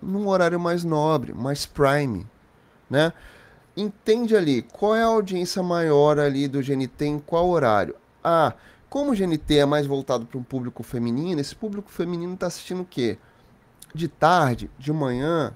num 0.00 0.28
horário 0.28 0.60
mais 0.60 0.84
nobre, 0.84 1.32
mais 1.32 1.64
prime, 1.64 2.26
né? 2.88 3.12
Entende 3.76 4.36
ali 4.36 4.62
qual 4.62 4.94
é 4.94 5.02
a 5.02 5.06
audiência 5.06 5.62
maior 5.62 6.18
ali 6.18 6.46
do 6.48 6.60
GNT 6.60 7.06
em 7.06 7.18
qual 7.18 7.48
horário. 7.48 7.94
Ah, 8.22 8.54
como 8.90 9.12
o 9.12 9.14
GNT 9.14 9.58
é 9.58 9.64
mais 9.64 9.86
voltado 9.86 10.26
para 10.26 10.38
um 10.38 10.42
público 10.42 10.82
feminino, 10.82 11.40
esse 11.40 11.56
público 11.56 11.90
feminino 11.90 12.34
está 12.34 12.46
assistindo 12.46 12.82
o 12.82 12.86
quê? 12.86 13.16
De 13.94 14.06
tarde, 14.06 14.70
de 14.78 14.92
manhã. 14.92 15.54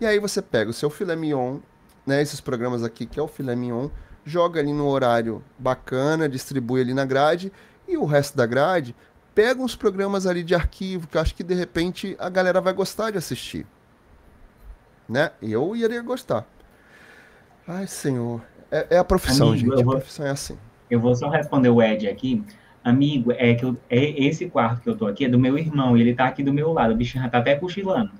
E 0.00 0.06
aí 0.06 0.18
você 0.18 0.40
pega 0.40 0.70
o 0.70 0.74
seu 0.74 0.88
filé 0.88 1.14
mignon, 1.14 1.58
né, 2.06 2.22
esses 2.22 2.40
programas 2.40 2.82
aqui 2.82 3.04
que 3.04 3.20
é 3.20 3.22
o 3.22 3.28
filé 3.28 3.54
mignon, 3.54 3.90
joga 4.26 4.60
ali 4.60 4.72
no 4.72 4.88
horário 4.88 5.42
bacana, 5.56 6.28
distribui 6.28 6.80
ali 6.80 6.92
na 6.92 7.04
grade 7.04 7.52
e 7.88 7.96
o 7.96 8.04
resto 8.04 8.36
da 8.36 8.44
grade 8.44 8.94
pega 9.34 9.62
uns 9.62 9.76
programas 9.76 10.26
ali 10.26 10.42
de 10.42 10.54
arquivo 10.54 11.06
que 11.06 11.16
eu 11.16 11.20
acho 11.20 11.34
que 11.34 11.44
de 11.44 11.54
repente 11.54 12.16
a 12.18 12.28
galera 12.28 12.60
vai 12.60 12.72
gostar 12.72 13.12
de 13.12 13.18
assistir. 13.18 13.64
Né? 15.08 15.30
Eu 15.40 15.76
iria 15.76 16.02
gostar. 16.02 16.44
Ai, 17.68 17.86
senhor. 17.86 18.42
É, 18.70 18.96
é 18.96 18.98
a 18.98 19.04
profissão, 19.04 19.50
Amigo, 19.50 19.70
gente. 19.70 19.84
Vou, 19.84 19.94
a 19.94 19.96
profissão 19.98 20.26
é 20.26 20.30
assim. 20.30 20.58
Eu 20.90 20.98
vou 20.98 21.14
só 21.14 21.28
responder 21.28 21.68
o 21.68 21.80
Ed 21.80 22.08
aqui. 22.08 22.42
Amigo, 22.82 23.32
é 23.32 23.54
que 23.54 23.64
eu, 23.64 23.76
é, 23.88 24.24
esse 24.24 24.48
quarto 24.48 24.80
que 24.80 24.88
eu 24.88 24.96
tô 24.96 25.06
aqui 25.06 25.24
é 25.24 25.28
do 25.28 25.38
meu 25.38 25.56
irmão, 25.58 25.96
e 25.96 26.00
ele 26.00 26.14
tá 26.14 26.26
aqui 26.26 26.42
do 26.42 26.52
meu 26.52 26.72
lado. 26.72 26.94
O 26.94 26.96
bicho 26.96 27.18
já 27.18 27.28
tá 27.28 27.38
até 27.38 27.54
cochilando. 27.54 28.10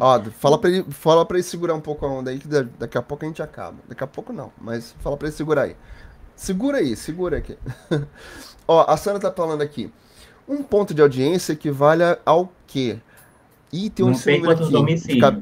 Ó, 0.00 0.22
fala 0.38 0.58
pra, 0.58 0.70
ele, 0.70 0.84
fala 0.90 1.24
pra 1.24 1.36
ele 1.36 1.44
segurar 1.44 1.74
um 1.74 1.80
pouco 1.80 2.04
a 2.04 2.08
onda 2.08 2.30
aí, 2.30 2.38
que 2.38 2.48
daqui 2.48 2.98
a 2.98 3.02
pouco 3.02 3.24
a 3.24 3.28
gente 3.28 3.42
acaba. 3.42 3.76
Daqui 3.88 4.02
a 4.02 4.06
pouco 4.06 4.32
não, 4.32 4.52
mas 4.60 4.94
fala 5.00 5.16
pra 5.16 5.28
ele 5.28 5.36
segurar 5.36 5.62
aí. 5.62 5.76
Segura 6.34 6.78
aí, 6.78 6.96
segura 6.96 7.38
aqui. 7.38 7.56
Ó, 8.68 8.84
a 8.86 8.96
Sandra 8.96 9.20
tá 9.20 9.32
falando 9.32 9.62
aqui. 9.62 9.92
Um 10.48 10.62
ponto 10.62 10.92
de 10.92 11.00
audiência 11.00 11.52
equivale 11.52 12.02
ao 12.24 12.52
quê? 12.66 12.98
E 13.72 13.90
tem 13.90 14.04
um 14.04 14.10
não 14.10 14.16
sei 14.16 14.40
quantos 14.40 14.62
aqui, 14.66 14.72
domicílios. 14.72 15.34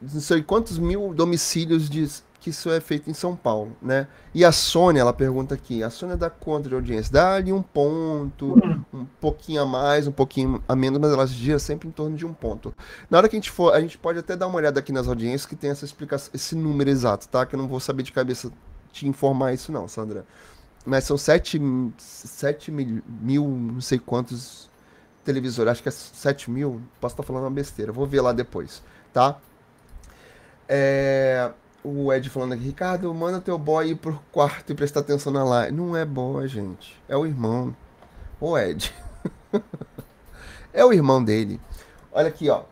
Não 0.00 0.20
sei 0.20 0.42
quantos 0.42 0.78
mil 0.78 1.12
domicílios 1.14 1.88
de, 1.90 2.06
que 2.46 2.50
isso 2.50 2.70
é 2.70 2.80
feito 2.80 3.10
em 3.10 3.12
São 3.12 3.34
Paulo, 3.34 3.76
né? 3.82 4.06
E 4.32 4.44
a 4.44 4.52
Sônia, 4.52 5.00
ela 5.00 5.12
pergunta 5.12 5.52
aqui, 5.52 5.82
a 5.82 5.90
Sônia 5.90 6.16
dá 6.16 6.30
conta 6.30 6.68
de 6.68 6.76
audiência? 6.76 7.12
Dá 7.12 7.34
ali 7.34 7.52
um 7.52 7.60
ponto, 7.60 8.54
um 8.94 9.04
pouquinho 9.20 9.62
a 9.62 9.66
mais, 9.66 10.06
um 10.06 10.12
pouquinho 10.12 10.62
a 10.68 10.76
menos, 10.76 11.00
mas 11.00 11.12
ela 11.12 11.26
gira 11.26 11.58
sempre 11.58 11.88
em 11.88 11.90
torno 11.90 12.16
de 12.16 12.24
um 12.24 12.32
ponto. 12.32 12.72
Na 13.10 13.18
hora 13.18 13.28
que 13.28 13.34
a 13.34 13.38
gente 13.38 13.50
for, 13.50 13.74
a 13.74 13.80
gente 13.80 13.98
pode 13.98 14.20
até 14.20 14.36
dar 14.36 14.46
uma 14.46 14.58
olhada 14.58 14.78
aqui 14.78 14.92
nas 14.92 15.08
audiências 15.08 15.44
que 15.44 15.56
tem 15.56 15.70
essa 15.70 15.84
explicação, 15.84 16.30
esse 16.32 16.54
número 16.54 16.88
exato, 16.88 17.28
tá? 17.28 17.44
Que 17.44 17.56
eu 17.56 17.58
não 17.58 17.66
vou 17.66 17.80
saber 17.80 18.04
de 18.04 18.12
cabeça 18.12 18.52
te 18.92 19.08
informar 19.08 19.52
isso 19.52 19.72
não, 19.72 19.88
Sandra. 19.88 20.24
Mas 20.84 21.02
são 21.02 21.18
7, 21.18 21.60
7 21.98 22.70
mil, 22.70 23.02
mil, 23.08 23.44
não 23.48 23.80
sei 23.80 23.98
quantos 23.98 24.70
televisores. 25.24 25.72
Acho 25.72 25.82
que 25.82 25.88
é 25.88 25.92
7 25.92 26.48
mil. 26.48 26.80
Posso 27.00 27.14
estar 27.14 27.24
falando 27.24 27.42
uma 27.42 27.50
besteira. 27.50 27.90
Vou 27.90 28.06
ver 28.06 28.20
lá 28.20 28.32
depois, 28.32 28.84
tá? 29.12 29.36
É, 30.68 31.50
o 31.86 32.12
Ed 32.12 32.28
falando 32.28 32.54
aqui, 32.54 32.64
Ricardo, 32.64 33.12
manda 33.14 33.40
teu 33.40 33.56
boy 33.56 33.90
ir 33.90 33.94
pro 33.94 34.20
quarto 34.32 34.72
e 34.72 34.74
prestar 34.74 35.00
atenção 35.00 35.32
na 35.32 35.44
live. 35.44 35.72
Não 35.72 35.96
é 35.96 36.04
boy, 36.04 36.48
gente. 36.48 36.96
É 37.08 37.16
o 37.16 37.24
irmão. 37.24 37.74
O 38.40 38.58
Ed. 38.58 38.92
é 40.74 40.84
o 40.84 40.92
irmão 40.92 41.22
dele. 41.22 41.60
Olha 42.12 42.28
aqui, 42.28 42.50
ó. 42.50 42.62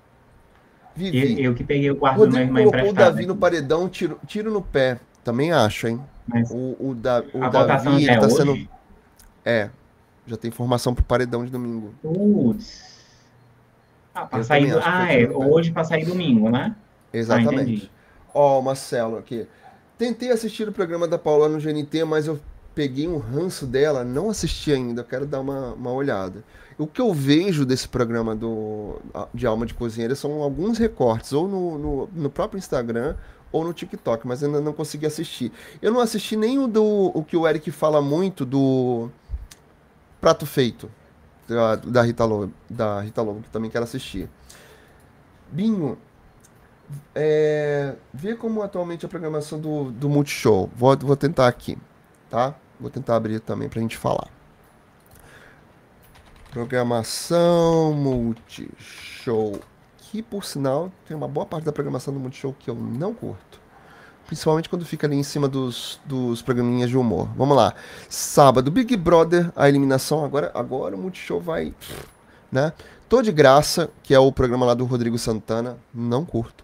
Vivi. 0.97 1.41
Eu, 1.41 1.51
eu 1.51 1.55
que 1.55 1.63
peguei 1.63 1.91
o 1.91 1.97
quarto 1.97 2.19
Rodrigo 2.19 2.47
do 2.49 2.53
meu 2.53 2.63
irmão 2.63 2.73
colocou 2.73 2.91
o 2.91 2.95
Davi 2.95 3.27
no 3.27 3.37
paredão, 3.37 3.89
tiro, 3.89 4.19
tiro 4.27 4.51
no 4.51 4.63
pé. 4.63 4.99
Também 5.23 5.53
acho, 5.53 5.87
hein? 5.87 6.01
Mas 6.27 6.51
o, 6.51 6.77
o, 6.81 6.95
da, 6.95 7.23
o 7.33 7.51
Davi, 7.51 8.05
ele 8.05 8.19
tá 8.19 8.27
hoje? 8.27 8.37
sendo. 8.37 8.69
É. 9.45 9.71
Já 10.27 10.37
tem 10.37 10.51
formação 10.51 10.95
pro 10.95 11.05
paredão 11.05 11.45
de 11.45 11.51
domingo. 11.51 11.95
Putz. 12.03 12.95
Ah, 14.15 14.27
pra 14.27 14.43
sair 14.43 14.73
ah 14.83 15.13
é. 15.13 15.29
Hoje 15.29 15.71
pra 15.71 15.85
sair 15.85 16.05
domingo, 16.05 16.51
né? 16.51 16.75
Exatamente. 17.13 17.91
Ah, 17.93 18.04
Ó, 18.35 18.59
oh, 18.59 18.63
Marcelo 18.63 19.17
aqui. 19.17 19.47
Tentei 19.97 20.31
assistir 20.31 20.69
o 20.69 20.73
programa 20.73 21.07
da 21.07 21.17
Paula 21.17 21.49
no 21.49 21.59
GNT, 21.59 22.05
mas 22.05 22.27
eu 22.27 22.39
peguei 22.75 23.07
um 23.07 23.19
ranço 23.19 23.65
dela, 23.65 24.05
não 24.05 24.29
assisti 24.29 24.73
ainda, 24.73 25.05
quero 25.05 25.25
dar 25.25 25.41
uma, 25.41 25.73
uma 25.75 25.93
olhada. 25.93 26.43
O 26.77 26.87
que 26.89 27.01
eu 27.01 27.15
vejo 27.15 27.65
desse 27.65 27.89
programa 27.89 28.35
do, 28.35 29.01
de 29.33 29.47
Alma 29.47 29.65
de 29.65 29.73
Cozinheira 29.73 30.17
são 30.17 30.43
alguns 30.43 30.77
recortes, 30.77 31.33
ou 31.33 31.47
no, 31.47 31.79
no, 31.79 32.09
no 32.13 32.31
próprio 32.31 32.59
Instagram, 32.59 33.15
ou 33.53 33.65
no 33.65 33.73
TikTok, 33.73 34.27
mas 34.27 34.43
ainda 34.43 34.61
não 34.61 34.73
consegui 34.73 35.07
assistir. 35.07 35.53
Eu 35.81 35.93
não 35.93 36.01
assisti 36.01 36.37
nem 36.37 36.59
o 36.59 36.67
do 36.67 37.13
o 37.15 37.23
que 37.23 37.37
o 37.37 37.47
Eric 37.47 37.71
fala 37.71 38.03
muito 38.03 38.45
do 38.45 39.09
Prato 40.21 40.45
Feito 40.45 40.91
da, 41.47 41.77
da 41.77 42.03
Rita 42.03 42.25
Lobo, 42.25 42.53
da 42.69 43.01
Rita 43.01 43.23
Lobo, 43.23 43.43
que 43.43 43.51
também 43.51 43.71
quero 43.71 43.85
assistir. 43.85 44.29
Binho, 45.53 45.97
é, 47.15 47.95
vê 48.13 48.35
como 48.35 48.63
atualmente 48.63 49.07
a 49.07 49.09
programação 49.09 49.59
do, 49.59 49.91
do 49.91 50.09
Multishow. 50.09 50.71
Vou, 50.77 50.97
vou 50.97 51.17
tentar 51.17 51.49
aqui, 51.49 51.79
tá? 52.31 52.55
Vou 52.79 52.91
tentar 52.91 53.17
abrir 53.17 53.41
também 53.41 53.69
pra 53.69 53.81
gente 53.81 53.97
falar. 53.97 54.29
Programação 56.51 57.93
Multishow 57.95 59.61
que 60.15 60.23
por 60.23 60.45
sinal 60.45 60.93
tem 61.09 61.17
uma 61.17 61.27
boa 61.27 61.45
parte 61.45 61.65
da 61.65 61.73
programação 61.73 62.15
do 62.15 62.21
Multishow 62.21 62.55
que 62.57 62.71
eu 62.71 62.77
não 62.77 63.13
curto. 63.13 63.61
Principalmente 64.27 64.69
quando 64.69 64.87
fica 64.87 65.09
ali 65.09 65.17
em 65.17 65.25
cima 65.25 65.49
dos, 65.49 66.01
dos 66.05 66.41
programinhas 66.41 66.89
de 66.89 66.97
humor. 66.97 67.29
Vamos 67.37 67.57
lá. 67.57 67.75
Sábado, 68.09 68.71
Big 68.71 68.97
Brother, 68.97 69.51
a 69.57 69.69
eliminação. 69.69 70.25
Agora, 70.25 70.53
agora 70.55 70.95
o 70.95 70.99
Multishow 70.99 71.41
vai. 71.41 71.75
Né? 72.51 72.73
Tô 73.09 73.23
de 73.23 73.33
graça, 73.33 73.91
que 74.05 74.15
é 74.15 74.19
o 74.19 74.31
programa 74.31 74.65
lá 74.65 74.75
do 74.75 74.85
Rodrigo 74.85 75.19
Santana. 75.19 75.77
Não 75.93 76.25
curto. 76.25 76.64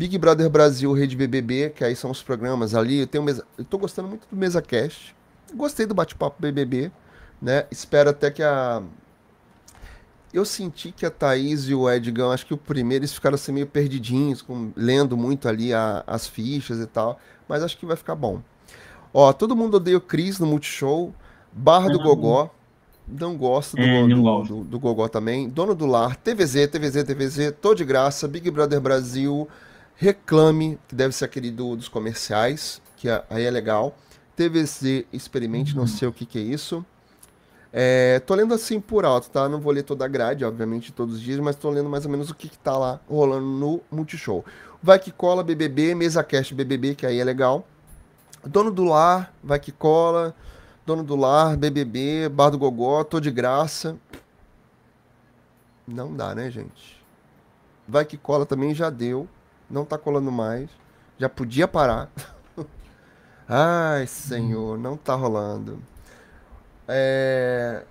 Big 0.00 0.16
Brother 0.16 0.48
Brasil, 0.48 0.90
Rede 0.94 1.14
BBB, 1.14 1.74
que 1.76 1.84
aí 1.84 1.94
são 1.94 2.10
os 2.10 2.22
programas 2.22 2.74
ali. 2.74 3.00
Eu, 3.00 3.06
tenho 3.06 3.22
mesa... 3.22 3.44
eu 3.58 3.64
tô 3.66 3.76
gostando 3.76 4.08
muito 4.08 4.26
do 4.30 4.34
Mesa 4.34 4.62
Cast. 4.62 5.14
Gostei 5.54 5.84
do 5.84 5.92
bate-papo 5.92 6.40
BBB. 6.40 6.90
Né? 7.40 7.66
Espero 7.70 8.08
até 8.08 8.30
que 8.30 8.42
a 8.42 8.82
eu 10.32 10.46
senti 10.46 10.90
que 10.90 11.04
a 11.04 11.10
Thaís 11.10 11.68
e 11.68 11.74
o 11.74 11.90
Edgão, 11.90 12.32
acho 12.32 12.46
que 12.46 12.54
o 12.54 12.56
primeiro, 12.56 13.02
eles 13.02 13.12
ficaram 13.12 13.34
assim 13.34 13.52
meio 13.52 13.66
perdidinhos, 13.66 14.40
com, 14.40 14.72
lendo 14.74 15.18
muito 15.18 15.46
ali 15.46 15.74
a, 15.74 16.02
as 16.06 16.26
fichas 16.26 16.80
e 16.80 16.86
tal, 16.86 17.18
mas 17.46 17.62
acho 17.62 17.76
que 17.76 17.84
vai 17.84 17.96
ficar 17.96 18.14
bom. 18.14 18.40
Ó, 19.12 19.30
todo 19.34 19.54
mundo 19.54 19.74
odeia 19.74 19.98
o 19.98 20.00
Cris 20.00 20.38
no 20.38 20.46
Multishow, 20.46 21.12
Barra 21.52 21.88
do 21.88 21.98
Gogó, 21.98 22.48
não 23.06 23.36
gosto 23.36 23.76
do, 23.76 23.82
é, 23.82 24.06
do, 24.06 24.42
do, 24.44 24.64
do, 24.64 24.78
Gogó 24.78 25.08
também, 25.08 25.46
Dono 25.46 25.74
do 25.74 25.84
Lar, 25.84 26.16
TVZ, 26.16 26.68
TVZ, 26.68 27.04
TVZ, 27.04 27.54
tô 27.60 27.74
de 27.74 27.84
graça, 27.84 28.26
Big 28.26 28.50
Brother 28.50 28.80
Brasil, 28.80 29.46
Reclame, 30.00 30.78
que 30.88 30.94
deve 30.94 31.14
ser 31.14 31.26
aquele 31.26 31.50
do, 31.50 31.76
dos 31.76 31.86
comerciais, 31.86 32.80
que 32.96 33.06
aí 33.28 33.44
é 33.44 33.50
legal, 33.50 33.94
TVZ, 34.34 35.04
Experimente, 35.12 35.76
não 35.76 35.86
sei 35.86 36.08
o 36.08 36.12
que 36.12 36.24
que 36.24 36.38
é 36.38 36.42
isso, 36.42 36.82
é, 37.70 38.18
tô 38.20 38.34
lendo 38.34 38.54
assim 38.54 38.80
por 38.80 39.04
alto, 39.04 39.28
tá? 39.28 39.46
Não 39.46 39.60
vou 39.60 39.70
ler 39.70 39.82
toda 39.82 40.06
a 40.06 40.08
grade, 40.08 40.42
obviamente, 40.42 40.90
todos 40.90 41.16
os 41.16 41.20
dias, 41.20 41.38
mas 41.38 41.54
tô 41.54 41.68
lendo 41.68 41.90
mais 41.90 42.06
ou 42.06 42.10
menos 42.10 42.30
o 42.30 42.34
que, 42.34 42.48
que 42.48 42.58
tá 42.58 42.78
lá 42.78 42.98
rolando 43.06 43.44
no 43.44 43.82
Multishow. 43.90 44.42
Vai 44.82 44.98
que 44.98 45.12
cola 45.12 45.44
BBB, 45.44 45.94
mesa 45.94 46.24
cast 46.24 46.54
BBB, 46.54 46.94
que 46.94 47.04
aí 47.04 47.20
é 47.20 47.24
legal. 47.24 47.68
Dono 48.42 48.70
do 48.70 48.84
lar, 48.84 49.34
vai 49.44 49.60
que 49.60 49.70
cola. 49.70 50.34
Dono 50.86 51.04
do 51.04 51.14
lar, 51.14 51.58
BBB, 51.58 52.30
Bar 52.30 52.48
do 52.48 52.58
Gogó, 52.58 53.04
tô 53.04 53.20
de 53.20 53.30
graça. 53.30 53.98
Não 55.86 56.16
dá, 56.16 56.34
né, 56.34 56.50
gente? 56.50 57.04
Vai 57.86 58.06
que 58.06 58.16
cola 58.16 58.46
também 58.46 58.74
já 58.74 58.88
deu. 58.88 59.28
Não 59.70 59.84
tá 59.84 59.96
colando 59.96 60.32
mais. 60.32 60.68
Já 61.18 61.28
podia 61.28 61.68
parar. 61.68 62.10
Ai, 63.48 64.06
senhor, 64.06 64.78
não 64.78 64.96
tá 64.96 65.14
rolando. 65.14 65.80
É... 66.88 67.84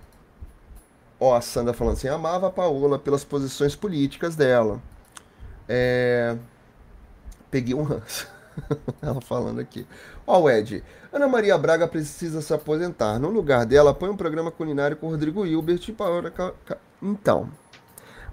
Ó, 1.18 1.34
a 1.34 1.40
Sandra 1.40 1.72
falando 1.72 1.94
assim, 1.94 2.08
amava 2.08 2.48
a 2.48 2.50
Paola 2.50 2.98
pelas 2.98 3.24
posições 3.24 3.74
políticas 3.74 4.36
dela. 4.36 4.80
É... 5.68 6.36
Peguei 7.50 7.74
um 7.74 7.82
ranço. 7.82 8.28
Ela 9.00 9.20
falando 9.20 9.60
aqui. 9.60 9.86
Ó, 10.26 10.40
o 10.40 10.50
Ed. 10.50 10.82
Ana 11.12 11.26
Maria 11.26 11.56
Braga 11.56 11.88
precisa 11.88 12.40
se 12.42 12.52
aposentar. 12.52 13.18
No 13.18 13.28
lugar 13.28 13.64
dela, 13.66 13.94
põe 13.94 14.10
um 14.10 14.16
programa 14.16 14.50
culinário 14.50 14.96
com 14.96 15.08
Rodrigo 15.08 15.46
Hilbert 15.46 15.88
e 15.88 15.92
Paola... 15.92 16.32
Então. 17.02 17.50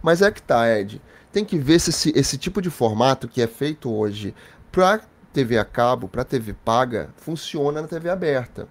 Mas 0.02 0.22
é 0.22 0.32
que 0.32 0.42
tá, 0.42 0.70
Ed. 0.70 1.02
Tem 1.32 1.44
que 1.44 1.58
ver 1.58 1.80
se 1.80 1.90
esse, 1.90 2.14
esse 2.16 2.38
tipo 2.38 2.62
de 2.62 2.70
formato 2.70 3.28
que 3.28 3.42
é 3.42 3.48
feito 3.48 3.92
hoje 3.92 4.34
pra 4.72 5.02
TV 5.34 5.58
a 5.58 5.66
cabo, 5.66 6.08
pra 6.08 6.24
TV 6.24 6.54
paga, 6.54 7.10
funciona 7.18 7.82
na 7.82 7.88
TV 7.88 8.10
aberta. 8.10 8.68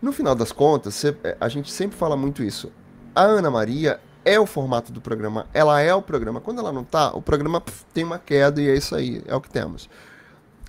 No 0.00 0.12
final 0.12 0.34
das 0.34 0.52
contas, 0.52 1.04
a 1.40 1.48
gente 1.48 1.70
sempre 1.70 1.96
fala 1.96 2.16
muito 2.16 2.42
isso. 2.42 2.72
A 3.14 3.22
Ana 3.22 3.50
Maria 3.50 4.00
é 4.24 4.38
o 4.38 4.46
formato 4.46 4.92
do 4.92 5.00
programa, 5.00 5.46
ela 5.52 5.80
é 5.80 5.94
o 5.94 6.02
programa. 6.02 6.40
Quando 6.40 6.60
ela 6.60 6.72
não 6.72 6.84
tá, 6.84 7.12
o 7.12 7.20
programa 7.20 7.62
tem 7.92 8.04
uma 8.04 8.18
queda 8.18 8.60
e 8.60 8.68
é 8.68 8.76
isso 8.76 8.94
aí, 8.94 9.22
é 9.26 9.34
o 9.34 9.40
que 9.40 9.50
temos. 9.50 9.88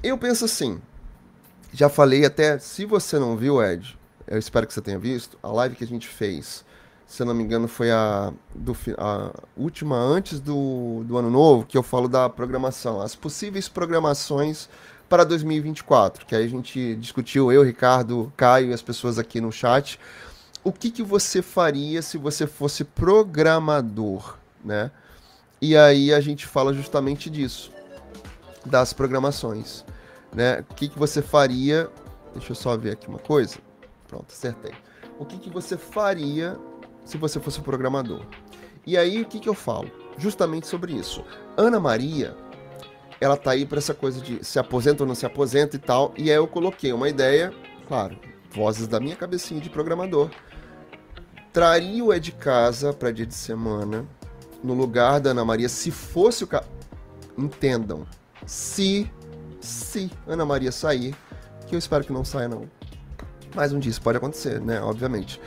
Eu 0.04 0.18
penso 0.18 0.46
assim, 0.46 0.82
já 1.72 1.88
falei 1.88 2.26
até, 2.26 2.58
se 2.60 2.86
você 2.86 3.20
não 3.20 3.38
viu, 3.38 3.64
Ed, 3.64 3.98
eu 4.28 4.38
espero 4.38 4.66
que 4.66 4.74
você 4.74 4.82
tenha 4.82 5.00
visto, 5.00 5.38
a 5.44 5.50
live 5.50 5.76
que 5.76 5.84
a 5.84 5.88
gente 5.88 6.08
fez, 6.08 6.66
se 7.12 7.22
eu 7.22 7.26
não 7.26 7.34
me 7.34 7.44
engano, 7.44 7.68
foi 7.68 7.92
a, 7.92 8.32
do, 8.56 8.74
a 8.98 9.34
última 9.58 9.98
antes 9.98 10.40
do, 10.40 11.04
do 11.04 11.18
ano 11.18 11.30
novo, 11.30 11.66
que 11.66 11.78
eu 11.78 11.84
falo 11.84 12.08
da 12.08 12.30
programação, 12.30 13.02
as 13.02 13.18
possíveis 13.18 13.68
programações 13.68 14.70
para 15.10 15.26
2024, 15.26 16.26
que 16.26 16.34
aí 16.34 16.46
a 16.46 16.48
gente 16.48 16.96
discutiu, 16.96 17.52
eu, 17.52 17.64
Ricardo, 17.64 18.32
Caio 18.38 18.70
e 18.70 18.74
as 18.74 18.82
pessoas 18.82 19.20
aqui 19.20 19.42
no 19.42 19.52
chat, 19.52 20.00
o 20.64 20.72
que, 20.72 20.90
que 20.90 21.04
você 21.04 21.42
faria 21.42 22.02
se 22.02 22.18
você 22.18 22.48
fosse 22.48 22.86
programador, 22.86 24.38
né? 24.64 24.90
E 25.62 25.76
aí 25.76 26.14
a 26.14 26.22
gente 26.22 26.48
fala 26.48 26.74
justamente 26.74 27.30
disso, 27.30 27.74
das 28.66 28.94
programações, 28.94 29.84
né? 30.34 30.64
O 30.70 30.76
que, 30.76 30.88
que 30.88 30.98
você 30.98 31.22
faria? 31.22 31.90
Deixa 32.34 32.54
eu 32.54 32.56
só 32.56 32.78
ver 32.78 32.92
aqui 32.92 33.10
uma 33.10 33.20
coisa. 33.20 33.58
Pronto, 34.08 34.28
acertei. 34.32 34.72
O 35.20 35.26
que, 35.26 35.38
que 35.38 35.50
você 35.50 35.76
faria 35.76 36.58
se 37.04 37.18
você 37.18 37.40
fosse 37.40 37.62
programador? 37.62 38.26
E 38.86 38.98
aí 38.98 39.22
o 39.22 39.26
que, 39.26 39.40
que 39.40 39.50
eu 39.50 39.54
falo? 39.54 39.90
Justamente 40.18 40.68
sobre 40.68 40.94
isso. 40.94 41.24
Ana 41.56 41.80
Maria, 41.80 42.36
ela 43.20 43.38
tá 43.38 43.52
aí 43.52 43.66
para 43.66 43.78
essa 43.78 43.94
coisa 43.94 44.20
de 44.20 44.44
se 44.44 44.58
aposenta 44.60 45.04
ou 45.04 45.08
não 45.08 45.16
se 45.16 45.26
aposenta 45.26 45.76
e 45.76 45.80
tal. 45.80 46.14
E 46.18 46.30
aí 46.30 46.38
eu 46.38 46.48
coloquei 46.48 46.92
uma 46.92 47.08
ideia, 47.08 47.54
claro, 47.88 48.18
vozes 48.52 48.88
da 48.88 49.00
minha 49.00 49.16
cabecinha 49.16 49.62
de 49.62 49.70
programador 49.70 50.30
traria 51.54 52.04
o 52.04 52.14
Ed 52.14 52.32
Casa 52.34 52.94
para 52.94 53.12
dia 53.12 53.26
de 53.26 53.34
semana 53.34 54.06
no 54.64 54.74
lugar 54.74 55.20
da 55.20 55.32
Ana 55.32 55.44
Maria 55.44 55.68
se 55.68 55.92
fosse 55.92 56.44
o 56.44 56.48
ca... 56.48 56.64
entendam 57.38 58.06
se 58.46 59.12
se 59.60 60.10
Ana 60.26 60.46
Maria 60.46 60.72
sair 60.72 61.16
que 61.68 61.76
eu 61.76 61.80
espero 61.80 62.04
que 62.04 62.14
não 62.14 62.24
saia 62.24 62.48
não 62.48 62.64
mas 63.54 63.74
um 63.74 63.80
dia 63.80 63.90
isso 63.90 64.02
pode 64.02 64.18
acontecer 64.18 64.62
né 64.62 64.82
obviamente 64.82 65.42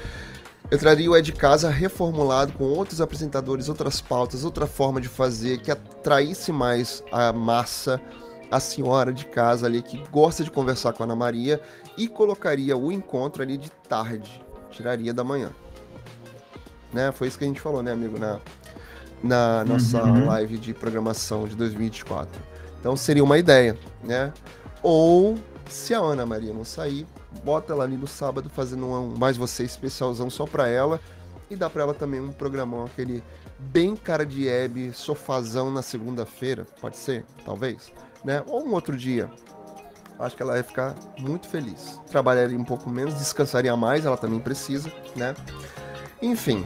eu 0.75 0.79
traria 0.79 1.11
o 1.11 1.17
Ed 1.17 1.33
Casa 1.33 1.71
reformulado 1.71 2.53
com 2.53 2.65
outros 2.65 3.01
apresentadores 3.01 3.69
outras 3.69 4.01
pautas 4.01 4.45
outra 4.45 4.67
forma 4.67 5.01
de 5.01 5.09
fazer 5.09 5.59
que 5.59 5.71
atraísse 5.71 6.53
mais 6.53 7.03
a 7.11 7.33
massa 7.33 8.01
a 8.51 8.61
senhora 8.61 9.13
de 9.13 9.25
casa 9.27 9.67
ali 9.67 9.83
que 9.83 10.03
gosta 10.11 10.45
de 10.45 10.51
conversar 10.51 10.93
com 10.93 11.03
a 11.03 11.07
Ana 11.07 11.17
Maria 11.17 11.61
e 11.97 12.09
colocaria 12.09 12.77
o 12.77 12.93
encontro 12.93 13.43
ali 13.43 13.57
de 13.57 13.71
tarde 13.89 14.45
tiraria 14.71 15.15
da 15.15 15.25
manhã 15.25 15.51
né? 16.95 17.11
Foi 17.13 17.27
isso 17.27 17.37
que 17.37 17.45
a 17.45 17.49
gente 17.49 17.61
falou, 17.61 17.83
né, 17.83 17.93
amigo, 17.93 18.19
na, 18.19 18.39
na 19.23 19.65
nossa 19.65 20.03
uhum. 20.03 20.27
live 20.27 20.57
de 20.57 20.73
programação 20.73 21.47
de 21.47 21.57
2024. 21.57 22.41
Então 22.79 22.97
seria 22.97 23.25
uma 23.25 23.37
ideia, 23.37 23.77
né? 24.03 24.33
Ou 24.83 25.37
se 25.69 25.93
a 25.93 25.99
Ana 25.99 26.25
Maria 26.25 26.55
não 26.55 26.65
sair, 26.65 27.07
bota 27.43 27.73
ela 27.73 27.85
ali 27.85 27.97
no 27.97 28.07
sábado 28.07 28.51
fazendo 28.51 28.87
um 28.87 29.17
mais 29.17 29.37
você 29.37 29.65
especialzão 29.65 30.31
só 30.31 30.47
para 30.47 30.69
ela 30.69 31.01
e 31.51 31.57
dá 31.57 31.69
para 31.69 31.83
ela 31.83 31.95
também 31.95 32.21
um 32.21 32.33
programão 32.33 32.85
aquele 32.85 33.23
bem 33.59 33.97
cara 33.97 34.25
de 34.25 34.49
Hebe, 34.49 34.93
sofazão 34.93 35.71
na 35.71 35.83
segunda-feira, 35.83 36.67
pode 36.81 36.97
ser, 36.97 37.25
talvez, 37.45 37.93
né? 38.25 38.43
Ou 38.47 38.65
um 38.65 38.73
outro 38.73 38.97
dia. 38.97 39.31
Acho 40.19 40.37
que 40.37 40.43
ela 40.43 40.53
vai 40.53 40.63
ficar 40.63 40.95
muito 41.19 41.49
feliz. 41.49 42.01
Trabalharia 42.09 42.59
um 42.59 42.65
pouco 42.65 42.89
menos, 42.89 43.15
descansaria 43.15 43.77
mais, 43.77 44.07
ela 44.07 44.17
também 44.17 44.39
precisa, 44.39 44.93
né? 45.17 45.35
Enfim, 46.23 46.65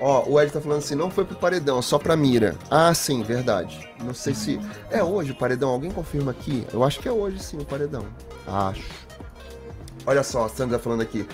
Ó, 0.00 0.24
o 0.28 0.40
Ed 0.40 0.52
tá 0.52 0.60
falando 0.60 0.78
assim, 0.78 0.94
não 0.94 1.10
foi 1.10 1.24
pro 1.24 1.36
paredão, 1.36 1.82
só 1.82 1.98
pra 1.98 2.16
mira. 2.16 2.54
Ah, 2.70 2.94
sim, 2.94 3.22
verdade. 3.22 3.88
Não 4.02 4.14
sei 4.14 4.32
se. 4.32 4.60
É 4.90 5.02
hoje 5.02 5.32
o 5.32 5.34
paredão, 5.34 5.70
alguém 5.70 5.90
confirma 5.90 6.30
aqui? 6.30 6.64
Eu 6.72 6.84
acho 6.84 7.00
que 7.00 7.08
é 7.08 7.12
hoje 7.12 7.40
sim 7.40 7.58
o 7.58 7.64
paredão. 7.64 8.06
Acho. 8.46 8.84
Olha 10.08 10.22
só, 10.22 10.46
a 10.46 10.48
Sandra 10.48 10.78
falando 10.78 11.02
aqui. 11.02 11.28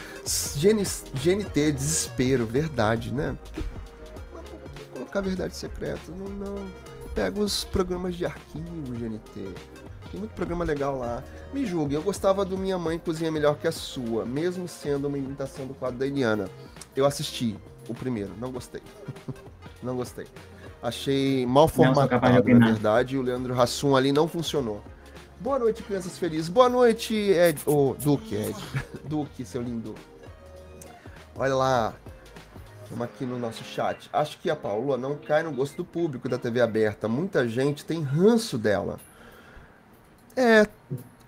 GNT, 1.15 1.71
desespero, 1.71 2.45
verdade, 2.45 3.15
né? 3.15 3.39
Mas 4.35 4.49
por 4.49 4.69
que 4.69 4.83
colocar 4.93 5.21
verdade 5.21 5.55
secreta? 5.55 6.01
Não, 6.09 6.29
não. 6.29 6.67
Pega 7.15 7.39
os 7.39 7.63
programas 7.63 8.17
de 8.17 8.27
arquivo, 8.27 8.93
GNT. 8.99 9.55
Tem 10.11 10.19
muito 10.19 10.33
programa 10.33 10.65
legal 10.65 10.99
lá. 10.99 11.23
Me 11.53 11.65
julgue, 11.65 11.95
eu 11.95 12.03
gostava 12.03 12.45
do 12.45 12.59
Minha 12.59 12.77
Mãe 12.77 12.99
Cozinha 12.99 13.31
Melhor 13.31 13.57
que 13.59 13.69
a 13.69 13.73
Sua, 13.73 14.25
mesmo 14.25 14.67
sendo 14.67 15.07
uma 15.07 15.19
imitação 15.19 15.69
do 15.69 15.75
quadro 15.75 16.01
da 16.01 16.07
Eliana. 16.09 16.51
Eu 16.97 17.07
assisti, 17.07 17.57
o 17.89 17.95
primeiro, 17.95 18.33
não 18.41 18.51
gostei. 18.51 18.83
não 19.85 19.95
gostei. 19.95 20.27
Achei 20.83 21.47
mal 21.47 21.69
formatado, 21.69 22.27
na 22.49 22.67
verdade, 22.67 23.15
e 23.15 23.19
o 23.19 23.23
Leandro 23.23 23.55
Hassum 23.57 23.95
ali 23.95 24.11
não 24.11 24.27
funcionou. 24.27 24.83
Boa 25.45 25.59
noite, 25.59 25.83
crianças 25.83 26.17
felizes. 26.17 26.49
Boa 26.49 26.71
noite, 26.71 27.15
Ed. 27.15 27.61
Oh, 27.67 27.95
Duque, 28.03 28.35
Ed. 28.35 28.57
Duque, 29.05 29.45
seu 29.45 29.61
lindo. 29.61 29.95
Olha 31.37 31.55
lá. 31.55 31.95
Estamos 32.83 33.05
aqui 33.05 33.27
no 33.27 33.39
nosso 33.39 33.63
chat. 33.63 34.09
Acho 34.11 34.39
que 34.39 34.49
a 34.49 34.57
Paula 34.57 34.97
não 34.97 35.19
cai 35.19 35.43
no 35.43 35.53
gosto 35.53 35.77
do 35.77 35.85
público 35.85 36.31
da 36.31 36.39
TV 36.39 36.63
aberta. 36.63 37.09
Muita 37.09 37.47
gente 37.47 37.85
tem 37.85 38.01
ranço 38.01 38.57
dela. 38.57 38.99
É. 40.35 40.67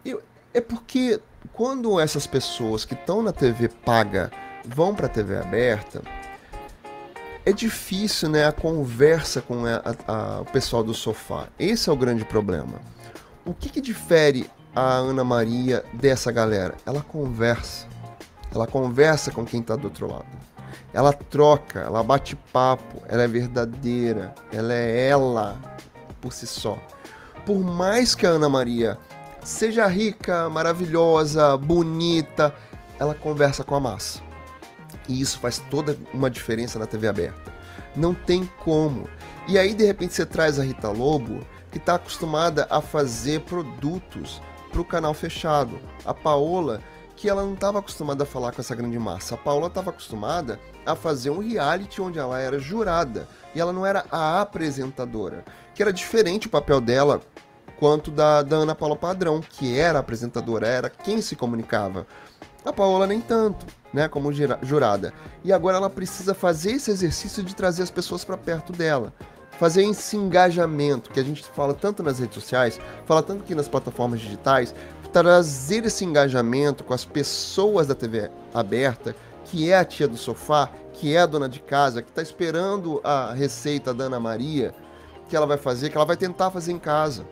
Eu, 0.03 0.23
é 0.55 0.63
porque 0.63 1.21
quando 1.53 2.01
essas 2.01 2.27
pessoas 2.27 2.87
que 2.87 2.95
estão 2.95 3.23
na 3.23 3.33
TV 3.35 3.69
paga 3.69 4.33
vão 4.65 4.95
para 4.95 5.09
a 5.09 5.11
TV 5.11 5.37
aberta, 5.37 6.01
é 7.45 7.53
difícil, 7.53 8.31
né, 8.31 8.47
a 8.47 8.53
conversa 8.53 9.43
com 9.43 9.67
a, 9.67 9.83
a, 10.09 10.41
o 10.41 10.47
pessoal 10.47 10.83
do 10.83 10.95
sofá. 10.95 11.49
Esse 11.59 11.91
é 11.91 11.93
o 11.93 11.97
grande 11.97 12.25
problema. 12.25 12.96
O 13.47 13.55
que, 13.55 13.69
que 13.69 13.81
difere 13.81 14.51
a 14.75 14.95
Ana 14.95 15.23
Maria 15.23 15.85
dessa 15.93 16.33
galera? 16.33 16.75
Ela 16.85 17.01
conversa. 17.01 17.87
Ela 18.53 18.67
conversa 18.67 19.31
com 19.31 19.45
quem 19.45 19.61
está 19.61 19.77
do 19.77 19.85
outro 19.85 20.11
lado. 20.11 20.27
Ela 20.93 21.13
troca, 21.13 21.79
ela 21.79 22.03
bate 22.03 22.35
papo, 22.53 23.01
ela 23.07 23.23
é 23.23 23.29
verdadeira, 23.29 24.35
ela 24.53 24.75
é 24.75 25.09
ela 25.09 25.57
por 26.21 26.33
si 26.33 26.45
só. 26.45 26.77
Por 27.45 27.61
mais 27.61 28.17
que 28.17 28.27
a 28.27 28.31
Ana 28.31 28.49
Maria 28.49 28.99
seja 29.45 29.87
rica, 29.87 30.51
maravilhosa, 30.51 31.57
bonita, 31.57 32.53
ela 32.99 33.15
conversa 33.15 33.63
com 33.63 33.77
a 33.77 33.81
massa. 33.81 34.21
E 35.09 35.21
isso 35.21 35.39
faz 35.39 35.63
toda 35.71 35.97
uma 36.13 36.29
diferença 36.29 36.81
na 36.81 36.87
TV 36.87 37.07
aberta. 37.07 37.55
Não 37.95 38.13
tem 38.13 38.45
como. 38.65 39.09
E 39.47 39.57
aí, 39.57 39.73
de 39.73 39.85
repente, 39.85 40.15
você 40.15 40.27
traz 40.27 40.59
a 40.59 40.65
Rita 40.65 40.89
Lobo, 40.89 41.47
que 41.77 41.79
está 41.79 41.97
acostumada 41.97 42.67
a 42.71 42.81
fazer 42.81 43.43
produtos 43.43 44.41
para 44.73 44.81
o 44.81 44.85
canal 44.85 45.13
fechado. 45.13 45.79
A 46.07 46.15
Paola, 46.15 46.81
que 47.15 47.29
ela 47.29 47.43
não 47.43 47.53
estava 47.53 47.81
acostumada 47.81 48.23
a 48.23 48.27
falar 48.27 48.53
com 48.53 48.63
essa 48.63 48.75
grande 48.75 48.99
massa. 48.99 49.35
A 49.35 49.39
Paola 49.39 49.67
estava 49.67 49.91
acostumada 49.91 50.59
a 50.87 50.95
fazer 50.95 51.29
um 51.29 51.39
reality 51.39 52.01
onde 52.01 52.19
ela 52.19 52.41
era 52.41 52.59
jurada 52.59 53.29
e 53.55 53.61
ela 53.61 53.75
não 53.75 53.85
era 53.85 54.07
a 54.11 54.41
apresentadora, 54.41 55.45
que 55.75 55.83
era 55.83 55.93
diferente 55.93 56.47
o 56.47 56.51
papel 56.51 56.81
dela 56.81 57.21
quanto 57.79 58.11
da, 58.11 58.43
da 58.43 58.57
Ana 58.57 58.75
Paula 58.75 58.97
Padrão, 58.97 59.43
que 59.43 59.79
era 59.79 59.99
apresentadora, 59.99 60.67
era 60.67 60.89
quem 60.89 61.21
se 61.21 61.37
comunicava. 61.37 62.07
A 62.65 62.73
Paola 62.73 63.07
nem 63.07 63.21
tanto, 63.21 63.67
né, 63.93 64.09
como 64.09 64.33
jurada. 64.33 65.13
E 65.45 65.53
agora 65.53 65.77
ela 65.77 65.91
precisa 65.91 66.33
fazer 66.33 66.73
esse 66.73 66.91
exercício 66.91 67.43
de 67.43 67.55
trazer 67.55 67.83
as 67.83 67.91
pessoas 67.91 68.25
para 68.25 68.39
perto 68.39 68.73
dela. 68.73 69.13
Fazer 69.59 69.85
esse 69.85 70.17
engajamento 70.17 71.11
que 71.11 71.19
a 71.19 71.25
gente 71.25 71.43
fala 71.43 71.73
tanto 71.73 72.03
nas 72.03 72.19
redes 72.19 72.35
sociais, 72.35 72.79
fala 73.07 73.23
tanto 73.23 73.43
aqui 73.43 73.55
nas 73.55 73.69
plataformas 73.69 74.21
digitais, 74.21 74.75
trazer 75.13 75.87
esse 75.87 76.05
engajamento 76.05 76.85
com 76.85 76.93
as 76.93 77.05
pessoas 77.05 77.87
da 77.87 77.95
TV 77.95 78.31
aberta, 78.53 79.17
que 79.45 79.71
é 79.71 79.79
a 79.79 79.85
tia 79.85 80.07
do 80.07 80.17
sofá, 80.17 80.69
que 80.93 81.15
é 81.15 81.21
a 81.21 81.27
dona 81.27 81.49
de 81.49 81.61
casa, 81.61 82.03
que 82.03 82.11
está 82.11 82.21
esperando 82.21 83.01
a 83.03 83.33
receita 83.33 83.95
da 83.95 84.05
Ana 84.05 84.21
Maria, 84.21 84.75
que 85.29 85.37
ela 85.37 85.47
vai 85.47 85.57
fazer, 85.57 85.89
que 85.91 85.97
ela 85.97 86.05
vai 86.05 86.17
tentar 86.17 86.51
fazer 86.51 86.73
em 86.73 86.79
casa. 86.79 87.27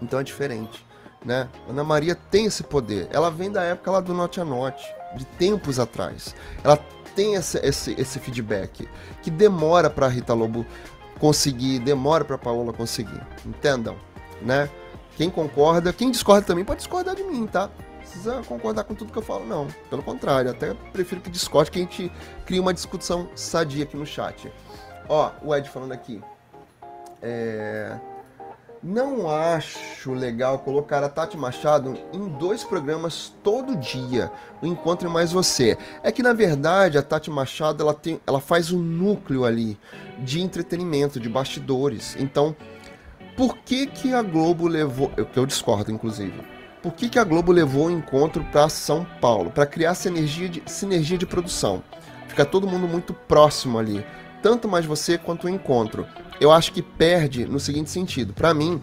Então 0.00 0.18
é 0.20 0.22
diferente. 0.22 0.86
né? 1.24 1.48
Ana 1.68 1.82
Maria 1.82 2.14
tem 2.14 2.46
esse 2.46 2.62
poder. 2.62 3.08
Ela 3.10 3.30
vem 3.30 3.50
da 3.50 3.62
época 3.62 3.90
lá 3.90 4.00
do 4.00 4.14
Note 4.14 4.40
a 4.40 4.44
Note, 4.44 4.84
de 5.16 5.24
tempos 5.24 5.78
atrás. 5.78 6.34
Ela 6.62 6.78
tem 7.14 7.34
esse, 7.34 7.58
esse, 7.58 7.94
esse 7.98 8.18
feedback 8.20 8.88
que 9.22 9.30
demora 9.30 9.90
para 9.90 10.06
Rita 10.06 10.34
Lobo 10.34 10.64
conseguir, 11.18 11.78
demora 11.80 12.24
para 12.24 12.38
Paola 12.38 12.72
conseguir. 12.72 13.20
Entendam, 13.44 13.96
né? 14.42 14.68
Quem 15.16 15.30
concorda, 15.30 15.92
quem 15.92 16.10
discorda 16.10 16.46
também 16.46 16.64
pode 16.64 16.78
discordar 16.78 17.14
de 17.14 17.24
mim, 17.24 17.46
tá? 17.46 17.70
Precisa 17.98 18.42
concordar 18.46 18.84
com 18.84 18.94
tudo 18.94 19.10
que 19.10 19.18
eu 19.18 19.22
falo, 19.22 19.46
não. 19.46 19.66
Pelo 19.88 20.02
contrário, 20.02 20.50
até 20.50 20.74
prefiro 20.92 21.20
que 21.20 21.30
discorde, 21.30 21.70
que 21.70 21.78
a 21.78 21.82
gente 21.82 22.12
crie 22.44 22.60
uma 22.60 22.72
discussão 22.74 23.28
sadia 23.34 23.84
aqui 23.84 23.96
no 23.96 24.06
chat. 24.06 24.52
Ó, 25.08 25.30
o 25.42 25.54
Ed 25.54 25.68
falando 25.70 25.92
aqui. 25.92 26.22
É... 27.22 27.98
Não 28.88 29.28
acho 29.28 30.12
legal 30.12 30.60
colocar 30.60 31.02
a 31.02 31.08
Tati 31.08 31.36
Machado 31.36 31.98
em 32.12 32.28
dois 32.28 32.62
programas 32.62 33.34
todo 33.42 33.74
dia, 33.74 34.30
o 34.62 34.66
Encontre 34.66 35.08
Mais 35.08 35.32
Você. 35.32 35.76
É 36.04 36.12
que 36.12 36.22
na 36.22 36.32
verdade 36.32 36.96
a 36.96 37.02
Tati 37.02 37.28
Machado 37.28 37.82
ela, 37.82 37.92
tem, 37.92 38.20
ela 38.24 38.40
faz 38.40 38.70
um 38.70 38.78
núcleo 38.78 39.44
ali 39.44 39.76
de 40.20 40.40
entretenimento, 40.40 41.18
de 41.18 41.28
bastidores. 41.28 42.16
Então, 42.20 42.54
por 43.36 43.58
que 43.58 43.88
que 43.88 44.14
a 44.14 44.22
Globo 44.22 44.68
levou, 44.68 45.10
eu, 45.16 45.26
que 45.26 45.36
eu 45.36 45.46
discordo 45.46 45.90
inclusive, 45.90 46.40
por 46.80 46.92
que 46.92 47.08
que 47.08 47.18
a 47.18 47.24
Globo 47.24 47.50
levou 47.50 47.86
o 47.86 47.90
encontro 47.90 48.44
para 48.52 48.68
São 48.68 49.04
Paulo? 49.20 49.50
Para 49.50 49.66
criar 49.66 49.96
sinergia 49.96 50.48
de, 50.48 50.62
sinergia 50.64 51.18
de 51.18 51.26
produção. 51.26 51.82
Fica 52.28 52.44
todo 52.44 52.68
mundo 52.68 52.86
muito 52.86 53.12
próximo 53.12 53.80
ali 53.80 54.06
tanto 54.46 54.68
mais 54.68 54.86
você 54.86 55.18
quanto 55.18 55.48
o 55.48 55.50
encontro. 55.50 56.06
Eu 56.40 56.52
acho 56.52 56.70
que 56.70 56.80
perde 56.80 57.44
no 57.46 57.58
seguinte 57.58 57.90
sentido. 57.90 58.32
Para 58.32 58.54
mim, 58.54 58.80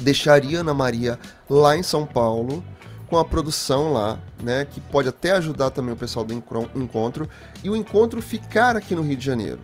deixaria 0.00 0.60
Ana 0.60 0.72
Maria 0.72 1.18
lá 1.50 1.76
em 1.76 1.82
São 1.82 2.06
Paulo 2.06 2.64
com 3.06 3.18
a 3.18 3.24
produção 3.26 3.92
lá, 3.92 4.18
né, 4.42 4.64
que 4.64 4.80
pode 4.80 5.06
até 5.06 5.32
ajudar 5.32 5.68
também 5.68 5.92
o 5.92 5.98
pessoal 5.98 6.24
do 6.24 6.32
encontro 6.32 7.28
e 7.62 7.68
o 7.68 7.76
encontro 7.76 8.22
ficar 8.22 8.74
aqui 8.74 8.94
no 8.94 9.02
Rio 9.02 9.18
de 9.18 9.26
Janeiro, 9.26 9.60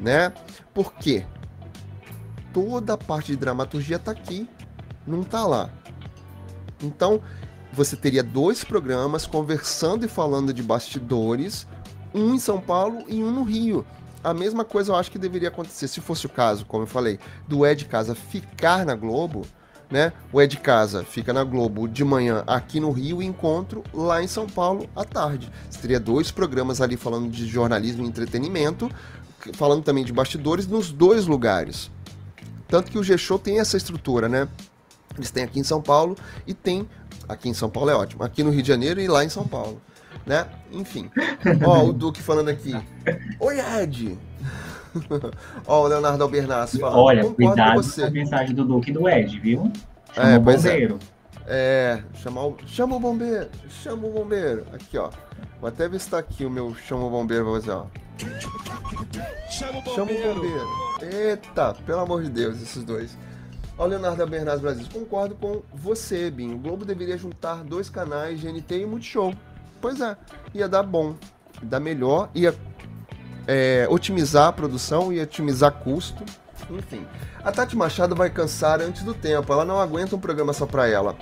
né? 0.00 0.32
Por 0.72 0.94
quê? 0.94 1.24
Toda 2.52 2.94
a 2.94 2.98
parte 2.98 3.30
de 3.30 3.36
dramaturgia 3.36 4.00
tá 4.00 4.10
aqui, 4.10 4.48
não 5.06 5.22
tá 5.22 5.46
lá. 5.46 5.70
Então, 6.82 7.22
você 7.72 7.94
teria 7.94 8.24
dois 8.24 8.64
programas 8.64 9.24
conversando 9.24 10.04
e 10.04 10.08
falando 10.08 10.52
de 10.52 10.64
bastidores 10.64 11.64
um 12.14 12.34
em 12.34 12.38
São 12.38 12.60
Paulo 12.60 13.04
e 13.08 13.22
um 13.22 13.30
no 13.30 13.42
Rio. 13.42 13.84
A 14.22 14.32
mesma 14.32 14.64
coisa 14.64 14.92
eu 14.92 14.96
acho 14.96 15.10
que 15.10 15.18
deveria 15.18 15.48
acontecer, 15.48 15.88
se 15.88 16.00
fosse 16.00 16.24
o 16.24 16.30
caso, 16.30 16.64
como 16.64 16.84
eu 16.84 16.86
falei, 16.86 17.18
do 17.46 17.66
Ed 17.66 17.84
Casa 17.84 18.14
ficar 18.14 18.86
na 18.86 18.94
Globo, 18.94 19.46
né? 19.90 20.12
O 20.32 20.40
Ed 20.40 20.56
Casa 20.56 21.04
fica 21.04 21.32
na 21.32 21.44
Globo 21.44 21.86
de 21.86 22.02
manhã 22.02 22.42
aqui 22.46 22.80
no 22.80 22.90
Rio 22.90 23.20
e 23.20 23.26
encontro 23.26 23.84
lá 23.92 24.22
em 24.22 24.26
São 24.26 24.46
Paulo 24.46 24.88
à 24.96 25.04
tarde. 25.04 25.52
Teria 25.82 26.00
dois 26.00 26.30
programas 26.30 26.80
ali 26.80 26.96
falando 26.96 27.30
de 27.30 27.46
jornalismo 27.46 28.02
e 28.02 28.08
entretenimento, 28.08 28.90
falando 29.52 29.82
também 29.82 30.04
de 30.04 30.12
bastidores 30.12 30.66
nos 30.66 30.90
dois 30.90 31.26
lugares. 31.26 31.90
Tanto 32.66 32.90
que 32.90 32.98
o 32.98 33.04
G-Show 33.04 33.38
tem 33.38 33.60
essa 33.60 33.76
estrutura, 33.76 34.26
né? 34.26 34.48
Eles 35.18 35.30
têm 35.30 35.44
aqui 35.44 35.60
em 35.60 35.64
São 35.64 35.82
Paulo 35.82 36.16
e 36.46 36.54
tem. 36.54 36.88
Aqui 37.28 37.50
em 37.50 37.54
São 37.54 37.68
Paulo 37.68 37.90
é 37.90 37.94
ótimo. 37.94 38.24
Aqui 38.24 38.42
no 38.42 38.50
Rio 38.50 38.62
de 38.62 38.68
Janeiro 38.68 39.00
e 39.00 39.06
lá 39.06 39.22
em 39.22 39.28
São 39.28 39.46
Paulo 39.46 39.80
né? 40.26 40.46
Enfim. 40.72 41.10
Ó, 41.64 41.84
o 41.84 41.92
Duque 41.92 42.22
falando 42.22 42.48
aqui. 42.48 42.74
Oi, 43.40 43.56
Ed! 43.80 44.18
Ó, 45.66 45.84
o 45.84 45.86
Leonardo 45.86 46.22
Albernaz 46.22 46.76
falando. 46.76 46.98
Olha, 46.98 47.24
cuidado 47.24 47.76
com, 47.76 47.82
você. 47.82 48.02
com 48.02 48.06
a 48.06 48.10
mensagem 48.10 48.54
do 48.54 48.64
Duque 48.64 48.90
e 48.90 48.92
do 48.92 49.08
Ed, 49.08 49.38
viu? 49.40 49.70
Chama 50.12 50.28
é, 50.28 50.32
o 50.32 50.36
é. 50.36 50.38
bombeiro. 50.38 50.98
É. 51.46 52.02
é, 52.14 52.18
chamar 52.18 52.46
o... 52.46 52.56
chama 52.66 52.96
o 52.96 53.00
bombeiro, 53.00 53.48
chama 53.68 54.06
o 54.06 54.12
bombeiro. 54.12 54.64
Aqui, 54.72 54.96
ó. 54.96 55.10
Vou 55.60 55.68
até 55.68 55.88
ver 55.88 56.00
se 56.00 56.10
tá 56.10 56.18
aqui 56.18 56.44
o 56.44 56.50
meu 56.50 56.74
chama 56.74 57.04
o 57.04 57.10
bombeiro 57.10 57.44
pra 57.44 57.52
você, 57.52 57.70
ó. 57.70 57.86
Chama 59.50 59.78
o 59.78 59.82
bombeiro. 59.82 59.94
Chama 59.94 60.12
o 60.12 60.34
bombeiro. 60.34 60.68
Eita, 61.02 61.74
pelo 61.84 62.00
amor 62.00 62.22
de 62.22 62.30
Deus, 62.30 62.62
esses 62.62 62.84
dois. 62.84 63.16
Ó, 63.76 63.86
Leonardo 63.86 64.22
Albernaz 64.22 64.60
Brasil, 64.60 64.86
concordo 64.92 65.34
com 65.34 65.62
você, 65.74 66.30
Binho. 66.30 66.54
O 66.54 66.58
Globo 66.58 66.84
deveria 66.84 67.18
juntar 67.18 67.64
dois 67.64 67.90
canais, 67.90 68.40
GNT 68.40 68.82
e 68.82 68.86
Multishow. 68.86 69.34
Pois 69.84 70.00
é, 70.00 70.16
ia 70.54 70.66
dar 70.66 70.82
bom, 70.82 71.14
dar 71.62 71.78
melhor, 71.78 72.30
ia 72.34 72.54
é, 73.46 73.86
otimizar 73.90 74.48
a 74.48 74.52
produção, 74.52 75.12
ia 75.12 75.24
otimizar 75.24 75.70
custo, 75.72 76.24
enfim. 76.70 77.06
A 77.44 77.52
Tati 77.52 77.76
Machado 77.76 78.16
vai 78.16 78.30
cansar 78.30 78.80
antes 78.80 79.02
do 79.02 79.12
tempo, 79.12 79.52
ela 79.52 79.62
não 79.62 79.78
aguenta 79.78 80.16
um 80.16 80.18
programa 80.18 80.54
só 80.54 80.64
pra 80.64 80.88
ela. 80.88 81.14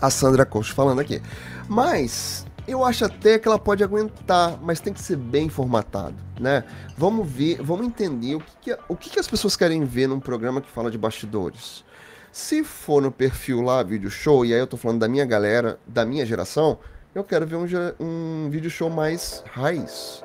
A 0.00 0.10
Sandra 0.10 0.44
Coach 0.44 0.72
falando 0.72 0.98
aqui. 0.98 1.22
Mas 1.68 2.44
eu 2.66 2.84
acho 2.84 3.04
até 3.04 3.38
que 3.38 3.46
ela 3.46 3.60
pode 3.60 3.84
aguentar, 3.84 4.58
mas 4.60 4.80
tem 4.80 4.92
que 4.92 5.00
ser 5.00 5.14
bem 5.14 5.48
formatado, 5.48 6.16
né? 6.40 6.64
Vamos 6.98 7.30
ver, 7.30 7.62
vamos 7.62 7.86
entender 7.86 8.34
o 8.34 8.40
que, 8.40 8.56
que 8.60 8.78
o 8.88 8.96
que, 8.96 9.10
que 9.10 9.20
as 9.20 9.28
pessoas 9.28 9.54
querem 9.54 9.84
ver 9.84 10.08
num 10.08 10.18
programa 10.18 10.60
que 10.60 10.68
fala 10.68 10.90
de 10.90 10.98
bastidores. 10.98 11.84
Se 12.32 12.64
for 12.64 13.00
no 13.00 13.12
perfil 13.12 13.62
lá, 13.62 13.84
vídeo 13.84 14.10
show, 14.10 14.44
e 14.44 14.52
aí 14.52 14.58
eu 14.58 14.66
tô 14.66 14.76
falando 14.76 14.98
da 14.98 15.06
minha 15.06 15.24
galera, 15.24 15.78
da 15.86 16.04
minha 16.04 16.26
geração, 16.26 16.80
eu 17.14 17.22
quero 17.22 17.46
ver 17.46 17.56
um, 17.56 17.66
um 18.00 18.50
vídeo 18.50 18.68
show 18.68 18.90
mais 18.90 19.42
raiz. 19.52 20.24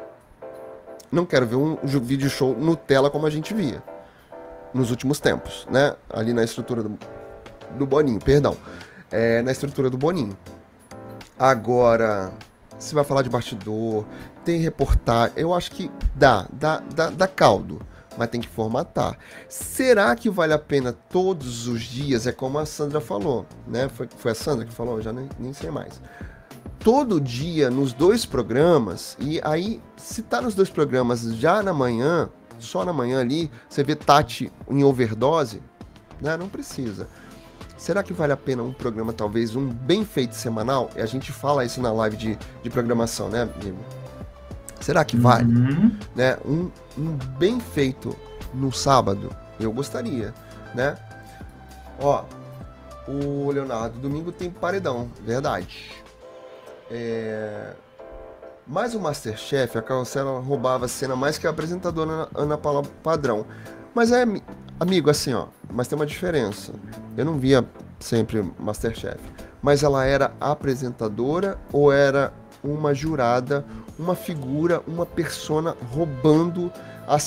Não 1.12 1.26
quero 1.26 1.46
ver 1.46 1.56
um 1.56 1.76
vídeo 2.00 2.30
show 2.30 2.56
Nutella 2.58 3.10
como 3.10 3.26
a 3.26 3.30
gente 3.30 3.54
via 3.54 3.84
nos 4.74 4.90
últimos 4.90 5.20
tempos, 5.20 5.68
né? 5.70 5.96
Ali 6.10 6.34
na 6.34 6.44
estrutura 6.44 6.84
do, 6.84 6.98
do 7.76 7.86
Boninho, 7.86 8.20
perdão. 8.20 8.58
É, 9.12 9.42
na 9.42 9.52
estrutura 9.52 9.90
do 9.90 9.98
Boninho. 9.98 10.38
Agora, 11.38 12.32
se 12.78 12.94
vai 12.94 13.04
falar 13.04 13.22
de 13.22 13.30
bastidor, 13.30 14.06
tem 14.44 14.60
reportar, 14.60 15.32
eu 15.36 15.54
acho 15.54 15.72
que 15.72 15.92
dá, 16.16 16.48
dá, 16.52 16.82
dá, 16.94 17.10
dá 17.10 17.28
caldo, 17.28 17.82
mas 18.18 18.30
tem 18.30 18.42
que 18.42 18.48
formatar. 18.48 19.18
Será 19.48 20.16
que 20.16 20.30
vale 20.30 20.54
a 20.54 20.60
pena 20.60 20.92
todos 20.92 21.68
os 21.68 21.82
dias? 21.82 22.28
É 22.28 22.32
como 22.32 22.60
a 22.60 22.66
Sandra 22.66 23.00
falou, 23.00 23.46
né? 23.68 23.90
Foi, 23.90 24.08
foi 24.18 24.32
a 24.32 24.36
Sandra 24.36 24.66
que 24.66 24.74
falou, 24.74 25.02
já 25.02 25.14
nem, 25.14 25.30
nem 25.40 25.54
sei 25.54 25.72
mais 25.72 26.00
todo 26.80 27.20
dia 27.20 27.70
nos 27.70 27.94
dois 27.94 28.26
programas, 28.26 29.18
e 29.20 29.40
aí, 29.44 29.82
se 29.98 30.22
tá 30.22 30.42
nos 30.42 30.56
dois 30.56 30.70
programas 30.70 31.22
já 31.36 31.62
na 31.62 31.74
manhã, 31.74 32.30
só 32.58 32.84
na 32.84 32.94
manhã 32.94 33.20
ali, 33.20 33.52
você 33.70 33.84
vê 33.84 33.96
Tati 33.96 34.52
em 34.70 34.84
overdose, 34.84 35.62
né? 36.22 36.36
Não 36.38 36.50
precisa. 36.50 37.08
Será 37.78 38.04
que 38.04 38.12
vale 38.12 38.34
a 38.34 38.38
pena 38.38 38.62
um 38.62 38.74
programa, 38.74 39.14
talvez, 39.14 39.56
um 39.56 39.68
bem 39.68 40.04
feito 40.04 40.36
semanal? 40.36 40.90
E 40.96 41.02
a 41.02 41.06
gente 41.06 41.32
fala 41.32 41.64
isso 41.64 41.82
na 41.82 41.92
live 41.92 42.18
de, 42.18 42.38
de 42.62 42.70
programação, 42.70 43.30
né, 43.30 43.44
amigo? 43.44 43.78
Será 44.82 45.06
que 45.06 45.16
vale? 45.16 45.54
Uhum. 45.54 45.98
Né? 46.16 46.38
Um, 46.46 46.70
um 46.98 47.18
bem 47.38 47.60
feito 47.60 48.16
no 48.54 48.72
sábado, 48.72 49.30
eu 49.60 49.72
gostaria, 49.72 50.34
né? 50.74 50.98
Ó, 52.02 52.24
o 53.08 53.52
Leonardo, 53.52 53.98
domingo 54.00 54.32
tem 54.32 54.50
paredão, 54.50 55.10
verdade. 55.26 55.92
É... 56.90 57.74
Mas 58.68 58.94
o 58.94 59.00
Masterchef, 59.00 59.78
a 59.78 59.82
Carrossela 59.82 60.40
roubava 60.40 60.86
a 60.86 60.88
cena 60.88 61.16
mais 61.16 61.38
que 61.38 61.48
a 61.48 61.50
apresentadora 61.50 62.30
Ana 62.36 62.58
Paula 62.58 62.84
Padrão. 63.02 63.46
Mas 63.96 64.12
é, 64.12 64.24
amigo, 64.80 65.10
assim, 65.10 65.34
ó, 65.34 65.48
mas 65.72 65.88
tem 65.88 65.96
uma 65.96 66.06
diferença. 66.06 66.74
Eu 67.18 67.26
não 67.26 67.40
via 67.40 67.66
sempre 68.00 68.44
Masterchef. 68.60 69.20
Mas 69.62 69.84
ela 69.84 70.06
era 70.06 70.32
apresentadora 70.40 71.58
ou 71.74 71.92
era 71.92 72.32
uma 72.64 72.94
jurada, 72.94 73.66
uma 73.98 74.16
figura, 74.16 74.82
uma 74.88 75.06
persona 75.06 75.76
roubando 75.92 76.72
a 77.08 77.18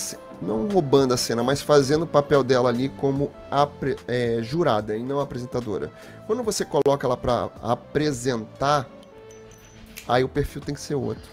não 0.41 0.67
roubando 0.69 1.15
a 1.15 1.17
cena, 1.17 1.43
mas 1.43 1.63
fazendo 1.63 2.03
o 2.03 2.07
papel 2.07 2.43
dela 2.43 2.69
ali 2.69 2.89
como 2.89 3.31
é, 4.09 4.39
jurada 4.43 4.97
e 4.97 5.03
não 5.03 5.21
apresentadora. 5.21 5.91
Quando 6.27 6.43
você 6.43 6.65
coloca 6.65 7.07
ela 7.07 7.17
para 7.17 7.49
apresentar 7.63 8.89
aí 10.15 10.25
o 10.25 10.29
perfil 10.29 10.61
tem 10.61 10.75
que 10.75 10.81
ser 10.81 10.95
outro. 10.95 11.31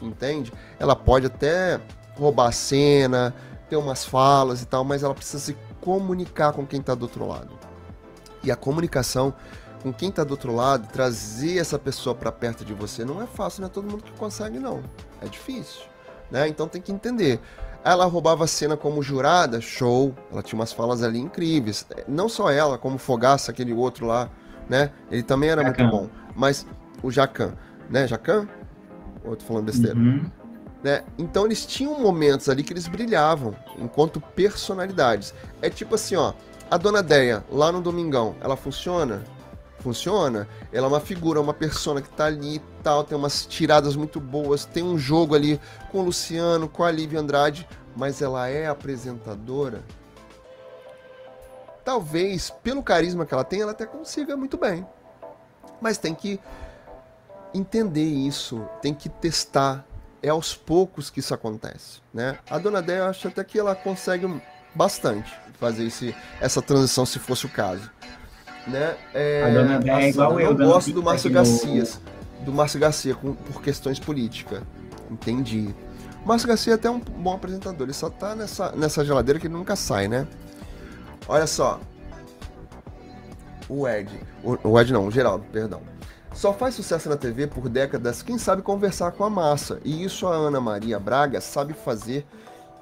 Entende? 0.00 0.52
Ela 0.78 0.96
pode 0.96 1.26
até 1.26 1.80
roubar 2.16 2.48
a 2.48 2.52
cena, 2.52 3.34
ter 3.68 3.76
umas 3.76 4.04
falas 4.04 4.62
e 4.62 4.66
tal, 4.66 4.84
mas 4.84 5.02
ela 5.02 5.14
precisa 5.14 5.38
se 5.38 5.56
comunicar 5.80 6.52
com 6.52 6.66
quem 6.66 6.80
está 6.80 6.94
do 6.94 7.02
outro 7.02 7.26
lado. 7.26 7.50
E 8.42 8.50
a 8.50 8.56
comunicação 8.56 9.34
com 9.82 9.92
quem 9.92 10.08
está 10.10 10.22
do 10.22 10.30
outro 10.30 10.54
lado, 10.54 10.88
trazer 10.92 11.58
essa 11.58 11.78
pessoa 11.78 12.14
para 12.14 12.30
perto 12.30 12.64
de 12.64 12.72
você 12.72 13.04
não 13.04 13.20
é 13.20 13.26
fácil, 13.26 13.62
não 13.62 13.68
é 13.68 13.70
todo 13.70 13.90
mundo 13.90 14.04
que 14.04 14.12
consegue 14.12 14.58
não. 14.58 14.82
É 15.20 15.26
difícil, 15.26 15.82
né? 16.30 16.46
Então 16.46 16.68
tem 16.68 16.80
que 16.80 16.92
entender. 16.92 17.40
Ela 17.84 18.04
roubava 18.04 18.44
a 18.44 18.46
cena 18.46 18.76
como 18.76 19.02
jurada, 19.02 19.60
show. 19.60 20.14
Ela 20.30 20.40
tinha 20.40 20.58
umas 20.58 20.72
falas 20.72 21.02
ali 21.02 21.18
incríveis. 21.18 21.84
Não 22.06 22.28
só 22.28 22.48
ela, 22.48 22.78
como 22.78 22.96
Fogaça, 22.96 23.50
aquele 23.50 23.72
outro 23.72 24.06
lá, 24.06 24.30
né? 24.68 24.92
Ele 25.10 25.24
também 25.24 25.50
era 25.50 25.62
Jacan. 25.62 25.84
muito 25.84 25.96
bom. 25.96 26.08
Mas 26.36 26.64
o 27.02 27.10
Jacan 27.10 27.54
né, 27.90 28.06
Jacan? 28.06 28.48
Ou 29.24 29.32
eu 29.32 29.36
tô 29.36 29.44
falando 29.44 29.64
besteira? 29.64 29.96
Uhum. 29.96 30.30
Né? 30.82 31.04
Então 31.16 31.46
eles 31.46 31.64
tinham 31.64 31.98
momentos 32.00 32.48
ali 32.48 32.62
que 32.62 32.72
eles 32.72 32.88
brilhavam 32.88 33.54
enquanto 33.78 34.20
personalidades. 34.20 35.32
É 35.60 35.70
tipo 35.70 35.94
assim, 35.94 36.16
ó, 36.16 36.32
a 36.70 36.76
Dona 36.76 37.02
Deia, 37.02 37.44
lá 37.50 37.70
no 37.70 37.80
Domingão, 37.80 38.34
ela 38.40 38.56
funciona? 38.56 39.22
Funciona. 39.78 40.48
Ela 40.72 40.86
é 40.86 40.88
uma 40.88 41.00
figura, 41.00 41.40
uma 41.40 41.54
persona 41.54 42.00
que 42.00 42.08
tá 42.08 42.26
ali 42.26 42.56
e 42.56 42.62
tal, 42.82 43.04
tem 43.04 43.16
umas 43.16 43.46
tiradas 43.46 43.94
muito 43.94 44.20
boas, 44.20 44.64
tem 44.64 44.82
um 44.82 44.98
jogo 44.98 45.34
ali 45.34 45.60
com 45.90 45.98
o 45.98 46.02
Luciano, 46.02 46.68
com 46.68 46.82
a 46.82 46.90
Lívia 46.90 47.20
Andrade, 47.20 47.68
mas 47.96 48.22
ela 48.22 48.48
é 48.48 48.66
apresentadora? 48.66 49.82
Talvez, 51.84 52.50
pelo 52.62 52.82
carisma 52.82 53.26
que 53.26 53.34
ela 53.34 53.44
tem, 53.44 53.60
ela 53.60 53.72
até 53.72 53.84
consiga 53.84 54.36
muito 54.36 54.56
bem. 54.56 54.86
Mas 55.80 55.98
tem 55.98 56.14
que 56.14 56.40
entender 57.54 58.04
isso, 58.04 58.66
tem 58.80 58.94
que 58.94 59.08
testar. 59.08 59.86
É 60.22 60.28
aos 60.28 60.54
poucos 60.54 61.10
que 61.10 61.18
isso 61.18 61.34
acontece, 61.34 62.00
né? 62.14 62.38
A 62.48 62.56
Dona 62.56 62.80
Déia, 62.80 62.98
eu 62.98 63.06
acho 63.06 63.26
até 63.26 63.42
que 63.42 63.58
ela 63.58 63.74
consegue 63.74 64.40
bastante 64.72 65.34
fazer 65.58 65.84
esse, 65.84 66.14
essa 66.40 66.62
transição, 66.62 67.04
se 67.04 67.18
fosse 67.18 67.44
o 67.44 67.48
caso. 67.48 67.90
Né? 68.68 68.96
É, 69.12 69.42
a 69.44 69.50
Dona 69.50 69.80
Déia 69.80 70.04
é 70.04 70.08
igual 70.10 70.38
eu. 70.38 70.50
Eu 70.50 70.56
gosto 70.56 70.92
do 70.92 71.02
Márcio 71.02 71.28
Garcia, 71.28 71.82
no... 72.38 72.44
do 72.44 72.52
Márcio 72.52 72.78
Garcia 72.78 73.16
com, 73.16 73.34
por 73.34 73.60
questões 73.60 73.98
políticas. 73.98 74.62
Entendi. 75.10 75.74
O 76.24 76.28
Márcio 76.28 76.46
Garcia 76.46 76.74
é 76.74 76.76
até 76.76 76.88
um 76.88 77.00
bom 77.00 77.34
apresentador, 77.34 77.86
ele 77.86 77.92
só 77.92 78.08
tá 78.08 78.36
nessa, 78.36 78.70
nessa 78.72 79.04
geladeira 79.04 79.40
que 79.40 79.48
ele 79.48 79.54
nunca 79.54 79.74
sai, 79.74 80.06
né? 80.06 80.24
Olha 81.26 81.48
só. 81.48 81.80
O 83.68 83.88
Ed. 83.88 84.08
O, 84.44 84.68
o 84.68 84.80
Ed 84.80 84.92
não, 84.92 85.06
o 85.06 85.10
Geraldo, 85.10 85.44
perdão. 85.52 85.80
Só 86.34 86.52
faz 86.52 86.74
sucesso 86.74 87.08
na 87.08 87.16
TV 87.16 87.46
por 87.46 87.68
décadas 87.68 88.22
quem 88.22 88.38
sabe 88.38 88.62
conversar 88.62 89.12
com 89.12 89.24
a 89.24 89.30
massa. 89.30 89.80
E 89.84 90.04
isso 90.04 90.26
a 90.26 90.34
Ana 90.34 90.60
Maria 90.60 90.98
Braga 90.98 91.40
sabe 91.40 91.72
fazer 91.72 92.26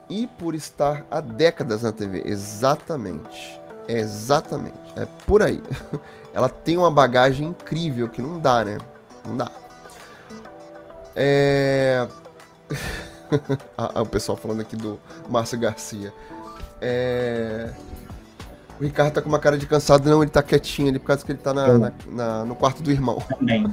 e 0.08 0.26
por 0.26 0.54
estar 0.54 1.04
há 1.10 1.20
décadas 1.20 1.82
na 1.82 1.92
TV. 1.92 2.22
Exatamente. 2.24 3.60
exatamente. 3.88 4.78
É 4.96 5.06
por 5.26 5.42
aí. 5.42 5.62
Ela 6.32 6.48
tem 6.48 6.76
uma 6.76 6.90
bagagem 6.90 7.48
incrível 7.48 8.08
que 8.08 8.22
não 8.22 8.38
dá, 8.38 8.64
né? 8.64 8.78
Não 9.26 9.36
dá. 9.36 9.50
É. 11.14 12.06
o 14.00 14.06
pessoal 14.06 14.36
falando 14.36 14.60
aqui 14.60 14.76
do 14.76 14.98
Márcio 15.28 15.58
Garcia. 15.58 16.12
É. 16.80 17.70
O 18.80 18.82
Ricardo 18.82 19.12
tá 19.12 19.20
com 19.20 19.28
uma 19.28 19.38
cara 19.38 19.58
de 19.58 19.66
cansado, 19.66 20.08
não, 20.08 20.22
ele 20.22 20.30
tá 20.30 20.42
quietinho 20.42 20.88
ali 20.88 20.98
por 20.98 21.08
causa 21.08 21.22
que 21.22 21.30
ele 21.30 21.38
tá 21.38 21.52
na, 21.52 21.78
na, 21.78 21.92
na 22.06 22.44
no 22.46 22.54
quarto 22.54 22.82
do 22.82 22.90
irmão. 22.90 23.22
Também. 23.28 23.66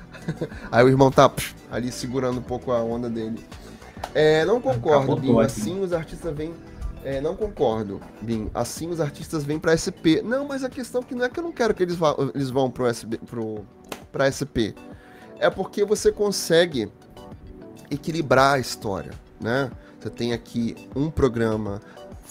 Aí 0.72 0.82
o 0.82 0.88
irmão 0.88 1.10
tá 1.10 1.28
pff, 1.28 1.54
ali 1.70 1.92
segurando 1.92 2.38
um 2.38 2.42
pouco 2.42 2.72
a 2.72 2.82
onda 2.82 3.10
dele. 3.10 3.44
É, 4.14 4.44
não 4.46 4.58
concordo, 4.58 5.16
Bim. 5.16 5.38
Assim 5.38 5.80
os 5.80 5.92
artistas 5.92 6.34
vêm. 6.34 6.54
É, 7.04 7.20
não 7.20 7.36
concordo, 7.36 8.00
Bim. 8.22 8.50
Assim 8.54 8.88
os 8.88 9.02
artistas 9.02 9.44
vêm 9.44 9.58
pra 9.58 9.76
SP. 9.76 10.22
Não, 10.24 10.46
mas 10.46 10.64
a 10.64 10.70
questão 10.70 11.02
é 11.02 11.04
que 11.04 11.14
não 11.14 11.24
é 11.24 11.28
que 11.28 11.38
eu 11.38 11.44
não 11.44 11.52
quero 11.52 11.74
que 11.74 11.82
eles, 11.82 11.96
vá, 11.96 12.16
eles 12.34 12.48
vão 12.48 12.70
pro 12.70 12.86
SB, 12.86 13.18
pro, 13.18 13.66
pra 14.10 14.30
SP. 14.32 14.72
É 15.38 15.50
porque 15.50 15.84
você 15.84 16.10
consegue 16.10 16.90
equilibrar 17.90 18.54
a 18.54 18.58
história, 18.58 19.12
né? 19.38 19.70
Você 20.00 20.08
tem 20.08 20.32
aqui 20.32 20.88
um 20.96 21.10
programa 21.10 21.80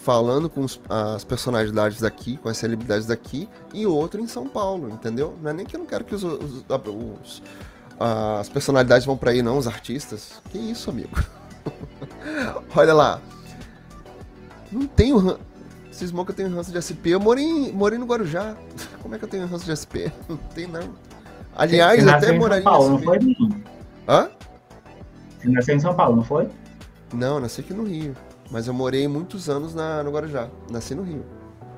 falando 0.04 0.50
com 0.50 0.62
os, 0.62 0.80
as 0.90 1.24
personalidades 1.24 2.02
daqui, 2.02 2.38
com 2.38 2.50
as 2.50 2.58
celebridades 2.58 3.06
daqui, 3.06 3.48
e 3.74 3.86
outro 3.86 4.20
em 4.20 4.28
São 4.28 4.48
Paulo, 4.48 4.90
entendeu? 4.90 5.36
Não 5.42 5.52
é 5.52 5.54
nem 5.54 5.66
que 5.66 5.76
eu 5.76 5.80
não 5.80 5.86
quero 5.86 6.04
que 6.04 6.16
os, 6.16 6.24
os, 6.24 6.66
os 6.68 7.42
as 8.00 8.50
personalidades 8.50 9.06
vão 9.06 9.16
para 9.16 9.30
aí, 9.30 9.44
não, 9.44 9.58
os 9.58 9.68
artistas. 9.68 10.42
Que 10.50 10.58
isso, 10.58 10.90
amigo? 10.90 11.16
Olha 12.76 12.94
lá. 12.94 13.22
Não 14.72 14.88
tenho. 14.88 15.38
Cismou 15.92 16.26
que 16.26 16.32
eu 16.32 16.36
tenho 16.36 16.50
ranço 16.50 16.72
de 16.72 16.82
SP. 16.82 17.14
Eu 17.14 17.20
morei, 17.20 17.72
morei 17.72 18.00
no 18.00 18.06
Guarujá. 18.08 18.56
Como 19.04 19.14
é 19.14 19.20
que 19.20 19.26
eu 19.26 19.30
tenho 19.30 19.46
ranço 19.46 19.66
de 19.66 19.78
SP? 19.78 20.10
Não 20.28 20.38
tem, 20.38 20.68
não. 20.68 20.96
Aliás, 21.56 22.08
até 22.08 22.32
moraria 22.32 22.62
em 22.62 22.64
São 22.64 22.72
Paulo, 22.72 22.90
não 22.92 23.00
foi? 23.00 23.20
Hã? 24.08 24.32
Você 25.38 25.50
nasceu 25.50 25.76
em 25.76 25.80
São 25.80 25.94
Paulo, 25.94 26.16
não 26.16 26.24
foi? 26.24 26.48
Não, 27.14 27.42
nasci 27.42 27.60
aqui 27.60 27.74
no 27.74 27.84
Rio. 27.84 28.16
Mas 28.52 28.68
eu 28.68 28.74
morei 28.74 29.08
muitos 29.08 29.50
anos 29.50 29.74
na, 29.74 30.04
no 30.04 30.12
Guarujá. 30.12 30.50
Nasci 30.70 30.94
no 30.94 31.04
Rio. 31.04 31.26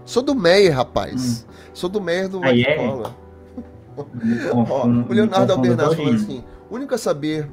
Sou 0.05 0.23
do 0.23 0.35
Meyer, 0.35 0.75
rapaz. 0.75 1.45
Hum. 1.47 1.53
Sou 1.73 1.89
do 1.89 2.01
Meyer 2.01 2.27
do 2.27 2.43
Aí 2.43 2.63
é? 2.63 2.77
Ó, 4.51 4.87
o 4.87 5.13
Leonardo 5.13 5.53
Albernaz 5.53 5.93
falando 5.93 6.15
assim: 6.15 6.43
única 6.69 6.95
a 6.95 6.97
saber, 6.97 7.47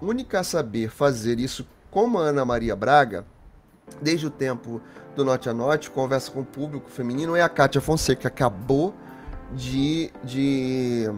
única 0.00 0.44
saber 0.44 0.90
fazer 0.90 1.40
isso 1.40 1.66
como 1.90 2.18
a 2.18 2.22
Ana 2.22 2.44
Maria 2.44 2.76
Braga, 2.76 3.24
desde 4.00 4.26
o 4.26 4.30
tempo 4.30 4.80
do 5.16 5.24
Note 5.24 5.48
a 5.48 5.54
Note, 5.54 5.90
conversa 5.90 6.30
com 6.30 6.40
o 6.40 6.44
público 6.44 6.90
feminino, 6.90 7.34
é 7.34 7.40
a 7.40 7.48
Kátia 7.48 7.80
Fonseca, 7.80 8.20
que 8.20 8.26
acabou 8.26 8.94
de, 9.52 10.12
de 10.22 11.10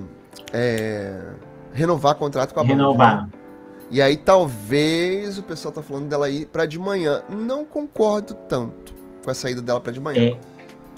é, 0.53 1.21
renovar 1.73 2.15
contrato 2.15 2.55
com 2.55 2.61
a 2.61 2.63
Renovar. 2.63 3.29
E 3.93 4.01
aí 4.01 4.17
talvez 4.17 5.37
o 5.37 5.43
pessoal 5.43 5.71
tá 5.71 5.83
falando 5.83 6.09
dela 6.09 6.31
ir 6.31 6.47
para 6.47 6.65
de 6.65 6.79
manhã. 6.79 7.23
Não 7.29 7.63
concordo 7.63 8.33
tanto 8.49 8.95
com 9.23 9.31
a 9.31 9.35
saída 9.35 9.61
dela 9.61 9.83
para 9.83 9.93
de 9.93 10.01
manhã. 10.01 10.33
É, 10.33 10.39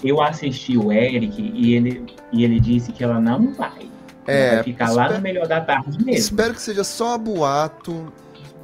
eu 0.01 0.21
assisti 0.21 0.77
o 0.77 0.93
Eric 0.93 1.41
e 1.41 1.75
ele, 1.75 2.05
e 2.31 2.45
ele 2.45 2.57
disse 2.57 2.93
que 2.93 3.03
ela 3.03 3.19
não 3.19 3.51
vai. 3.53 3.89
É, 4.25 4.55
vai 4.55 4.63
ficar 4.63 4.85
espero, 4.85 5.09
lá 5.09 5.17
no 5.17 5.21
melhor 5.21 5.45
da 5.45 5.59
tarde 5.59 5.97
mesmo. 5.97 6.11
Espero 6.11 6.53
que 6.53 6.61
seja 6.61 6.85
só 6.85 7.17
boato. 7.17 8.13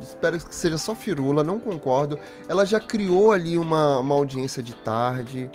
Espero 0.02 0.40
que 0.40 0.56
seja 0.56 0.78
só 0.78 0.96
firula, 0.96 1.44
não 1.44 1.60
concordo. 1.60 2.18
Ela 2.48 2.66
já 2.66 2.80
criou 2.80 3.34
ali 3.34 3.58
uma, 3.58 4.00
uma 4.00 4.16
audiência 4.16 4.64
de 4.64 4.74
tarde. 4.74 5.52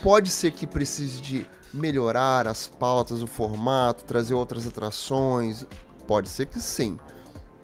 Pode 0.00 0.30
ser 0.30 0.52
que 0.52 0.64
precise 0.64 1.20
de 1.20 1.44
melhorar 1.74 2.46
as 2.46 2.68
pautas, 2.68 3.20
o 3.20 3.26
formato, 3.26 4.04
trazer 4.04 4.34
outras 4.34 4.64
atrações. 4.64 5.66
Pode 6.06 6.28
ser 6.28 6.46
que 6.46 6.60
sim. 6.60 6.98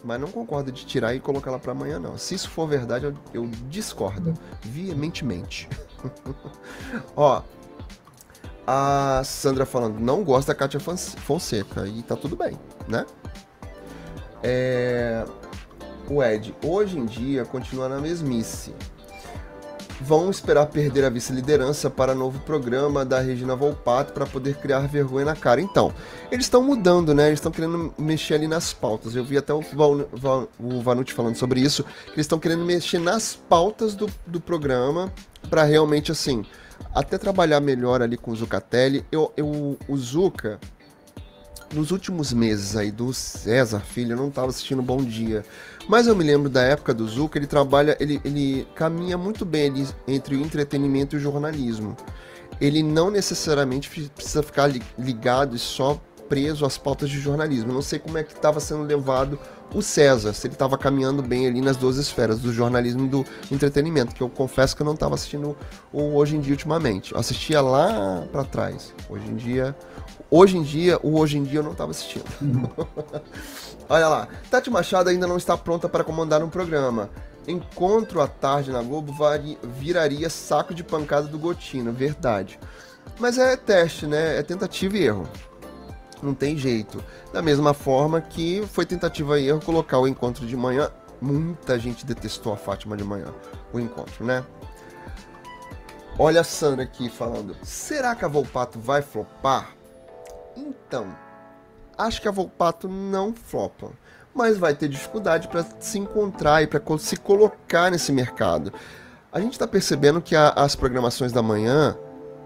Mas 0.05 0.21
não 0.21 0.29
concordo 0.29 0.71
de 0.71 0.87
tirar 0.87 1.15
e 1.15 1.21
colocar 1.21 1.51
ela 1.51 1.59
para 1.59 1.73
amanhã, 1.73 1.99
não. 1.99 2.17
Se 2.17 2.35
isso 2.35 2.49
for 2.51 2.69
verdade, 2.69 3.07
eu, 3.07 3.15
eu 3.35 3.47
discordo 3.69 4.35
veementemente. 4.63 5.69
Ó, 7.17 7.43
a 8.67 9.23
Sandra 9.25 9.67
falando, 9.67 9.99
não 9.99 10.23
gosta 10.23 10.53
da 10.53 10.59
Kátia 10.59 10.79
Fonseca. 10.79 11.89
E 11.89 12.03
tá 12.03 12.15
tudo 12.15 12.37
bem, 12.37 12.59
né? 12.87 13.05
É... 14.43 15.25
O 16.09 16.23
Ed, 16.23 16.55
hoje 16.65 16.99
em 16.99 17.05
dia, 17.05 17.45
continua 17.45 17.89
na 17.89 18.01
mesmice 18.01 18.75
vão 20.01 20.31
esperar 20.31 20.67
perder 20.67 21.05
a 21.05 21.11
vice-liderança 21.11 21.91
para 21.91 22.15
novo 22.15 22.39
programa 22.41 23.05
da 23.05 23.21
Regina 23.21 23.57
Volpato 23.57 24.13
para 24.13 24.27
poder 24.27 24.57
criar 24.57 24.81
vergonha 24.81 25.27
na 25.27 25.37
cara. 25.37 25.61
Então, 25.61 25.93
eles 26.31 26.47
estão 26.47 26.63
mudando, 26.63 27.15
né? 27.15 27.27
Eles 27.27 27.39
estão 27.39 27.53
querendo 27.53 27.93
mexer 27.99 28.35
ali 28.35 28.47
nas 28.47 28.73
pautas. 28.73 29.15
Eu 29.15 29.25
vi 29.25 29.37
até 29.37 29.53
o, 29.53 29.61
Val, 29.61 30.49
o 30.59 30.81
Vanucci 30.81 31.13
falando 31.13 31.37
sobre 31.37 31.61
isso, 31.61 31.85
eles 32.09 32.21
estão 32.25 32.39
querendo 32.39 32.65
mexer 32.65 32.99
nas 32.99 33.35
pautas 33.35 33.95
do, 33.95 34.09
do 34.27 34.41
programa 34.41 35.13
para 35.51 35.65
realmente, 35.65 36.13
assim, 36.13 36.45
até 36.95 37.19
trabalhar 37.19 37.61
melhor 37.61 38.03
ali 38.03 38.17
com 38.17 38.31
o 38.31 38.37
Zucatelli. 38.37 39.05
Eu, 39.11 39.33
eu, 39.37 39.77
o 39.89 39.97
Zuca, 39.97 40.59
nos 41.73 41.91
últimos 41.91 42.33
meses 42.33 42.77
aí 42.77 42.91
do 42.91 43.13
César 43.13 43.81
Filho, 43.81 44.13
eu 44.13 44.17
não 44.17 44.29
estava 44.29 44.49
assistindo 44.49 44.83
Bom 44.83 45.03
Dia. 45.03 45.45
Mas 45.89 46.07
eu 46.07 46.17
me 46.17 46.25
lembro 46.25 46.49
da 46.49 46.63
época 46.63 46.93
do 46.95 47.07
Zuka, 47.07 47.39
ele 47.39 47.47
trabalha, 47.47 47.97
ele, 48.01 48.21
ele 48.25 48.67
caminha 48.75 49.17
muito 49.17 49.45
bem 49.45 49.71
ali 49.71 49.89
entre 50.07 50.37
o 50.37 50.41
entretenimento 50.41 51.17
e 51.17 51.19
o 51.19 51.21
jornalismo. 51.21 51.97
Ele 52.61 52.83
não 52.83 53.11
necessariamente 53.11 53.89
precisa 54.11 54.43
ficar 54.43 54.71
ligado 54.99 55.55
e 55.55 55.59
só 55.59 56.01
preso 56.29 56.67
às 56.67 56.77
pautas 56.77 57.09
de 57.09 57.19
jornalismo. 57.19 57.71
Eu 57.71 57.75
não 57.75 57.83
sei 57.83 57.99
como 57.99 58.19
é 58.19 58.23
que 58.23 58.33
estava 58.33 58.61
sendo 58.61 58.83
levado 58.83 59.39
o 59.75 59.83
César, 59.83 60.33
se 60.33 60.47
ele 60.47 60.55
estava 60.55 60.79
caminhando 60.79 61.23
bem 61.23 61.47
ali 61.47 61.61
nas 61.61 61.77
duas 61.77 61.97
esferas, 61.97 62.39
do 62.39 62.53
jornalismo 62.53 63.05
e 63.05 63.09
do 63.09 63.25
entretenimento, 63.51 64.15
que 64.15 64.23
eu 64.23 64.29
confesso 64.29 64.75
que 64.75 64.81
eu 64.81 64.87
não 64.87 64.95
estava 64.95 65.15
assistindo 65.15 65.57
o 65.93 66.17
Hoje 66.17 66.37
em 66.37 66.41
Dia 66.41 66.53
ultimamente. 66.53 67.13
Eu 67.13 67.21
assistia 67.21 67.61
lá 67.61 68.27
para 68.33 68.45
trás. 68.45 68.95
Hoje 69.11 69.27
em 69.29 69.37
dia, 69.37 69.77
hoje 70.31 70.57
em 70.57 70.63
dia, 70.63 70.99
o 71.03 71.19
Hoje 71.19 71.39
em 71.39 71.45
Dia 71.45 71.61
eu 71.61 71.63
não 71.63 71.73
estava 71.73 71.91
assistindo. 71.91 72.25
Olha 73.89 74.09
lá, 74.09 74.29
Tati 74.51 74.71
Machado 74.71 75.09
ainda 75.09 75.27
não 75.27 75.37
está 75.37 75.57
pronta 75.57 75.89
para 75.89 76.05
comandar 76.05 76.43
um 76.43 76.51
programa. 76.51 77.11
Encontro 77.47 78.21
à 78.21 78.27
tarde 78.27 78.71
na 78.71 78.83
Globo 78.83 79.15
viraria 79.63 80.29
saco 80.29 80.75
de 80.75 80.85
pancada 80.85 81.27
do 81.27 81.39
Gotino, 81.39 81.93
verdade. 81.93 82.61
Mas 83.19 83.39
é 83.39 83.57
teste, 83.57 84.07
né? 84.07 84.39
É 84.39 84.43
tentativa 84.43 84.97
e 84.99 85.05
erro. 85.05 85.27
Não 86.23 86.35
tem 86.35 86.59
jeito. 86.59 87.03
Da 87.33 87.41
mesma 87.41 87.73
forma 87.73 88.21
que 88.21 88.63
foi 88.73 88.85
tentativa 88.85 89.41
e 89.41 89.49
erro 89.49 89.63
colocar 89.65 89.99
o 89.99 90.07
encontro 90.07 90.47
de 90.47 90.57
manhã. 90.57 90.91
Muita 91.21 91.79
gente 91.79 92.05
detestou 92.05 92.53
a 92.53 92.57
Fátima 92.57 92.97
de 92.97 93.03
manhã, 93.03 93.33
o 93.73 93.81
encontro, 93.81 94.25
né? 94.25 94.45
Olha 96.19 96.43
a 96.43 96.45
Sandra 96.45 96.85
aqui 96.85 97.09
falando. 97.09 97.57
Será 97.63 98.15
que 98.15 98.25
a 98.25 98.29
Volpato 98.29 98.79
vai 98.79 99.03
flopar? 99.03 99.78
Então, 100.59 101.07
acho 101.97 102.21
que 102.21 102.27
a 102.27 102.33
Volpato 102.33 102.89
não 102.89 103.33
flopa, 103.33 103.93
mas 104.35 104.59
vai 104.59 104.75
ter 104.75 104.89
dificuldade 104.89 105.47
para 105.47 105.65
se 105.79 105.99
encontrar 105.99 106.63
e 106.63 106.67
para 106.67 106.83
se 106.99 107.17
colocar 107.17 107.91
nesse 107.91 108.11
mercado. 108.11 108.73
A 109.33 109.41
gente 109.41 109.53
está 109.53 109.69
percebendo 109.69 110.21
que 110.21 110.35
a, 110.35 110.49
as 110.51 110.75
programações 110.75 111.31
da 111.31 111.43
manhã 111.43 111.97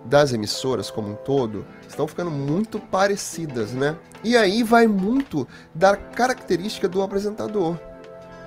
das 0.05 0.33
emissoras 0.33 0.91
como 0.91 1.13
um 1.13 1.15
todo 1.15 1.65
estão 1.89 2.07
ficando 2.07 2.31
muito 2.31 2.79
parecidas, 2.79 3.73
né? 3.73 3.97
E 4.23 4.37
aí 4.37 4.63
vai 4.63 4.87
muito 4.87 5.49
da 5.75 5.97
característica 5.97 6.89
do 6.89 7.01
apresentador. 7.01 7.79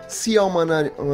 Se 0.08 0.38
é 0.38 0.42
uma 0.42 0.62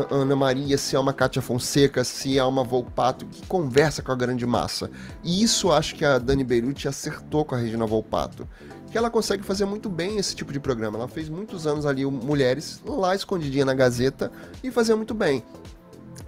Ana 0.10 0.36
Maria, 0.36 0.78
se 0.78 0.98
é 0.98 1.00
uma 1.00 1.14
Kátia 1.14 1.42
Fonseca, 1.42 2.04
se 2.04 2.38
é 2.38 2.44
uma 2.44 2.64
Volpato 2.64 3.26
que 3.26 3.46
conversa 3.48 4.02
com 4.02 4.12
a 4.12 4.16
grande 4.16 4.46
massa. 4.46 4.92
E 5.24 5.42
isso 5.42 5.72
acho 5.72 5.96
que 5.96 6.04
a 6.04 6.18
Dani 6.18 6.44
Beirute 6.44 6.90
acertou 6.90 7.46
com 7.46 7.56
a 7.56 7.58
Regina 7.58 7.86
Volpato. 7.86 8.48
Que 8.92 8.98
ela 8.98 9.10
consegue 9.10 9.44
fazer 9.44 9.64
muito 9.64 9.90
bem 9.90 10.18
esse 10.18 10.36
tipo 10.36 10.52
de 10.52 10.60
programa. 10.60 10.98
Ela 10.98 11.08
fez 11.08 11.30
muitos 11.30 11.66
anos 11.66 11.86
ali 11.86 12.06
Mulheres 12.06 12.82
lá 12.86 13.16
escondidinha 13.16 13.64
na 13.64 13.74
Gazeta 13.74 14.30
e 14.62 14.70
fazia 14.70 14.96
muito 14.96 15.14
bem. 15.14 15.42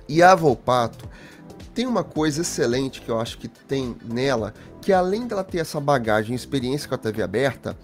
E 0.07 0.23
a 0.23 0.34
Volpato 0.34 1.10
tem 1.73 1.85
uma 1.85 2.03
coisa 2.03 2.41
excelente 2.41 3.02
que 3.02 3.10
eu 3.10 3.19
acho 3.19 3.38
que 3.38 3.49
tem 3.49 3.98
nela, 4.06 4.53
que 4.81 4.94
além 4.94 5.27
dela 5.27 5.44
ter 5.44 5.57
essa 5.57 5.81
bagagem 5.81 6.31
e 6.31 6.35
experiência 6.35 6.88
com 6.88 6.95
a 6.95 6.98
TV 6.98 7.22
aberta, 7.23 7.77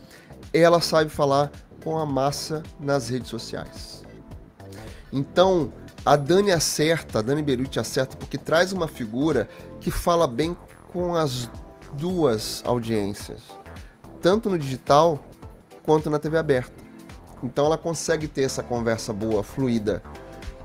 ela 0.54 0.80
sabe 0.80 1.10
falar 1.10 1.52
com 1.84 1.98
a 1.98 2.06
massa 2.06 2.64
nas 2.80 3.10
redes 3.10 3.30
sociais. 3.30 3.99
Então, 5.12 5.74
a 6.06 6.16
Dani 6.16 6.52
acerta, 6.52 7.20
a 7.20 7.22
Dani 7.22 7.42
Beruti 7.42 7.80
acerta, 7.80 8.16
porque 8.16 8.38
traz 8.38 8.72
uma 8.72 8.88
figura 8.88 9.50
que 9.80 9.92
fala 9.92 10.28
bem 10.28 10.56
com 10.92 11.16
as 11.16 11.50
duas 11.94 12.62
audiências, 12.66 13.42
tanto 14.22 14.50
no 14.50 14.58
digital 14.58 15.20
quanto 15.84 16.10
na 16.10 16.20
TV 16.20 16.38
aberta. 16.38 16.74
Então 17.44 17.66
ela 17.66 17.78
consegue 17.78 18.28
ter 18.28 18.44
essa 18.44 18.62
conversa 18.62 19.14
boa, 19.14 19.44
fluida, 19.44 20.04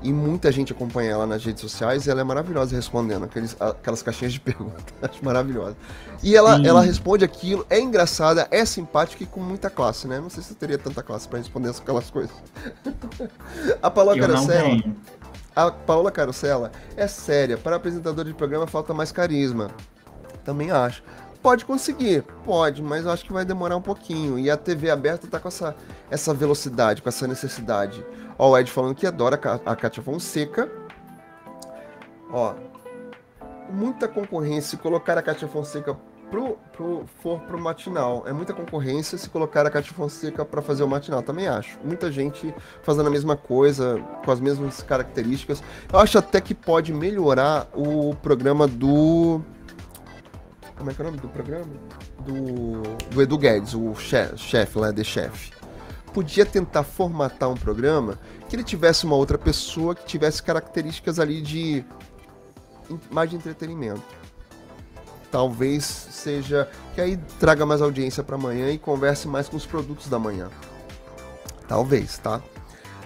e 0.05 0.13
muita 0.13 0.51
gente 0.51 0.71
acompanha 0.71 1.11
ela 1.11 1.25
nas 1.25 1.43
redes 1.43 1.61
sociais 1.61 2.05
e 2.05 2.11
ela 2.11 2.21
é 2.21 2.23
maravilhosa 2.23 2.75
respondendo 2.75 3.25
aqueles, 3.25 3.57
aquelas 3.59 4.03
caixinhas 4.03 4.33
de 4.33 4.39
perguntas. 4.41 4.83
Acho 5.01 5.25
maravilhosa. 5.25 5.75
E 6.21 6.35
ela, 6.35 6.63
ela 6.65 6.81
responde 6.81 7.25
aquilo, 7.25 7.65
é 7.69 7.79
engraçada, 7.79 8.47
é 8.51 8.63
simpática 8.65 9.23
e 9.23 9.25
com 9.25 9.39
muita 9.39 9.69
classe, 9.69 10.07
né? 10.07 10.19
Não 10.19 10.29
sei 10.29 10.43
se 10.43 10.51
eu 10.51 10.57
teria 10.57 10.77
tanta 10.77 11.01
classe 11.01 11.27
para 11.27 11.39
responder 11.39 11.69
aquelas 11.69 12.11
coisas. 12.11 12.35
a 13.81 13.89
Paula 13.89 14.17
Carosella. 14.17 14.83
A 15.55 15.71
Paula 15.71 16.11
Carosella 16.11 16.71
é 16.95 17.07
séria. 17.07 17.57
Para 17.57 17.77
apresentador 17.77 18.25
de 18.25 18.33
programa 18.33 18.67
falta 18.67 18.93
mais 18.93 19.11
carisma. 19.11 19.71
Também 20.43 20.69
acho. 20.69 21.01
Pode 21.41 21.63
conseguir, 21.63 22.23
pode, 22.43 22.81
mas 22.81 23.05
eu 23.05 23.11
acho 23.11 23.23
que 23.23 23.31
vai 23.31 23.45
demorar 23.45 23.77
um 23.77 23.81
pouquinho. 23.81 24.39
E 24.39 24.49
a 24.49 24.57
TV 24.57 24.89
aberta 24.89 25.27
tá 25.27 25.39
com 25.39 25.47
essa, 25.47 25.75
essa 26.09 26.33
velocidade, 26.33 27.03
com 27.03 27.09
essa 27.09 27.27
necessidade. 27.27 28.03
Ó, 28.37 28.51
o 28.51 28.57
Ed 28.57 28.69
falando 28.69 28.95
que 28.95 29.07
adora 29.07 29.39
a 29.65 29.75
Kátia 29.75 30.03
Fonseca. 30.03 30.69
Ó, 32.31 32.53
muita 33.69 34.07
concorrência. 34.07 34.71
Se 34.71 34.77
colocar 34.77 35.17
a 35.17 35.21
Kátia 35.21 35.47
Fonseca 35.47 35.95
pro, 36.29 36.57
pro, 36.73 37.05
for 37.21 37.39
pro 37.41 37.57
matinal, 37.59 38.23
é 38.27 38.33
muita 38.33 38.53
concorrência 38.53 39.17
se 39.17 39.29
colocar 39.29 39.65
a 39.65 39.69
Kátia 39.69 39.93
Fonseca 39.93 40.43
para 40.43 40.61
fazer 40.61 40.83
o 40.83 40.87
matinal. 40.87 41.21
Também 41.21 41.47
acho. 41.47 41.77
Muita 41.83 42.11
gente 42.11 42.53
fazendo 42.83 43.07
a 43.07 43.11
mesma 43.11 43.37
coisa, 43.37 43.99
com 44.25 44.31
as 44.31 44.39
mesmas 44.39 44.83
características. 44.83 45.63
Eu 45.91 45.99
acho 45.99 46.17
até 46.17 46.41
que 46.41 46.53
pode 46.53 46.93
melhorar 46.93 47.67
o 47.73 48.13
programa 48.15 48.67
do. 48.67 49.41
Como 50.77 50.91
é 50.91 50.93
que 50.93 51.01
é 51.01 51.05
o 51.05 51.07
nome 51.07 51.19
do 51.21 51.29
programa? 51.29 51.65
Do, 52.19 52.81
do 53.13 53.21
Edu 53.21 53.37
Guedes, 53.37 53.73
o 53.73 53.95
chefe 53.95 54.37
chef 54.37 54.77
lá, 54.77 54.91
de 54.91 55.05
chefe 55.05 55.54
podia 56.15 56.45
tentar 56.45 56.83
formatar 56.83 57.49
um 57.49 57.55
programa 57.55 58.17
que 58.47 58.55
ele 58.55 58.63
tivesse 58.63 59.03
uma 59.03 59.17
outra 59.17 59.37
pessoa 59.37 59.93
que 59.93 60.05
tivesse 60.05 60.41
características 60.41 61.19
ali 61.19 61.41
de 61.41 61.83
mais 63.11 63.29
de 63.29 63.35
entretenimento. 63.35 64.01
Talvez 65.29 65.83
seja 65.83 66.69
que 66.93 67.01
aí 67.01 67.17
traga 67.37 67.65
mais 67.65 67.81
audiência 67.81 68.23
para 68.23 68.37
amanhã 68.37 68.71
e 68.71 68.77
converse 68.77 69.27
mais 69.27 69.49
com 69.49 69.57
os 69.57 69.65
produtos 69.65 70.07
da 70.07 70.17
manhã. 70.17 70.49
Talvez, 71.67 72.17
tá? 72.17 72.41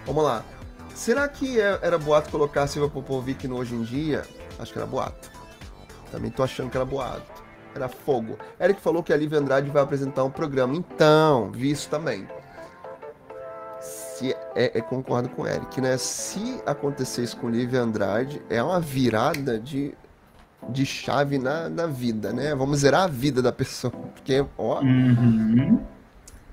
Vamos 0.06 0.24
lá. 0.24 0.46
Será 0.94 1.28
que 1.28 1.60
é, 1.60 1.80
era 1.82 1.98
boato 1.98 2.30
colocar 2.30 2.64
a 2.64 2.68
Silvia 2.68 2.92
Popovic 2.92 3.48
no 3.48 3.58
Hoje 3.58 3.74
em 3.74 3.82
Dia? 3.82 4.24
Acho 4.60 4.72
que 4.72 4.78
era 4.78 4.86
boato. 4.86 5.32
Também 6.12 6.30
tô 6.30 6.44
achando 6.44 6.70
que 6.70 6.78
era 6.78 6.86
boato. 6.86 7.42
Era 7.74 7.90
fogo. 7.90 8.38
Eric 8.62 8.80
falou 8.80 9.02
que 9.02 9.12
a 9.12 9.18
Lívia 9.18 9.40
Andrade 9.40 9.72
vai 9.72 9.82
apresentar 9.82 10.24
um 10.24 10.30
programa. 10.30 10.76
Então, 10.76 11.50
vi 11.52 11.72
isso 11.72 11.90
também 11.90 12.28
se 14.20 14.36
é, 14.54 14.78
é, 14.78 14.82
concordo 14.82 15.30
com 15.30 15.44
o 15.44 15.48
Eric, 15.48 15.80
né? 15.80 15.98
Se 15.98 16.62
acontecer 16.66 17.24
isso 17.24 17.38
com 17.38 17.50
Lívia 17.50 17.82
Andrade, 17.82 18.42
é 18.50 18.62
uma 18.62 18.80
virada 18.80 19.58
de, 19.58 19.94
de 20.68 20.86
chave 20.86 21.38
na, 21.38 21.70
na 21.70 21.88
vida, 21.88 22.34
né? 22.34 22.54
Vamos 22.54 22.80
zerar 22.80 23.04
a 23.04 23.08
vida 23.08 23.42
da 23.42 23.52
pessoa. 23.52 23.92
Porque, 23.92 24.46
ó. 24.58 24.82
Uhum. 24.82 25.80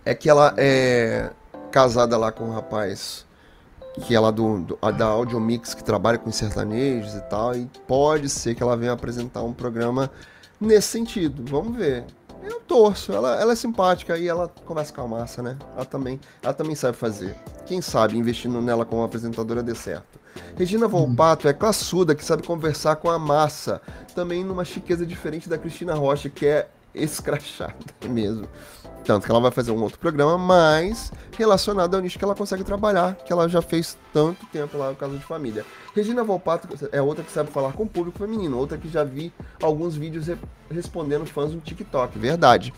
É 0.05 0.14
que 0.14 0.30
ela 0.30 0.55
é 0.56 1.30
casada 1.72 2.16
lá 2.16 2.30
com 2.30 2.44
um 2.44 2.52
rapaz 2.52 3.26
que 4.02 4.14
ela 4.14 4.30
do, 4.30 4.60
do 4.60 4.78
da 4.93 5.06
Audio 5.06 5.40
Mix 5.40 5.74
que 5.74 5.82
trabalha 5.82 6.18
com 6.18 6.30
sertanejos 6.30 7.14
e 7.14 7.20
tal, 7.22 7.56
e 7.56 7.68
pode 7.88 8.28
ser 8.28 8.55
que 8.55 8.62
ela 8.62 8.76
venha 8.76 8.93
apresentar 8.93 9.43
um 9.43 9.52
programa 9.52 10.09
nesse 10.60 10.88
sentido. 10.88 11.43
Vamos 11.51 11.76
ver 11.76 12.05
eu 12.48 12.60
torço. 12.60 13.12
Ela, 13.12 13.40
ela 13.40 13.52
é 13.52 13.56
simpática 13.56 14.16
e 14.18 14.28
ela 14.28 14.48
conversa 14.64 14.93
com 14.93 15.02
a 15.02 15.09
massa, 15.09 15.43
né? 15.43 15.56
Ela 15.74 15.85
também, 15.85 16.20
ela 16.43 16.55
também 16.55 16.74
sabe 16.74 16.97
fazer. 16.97 17.36
Quem 17.66 17.81
sabe 17.81 18.16
investindo 18.16 18.60
nela 18.60 18.85
como 18.85 19.02
apresentadora 19.02 19.62
dê 19.62 19.74
certo. 19.74 20.18
Regina 20.56 20.86
Volpato 20.86 21.48
é 21.48 21.52
classuda, 21.52 22.14
que 22.14 22.24
sabe 22.24 22.43
conversar 22.43 22.97
com 22.97 23.10
a 23.10 23.18
massa. 23.18 23.81
Também 24.14 24.44
numa 24.44 24.64
chiqueza 24.64 25.06
diferente 25.06 25.48
da 25.48 25.59
Cristina 25.59 25.94
Rocha, 25.94 26.28
que 26.28 26.47
é 26.47 26.68
escrachada 26.97 27.74
mesmo. 28.09 28.48
Tanto 29.05 29.24
que 29.24 29.31
ela 29.31 29.40
vai 29.40 29.52
fazer 29.52 29.70
um 29.70 29.81
outro 29.81 30.01
programa, 30.01 30.36
mas 30.36 31.12
relacionado 31.39 31.94
ao 31.94 32.01
nicho 32.01 32.18
que 32.18 32.24
ela 32.24 32.35
consegue 32.35 32.64
trabalhar, 32.64 33.14
que 33.14 33.32
ela 33.32 33.48
já 33.48 33.62
fez 33.62 33.97
tanto 34.12 34.44
tempo 34.47 34.77
lá 34.77 34.90
no 34.90 34.97
Casa 34.97 35.16
de 35.16 35.23
Família. 35.23 35.64
Regina 35.94 36.24
Volpato 36.24 36.68
é 36.90 37.01
outra 37.01 37.23
que 37.23 37.31
sabe 37.31 37.52
falar 37.52 37.73
com 37.73 37.85
o 37.85 37.89
público 37.89 38.18
feminino, 38.18 38.59
outra 38.59 38.77
que 38.77 38.89
já 38.89 39.05
vi 39.05 39.32
alguns 39.62 39.94
vídeos 39.94 40.27
re 40.27 40.36
respondendo 40.68 41.24
fãs 41.24 41.52
no 41.52 41.60
TikTok, 41.60 42.18
verdade. 42.18 42.74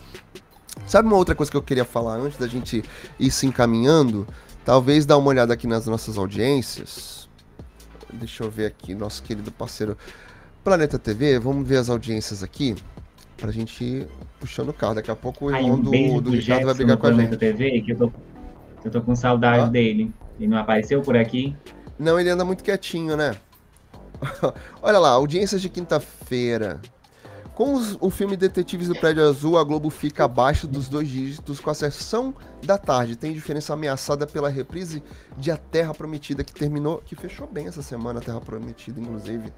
Sabe 0.85 1.07
uma 1.07 1.17
outra 1.17 1.33
coisa 1.33 1.49
que 1.51 1.57
eu 1.57 1.63
queria 1.63 1.83
falar 1.83 2.17
antes 2.17 2.37
da 2.37 2.47
gente 2.47 2.83
ir 3.19 3.31
se 3.31 3.47
encaminhando? 3.47 4.27
Talvez 4.63 5.07
dar 5.07 5.17
uma 5.17 5.29
olhada 5.29 5.55
aqui 5.55 5.65
nas 5.65 5.87
nossas 5.87 6.15
audiências. 6.15 7.27
Deixa 8.13 8.43
eu 8.43 8.51
ver 8.51 8.67
aqui, 8.67 8.93
nosso 8.93 9.23
querido 9.23 9.51
parceiro 9.51 9.97
Planeta 10.63 10.99
TV, 10.99 11.39
vamos 11.39 11.67
ver 11.67 11.77
as 11.77 11.89
audiências 11.89 12.43
aqui 12.43 12.75
pra 13.39 13.51
gente 13.51 13.83
ir 13.83 14.07
puxando 14.39 14.69
o 14.69 14.73
carro. 14.73 14.95
Daqui 14.95 15.09
a 15.09 15.15
pouco 15.15 15.45
o 15.45 15.55
irmão 15.55 15.75
Aí, 15.91 16.11
um 16.11 16.15
do, 16.15 16.21
do 16.21 16.31
Ricardo 16.31 16.65
vai 16.65 16.73
brigar 16.73 16.97
com 16.97 17.07
a 17.07 17.13
gente. 17.13 17.37
TV, 17.37 17.81
que 17.81 17.91
eu 17.91 17.97
tô, 17.97 18.11
eu 18.85 18.91
tô 18.91 19.01
com 19.01 19.15
saudade 19.15 19.63
ah? 19.63 19.67
dele. 19.67 20.11
Ele 20.37 20.47
não 20.47 20.57
apareceu 20.57 21.01
por 21.01 21.17
aqui? 21.17 21.55
Não, 21.97 22.19
ele 22.19 22.29
anda 22.29 22.45
muito 22.45 22.63
quietinho, 22.63 23.17
né? 23.17 23.35
Olha 24.81 24.99
lá, 24.99 25.09
audiências 25.09 25.61
de 25.61 25.69
quinta-feira. 25.69 26.79
Com 27.53 27.73
os, 27.73 27.97
o 27.99 28.09
filme 28.09 28.37
Detetives 28.37 28.87
do 28.87 28.95
Prédio 28.95 29.27
Azul, 29.27 29.57
a 29.57 29.63
Globo 29.65 29.89
fica 29.89 30.23
abaixo 30.23 30.65
dos 30.65 30.87
dois 30.87 31.09
dígitos 31.09 31.59
com 31.59 31.69
a 31.69 31.73
sessão 31.73 32.33
da 32.63 32.77
tarde. 32.77 33.17
Tem 33.17 33.33
diferença 33.33 33.73
ameaçada 33.73 34.25
pela 34.25 34.47
reprise 34.47 35.03
de 35.37 35.51
A 35.51 35.57
Terra 35.57 35.93
Prometida, 35.93 36.41
que 36.41 36.53
terminou, 36.53 37.03
que 37.05 37.17
fechou 37.17 37.45
bem 37.45 37.67
essa 37.67 37.81
semana, 37.81 38.19
A 38.19 38.23
Terra 38.23 38.39
Prometida, 38.39 39.01
inclusive. 39.01 39.51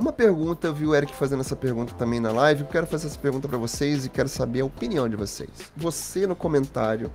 Uma 0.00 0.12
pergunta, 0.12 0.66
eu 0.66 0.74
vi 0.74 0.86
o 0.86 0.94
Eric 0.94 1.14
fazendo 1.14 1.40
essa 1.40 1.54
pergunta 1.54 1.92
também 1.92 2.20
na 2.20 2.32
live. 2.32 2.62
Eu 2.62 2.66
quero 2.66 2.86
fazer 2.86 3.06
essa 3.06 3.18
pergunta 3.18 3.46
para 3.46 3.58
vocês 3.58 4.06
e 4.06 4.08
quero 4.08 4.30
saber 4.30 4.62
a 4.62 4.64
opinião 4.64 5.06
de 5.06 5.14
vocês. 5.14 5.50
Você 5.76 6.26
no 6.26 6.34
comentário, 6.34 7.12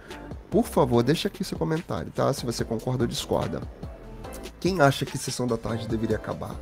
por 0.52 0.66
favor, 0.66 1.02
deixa 1.02 1.28
aqui 1.28 1.44
seu 1.44 1.57
comentário, 1.57 2.12
tá? 2.12 2.32
Se 2.32 2.45
você 2.45 2.64
concorda 2.64 3.03
ou 3.03 3.07
discorda. 3.07 3.60
Quem 4.60 4.82
acha 4.82 5.03
que 5.03 5.18
Sessão 5.18 5.48
da 5.48 5.57
Tarde 5.57 5.88
deveria 5.88 6.16
acabar? 6.16 6.56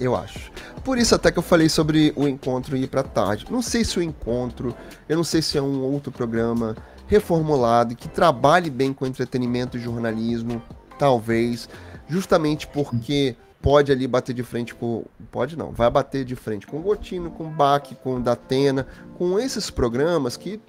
eu 0.00 0.16
acho. 0.16 0.50
Por 0.84 0.98
isso 0.98 1.14
até 1.14 1.30
que 1.30 1.38
eu 1.38 1.42
falei 1.42 1.68
sobre 1.68 2.12
o 2.16 2.26
encontro 2.26 2.76
ir 2.76 2.88
para 2.88 3.02
tarde. 3.02 3.46
Não 3.50 3.62
sei 3.62 3.84
se 3.84 3.98
o 3.98 4.02
encontro, 4.02 4.74
eu 5.08 5.16
não 5.16 5.24
sei 5.24 5.42
se 5.42 5.58
é 5.58 5.62
um 5.62 5.82
outro 5.82 6.10
programa 6.10 6.76
reformulado 7.06 7.96
que 7.96 8.08
trabalhe 8.08 8.70
bem 8.70 8.92
com 8.92 9.06
entretenimento 9.06 9.76
e 9.76 9.80
jornalismo, 9.80 10.62
talvez 10.98 11.68
justamente 12.08 12.66
porque 12.66 13.36
pode 13.60 13.92
ali 13.92 14.06
bater 14.06 14.34
de 14.34 14.42
frente 14.42 14.74
com. 14.74 15.04
Pode 15.30 15.56
não, 15.56 15.70
vai 15.70 15.90
bater 15.90 16.24
de 16.24 16.34
frente 16.34 16.66
com 16.66 16.78
o 16.78 16.82
Gotino, 16.82 17.30
com 17.30 17.44
o 17.44 17.50
Bach, 17.50 17.82
com 18.02 18.16
o 18.16 18.20
Datena, 18.20 18.86
com 19.16 19.38
esses 19.38 19.70
programas 19.70 20.36
que 20.36 20.60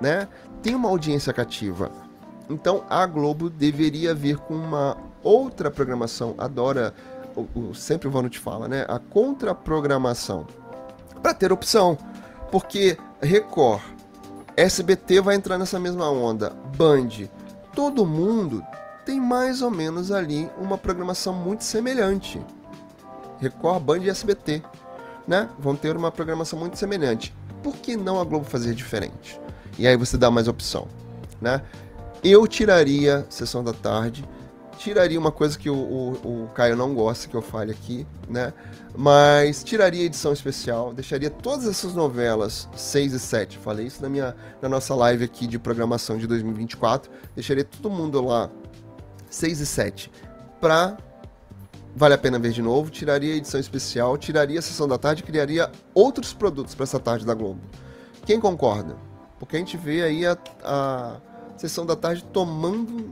né, 0.00 0.28
tem 0.62 0.74
uma 0.74 0.88
audiência 0.88 1.32
cativa. 1.32 1.90
Então 2.48 2.84
a 2.90 3.06
Globo 3.06 3.48
deveria 3.48 4.14
vir 4.14 4.36
com 4.38 4.54
uma 4.54 4.96
outra 5.22 5.70
programação. 5.70 6.34
Adora, 6.36 6.94
o, 7.36 7.46
o, 7.54 7.74
sempre 7.74 8.08
o 8.08 8.10
Vano 8.10 8.28
te 8.28 8.38
fala, 8.38 8.66
né? 8.66 8.84
A 8.88 8.98
contraprogramação. 8.98 10.46
Para 11.22 11.34
ter 11.34 11.52
opção. 11.52 11.96
Porque 12.50 12.98
Record, 13.22 13.82
SBT 14.56 15.20
vai 15.20 15.36
entrar 15.36 15.58
nessa 15.58 15.78
mesma 15.78 16.10
onda. 16.10 16.50
Band, 16.76 17.28
todo 17.74 18.04
mundo 18.04 18.64
tem 19.10 19.20
mais 19.20 19.60
ou 19.60 19.72
menos 19.72 20.12
ali 20.12 20.48
uma 20.56 20.78
programação 20.78 21.34
muito 21.34 21.64
semelhante. 21.64 22.40
Record, 23.40 23.82
Band 23.82 23.98
e 23.98 24.08
SBT, 24.08 24.62
né? 25.26 25.48
Vão 25.58 25.74
ter 25.74 25.96
uma 25.96 26.12
programação 26.12 26.56
muito 26.56 26.78
semelhante. 26.78 27.34
Por 27.60 27.74
que 27.74 27.96
não 27.96 28.20
a 28.20 28.24
Globo 28.24 28.44
fazer 28.44 28.72
diferente? 28.72 29.40
E 29.76 29.84
aí 29.84 29.96
você 29.96 30.16
dá 30.16 30.30
mais 30.30 30.46
opção, 30.46 30.86
né? 31.40 31.60
Eu 32.22 32.46
tiraria 32.46 33.26
Sessão 33.28 33.64
da 33.64 33.72
Tarde, 33.72 34.24
tiraria 34.78 35.18
uma 35.18 35.32
coisa 35.32 35.58
que 35.58 35.68
o, 35.68 35.74
o, 35.74 36.44
o, 36.44 36.48
Caio 36.54 36.76
não 36.76 36.94
gosta 36.94 37.28
que 37.28 37.34
eu 37.34 37.42
fale 37.42 37.72
aqui, 37.72 38.06
né? 38.28 38.54
Mas 38.96 39.64
tiraria 39.64 40.04
edição 40.04 40.32
especial, 40.32 40.94
deixaria 40.94 41.30
todas 41.30 41.66
essas 41.66 41.94
novelas 41.94 42.68
6 42.76 43.14
e 43.14 43.18
7. 43.18 43.58
Falei 43.58 43.86
isso 43.86 44.00
na, 44.00 44.08
minha, 44.08 44.36
na 44.62 44.68
nossa 44.68 44.94
live 44.94 45.24
aqui 45.24 45.48
de 45.48 45.58
programação 45.58 46.16
de 46.16 46.28
2024. 46.28 47.10
Deixaria 47.34 47.64
todo 47.64 47.90
mundo 47.90 48.24
lá 48.24 48.48
6 49.30 49.60
e 49.60 49.66
7 49.66 50.12
pra 50.60 50.98
Vale 51.94 52.14
a 52.14 52.18
pena 52.18 52.38
ver 52.38 52.52
de 52.52 52.62
novo, 52.62 52.88
tiraria 52.90 53.34
a 53.34 53.36
edição 53.36 53.58
especial, 53.58 54.16
tiraria 54.16 54.58
a 54.58 54.62
sessão 54.62 54.86
da 54.86 54.96
tarde, 54.96 55.22
criaria 55.22 55.70
outros 55.92 56.32
produtos 56.32 56.74
para 56.74 56.84
essa 56.84 57.00
tarde 57.00 57.26
da 57.26 57.34
Globo. 57.34 57.60
Quem 58.24 58.38
concorda? 58.38 58.96
Porque 59.38 59.56
a 59.56 59.58
gente 59.58 59.76
vê 59.76 60.02
aí 60.02 60.24
a, 60.24 60.38
a 60.62 61.16
sessão 61.56 61.84
da 61.84 61.96
tarde 61.96 62.22
tomando 62.32 63.10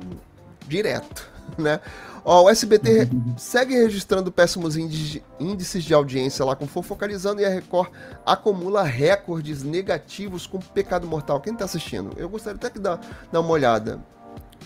direto, 0.66 1.28
né? 1.58 1.80
Ó, 2.24 2.44
o 2.44 2.50
SBT 2.50 3.08
segue 3.36 3.74
registrando 3.74 4.30
péssimos 4.30 4.76
índices 4.76 5.82
de 5.82 5.94
audiência 5.94 6.44
lá 6.44 6.54
com 6.54 6.66
Fofocalizando 6.66 7.40
e 7.40 7.44
a 7.44 7.48
Record 7.48 7.90
acumula 8.24 8.82
recordes 8.82 9.62
negativos 9.62 10.46
com 10.46 10.58
Pecado 10.58 11.06
Mortal. 11.06 11.40
Quem 11.40 11.54
tá 11.54 11.64
assistindo? 11.64 12.14
Eu 12.18 12.28
gostaria 12.28 12.56
até 12.56 12.68
que 12.68 12.78
dá, 12.78 13.00
dá 13.32 13.40
uma 13.40 13.50
olhada. 13.50 13.98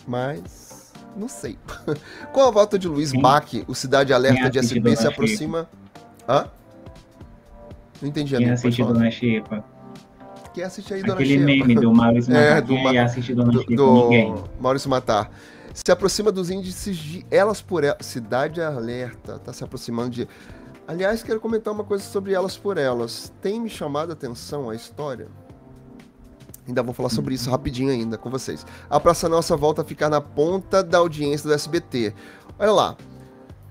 Mas 0.07 0.82
não 1.17 1.29
sei. 1.29 1.59
Com 2.33 2.41
a 2.41 2.51
volta 2.51 2.79
de 2.79 2.89
Luiz 2.89 3.13
Bach, 3.13 3.53
o 3.67 3.75
Cidade 3.75 4.13
Alerta 4.13 4.51
de 4.51 4.59
SP 4.63 4.97
se 4.97 5.07
aproxima. 5.07 5.69
Hã? 6.29 6.49
Não 8.01 8.09
entendi. 8.09 8.37
Quem 8.37 8.51
assistiu 8.51 8.87
Dona 8.87 9.11
Xepa? 9.11 9.65
Quem 10.53 10.65
assiste 10.65 10.93
aí 10.93 11.03
Dona 11.03 11.15
Aquele 11.15 11.39
meme 11.39 11.75
do 11.75 11.93
Maurício 11.93 12.33
Matar. 12.35 12.59
É, 12.59 12.61
do, 12.61 12.77
Ma... 12.77 13.03
assiste 13.03 13.35
Dona 13.35 13.53
do, 13.53 13.65
do 13.65 14.03
Ninguém. 14.09 14.35
Maurício 14.61 14.91
Matar. 14.91 15.31
Se 15.73 15.91
aproxima 15.91 16.31
dos 16.31 16.51
índices 16.51 16.97
de 16.97 17.27
Elas 17.31 17.63
por 17.63 17.85
Elas. 17.85 18.05
Cidade 18.05 18.61
Alerta. 18.61 19.39
Tá 19.39 19.53
se 19.53 19.65
aproximando 19.65 20.11
de. 20.11 20.29
Aliás, 20.87 21.23
quero 21.23 21.41
comentar 21.41 21.73
uma 21.73 21.85
coisa 21.85 22.05
sobre 22.05 22.35
Elas 22.35 22.57
por 22.57 22.77
Elas. 22.77 23.33
Tem 23.41 23.59
me 23.61 23.71
chamado 23.71 24.11
a 24.11 24.13
atenção 24.13 24.69
a 24.69 24.75
história? 24.75 25.29
Ainda 26.67 26.83
vou 26.83 26.95
falar 26.95 27.09
sobre 27.09 27.35
isso 27.35 27.51
rapidinho 27.51 27.91
ainda 27.91 28.17
com 28.17 28.31
vocês. 28.31 28.65
A 28.89 29.01
Praça 29.01 29.29
Nossa 29.29 29.57
volta 29.57 29.83
a 29.83 29.85
ficar 29.85 30.09
na 30.09 30.21
ponta 30.21 30.83
da 30.83 30.99
audiência 30.99 31.49
do 31.49 31.55
SBT. 31.55 32.15
Olha 32.59 32.73
lá. 32.73 32.97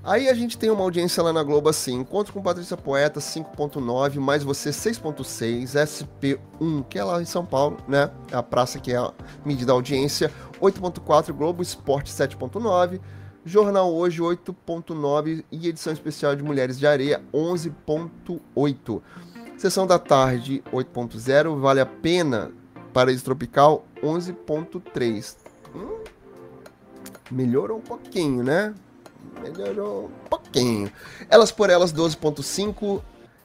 Aí 0.04 0.28
a 0.28 0.34
gente 0.34 0.58
tem 0.58 0.72
uma 0.72 0.82
audiência 0.82 1.22
lá 1.22 1.32
na 1.32 1.44
Globo 1.44 1.70
assim: 1.70 1.94
Encontro 1.94 2.34
com 2.34 2.42
Patrícia 2.42 2.76
Poeta 2.76 3.20
5.9, 3.20 4.20
mais 4.20 4.44
você 4.44 4.72
6.6, 4.72 5.76
SP1, 5.76 6.86
que 6.90 6.98
é 6.98 7.04
lá 7.04 7.22
em 7.22 7.26
São 7.26 7.46
Paulo, 7.46 7.78
né? 7.88 8.10
É 8.32 8.36
a 8.36 8.42
praça 8.42 8.80
que 8.80 8.92
é 8.92 8.98
a 8.98 9.14
medida 9.46 9.72
audiência, 9.72 10.32
8.4, 10.60 11.32
Globo 11.34 11.62
Esporte 11.62 12.12
7.9, 12.12 13.00
Jornal 13.46 13.94
Hoje 13.94 14.22
8.9 14.22 15.44
e 15.52 15.68
edição 15.68 15.94
especial 15.94 16.36
de 16.36 16.42
Mulheres 16.42 16.80
de 16.80 16.88
Areia 16.88 17.22
11.8. 17.32 19.02
Sessão 19.56 19.86
da 19.86 20.00
tarde 20.00 20.64
8.0, 20.74 21.60
vale 21.60 21.80
a 21.80 21.86
pena 21.86 22.52
Paraíso 22.92 23.24
Tropical 23.24 23.86
11.3. 24.04 25.36
Hum, 25.76 26.04
melhorou 27.30 27.78
um 27.78 27.82
pouquinho, 27.82 28.44
né? 28.44 28.74
Melhorou 29.42 30.06
um 30.06 30.30
pouquinho. 30.30 30.92
Elas 31.30 31.52
por 31.52 31.70
Elas 31.70 31.94
12.5, 31.94 33.02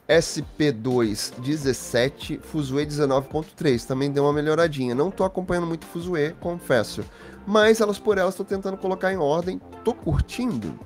SP2 0.07 1.33
17, 1.39 2.39
Fuzue 2.43 2.85
19.3. 2.85 3.85
Também 3.85 4.11
deu 4.11 4.23
uma 4.23 4.33
melhoradinha. 4.33 4.93
Não 4.93 5.09
tô 5.09 5.23
acompanhando 5.23 5.67
muito 5.67 5.85
Fuzue, 5.85 6.35
confesso. 6.39 7.03
Mas 7.45 7.81
Elas 7.81 7.97
por 7.97 8.17
Elas 8.17 8.35
tô 8.35 8.43
tentando 8.43 8.77
colocar 8.77 9.11
em 9.11 9.17
ordem. 9.17 9.59
Tô 9.83 9.93
curtindo. 9.93 10.77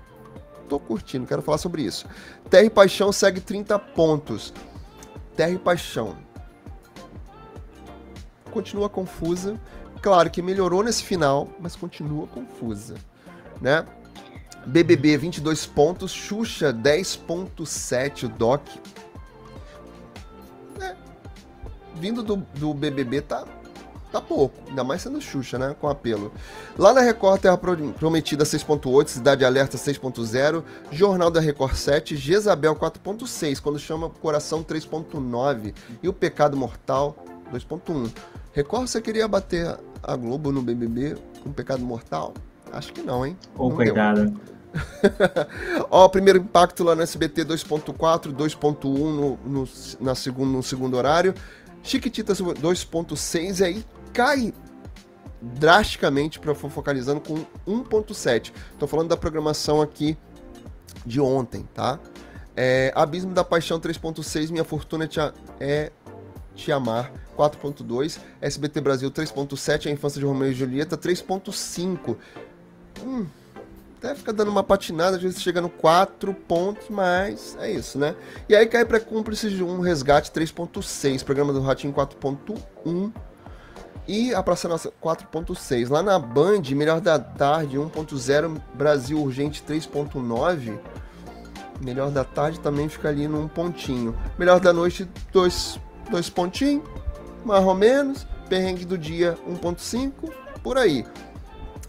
Tô 0.70 0.80
curtindo, 0.80 1.28
quero 1.28 1.42
falar 1.42 1.58
sobre 1.58 1.82
isso. 1.82 2.06
Terra 2.50 2.64
e 2.64 2.70
Paixão 2.70 3.12
segue 3.12 3.42
30 3.42 3.78
pontos. 3.78 4.54
Terra 5.36 5.52
e 5.52 5.60
Paixão. 5.60 6.16
Continua 8.52 8.90
confusa. 8.90 9.60
Claro 10.02 10.30
que 10.30 10.42
melhorou 10.42 10.84
nesse 10.84 11.04
final, 11.04 11.48
mas 11.60 11.76
continua 11.76 12.28
confusa, 12.28 12.96
né? 13.62 13.86
BBB 14.66 15.18
22 15.18 15.66
pontos, 15.66 16.12
Xuxa 16.12 16.74
10.7, 16.74 18.24
o 18.24 18.30
Doc. 18.30 18.62
É, 20.80 20.96
vindo 21.96 22.22
do, 22.22 22.38
do 22.38 22.74
BBB 22.74 23.22
tá, 23.22 23.46
tá 24.12 24.22
pouco, 24.22 24.56
ainda 24.68 24.84
mais 24.84 25.02
sendo 25.02 25.20
Xuxa, 25.20 25.58
né, 25.58 25.76
com 25.80 25.88
apelo. 25.88 26.32
Lá 26.78 26.94
na 26.94 27.02
Record, 27.02 27.42
Terra 27.42 27.58
Prometida 27.58 28.44
6.8, 28.44 29.08
Cidade 29.08 29.46
Alerta 29.46 29.78
6.0, 29.78 30.64
Jornal 30.92 31.32
da 31.32 31.40
Record 31.40 31.76
7, 31.76 32.16
Jezabel 32.16 32.76
4.6, 32.76 33.60
quando 33.62 33.80
chama 33.80 34.10
Coração 34.10 34.64
3.9 34.64 35.74
e 36.04 36.08
o 36.08 36.14
Pecado 36.14 36.56
Mortal 36.56 37.16
2.1. 37.52 38.12
Record, 38.54 38.88
você 38.88 39.02
queria 39.02 39.28
bater 39.28 39.78
a 40.04 40.16
Globo 40.16 40.52
no 40.52 40.62
BBB 40.62 41.16
com 41.44 41.52
Pecado 41.52 41.84
Mortal? 41.84 42.34
Acho 42.72 42.92
que 42.92 43.02
não, 43.02 43.26
hein? 43.26 43.38
Ô, 43.58 43.68
oh, 43.68 43.72
coitada. 43.72 44.34
Ó, 45.90 46.08
primeiro 46.08 46.40
impacto 46.40 46.84
lá 46.84 46.96
no 46.96 47.02
SBT 47.02 47.46
2.4, 47.46 48.34
2.1 48.34 48.84
no, 48.84 49.38
no, 49.46 49.68
na 50.00 50.16
segundo, 50.16 50.52
no 50.52 50.64
segundo 50.64 50.96
horário. 50.96 51.34
Chiquititas 51.84 52.42
2.6 52.42 53.60
e 53.60 53.64
aí 53.64 53.86
cai 54.14 54.54
drasticamente 55.42 56.40
para 56.40 56.54
focalizando 56.54 57.20
com 57.22 57.46
1.7. 57.68 58.54
Tô 58.78 58.86
falando 58.86 59.10
da 59.10 59.18
programação 59.18 59.82
aqui 59.82 60.18
de 61.06 61.20
ontem, 61.20 61.68
tá? 61.74 62.00
É, 62.56 62.92
Abismo 62.96 63.34
da 63.34 63.44
Paixão 63.44 63.80
3.6, 63.80 64.52
Minha 64.52 64.64
Fortuna 64.64 65.10
é 65.60 65.92
Te 66.56 66.72
Amar 66.72 67.12
4.2, 67.38 68.20
SBT 68.42 68.82
Brasil 68.82 69.10
3.7, 69.10 69.88
A 69.88 69.92
Infância 69.92 70.20
de 70.20 70.26
Romeu 70.26 70.52
e 70.52 70.54
Julieta 70.54 70.98
3.5. 70.98 72.16
Hum, 73.04 73.26
até 73.98 74.16
fica 74.16 74.34
dando 74.34 74.50
uma 74.50 74.64
patinada, 74.64 75.18
às 75.18 75.22
vezes 75.22 75.42
chega 75.42 75.62
no 75.62 75.70
4 75.70 76.34
pontos, 76.34 76.88
mas 76.90 77.56
é 77.60 77.72
isso, 77.72 78.00
né? 78.00 78.16
E 78.50 78.56
aí 78.56 78.66
cai 78.66 78.84
para 78.84 79.00
Cúmplices 79.00 79.52
de 79.52 79.64
um 79.64 79.80
Resgate 79.80 80.32
3.6, 80.32 81.24
programa 81.24 81.54
do 81.54 81.62
Ratinho 81.62 81.94
4.1 81.94 83.12
e 84.08 84.34
a 84.34 84.42
Praça 84.42 84.68
Nossa 84.68 84.92
4.6. 85.02 85.90
Lá 85.90 86.02
na 86.02 86.18
Band, 86.18 86.64
Melhor 86.72 87.00
da 87.00 87.20
Tarde 87.20 87.78
1.0, 87.78 88.62
Brasil 88.74 89.20
Urgente 89.22 89.64
3.9. 89.64 90.80
Melhor 91.80 92.12
da 92.12 92.24
Tarde 92.24 92.60
também 92.60 92.90
fica 92.90 93.10
ali 93.10 93.28
num 93.28 93.48
pontinho. 93.48 94.16
Melhor 94.38 94.60
da 94.60 94.74
Noite, 94.74 95.08
dois, 95.32 95.80
dois 96.12 96.30
pontinhos, 96.30 96.84
mais 97.44 97.66
ou 97.66 97.74
menos. 97.74 98.28
Perrengue 98.48 98.86
do 98.86 98.98
Dia 98.98 99.38
1.5, 99.50 100.12
por 100.62 100.78
aí. 100.78 101.06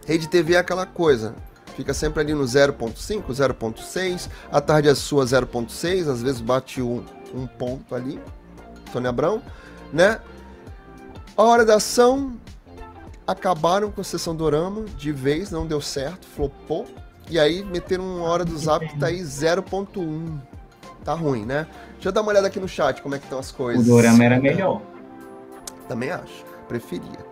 Rede 0.07 0.29
TV 0.29 0.55
é 0.55 0.59
aquela 0.59 0.87
coisa 0.87 1.35
fica 1.73 1.93
sempre 1.95 2.21
ali 2.21 2.35
no 2.35 2.45
0.5, 2.45 3.27
0.6, 3.27 4.29
a 4.51 4.61
tarde 4.61 4.89
é 4.89 4.95
sua 4.95 5.25
0.6, 5.25 6.09
às 6.09 6.23
vezes 6.23 6.41
bate 6.41 6.81
um, 6.81 7.05
um 7.35 7.47
ponto 7.47 7.95
ali, 7.95 8.21
Tony 8.93 9.07
Abrão, 9.07 9.43
né? 9.93 10.21
A 11.37 11.43
hora 11.43 11.65
da 11.65 11.77
ação, 11.77 12.35
acabaram 13.27 13.91
com 13.91 14.01
a 14.01 14.05
sessão 14.05 14.35
Dorama, 14.35 14.85
de 14.97 15.13
vez, 15.13 15.51
não 15.51 15.67
deu 15.67 15.81
certo, 15.81 16.27
flopou, 16.27 16.87
e 17.31 17.39
aí 17.39 17.65
meteram 17.65 18.05
uma 18.05 18.29
hora 18.29 18.45
do 18.45 18.57
Zap 18.59 18.87
que 18.87 18.99
tá 18.99 19.07
aí 19.07 19.21
0.1, 19.21 20.41
tá 21.05 21.15
ruim, 21.15 21.47
né? 21.47 21.67
Deixa 22.03 22.09
eu 22.09 22.13
dar 22.15 22.23
uma 22.23 22.33
olhada 22.33 22.49
aqui 22.49 22.59
no 22.59 22.67
chat, 22.67 23.01
como 23.01 23.15
é 23.15 23.19
que 23.19 23.27
estão 23.27 23.39
as 23.39 23.53
coisas. 23.53 23.87
O 23.87 23.89
Dorama 23.89 24.25
era 24.25 24.41
melhor. 24.41 24.83
Também 25.87 26.11
acho, 26.11 26.45
preferia. 26.67 27.25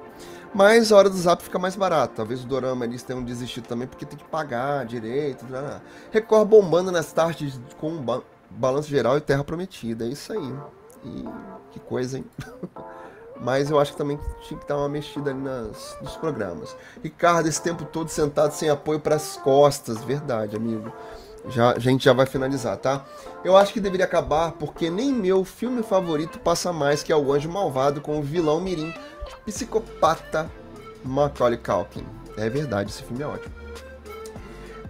Mas 0.54 0.92
a 0.92 0.96
hora 0.96 1.10
do 1.10 1.16
zap 1.16 1.42
fica 1.42 1.58
mais 1.58 1.74
barato. 1.74 2.14
Talvez 2.14 2.44
o 2.44 2.46
Dorama 2.46 2.84
eles 2.84 3.02
tenham 3.02 3.20
desistido 3.20 3.66
também 3.66 3.88
porque 3.88 4.06
tem 4.06 4.16
que 4.16 4.22
pagar 4.26 4.86
direito. 4.86 5.44
Blá, 5.44 5.60
blá. 5.60 5.80
Record 6.12 6.48
bombando 6.48 6.92
nas 6.92 7.12
tardes 7.12 7.58
com 7.80 7.96
ba 7.96 8.22
balanço 8.48 8.88
geral 8.88 9.16
e 9.16 9.20
terra 9.20 9.42
prometida. 9.42 10.04
É 10.04 10.08
isso 10.08 10.32
aí. 10.32 10.54
E 11.04 11.24
que 11.72 11.80
coisa, 11.80 12.18
hein? 12.18 12.24
Mas 13.42 13.72
eu 13.72 13.80
acho 13.80 13.90
que 13.90 13.98
também 13.98 14.20
tinha 14.46 14.60
que 14.60 14.68
dar 14.68 14.76
uma 14.76 14.88
mexida 14.88 15.30
ali 15.30 15.40
nas, 15.40 15.98
nos 16.00 16.16
programas. 16.16 16.76
Ricardo, 17.02 17.48
esse 17.48 17.60
tempo 17.60 17.84
todo 17.86 18.08
sentado 18.08 18.52
sem 18.52 18.70
apoio 18.70 19.00
para 19.00 19.16
as 19.16 19.36
costas. 19.36 20.04
Verdade, 20.04 20.54
amigo. 20.54 20.92
Já, 21.48 21.72
a 21.72 21.78
gente 21.78 22.04
já 22.04 22.12
vai 22.12 22.26
finalizar, 22.26 22.76
tá? 22.76 23.04
Eu 23.42 23.56
acho 23.56 23.72
que 23.72 23.80
deveria 23.80 24.04
acabar 24.04 24.52
porque 24.52 24.90
nem 24.90 25.12
meu 25.12 25.44
filme 25.44 25.82
favorito 25.82 26.38
passa 26.38 26.72
mais, 26.72 27.02
que 27.02 27.12
é 27.12 27.16
O 27.16 27.32
Anjo 27.32 27.48
Malvado 27.48 28.00
com 28.00 28.18
o 28.18 28.22
vilão 28.22 28.60
Mirim 28.60 28.92
Psicopata 29.46 30.50
Macaulay 31.04 31.58
Culkin. 31.58 32.06
É 32.36 32.48
verdade, 32.48 32.90
esse 32.90 33.02
filme 33.02 33.22
é 33.22 33.26
ótimo. 33.26 33.54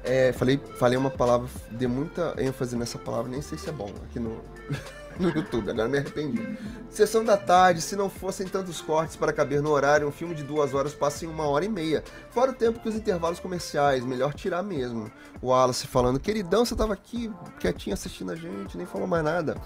É, 0.03 0.33
falei, 0.33 0.61
falei 0.79 0.99
uma 0.99 1.11
palavra, 1.11 1.49
dei 1.71 1.87
muita 1.87 2.35
ênfase 2.39 2.75
nessa 2.75 2.99
palavra, 2.99 3.31
nem 3.31 3.43
sei 3.43 3.59
se 3.59 3.69
é 3.69 3.73
bom 3.73 3.91
aqui 4.09 4.19
no, 4.19 4.41
no 5.21 5.29
YouTube, 5.31 5.71
agora 5.71 5.89
me 5.89 5.99
arrependi. 5.99 6.59
Sessão 6.89 7.25
da 7.25 7.37
tarde, 7.37 7.81
se 7.81 7.95
não 7.95 8.09
fossem 8.09 8.47
tantos 8.47 8.81
cortes 8.81 9.17
para 9.17 9.33
caber 9.33 9.63
no 9.63 9.71
horário, 9.71 10.09
um 10.09 10.13
filme 10.13 10.35
de 10.35 10.43
duas 10.43 10.75
horas 10.75 10.95
passa 10.95 11.25
em 11.25 11.29
uma 11.29 11.47
hora 11.47 11.65
e 11.65 11.69
meia. 11.69 12.03
Fora 12.31 12.51
o 12.51 12.55
tempo 12.55 12.81
que 12.81 12.89
os 12.89 12.95
intervalos 12.95 13.39
comerciais, 13.39 14.05
melhor 14.05 14.35
tirar 14.35 14.63
mesmo. 14.63 15.11
O 15.41 15.49
Wallace 15.49 15.87
falando, 15.87 16.19
queridão, 16.19 16.65
você 16.65 16.75
tava 16.75 16.95
aqui 16.95 17.31
quietinho 17.59 17.95
assistindo 17.95 18.33
a 18.33 18.37
gente, 18.37 18.77
nem 18.77 18.87
falou 18.87 19.07
mais 19.07 19.23
nada. 19.23 19.57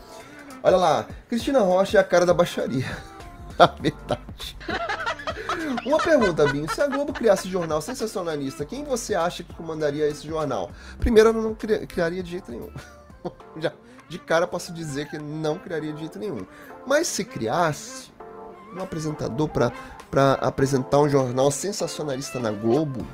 Olha 0.62 0.76
lá, 0.76 1.06
Cristina 1.28 1.60
Rocha 1.60 1.98
é 1.98 2.00
a 2.00 2.04
cara 2.04 2.26
da 2.26 2.34
baixaria. 2.34 2.86
A 3.56 3.66
verdade. 3.66 4.56
Uma 5.86 5.98
pergunta, 5.98 6.46
Binho. 6.48 6.68
Se 6.74 6.80
a 6.80 6.88
Globo 6.88 7.12
criasse 7.12 7.48
jornal 7.48 7.80
sensacionalista, 7.80 8.64
quem 8.64 8.82
você 8.82 9.14
acha 9.14 9.44
que 9.44 9.52
comandaria 9.54 10.08
esse 10.08 10.26
jornal? 10.26 10.70
Primeiro, 10.98 11.28
eu 11.28 11.32
não 11.34 11.54
criaria 11.54 12.22
de 12.22 12.30
jeito 12.32 12.50
nenhum. 12.50 12.70
Já, 13.60 13.72
de 14.08 14.18
cara 14.18 14.46
posso 14.46 14.72
dizer 14.72 15.08
que 15.08 15.18
não 15.18 15.58
criaria 15.58 15.92
de 15.92 16.00
jeito 16.00 16.18
nenhum. 16.18 16.46
Mas 16.86 17.06
se 17.06 17.24
criasse 17.24 18.12
um 18.74 18.82
apresentador 18.82 19.48
para 19.48 20.32
apresentar 20.34 21.00
um 21.00 21.08
jornal 21.08 21.50
sensacionalista 21.50 22.38
na 22.38 22.50
Globo, 22.50 23.06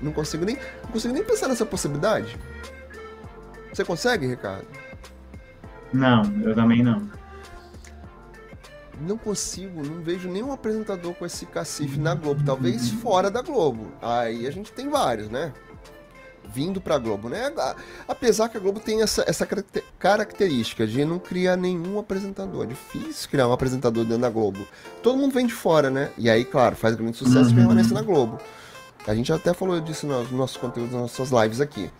não 0.00 0.12
consigo 0.12 0.44
nem, 0.44 0.56
não 0.84 0.90
consigo 0.92 1.14
nem 1.14 1.24
pensar 1.24 1.48
nessa 1.48 1.66
possibilidade. 1.66 2.38
Você 3.72 3.84
consegue, 3.84 4.26
Ricardo? 4.26 4.66
Não, 5.92 6.22
eu 6.42 6.54
também 6.54 6.82
não. 6.82 7.08
Não 9.00 9.16
consigo, 9.16 9.82
não 9.82 10.02
vejo 10.02 10.28
nenhum 10.28 10.52
apresentador 10.52 11.14
com 11.14 11.24
esse 11.24 11.46
cacife 11.46 11.98
na 11.98 12.14
Globo. 12.14 12.42
Talvez 12.44 12.90
fora 12.90 13.30
da 13.30 13.40
Globo. 13.42 13.92
Aí 14.02 14.46
a 14.46 14.50
gente 14.50 14.72
tem 14.72 14.88
vários, 14.88 15.28
né? 15.28 15.52
Vindo 16.52 16.80
para 16.80 16.94
a 16.94 16.98
Globo, 16.98 17.28
né? 17.28 17.52
Apesar 18.06 18.48
que 18.48 18.56
a 18.56 18.60
Globo 18.60 18.80
tem 18.80 19.02
essa, 19.02 19.24
essa 19.26 19.46
característica 19.98 20.86
de 20.86 21.04
não 21.04 21.18
criar 21.18 21.56
nenhum 21.56 21.98
apresentador. 21.98 22.64
É 22.64 22.66
difícil 22.66 23.28
criar 23.30 23.48
um 23.48 23.52
apresentador 23.52 24.04
dentro 24.04 24.22
da 24.22 24.30
Globo. 24.30 24.66
Todo 25.02 25.18
mundo 25.18 25.32
vem 25.32 25.46
de 25.46 25.52
fora, 25.52 25.90
né? 25.90 26.10
E 26.16 26.28
aí, 26.30 26.44
claro, 26.44 26.76
faz 26.76 26.94
grande 26.94 27.16
sucesso 27.16 27.46
uhum. 27.46 27.52
e 27.52 27.54
permanece 27.54 27.92
na 27.92 28.02
Globo. 28.02 28.40
A 29.06 29.14
gente 29.14 29.32
até 29.32 29.54
falou 29.54 29.80
disso 29.80 30.06
nos 30.06 30.30
nossos 30.30 30.56
conteúdos, 30.56 30.92
nas 30.92 31.02
nossas 31.02 31.30
lives 31.30 31.60
aqui. 31.60 31.90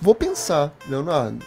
Vou 0.00 0.14
pensar, 0.14 0.74
Leonardo. 0.88 1.44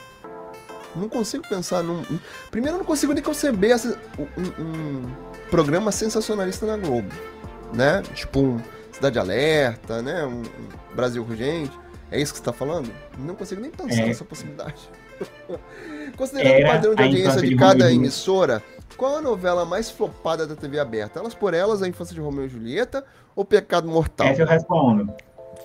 Não 0.95 1.09
consigo 1.09 1.47
pensar 1.47 1.83
num. 1.83 2.03
Primeiro, 2.49 2.75
eu 2.75 2.79
não 2.79 2.85
consigo 2.85 3.13
nem 3.13 3.21
conceber 3.21 3.71
essa, 3.71 3.99
um, 4.17 4.63
um 4.63 5.05
programa 5.49 5.91
sensacionalista 5.91 6.65
na 6.65 6.77
Globo, 6.77 7.09
né? 7.73 8.01
Tipo 8.13 8.39
um 8.39 8.61
Cidade 8.91 9.19
Alerta, 9.19 10.01
né? 10.01 10.25
Um, 10.25 10.41
Brasil 10.95 11.21
Urgente. 11.21 11.77
É 12.11 12.19
isso 12.19 12.31
que 12.33 12.37
você 12.37 12.41
está 12.41 12.53
falando? 12.53 12.91
Não 13.17 13.35
consigo 13.35 13.61
nem 13.61 13.71
pensar 13.71 14.03
é. 14.03 14.07
nessa 14.07 14.23
possibilidade. 14.23 14.89
Considerando 16.15 16.53
Era 16.53 16.67
o 16.67 16.71
padrão 16.71 16.95
de 16.95 17.03
audiência 17.03 17.41
de, 17.41 17.49
de 17.49 17.55
cada 17.55 17.91
emissora, 17.91 18.63
qual 18.95 19.17
a 19.17 19.21
novela 19.21 19.65
mais 19.65 19.89
flopada 19.89 20.47
da 20.47 20.55
TV 20.55 20.79
aberta? 20.79 21.19
Elas 21.19 21.33
por 21.33 21.53
Elas, 21.53 21.81
A 21.83 21.87
Infância 21.87 22.15
de 22.15 22.21
Romeu 22.21 22.45
e 22.45 22.49
Julieta 22.49 23.03
ou 23.35 23.43
Pecado 23.43 23.87
Mortal? 23.87 24.27
Essa 24.27 24.41
eu 24.41 24.47
respondo. 24.47 25.13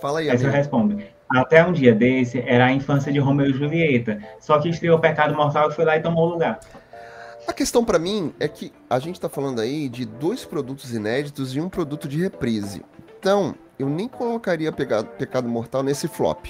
Fala 0.01 0.19
aí, 0.19 0.27
Essa 0.27 0.37
amigo. 0.37 0.51
eu 0.51 0.53
respondo. 0.53 1.03
Até 1.31 1.65
um 1.65 1.73
dia 1.73 1.95
desse 1.95 2.41
era 2.41 2.67
a 2.67 2.73
infância 2.73 3.13
de 3.13 3.19
Romeu 3.19 3.49
e 3.49 3.53
Julieta. 3.53 4.21
Só 4.39 4.59
que 4.59 4.69
estreou 4.69 4.99
Pecado 4.99 5.35
Mortal 5.35 5.71
e 5.71 5.75
foi 5.75 5.85
lá 5.85 5.97
e 5.97 6.01
tomou 6.03 6.29
o 6.29 6.33
lugar. 6.33 6.61
A 7.47 7.53
questão 7.53 7.85
para 7.85 7.99
mim 7.99 8.35
é 8.39 8.47
que 8.47 8.73
a 8.89 8.99
gente 8.99 9.19
tá 9.19 9.29
falando 9.29 9.61
aí 9.61 9.89
de 9.89 10.05
dois 10.05 10.45
produtos 10.45 10.95
inéditos 10.95 11.57
e 11.57 11.61
um 11.61 11.69
produto 11.69 12.07
de 12.07 12.21
reprise. 12.21 12.85
Então, 13.19 13.55
eu 13.79 13.89
nem 13.89 14.09
colocaria 14.09 14.73
Pecado, 14.73 15.49
Mortal 15.49 15.83
nesse 15.83 16.09
flop. 16.09 16.47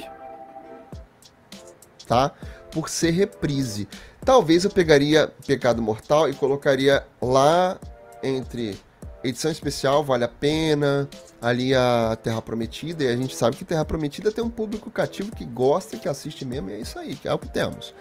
Tá? 2.06 2.32
Por 2.70 2.88
ser 2.88 3.10
reprise. 3.10 3.88
Talvez 4.24 4.64
eu 4.64 4.70
pegaria 4.70 5.32
Pecado 5.46 5.80
Mortal 5.82 6.28
e 6.28 6.34
colocaria 6.34 7.04
lá 7.20 7.78
entre 8.22 8.78
edição 9.24 9.50
especial, 9.50 10.02
vale 10.02 10.24
a 10.24 10.28
pena, 10.28 11.08
ali 11.40 11.74
a 11.74 12.16
Terra 12.22 12.42
Prometida, 12.42 13.04
e 13.04 13.08
a 13.08 13.16
gente 13.16 13.36
sabe 13.36 13.56
que 13.56 13.64
Terra 13.64 13.84
Prometida 13.84 14.32
tem 14.32 14.42
um 14.42 14.50
público 14.50 14.90
cativo 14.90 15.34
que 15.34 15.44
gosta, 15.44 15.96
que 15.96 16.08
assiste 16.08 16.44
mesmo, 16.44 16.70
e 16.70 16.74
é 16.74 16.80
isso 16.80 16.98
aí, 16.98 17.14
que 17.14 17.28
é 17.28 17.32
o 17.32 17.38
que 17.38 17.48
temos. 17.48 17.94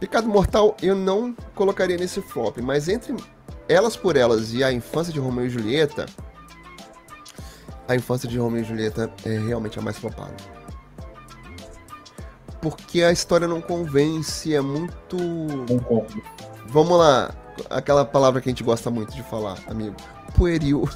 Pecado 0.00 0.28
Mortal 0.28 0.76
eu 0.82 0.94
não 0.94 1.34
colocaria 1.54 1.96
nesse 1.96 2.20
flop, 2.20 2.58
mas 2.58 2.88
entre 2.88 3.14
Elas 3.68 3.96
por 3.96 4.16
Elas 4.16 4.52
e 4.52 4.62
a 4.64 4.72
Infância 4.72 5.12
de 5.12 5.18
Romeu 5.18 5.46
e 5.46 5.50
Julieta, 5.50 6.06
a 7.88 7.96
infância 7.96 8.28
de 8.28 8.38
Romeo 8.38 8.60
e 8.60 8.64
Julieta 8.64 9.10
é 9.24 9.38
realmente 9.38 9.78
a 9.78 9.82
mais 9.82 9.96
flopada. 9.96 10.36
Porque 12.60 13.02
a 13.02 13.10
história 13.10 13.48
não 13.48 13.60
convence, 13.60 14.54
é 14.54 14.60
muito. 14.60 15.16
Concordo. 15.66 16.22
Vamos 16.66 16.98
lá, 16.98 17.34
aquela 17.70 18.04
palavra 18.04 18.40
que 18.40 18.48
a 18.48 18.52
gente 18.52 18.62
gosta 18.62 18.90
muito 18.90 19.14
de 19.14 19.22
falar, 19.22 19.58
amigo. 19.66 19.96
Pueril. 20.36 20.88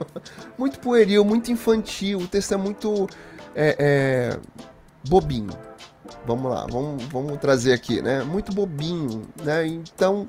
muito 0.56 0.78
pueril, 0.80 1.24
muito 1.24 1.52
infantil. 1.52 2.18
O 2.18 2.26
texto 2.26 2.54
é 2.54 2.56
muito. 2.56 3.08
É, 3.54 3.76
é, 3.78 4.40
bobinho. 5.08 5.52
Vamos 6.26 6.50
lá, 6.50 6.66
vamos, 6.70 7.02
vamos 7.04 7.38
trazer 7.38 7.72
aqui, 7.72 8.00
né? 8.00 8.22
Muito 8.22 8.52
bobinho, 8.52 9.22
né? 9.42 9.66
Então, 9.66 10.26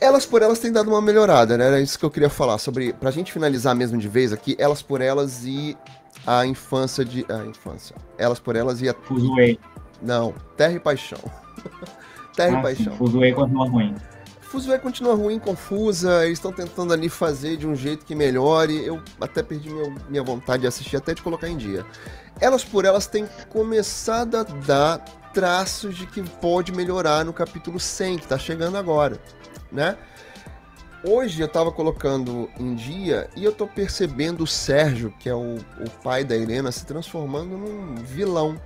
elas 0.00 0.26
por 0.26 0.42
Elas 0.42 0.58
tem 0.58 0.70
dado 0.70 0.88
uma 0.88 1.00
melhorada, 1.00 1.56
né? 1.56 1.66
Era 1.66 1.80
isso 1.80 1.98
que 1.98 2.04
eu 2.04 2.10
queria 2.10 2.28
falar 2.28 2.58
sobre. 2.58 2.92
Pra 2.92 3.10
gente 3.10 3.32
finalizar 3.32 3.74
mesmo 3.74 3.98
de 3.98 4.08
vez 4.08 4.32
aqui, 4.32 4.56
Elas 4.58 4.82
por 4.82 5.00
Elas 5.00 5.44
e 5.44 5.76
a 6.26 6.46
infância 6.46 7.04
de. 7.04 7.24
A 7.28 7.44
infância. 7.44 7.96
Elas 8.18 8.38
por 8.38 8.56
Elas 8.56 8.80
e 8.82 8.88
a. 8.88 8.94
Fuzuei. 8.94 9.58
Não, 10.02 10.34
Terra 10.56 10.74
e 10.74 10.80
Paixão. 10.80 11.20
Terra 12.36 12.56
ah, 12.56 12.60
e 12.60 12.62
Paixão. 12.62 12.96
Fuzuei 12.96 13.32
continua 13.32 13.68
ruim. 13.68 13.94
Fuzuei 14.42 14.78
continua 14.78 15.14
ruim, 15.14 15.38
confusa. 15.38 16.24
Eles 16.24 16.38
estão 16.38 16.52
tentando 16.52 16.92
ali 16.92 17.08
fazer 17.08 17.56
de 17.56 17.66
um 17.66 17.74
jeito 17.74 18.04
que 18.04 18.14
melhore. 18.14 18.84
Eu 18.84 19.02
até 19.20 19.42
perdi 19.42 19.70
meu, 19.70 19.94
minha 20.08 20.22
vontade 20.22 20.62
de 20.62 20.66
assistir, 20.66 20.96
até 20.96 21.14
de 21.14 21.22
colocar 21.22 21.48
em 21.48 21.56
dia. 21.56 21.84
Elas 22.40 22.62
por 22.62 22.84
Elas 22.84 23.06
têm 23.06 23.26
começado 23.48 24.36
a 24.36 24.42
dar 24.42 24.98
traços 25.32 25.96
de 25.96 26.06
que 26.06 26.22
pode 26.22 26.72
melhorar 26.72 27.24
no 27.24 27.32
capítulo 27.32 27.80
100, 27.80 28.18
que 28.18 28.26
tá 28.26 28.38
chegando 28.38 28.76
agora 28.76 29.20
né? 29.76 29.96
Hoje 31.04 31.40
eu 31.40 31.46
tava 31.46 31.70
colocando 31.70 32.50
em 32.58 32.74
dia 32.74 33.28
e 33.36 33.44
eu 33.44 33.52
tô 33.52 33.66
percebendo 33.66 34.42
o 34.42 34.46
Sérgio, 34.46 35.14
que 35.20 35.28
é 35.28 35.34
o, 35.34 35.56
o 35.56 35.90
pai 36.02 36.24
da 36.24 36.34
Helena, 36.34 36.72
se 36.72 36.84
transformando 36.84 37.56
num 37.56 37.94
vilão. 37.96 38.60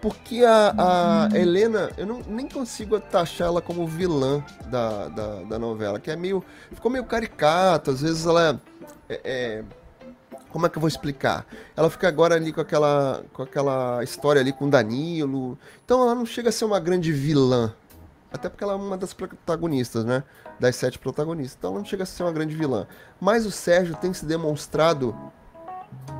Porque 0.00 0.42
a, 0.42 0.74
a 0.76 1.28
uhum. 1.30 1.36
Helena, 1.36 1.90
eu 1.98 2.06
não, 2.06 2.22
nem 2.26 2.48
consigo 2.48 2.98
taxar 2.98 3.48
ela 3.48 3.60
como 3.60 3.86
vilã 3.86 4.42
da, 4.66 5.08
da, 5.08 5.42
da, 5.42 5.58
novela, 5.58 6.00
que 6.00 6.10
é 6.10 6.16
meio. 6.16 6.42
ficou 6.72 6.90
meio 6.90 7.04
caricato, 7.04 7.90
às 7.90 8.00
vezes 8.00 8.24
ela 8.24 8.58
é, 9.06 9.20
é, 9.22 9.64
como 10.48 10.66
é 10.66 10.68
que 10.70 10.78
eu 10.78 10.80
vou 10.80 10.88
explicar? 10.88 11.46
Ela 11.76 11.90
fica 11.90 12.08
agora 12.08 12.34
ali 12.34 12.50
com 12.50 12.62
aquela, 12.62 13.22
com 13.34 13.42
aquela 13.42 14.02
história 14.02 14.40
ali 14.40 14.52
com 14.52 14.70
Danilo. 14.70 15.58
Então 15.84 16.02
ela 16.02 16.14
não 16.14 16.24
chega 16.24 16.48
a 16.48 16.52
ser 16.52 16.64
uma 16.64 16.80
grande 16.80 17.12
vilã, 17.12 17.74
até 18.32 18.48
porque 18.48 18.62
ela 18.62 18.74
é 18.74 18.76
uma 18.76 18.96
das 18.96 19.12
protagonistas, 19.12 20.04
né? 20.04 20.22
Das 20.58 20.76
sete 20.76 20.98
protagonistas. 20.98 21.56
Então 21.58 21.70
ela 21.70 21.78
não 21.80 21.86
chega 21.86 22.04
a 22.04 22.06
ser 22.06 22.22
uma 22.22 22.32
grande 22.32 22.54
vilã. 22.54 22.86
Mas 23.20 23.44
o 23.44 23.50
Sérgio 23.50 23.96
tem 23.96 24.12
se 24.12 24.24
demonstrado 24.24 25.16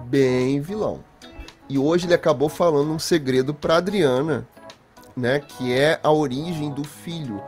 bem 0.07 0.61
vilão. 0.61 1.05
E 1.69 1.79
hoje 1.79 2.07
ele 2.07 2.15
acabou 2.15 2.49
falando 2.49 2.91
um 2.91 2.99
segredo 2.99 3.55
para 3.55 3.77
Adriana, 3.77 4.47
né? 5.17 5.39
Que 5.39 5.73
é 5.73 6.01
a 6.03 6.11
origem 6.11 6.71
do 6.71 6.83
filho 6.83 7.41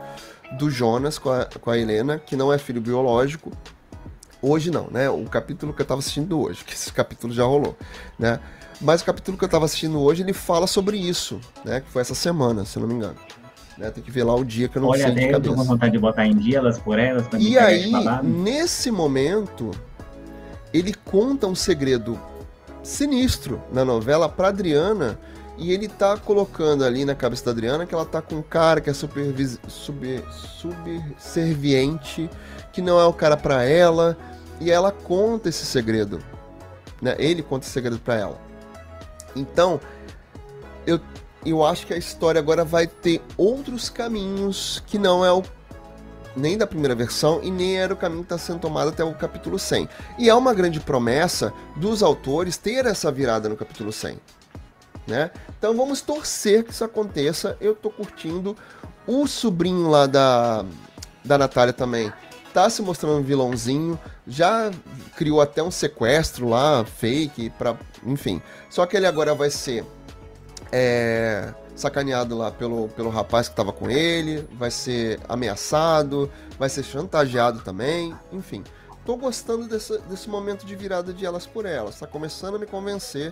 do 0.57 0.69
Jonas 0.69 1.17
com 1.19 1.29
a, 1.29 1.45
com 1.45 1.69
a 1.69 1.77
Helena, 1.77 2.17
que 2.17 2.35
não 2.35 2.51
é 2.53 2.57
filho 2.57 2.79
biológico. 2.79 3.51
Hoje 4.41 4.71
não, 4.71 4.87
né? 4.89 5.09
O 5.09 5.25
capítulo 5.25 5.73
que 5.73 5.81
eu 5.81 5.85
tava 5.85 5.99
assistindo 5.99 6.39
hoje, 6.39 6.63
que 6.65 6.73
esse 6.73 6.91
capítulo 6.93 7.33
já 7.33 7.43
rolou, 7.43 7.77
né? 8.17 8.39
Mas 8.79 9.01
o 9.01 9.05
capítulo 9.05 9.37
que 9.37 9.43
eu 9.43 9.49
tava 9.49 9.65
assistindo 9.65 9.99
hoje, 10.01 10.23
ele 10.23 10.33
fala 10.33 10.67
sobre 10.67 10.97
isso, 10.97 11.39
né? 11.65 11.81
Que 11.81 11.89
foi 11.89 12.01
essa 12.01 12.15
semana, 12.15 12.65
se 12.65 12.79
não 12.79 12.87
me 12.87 12.93
engano. 12.93 13.15
Né? 13.77 13.89
Tem 13.91 14.03
que 14.03 14.11
ver 14.11 14.23
lá 14.23 14.35
o 14.35 14.43
dia 14.43 14.67
que 14.67 14.77
eu 14.77 14.81
não 14.81 14.89
Olha, 14.89 15.05
sei 15.05 15.11
de 15.11 15.21
cabeça. 15.21 15.37
Olha, 15.37 15.47
eu 15.47 15.51
tô 15.51 15.55
com 15.55 15.63
vontade 15.63 15.91
de 15.91 15.99
botar 15.99 16.25
em 16.25 16.35
dia 16.35 16.57
elas 16.57 16.77
por 16.79 16.99
elas. 16.99 17.25
E 17.39 17.57
aí, 17.57 17.91
nesse 18.23 18.91
momento, 18.91 19.71
ele 20.73 20.93
conta 21.05 21.47
um 21.47 21.55
segredo 21.55 22.19
sinistro 22.83 23.61
na 23.71 23.85
novela 23.85 24.27
pra 24.27 24.49
Adriana 24.49 25.17
e 25.57 25.71
ele 25.71 25.87
tá 25.87 26.17
colocando 26.17 26.83
ali 26.83 27.05
na 27.05 27.15
cabeça 27.15 27.45
da 27.45 27.51
Adriana 27.51 27.85
que 27.85 27.93
ela 27.93 28.05
tá 28.05 28.21
com 28.21 28.35
um 28.35 28.41
cara 28.41 28.81
que 28.81 28.89
é 28.89 28.93
super 28.93 29.23
sub, 29.67 30.23
subserviente, 31.19 32.29
que 32.71 32.81
não 32.81 32.99
é 32.99 33.05
o 33.05 33.13
cara 33.13 33.37
para 33.37 33.63
ela, 33.63 34.17
e 34.59 34.71
ela 34.71 34.91
conta 34.91 35.49
esse 35.49 35.65
segredo. 35.65 36.19
Né? 37.01 37.15
Ele 37.19 37.43
conta 37.43 37.65
esse 37.65 37.73
segredo 37.73 37.99
para 37.99 38.15
ela. 38.15 38.41
Então, 39.35 39.79
eu 40.85 40.99
eu 41.51 41.65
acho 41.65 41.87
que 41.87 41.93
a 41.93 41.97
história 41.97 42.39
agora 42.39 42.63
vai 42.63 42.87
ter 42.87 43.21
outros 43.37 43.89
caminhos 43.89 44.83
que 44.87 44.97
não 44.97 45.23
é 45.25 45.31
o 45.31 45.43
nem 46.35 46.57
da 46.57 46.65
primeira 46.65 46.95
versão 46.95 47.39
e 47.43 47.51
nem 47.51 47.77
era 47.77 47.93
o 47.93 47.97
caminho 47.97 48.23
que 48.23 48.33
está 48.33 48.37
sendo 48.37 48.59
tomado 48.59 48.89
até 48.89 49.03
o 49.03 49.13
capítulo 49.13 49.59
100. 49.59 49.87
E 50.17 50.29
é 50.29 50.35
uma 50.35 50.53
grande 50.53 50.79
promessa 50.79 51.53
dos 51.75 52.01
autores 52.01 52.57
ter 52.57 52.85
essa 52.85 53.11
virada 53.11 53.47
no 53.47 53.55
capítulo 53.55 53.91
100. 53.91 54.17
Né? 55.05 55.31
Então 55.57 55.75
vamos 55.75 56.01
torcer 56.01 56.63
que 56.63 56.71
isso 56.71 56.83
aconteça. 56.83 57.57
Eu 57.59 57.75
tô 57.75 57.89
curtindo. 57.89 58.57
O 59.05 59.27
sobrinho 59.27 59.89
lá 59.89 60.07
da, 60.07 60.65
da 61.23 61.37
Natália 61.37 61.73
também 61.73 62.11
tá 62.53 62.69
se 62.69 62.81
mostrando 62.81 63.19
um 63.19 63.23
vilãozinho. 63.23 63.99
Já 64.25 64.71
criou 65.15 65.41
até 65.41 65.61
um 65.61 65.71
sequestro 65.71 66.47
lá, 66.47 66.85
fake, 66.85 67.49
pra, 67.51 67.77
enfim. 68.05 68.41
Só 68.69 68.85
que 68.85 68.95
ele 68.95 69.05
agora 69.05 69.35
vai 69.35 69.49
ser 69.49 69.85
é, 70.75 71.53
sacaneado 71.75 72.35
lá 72.35 72.49
pelo, 72.49 72.89
pelo 72.89 73.11
rapaz 73.11 73.47
que 73.47 73.55
tava 73.55 73.71
com 73.71 73.91
ele, 73.91 74.47
vai 74.53 74.71
ser 74.71 75.19
ameaçado, 75.29 76.31
vai 76.57 76.67
ser 76.67 76.81
chantageado 76.81 77.59
também, 77.59 78.15
enfim. 78.31 78.63
Tô 79.05 79.15
gostando 79.15 79.67
desse, 79.67 79.95
desse 80.09 80.27
momento 80.27 80.65
de 80.65 80.75
virada 80.75 81.13
de 81.13 81.25
elas 81.25 81.45
por 81.45 81.67
elas. 81.67 81.99
Tá 81.99 82.07
começando 82.07 82.55
a 82.55 82.59
me 82.59 82.65
convencer. 82.65 83.31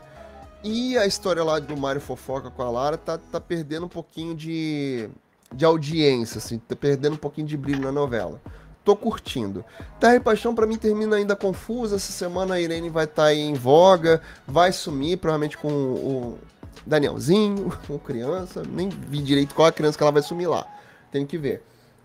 E 0.63 0.95
a 0.99 1.07
história 1.07 1.43
lá 1.43 1.57
do 1.57 1.75
Mario 1.75 2.01
Fofoca 2.01 2.51
com 2.51 2.61
a 2.61 2.69
Lara 2.69 2.97
tá, 2.97 3.17
tá 3.17 3.41
perdendo 3.41 3.87
um 3.87 3.89
pouquinho 3.89 4.35
de, 4.35 5.09
de 5.51 5.65
audiência, 5.65 6.37
assim, 6.37 6.59
tá 6.59 6.75
perdendo 6.75 7.13
um 7.13 7.17
pouquinho 7.17 7.47
de 7.47 7.57
brilho 7.57 7.81
na 7.81 7.91
novela. 7.91 8.39
Tô 8.83 8.95
curtindo. 8.95 9.65
Terra 9.99 10.15
e 10.15 10.19
Paixão 10.19 10.53
para 10.53 10.67
mim 10.67 10.77
termina 10.77 11.15
ainda 11.15 11.35
confusa. 11.35 11.95
Essa 11.95 12.11
semana 12.11 12.55
a 12.55 12.61
Irene 12.61 12.89
vai 12.89 13.05
estar 13.05 13.23
tá 13.23 13.33
em 13.33 13.55
voga, 13.55 14.21
vai 14.45 14.71
sumir, 14.71 15.17
provavelmente 15.17 15.57
com 15.57 15.69
o 15.69 16.39
Danielzinho, 16.85 17.71
com 17.87 17.99
criança. 17.99 18.63
Nem 18.67 18.89
vi 18.89 19.21
direito 19.21 19.55
qual 19.55 19.67
a 19.67 19.71
criança 19.71 19.97
que 19.97 20.03
ela 20.03 20.11
vai 20.11 20.21
sumir 20.21 20.47
lá. 20.47 20.65
Tem 21.11 21.25
que 21.25 21.37
ver. 21.37 21.63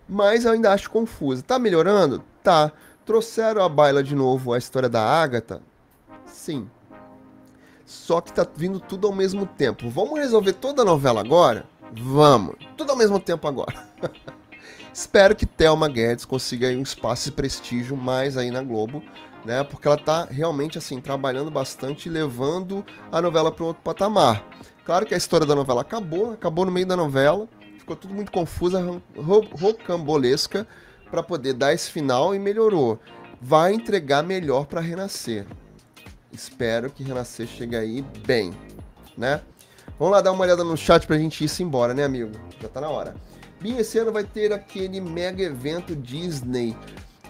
Mas 0.09 0.44
eu 0.44 0.53
ainda 0.53 0.73
acho 0.73 0.90
confusa. 0.90 1.43
Tá 1.43 1.59
melhorando? 1.59 2.23
Tá. 2.43 2.73
Trouxeram 3.05 3.62
a 3.62 3.69
baila 3.69 4.03
de 4.03 4.15
novo 4.15 4.53
a 4.53 4.59
história 4.59 4.89
da 4.89 5.03
Ágata? 5.03 5.62
Sim. 6.27 6.69
Só 7.85 8.20
que 8.20 8.32
tá 8.32 8.44
vindo 8.57 8.81
tudo 8.81 9.07
ao 9.07 9.12
mesmo 9.12 9.47
tempo. 9.47 9.89
Vamos 9.89 10.19
resolver 10.19 10.53
toda 10.55 10.82
a 10.82 10.85
novela 10.85 11.20
agora? 11.20 11.66
Vamos. 11.93 12.57
Tudo 12.77 12.90
ao 12.90 12.97
mesmo 12.97 13.20
tempo 13.20 13.47
agora. 13.47 13.74
Espero 14.93 15.36
que 15.36 15.47
Thelma 15.47 15.89
Guedes 15.89 16.24
consiga 16.24 16.69
um 16.69 16.82
espaço 16.82 17.28
e 17.28 17.32
prestígio 17.32 17.97
mais 17.97 18.36
aí 18.36 18.51
na 18.51 18.62
Globo, 18.62 19.03
né? 19.47 19.62
Porque 19.62 19.86
ela 19.86 19.97
tá 19.97 20.27
realmente 20.28 20.77
assim 20.77 21.01
trabalhando 21.01 21.51
bastante, 21.51 22.10
levando 22.10 22.85
a 23.10 23.23
novela 23.23 23.52
para 23.52 23.64
outro 23.64 23.82
patamar. 23.82 24.44
Claro 24.85 25.06
que 25.06 25.14
a 25.14 25.16
história 25.16 25.47
da 25.47 25.55
novela 25.55 25.81
acabou, 25.81 26.32
acabou 26.32 26.66
no 26.66 26.73
meio 26.73 26.86
da 26.86 26.97
novela, 26.97 27.48
ficou 27.78 27.97
tudo 27.97 28.12
muito 28.12 28.32
confusa, 28.32 28.85
rocambolesca 29.52 30.66
para 31.10 31.23
poder 31.23 31.55
dar 31.55 31.73
esse 31.73 31.90
final 31.90 32.35
e 32.35 32.39
melhorou. 32.39 32.98
Vai 33.40 33.73
entregar 33.73 34.23
melhor 34.23 34.66
para 34.66 34.81
Renascer. 34.81 35.47
Espero 36.32 36.90
que 36.90 37.05
Renascer 37.05 37.47
chegue 37.47 37.77
aí 37.77 38.02
bem, 38.27 38.52
né? 39.16 39.40
Vamos 39.98 40.12
lá 40.12 40.20
dar 40.20 40.32
uma 40.32 40.43
olhada 40.43 40.64
no 40.64 40.77
chat 40.77 41.06
pra 41.06 41.16
gente 41.16 41.44
ir 41.44 41.62
embora, 41.62 41.94
né, 41.94 42.05
amigo? 42.05 42.32
Já 42.60 42.68
tá 42.68 42.81
na 42.81 42.90
hora. 42.90 43.14
Binho, 43.60 43.81
esse 43.81 43.98
ano 43.98 44.12
vai 44.12 44.24
ter 44.24 44.52
aquele 44.52 45.01
mega 45.01 45.43
evento 45.43 45.97
Disney 45.97 46.77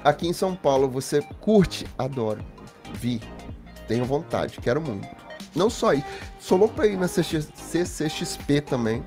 aqui 0.08 0.28
em 0.28 0.32
São 0.32 0.54
Paulo. 0.54 0.88
Você 0.88 1.20
curte? 1.40 1.86
Adoro. 1.98 2.44
Vi. 2.94 3.20
Tenho 3.88 4.04
vontade, 4.04 4.58
quero 4.60 4.80
muito. 4.80 5.06
Não 5.54 5.70
só 5.70 5.90
aí. 5.90 6.04
Sou 6.38 6.58
louco 6.58 6.74
pra 6.74 6.86
ir 6.86 6.96
na 6.96 7.08
CCXP 7.08 8.60
também. 8.60 9.06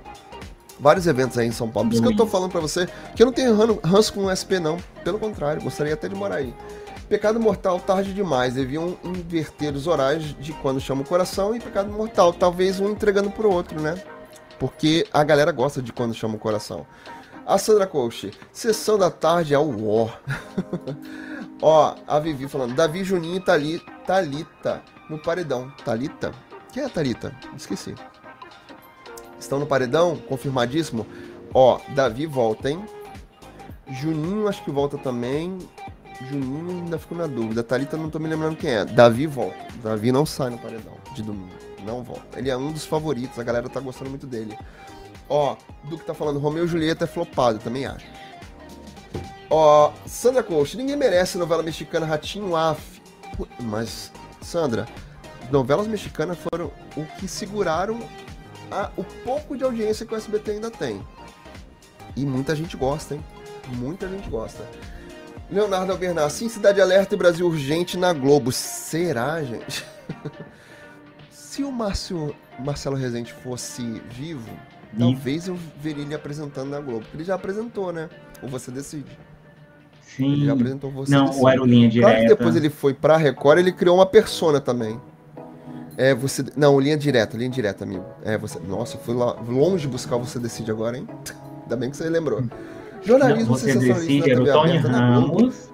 Vários 0.80 1.08
eventos 1.08 1.38
aí 1.38 1.48
em 1.48 1.52
São 1.52 1.70
Paulo. 1.70 1.90
Por 1.90 1.96
isso 1.96 2.02
que 2.02 2.10
eu 2.10 2.16
tô 2.16 2.26
falando 2.26 2.52
pra 2.52 2.62
você 2.62 2.88
que 3.16 3.22
eu 3.22 3.26
não 3.26 3.34
tenho 3.34 3.54
ranço 3.84 4.14
com 4.14 4.26
o 4.26 4.32
SP, 4.36 4.60
não. 4.60 4.78
Pelo 5.04 5.20
contrário, 5.20 5.62
gostaria 5.62 5.94
até 5.94 6.08
de 6.08 6.16
morar 6.16 6.36
aí. 6.36 6.54
Pecado 7.10 7.40
Mortal, 7.40 7.80
tarde 7.80 8.14
demais. 8.14 8.54
Deviam 8.54 8.98
inverter 9.04 9.74
os 9.76 9.88
horários 9.88 10.36
de 10.40 10.54
quando 10.54 10.80
chama 10.80 11.02
o 11.02 11.06
coração 11.06 11.56
e 11.56 11.60
Pecado 11.60 11.92
Mortal. 11.92 12.32
Talvez 12.32 12.80
um 12.80 12.90
entregando 12.90 13.30
pro 13.30 13.52
outro, 13.52 13.82
né? 13.82 14.02
Porque 14.58 15.06
a 15.12 15.24
galera 15.24 15.52
gosta 15.52 15.82
de 15.82 15.92
quando 15.92 16.14
chama 16.14 16.36
o 16.36 16.40
coração. 16.40 16.86
A 17.50 17.58
Sandra 17.58 17.88
Coach, 17.88 18.32
sessão 18.54 18.96
da 18.96 19.10
tarde 19.10 19.56
é 19.56 19.58
o 19.58 19.72
War. 19.72 20.22
Ó, 21.60 21.96
a 22.08 22.20
Vivi 22.20 22.48
falando, 22.48 22.76
Davi 22.76 23.04
Juninho 23.04 23.38
e 23.38 23.40
Thali, 23.40 23.82
Thalita 24.06 24.84
no 25.10 25.18
paredão. 25.18 25.74
Thalita? 25.84 26.32
Quem 26.72 26.84
é 26.84 26.86
a 26.86 26.90
Thalita? 26.90 27.36
Esqueci. 27.58 27.96
Estão 29.40 29.58
no 29.58 29.66
paredão? 29.66 30.16
Confirmadíssimo? 30.16 31.08
Ó, 31.52 31.80
Davi 31.96 32.28
volta, 32.28 32.70
hein? 32.70 32.86
Juninho 33.94 34.48
acho 34.48 34.64
que 34.64 34.70
volta 34.70 35.00
também. 35.00 35.58
Juninho 36.30 36.70
ainda 36.70 37.00
ficou 37.00 37.18
na 37.18 37.26
dúvida. 37.26 37.64
Thalita 37.64 37.98
não 37.98 38.12
tô 38.12 38.20
me 38.20 38.30
lembrando 38.30 38.58
quem 38.58 38.76
é. 38.76 38.86
Davi 38.86 39.26
volta. 39.26 39.58
Davi 39.82 40.12
não 40.12 40.24
sai 40.24 40.52
no 40.52 40.60
paredão 40.60 40.94
de 41.16 41.24
domingo. 41.24 41.56
Não 41.84 42.04
volta. 42.04 42.38
Ele 42.38 42.52
é 42.52 42.56
um 42.56 42.72
dos 42.72 42.86
favoritos, 42.86 43.40
a 43.40 43.44
galera 43.44 43.68
tá 43.68 43.80
gostando 43.80 44.12
muito 44.12 44.28
dele. 44.28 44.56
Ó, 45.30 45.56
do 45.84 45.98
que 45.98 46.06
tá 46.06 46.14
falando, 46.14 46.40
Romeu 46.40 46.66
e 46.66 46.68
Julieta 46.68 47.04
é 47.04 47.08
flopado, 47.08 47.60
também 47.60 47.86
acho. 47.86 48.06
Ó, 49.50 49.94
Sandra 50.06 50.44
Coach, 50.44 50.76
ninguém 50.76 50.96
merece 50.96 51.38
novela 51.38 51.64
mexicana 51.64 52.06
Ratinho 52.06 52.56
Af. 52.56 53.02
Mas, 53.60 54.12
Sandra, 54.42 54.88
novelas 55.52 55.88
mexicanas 55.88 56.38
foram 56.38 56.72
o 56.98 57.06
que 57.18 57.28
seguraram 57.28 58.00
a, 58.72 58.92
o 58.98 59.04
pouco 59.04 59.56
de 59.56 59.64
audiência 59.64 60.06
que 60.06 60.14
o 60.14 60.18
SBT 60.18 60.52
ainda 60.52 60.70
tem. 60.70 61.02
E 62.16 62.26
muita 62.26 62.56
gente 62.56 62.76
gosta, 62.76 63.16
hein? 63.16 63.24
Muita 63.76 64.08
gente 64.08 64.30
gosta. 64.30 64.66
Leonardo 65.50 65.92
Albernaz, 65.92 66.34
sim, 66.34 66.48
Cidade 66.48 66.80
Alerta 66.80 67.16
e 67.16 67.18
Brasil 67.18 67.48
Urgente 67.48 67.98
na 67.98 68.14
Globo. 68.14 68.52
Será, 68.52 69.42
gente? 69.44 69.86
Se 71.32 71.64
o 71.64 71.72
Márcio, 71.72 72.36
Marcelo 72.60 72.96
Rezende 72.96 73.34
fosse 73.34 73.84
vivo, 74.12 74.50
Talvez 74.98 75.48
eu 75.48 75.58
veria 75.82 76.04
ele 76.04 76.16
apresentando 76.16 76.70
na 76.70 76.80
Globo. 76.80 77.02
Porque 77.02 77.18
ele 77.18 77.24
já 77.24 77.36
apresentou, 77.36 77.94
né? 77.94 78.10
Ou 78.42 78.50
você 78.50 78.72
decide. 78.72 79.18
Sim. 80.02 80.34
Ele 80.34 80.46
já 80.46 80.54
apresentou 80.54 80.92
você. 80.92 81.12
Não, 81.12 81.26
decide. 81.26 81.60
o 81.60 81.66
Linha 81.66 81.90
Direta. 81.90 82.12
Claro 82.12 82.24
que 82.24 82.36
depois 82.36 82.56
ele 82.56 82.70
foi 82.70 82.94
pra 82.94 83.18
Record, 83.18 83.60
ele 83.60 83.72
criou 83.72 83.96
uma 83.96 84.06
persona 84.06 84.60
também. 84.60 85.00
É, 86.00 86.16
você. 86.16 86.46
Não, 86.56 86.80
linha 86.80 86.98
direta, 86.98 87.36
linha 87.36 87.50
direta, 87.50 87.84
amigo. 87.84 88.06
É, 88.24 88.38
você. 88.38 88.58
Nossa, 88.60 88.98
fui 88.98 89.14
lá 89.14 89.34
longe 89.34 89.86
buscar 89.86 90.16
você 90.16 90.40
decide 90.40 90.72
agora, 90.72 90.98
hein? 90.98 91.06
Ainda 91.64 91.76
bem 91.76 91.90
que 91.92 91.98
você 91.98 92.10
lembrou. 92.10 92.42
Jornalismo 93.02 93.52
não, 93.52 93.58
você 93.58 93.76
decide, 93.76 94.32
era 94.32 94.42
o 94.42 94.46
Tony 94.46 94.78
Ramos. 94.78 95.70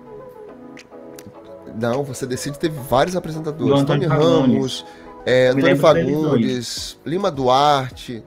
Não, 1.80 2.04
você 2.04 2.26
decide 2.26 2.58
teve 2.58 2.76
vários 2.90 3.16
apresentadores. 3.16 3.84
Tony 3.84 4.06
Ramos, 4.06 4.84
é, 5.26 5.50
Antônio 5.50 5.78
Fagundes, 5.78 6.98
Lima 7.06 7.30
Duarte, 7.30 8.24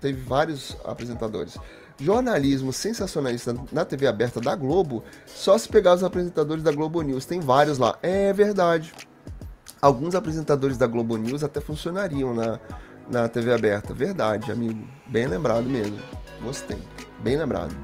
teve 0.00 0.20
vários 0.22 0.76
apresentadores. 0.84 1.56
Jornalismo 2.00 2.72
sensacionalista 2.72 3.54
na 3.70 3.84
TV 3.84 4.06
aberta 4.06 4.40
da 4.40 4.56
Globo, 4.56 5.04
só 5.26 5.56
se 5.56 5.68
pegar 5.68 5.94
os 5.94 6.02
apresentadores 6.02 6.62
da 6.62 6.72
Globo 6.72 7.00
News, 7.02 7.26
tem 7.26 7.40
vários 7.40 7.78
lá. 7.78 7.98
É 8.02 8.32
verdade. 8.32 8.92
Alguns 9.80 10.14
apresentadores 10.14 10.76
da 10.76 10.86
Globo 10.86 11.16
News 11.16 11.44
até 11.44 11.60
funcionariam 11.60 12.34
na, 12.34 12.58
na 13.08 13.28
TV 13.28 13.52
aberta. 13.52 13.92
Verdade, 13.92 14.50
amigo. 14.50 14.86
Bem 15.06 15.26
lembrado 15.26 15.64
mesmo. 15.64 15.98
Gostei. 16.42 16.78
Bem 17.20 17.36
lembrado. 17.36 17.74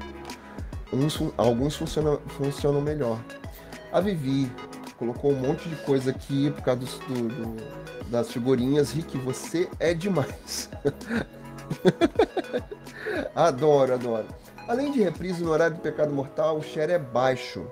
Uns, 0.91 1.21
alguns 1.37 1.75
funcionam, 1.75 2.19
funcionam 2.27 2.81
melhor. 2.81 3.19
A 3.91 4.01
Vivi 4.01 4.51
colocou 4.97 5.31
um 5.31 5.39
monte 5.39 5.69
de 5.69 5.75
coisa 5.77 6.11
aqui 6.11 6.51
por 6.51 6.63
causa 6.63 6.81
do, 7.07 7.27
do, 7.27 8.09
das 8.09 8.31
figurinhas. 8.31 8.91
Rick, 8.91 9.17
você 9.17 9.69
é 9.79 9.93
demais. 9.93 10.69
adoro, 13.35 13.93
adoro. 13.93 14.25
Além 14.67 14.91
de 14.91 15.01
reprise 15.01 15.43
no 15.43 15.51
horário 15.51 15.77
do 15.77 15.81
pecado 15.81 16.13
mortal, 16.13 16.57
o 16.57 16.61
share 16.61 16.91
é 16.91 16.99
baixo. 16.99 17.65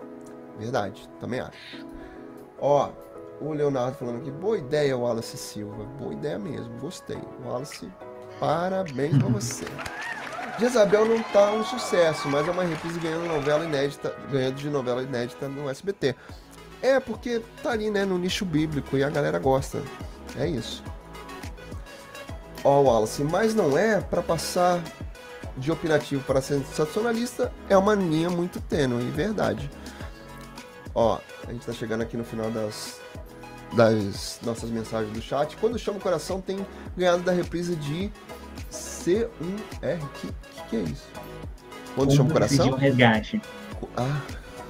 Verdade, 0.57 1.07
também 1.19 1.39
acho. 1.39 1.85
Ó, 2.59 2.89
o 3.39 3.53
Leonardo 3.53 3.97
falando 3.97 4.17
aqui, 4.17 4.31
boa 4.31 4.57
ideia, 4.57 4.97
Wallace 4.97 5.37
Silva. 5.37 5.83
Boa 5.99 6.13
ideia 6.13 6.39
mesmo, 6.39 6.69
gostei. 6.79 7.19
Wallace, 7.45 7.87
parabéns 8.39 9.17
pra 9.17 9.27
você. 9.27 9.65
Jezabel 10.59 11.05
não 11.05 11.21
tá 11.21 11.51
um 11.51 11.63
sucesso, 11.63 12.27
mas 12.29 12.47
é 12.47 12.51
uma 12.51 12.63
reprise 12.63 12.99
ganhando 12.99 13.27
novela 13.27 13.63
inédita, 13.63 14.15
ganhando 14.31 14.55
de 14.55 14.69
novela 14.69 15.03
inédita 15.03 15.47
no 15.47 15.69
SBT. 15.69 16.15
É, 16.81 16.99
porque 16.99 17.41
tá 17.61 17.71
ali, 17.71 17.91
né, 17.91 18.05
no 18.05 18.17
nicho 18.17 18.43
bíblico 18.43 18.97
e 18.97 19.03
a 19.03 19.09
galera 19.09 19.37
gosta. 19.37 19.83
É 20.35 20.47
isso. 20.47 20.83
Ó, 22.67 22.81
Wallace, 22.81 23.23
mas 23.23 23.55
não 23.55 23.77
é 23.77 24.01
para 24.01 24.21
passar 24.21 24.83
de 25.55 25.71
opinativo 25.71 26.21
para 26.23 26.41
sensacionalista, 26.41 27.49
é 27.69 27.77
uma 27.77 27.95
linha 27.95 28.29
muito 28.29 28.59
tênue, 28.59 29.09
verdade. 29.09 29.71
Ó, 30.93 31.17
a 31.47 31.53
gente 31.53 31.65
tá 31.65 31.71
chegando 31.71 32.01
aqui 32.01 32.17
no 32.17 32.25
final 32.25 32.51
das, 32.51 32.99
das 33.71 34.41
nossas 34.43 34.69
mensagens 34.69 35.13
do 35.13 35.21
chat. 35.21 35.55
Quando 35.55 35.79
chama 35.79 35.97
o 35.97 36.01
coração, 36.01 36.41
tem 36.41 36.59
ganhado 36.97 37.23
da 37.23 37.31
reprise 37.31 37.73
de 37.77 38.11
C1R. 38.69 39.29
Que, 40.15 40.27
que, 40.27 40.63
que 40.69 40.75
é 40.75 40.79
isso? 40.81 41.07
Quando 41.95 42.13
chama 42.13 42.31
o 42.31 42.33
coração? 42.33 42.71
Um 42.71 42.75
resgate. 42.75 43.41
Ah. 43.95 44.21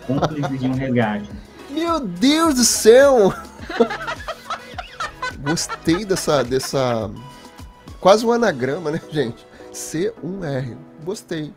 Cúmplice 0.06 0.56
de 0.60 0.68
um 0.68 0.74
resgate. 0.76 1.32
Meu 1.72 1.99
Deus 1.99 2.53
do 2.53 2.64
céu! 2.64 3.34
Gostei 5.41 6.06
dessa, 6.06 6.44
dessa. 6.44 7.10
Quase 7.99 8.26
um 8.26 8.32
anagrama, 8.32 8.91
né, 8.91 9.02
gente? 9.10 9.45
C1R. 9.74 10.78
Gostei. 11.03 11.53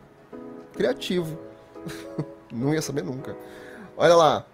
Criativo. 0.73 1.37
Não 2.51 2.73
ia 2.73 2.81
saber 2.81 3.03
nunca. 3.03 3.35
Olha 3.97 4.15
lá. 4.15 4.45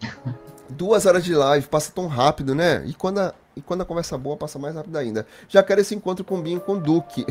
Duas 0.69 1.05
horas 1.05 1.23
de 1.23 1.34
live, 1.34 1.65
passa 1.68 1.91
tão 1.93 2.07
rápido, 2.07 2.53
né? 2.53 2.84
E 2.85 2.93
quando 2.93 3.19
a, 3.19 3.34
e 3.55 3.61
quando 3.61 3.81
a 3.81 3.85
conversa 3.85 4.18
boa, 4.18 4.35
passa 4.35 4.59
mais 4.59 4.76
rápido 4.76 4.97
ainda. 4.97 5.26
Já 5.47 5.64
quero 5.64 5.80
esse 5.80 5.95
encontro 5.95 6.26
com 6.26 6.39
o 6.39 6.41
Binho 6.41 6.59
com 6.59 6.73
o 6.73 6.80
Duque. 6.80 7.26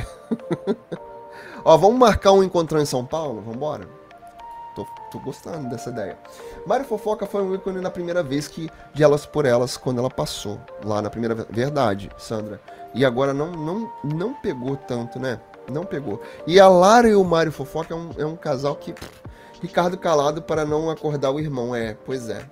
Ó, 1.62 1.76
vamos 1.76 1.98
marcar 1.98 2.32
um 2.32 2.42
encontrão 2.42 2.80
em 2.80 2.86
São 2.86 3.04
Paulo? 3.04 3.42
Vambora? 3.42 3.86
Tô, 4.74 4.86
tô 5.10 5.18
gostando 5.18 5.68
dessa 5.68 5.90
ideia. 5.90 6.18
Mário 6.66 6.84
Fofoca 6.84 7.26
foi 7.26 7.42
um 7.42 7.54
ícone 7.54 7.80
na 7.80 7.90
primeira 7.90 8.22
vez 8.22 8.48
que 8.48 8.70
de 8.94 9.02
Elas 9.02 9.24
por 9.26 9.46
Elas, 9.46 9.76
quando 9.76 9.98
ela 9.98 10.10
passou. 10.10 10.60
Lá 10.84 11.00
na 11.00 11.10
primeira 11.10 11.34
verdade, 11.34 12.10
Sandra. 12.18 12.60
E 12.96 13.04
agora 13.04 13.32
não, 13.34 13.52
não, 13.52 13.92
não 14.02 14.32
pegou 14.32 14.74
tanto, 14.74 15.20
né? 15.20 15.38
Não 15.70 15.84
pegou. 15.84 16.20
E 16.46 16.58
a 16.58 16.66
Lara 16.68 17.08
e 17.08 17.14
o 17.14 17.22
Mário 17.22 17.52
Fofoca 17.52 17.92
é 17.92 17.96
um, 17.96 18.10
é 18.18 18.26
um 18.26 18.36
casal 18.36 18.74
que 18.74 18.94
Ricardo 19.60 19.96
calado 19.96 20.42
para 20.42 20.64
não 20.64 20.90
acordar 20.90 21.30
o 21.30 21.40
irmão. 21.40 21.74
É, 21.74 21.96
pois 22.04 22.28
é. 22.28 22.44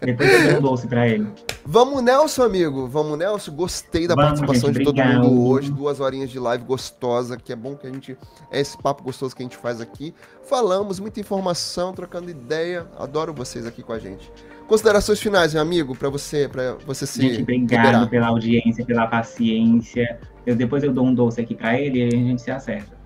Depois 0.00 0.30
eu 0.30 0.48
dou 0.48 0.58
um 0.58 0.62
doce 0.62 0.86
para 0.86 1.08
ele. 1.08 1.26
Vamos, 1.64 2.02
Nelson, 2.02 2.42
amigo. 2.42 2.86
Vamos, 2.86 3.18
Nelson. 3.18 3.52
Gostei 3.52 4.06
da 4.06 4.14
Vamos, 4.14 4.40
participação 4.40 4.72
gente, 4.72 4.78
de 4.78 4.84
todo 4.84 5.02
mundo 5.02 5.46
hoje. 5.46 5.70
Duas 5.70 5.98
horinhas 5.98 6.30
de 6.30 6.38
live 6.38 6.64
gostosa, 6.64 7.36
que 7.36 7.52
é 7.52 7.56
bom 7.56 7.76
que 7.76 7.86
a 7.86 7.92
gente. 7.92 8.16
É 8.50 8.60
esse 8.60 8.76
papo 8.76 9.02
gostoso 9.02 9.34
que 9.34 9.42
a 9.42 9.44
gente 9.44 9.56
faz 9.56 9.80
aqui. 9.80 10.14
Falamos, 10.42 11.00
muita 11.00 11.18
informação, 11.18 11.92
trocando 11.92 12.30
ideia. 12.30 12.86
Adoro 12.98 13.32
vocês 13.32 13.66
aqui 13.66 13.82
com 13.82 13.92
a 13.92 13.98
gente. 13.98 14.30
Considerações 14.66 15.20
finais, 15.20 15.52
meu 15.54 15.62
amigo, 15.62 15.94
para 15.94 16.08
você, 16.08 16.48
para 16.48 16.74
você 16.86 17.06
se. 17.06 17.20
Gente, 17.22 17.42
obrigado 17.42 17.84
liberar. 17.84 18.06
pela 18.08 18.26
audiência, 18.28 18.84
pela 18.84 19.06
paciência. 19.06 20.18
Eu, 20.44 20.56
depois 20.56 20.82
eu 20.82 20.92
dou 20.92 21.06
um 21.06 21.14
doce 21.14 21.40
aqui 21.40 21.54
para 21.54 21.80
ele 21.80 22.00
e 22.00 22.08
a 22.08 22.10
gente 22.10 22.42
se 22.42 22.50
acerta. 22.50 22.96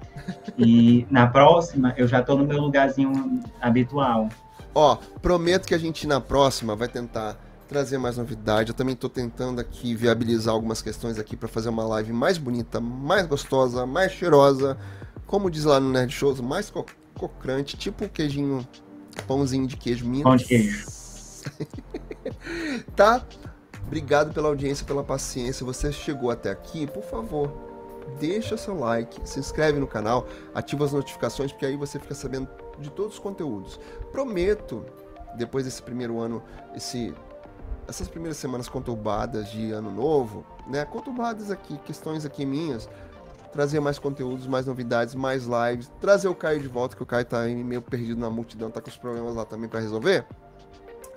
E 0.59 1.07
na 1.11 1.27
próxima, 1.27 1.95
eu 1.97 2.09
já 2.09 2.23
tô 2.23 2.37
no 2.37 2.47
meu 2.47 2.61
lugarzinho 2.61 3.43
habitual. 3.61 4.29
Ó, 4.75 4.97
prometo 5.21 5.67
que 5.67 5.75
a 5.75 5.79
gente 5.79 6.07
na 6.07 6.21
próxima 6.21 6.75
vai 6.75 6.89
tentar 6.89 7.39
trazer 7.69 7.99
mais 7.99 8.17
novidade. 8.17 8.71
Eu 8.71 8.75
também 8.75 8.97
tô 8.97 9.09
tentando 9.09 9.61
aqui 9.61 9.95
viabilizar 9.95 10.55
algumas 10.55 10.81
questões 10.81 11.19
aqui 11.19 11.37
para 11.37 11.49
fazer 11.49 11.69
uma 11.69 11.85
live 11.85 12.13
mais 12.13 12.39
bonita, 12.39 12.81
mais 12.81 13.27
gostosa, 13.27 13.85
mais 13.85 14.13
cheirosa. 14.13 14.79
Como 15.27 15.51
diz 15.51 15.65
lá 15.65 15.79
no 15.79 15.91
Nerd 15.91 16.13
Shows, 16.13 16.41
mais 16.41 16.71
co 16.71 16.87
cocrante, 17.15 17.77
tipo 17.77 18.09
queijinho, 18.09 18.67
pãozinho 19.27 19.67
de 19.67 19.77
queijo 19.77 20.07
Minas. 20.07 20.23
Pão 20.23 20.37
de 20.37 20.45
queijo. 20.47 21.00
tá? 22.97 23.25
Obrigado 23.87 24.33
pela 24.33 24.49
audiência, 24.49 24.87
pela 24.87 25.03
paciência. 25.03 25.67
Você 25.67 25.91
chegou 25.91 26.31
até 26.31 26.51
aqui, 26.51 26.87
por 26.87 27.03
favor, 27.03 27.51
deixa 28.19 28.57
seu 28.57 28.79
like, 28.79 29.21
se 29.29 29.39
inscreve 29.39 29.79
no 29.79 29.87
canal, 29.87 30.27
ativa 30.55 30.85
as 30.85 30.93
notificações, 30.93 31.53
porque 31.53 31.67
aí 31.67 31.77
você 31.77 31.99
fica 31.99 32.15
sabendo 32.15 32.49
de 32.79 32.91
todos 32.91 33.15
os 33.15 33.19
conteúdos. 33.19 33.79
Prometo, 34.13 34.85
depois 35.37 35.65
desse 35.65 35.83
primeiro 35.83 36.19
ano, 36.19 36.43
esse, 36.75 37.15
essas 37.89 38.09
primeiras 38.09 38.37
semanas 38.37 38.69
conturbadas 38.69 39.51
de 39.51 39.73
ano 39.73 39.91
novo, 39.91 40.45
né? 40.67 40.85
Conturbadas 40.85 41.51
aqui, 41.51 41.77
questões 41.79 42.25
aqui 42.25 42.47
minhas, 42.47 42.89
trazer 43.53 43.81
mais 43.81 43.99
conteúdos, 43.99 44.47
mais 44.47 44.67
novidades, 44.67 45.15
mais 45.15 45.45
lives, 45.45 45.91
trazer 46.01 46.29
o 46.29 46.35
Caio 46.35 46.61
de 46.61 46.69
volta, 46.69 46.97
que 46.97 47.03
o 47.03 47.07
Caio 47.07 47.25
tá 47.25 47.41
aí 47.41 47.55
meio 47.55 47.83
perdido 47.83 48.21
na 48.21 48.31
multidão, 48.31 48.71
tá 48.71 48.81
com 48.81 48.89
os 48.89 48.97
problemas 48.97 49.35
lá 49.35 49.45
também 49.45 49.69
para 49.69 49.81
resolver. 49.81 50.25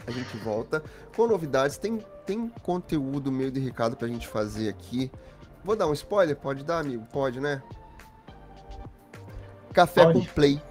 A 0.06 0.12
gente 0.12 0.36
volta 0.38 0.84
com 1.16 1.28
novidades, 1.28 1.78
tem, 1.78 2.04
tem 2.26 2.50
conteúdo 2.62 3.32
meio 3.32 3.52
de 3.52 3.60
Ricardo 3.60 3.96
pra 3.96 4.08
gente 4.08 4.28
fazer 4.28 4.70
aqui. 4.70 5.12
Vou 5.64 5.76
dar 5.76 5.88
um 5.88 5.94
spoiler? 5.94 6.36
Pode 6.36 6.64
dar, 6.64 6.80
amigo? 6.80 7.06
Pode, 7.12 7.40
né? 7.40 7.62
Café 9.74 10.04
Pode. 10.04 10.20
com 10.20 10.34
Play. 10.34 10.62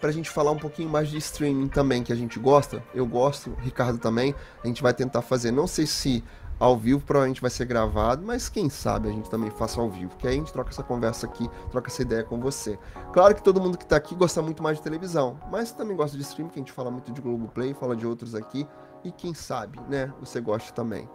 Pra 0.00 0.10
gente 0.10 0.30
falar 0.30 0.50
um 0.50 0.58
pouquinho 0.58 0.88
mais 0.88 1.08
de 1.10 1.18
streaming 1.18 1.68
também, 1.68 2.02
que 2.02 2.12
a 2.12 2.16
gente 2.16 2.38
gosta. 2.38 2.82
Eu 2.94 3.06
gosto, 3.06 3.54
Ricardo 3.60 3.98
também. 3.98 4.34
A 4.64 4.66
gente 4.66 4.82
vai 4.82 4.94
tentar 4.94 5.20
fazer. 5.20 5.50
Não 5.50 5.66
sei 5.66 5.86
se 5.86 6.24
ao 6.60 6.76
vivo, 6.76 7.00
provavelmente 7.00 7.40
vai 7.40 7.50
ser 7.50 7.64
gravado, 7.64 8.22
mas 8.24 8.50
quem 8.50 8.68
sabe 8.68 9.08
a 9.08 9.10
gente 9.10 9.30
também 9.30 9.50
faça 9.50 9.80
ao 9.80 9.88
vivo. 9.88 10.14
Que 10.18 10.28
aí 10.28 10.34
a 10.34 10.36
gente 10.36 10.52
troca 10.52 10.68
essa 10.68 10.82
conversa 10.82 11.26
aqui, 11.26 11.48
troca 11.70 11.88
essa 11.88 12.02
ideia 12.02 12.22
com 12.22 12.38
você. 12.38 12.78
Claro 13.14 13.34
que 13.34 13.42
todo 13.42 13.60
mundo 13.60 13.78
que 13.78 13.86
tá 13.86 13.96
aqui 13.96 14.14
gosta 14.14 14.42
muito 14.42 14.62
mais 14.62 14.76
de 14.76 14.82
televisão, 14.82 15.40
mas 15.50 15.72
também 15.72 15.96
gosta 15.96 16.18
de 16.18 16.22
streaming, 16.22 16.50
que 16.50 16.58
a 16.58 16.62
gente 16.62 16.72
fala 16.72 16.90
muito 16.90 17.10
de 17.10 17.20
Globoplay, 17.22 17.72
fala 17.72 17.96
de 17.96 18.06
outros 18.06 18.34
aqui. 18.34 18.68
E 19.02 19.10
quem 19.10 19.32
sabe, 19.32 19.80
né? 19.88 20.12
Você 20.20 20.38
gosta 20.42 20.70
também. 20.74 21.08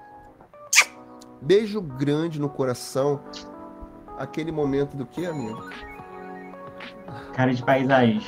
Beijo 1.39 1.79
grande 1.79 2.39
no 2.39 2.49
coração. 2.49 3.21
Aquele 4.17 4.51
momento 4.51 4.97
do 4.97 5.05
que, 5.05 5.27
amigo? 5.27 5.61
Cara 7.33 7.53
de 7.53 7.63
paisagem. 7.63 8.21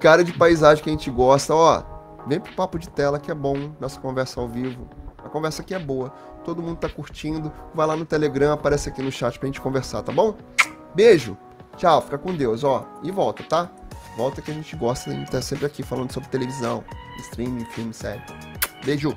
Cara 0.00 0.24
de 0.24 0.32
paisagem 0.32 0.82
que 0.82 0.90
a 0.90 0.92
gente 0.92 1.08
gosta. 1.08 1.54
Ó, 1.54 1.84
vem 2.26 2.40
pro 2.40 2.52
papo 2.54 2.80
de 2.80 2.88
tela 2.88 3.20
que 3.20 3.30
é 3.30 3.34
bom. 3.34 3.72
Nossa 3.78 4.00
conversa 4.00 4.40
ao 4.40 4.48
vivo. 4.48 4.88
A 5.22 5.28
conversa 5.28 5.62
aqui 5.62 5.74
é 5.74 5.78
boa. 5.78 6.12
Todo 6.44 6.62
mundo 6.62 6.78
tá 6.78 6.88
curtindo. 6.88 7.52
Vai 7.74 7.86
lá 7.86 7.96
no 7.96 8.04
Telegram, 8.04 8.52
aparece 8.52 8.88
aqui 8.88 9.02
no 9.02 9.10
chat 9.10 9.38
pra 9.38 9.46
gente 9.46 9.60
conversar, 9.60 10.02
tá 10.02 10.12
bom? 10.12 10.36
Beijo. 10.94 11.36
Tchau, 11.76 12.02
fica 12.02 12.18
com 12.18 12.34
Deus, 12.34 12.62
ó. 12.62 12.86
E 13.02 13.10
volta, 13.10 13.42
tá? 13.42 13.70
Volta 14.16 14.40
que 14.40 14.50
a 14.50 14.54
gente 14.54 14.76
gosta, 14.76 15.10
a 15.10 15.12
gente 15.12 15.30
tá 15.30 15.42
sempre 15.42 15.66
aqui 15.66 15.82
falando 15.82 16.12
sobre 16.12 16.28
televisão, 16.28 16.84
streaming, 17.18 17.64
filme, 17.66 17.92
série. 17.92 18.22
Beijo. 18.84 19.16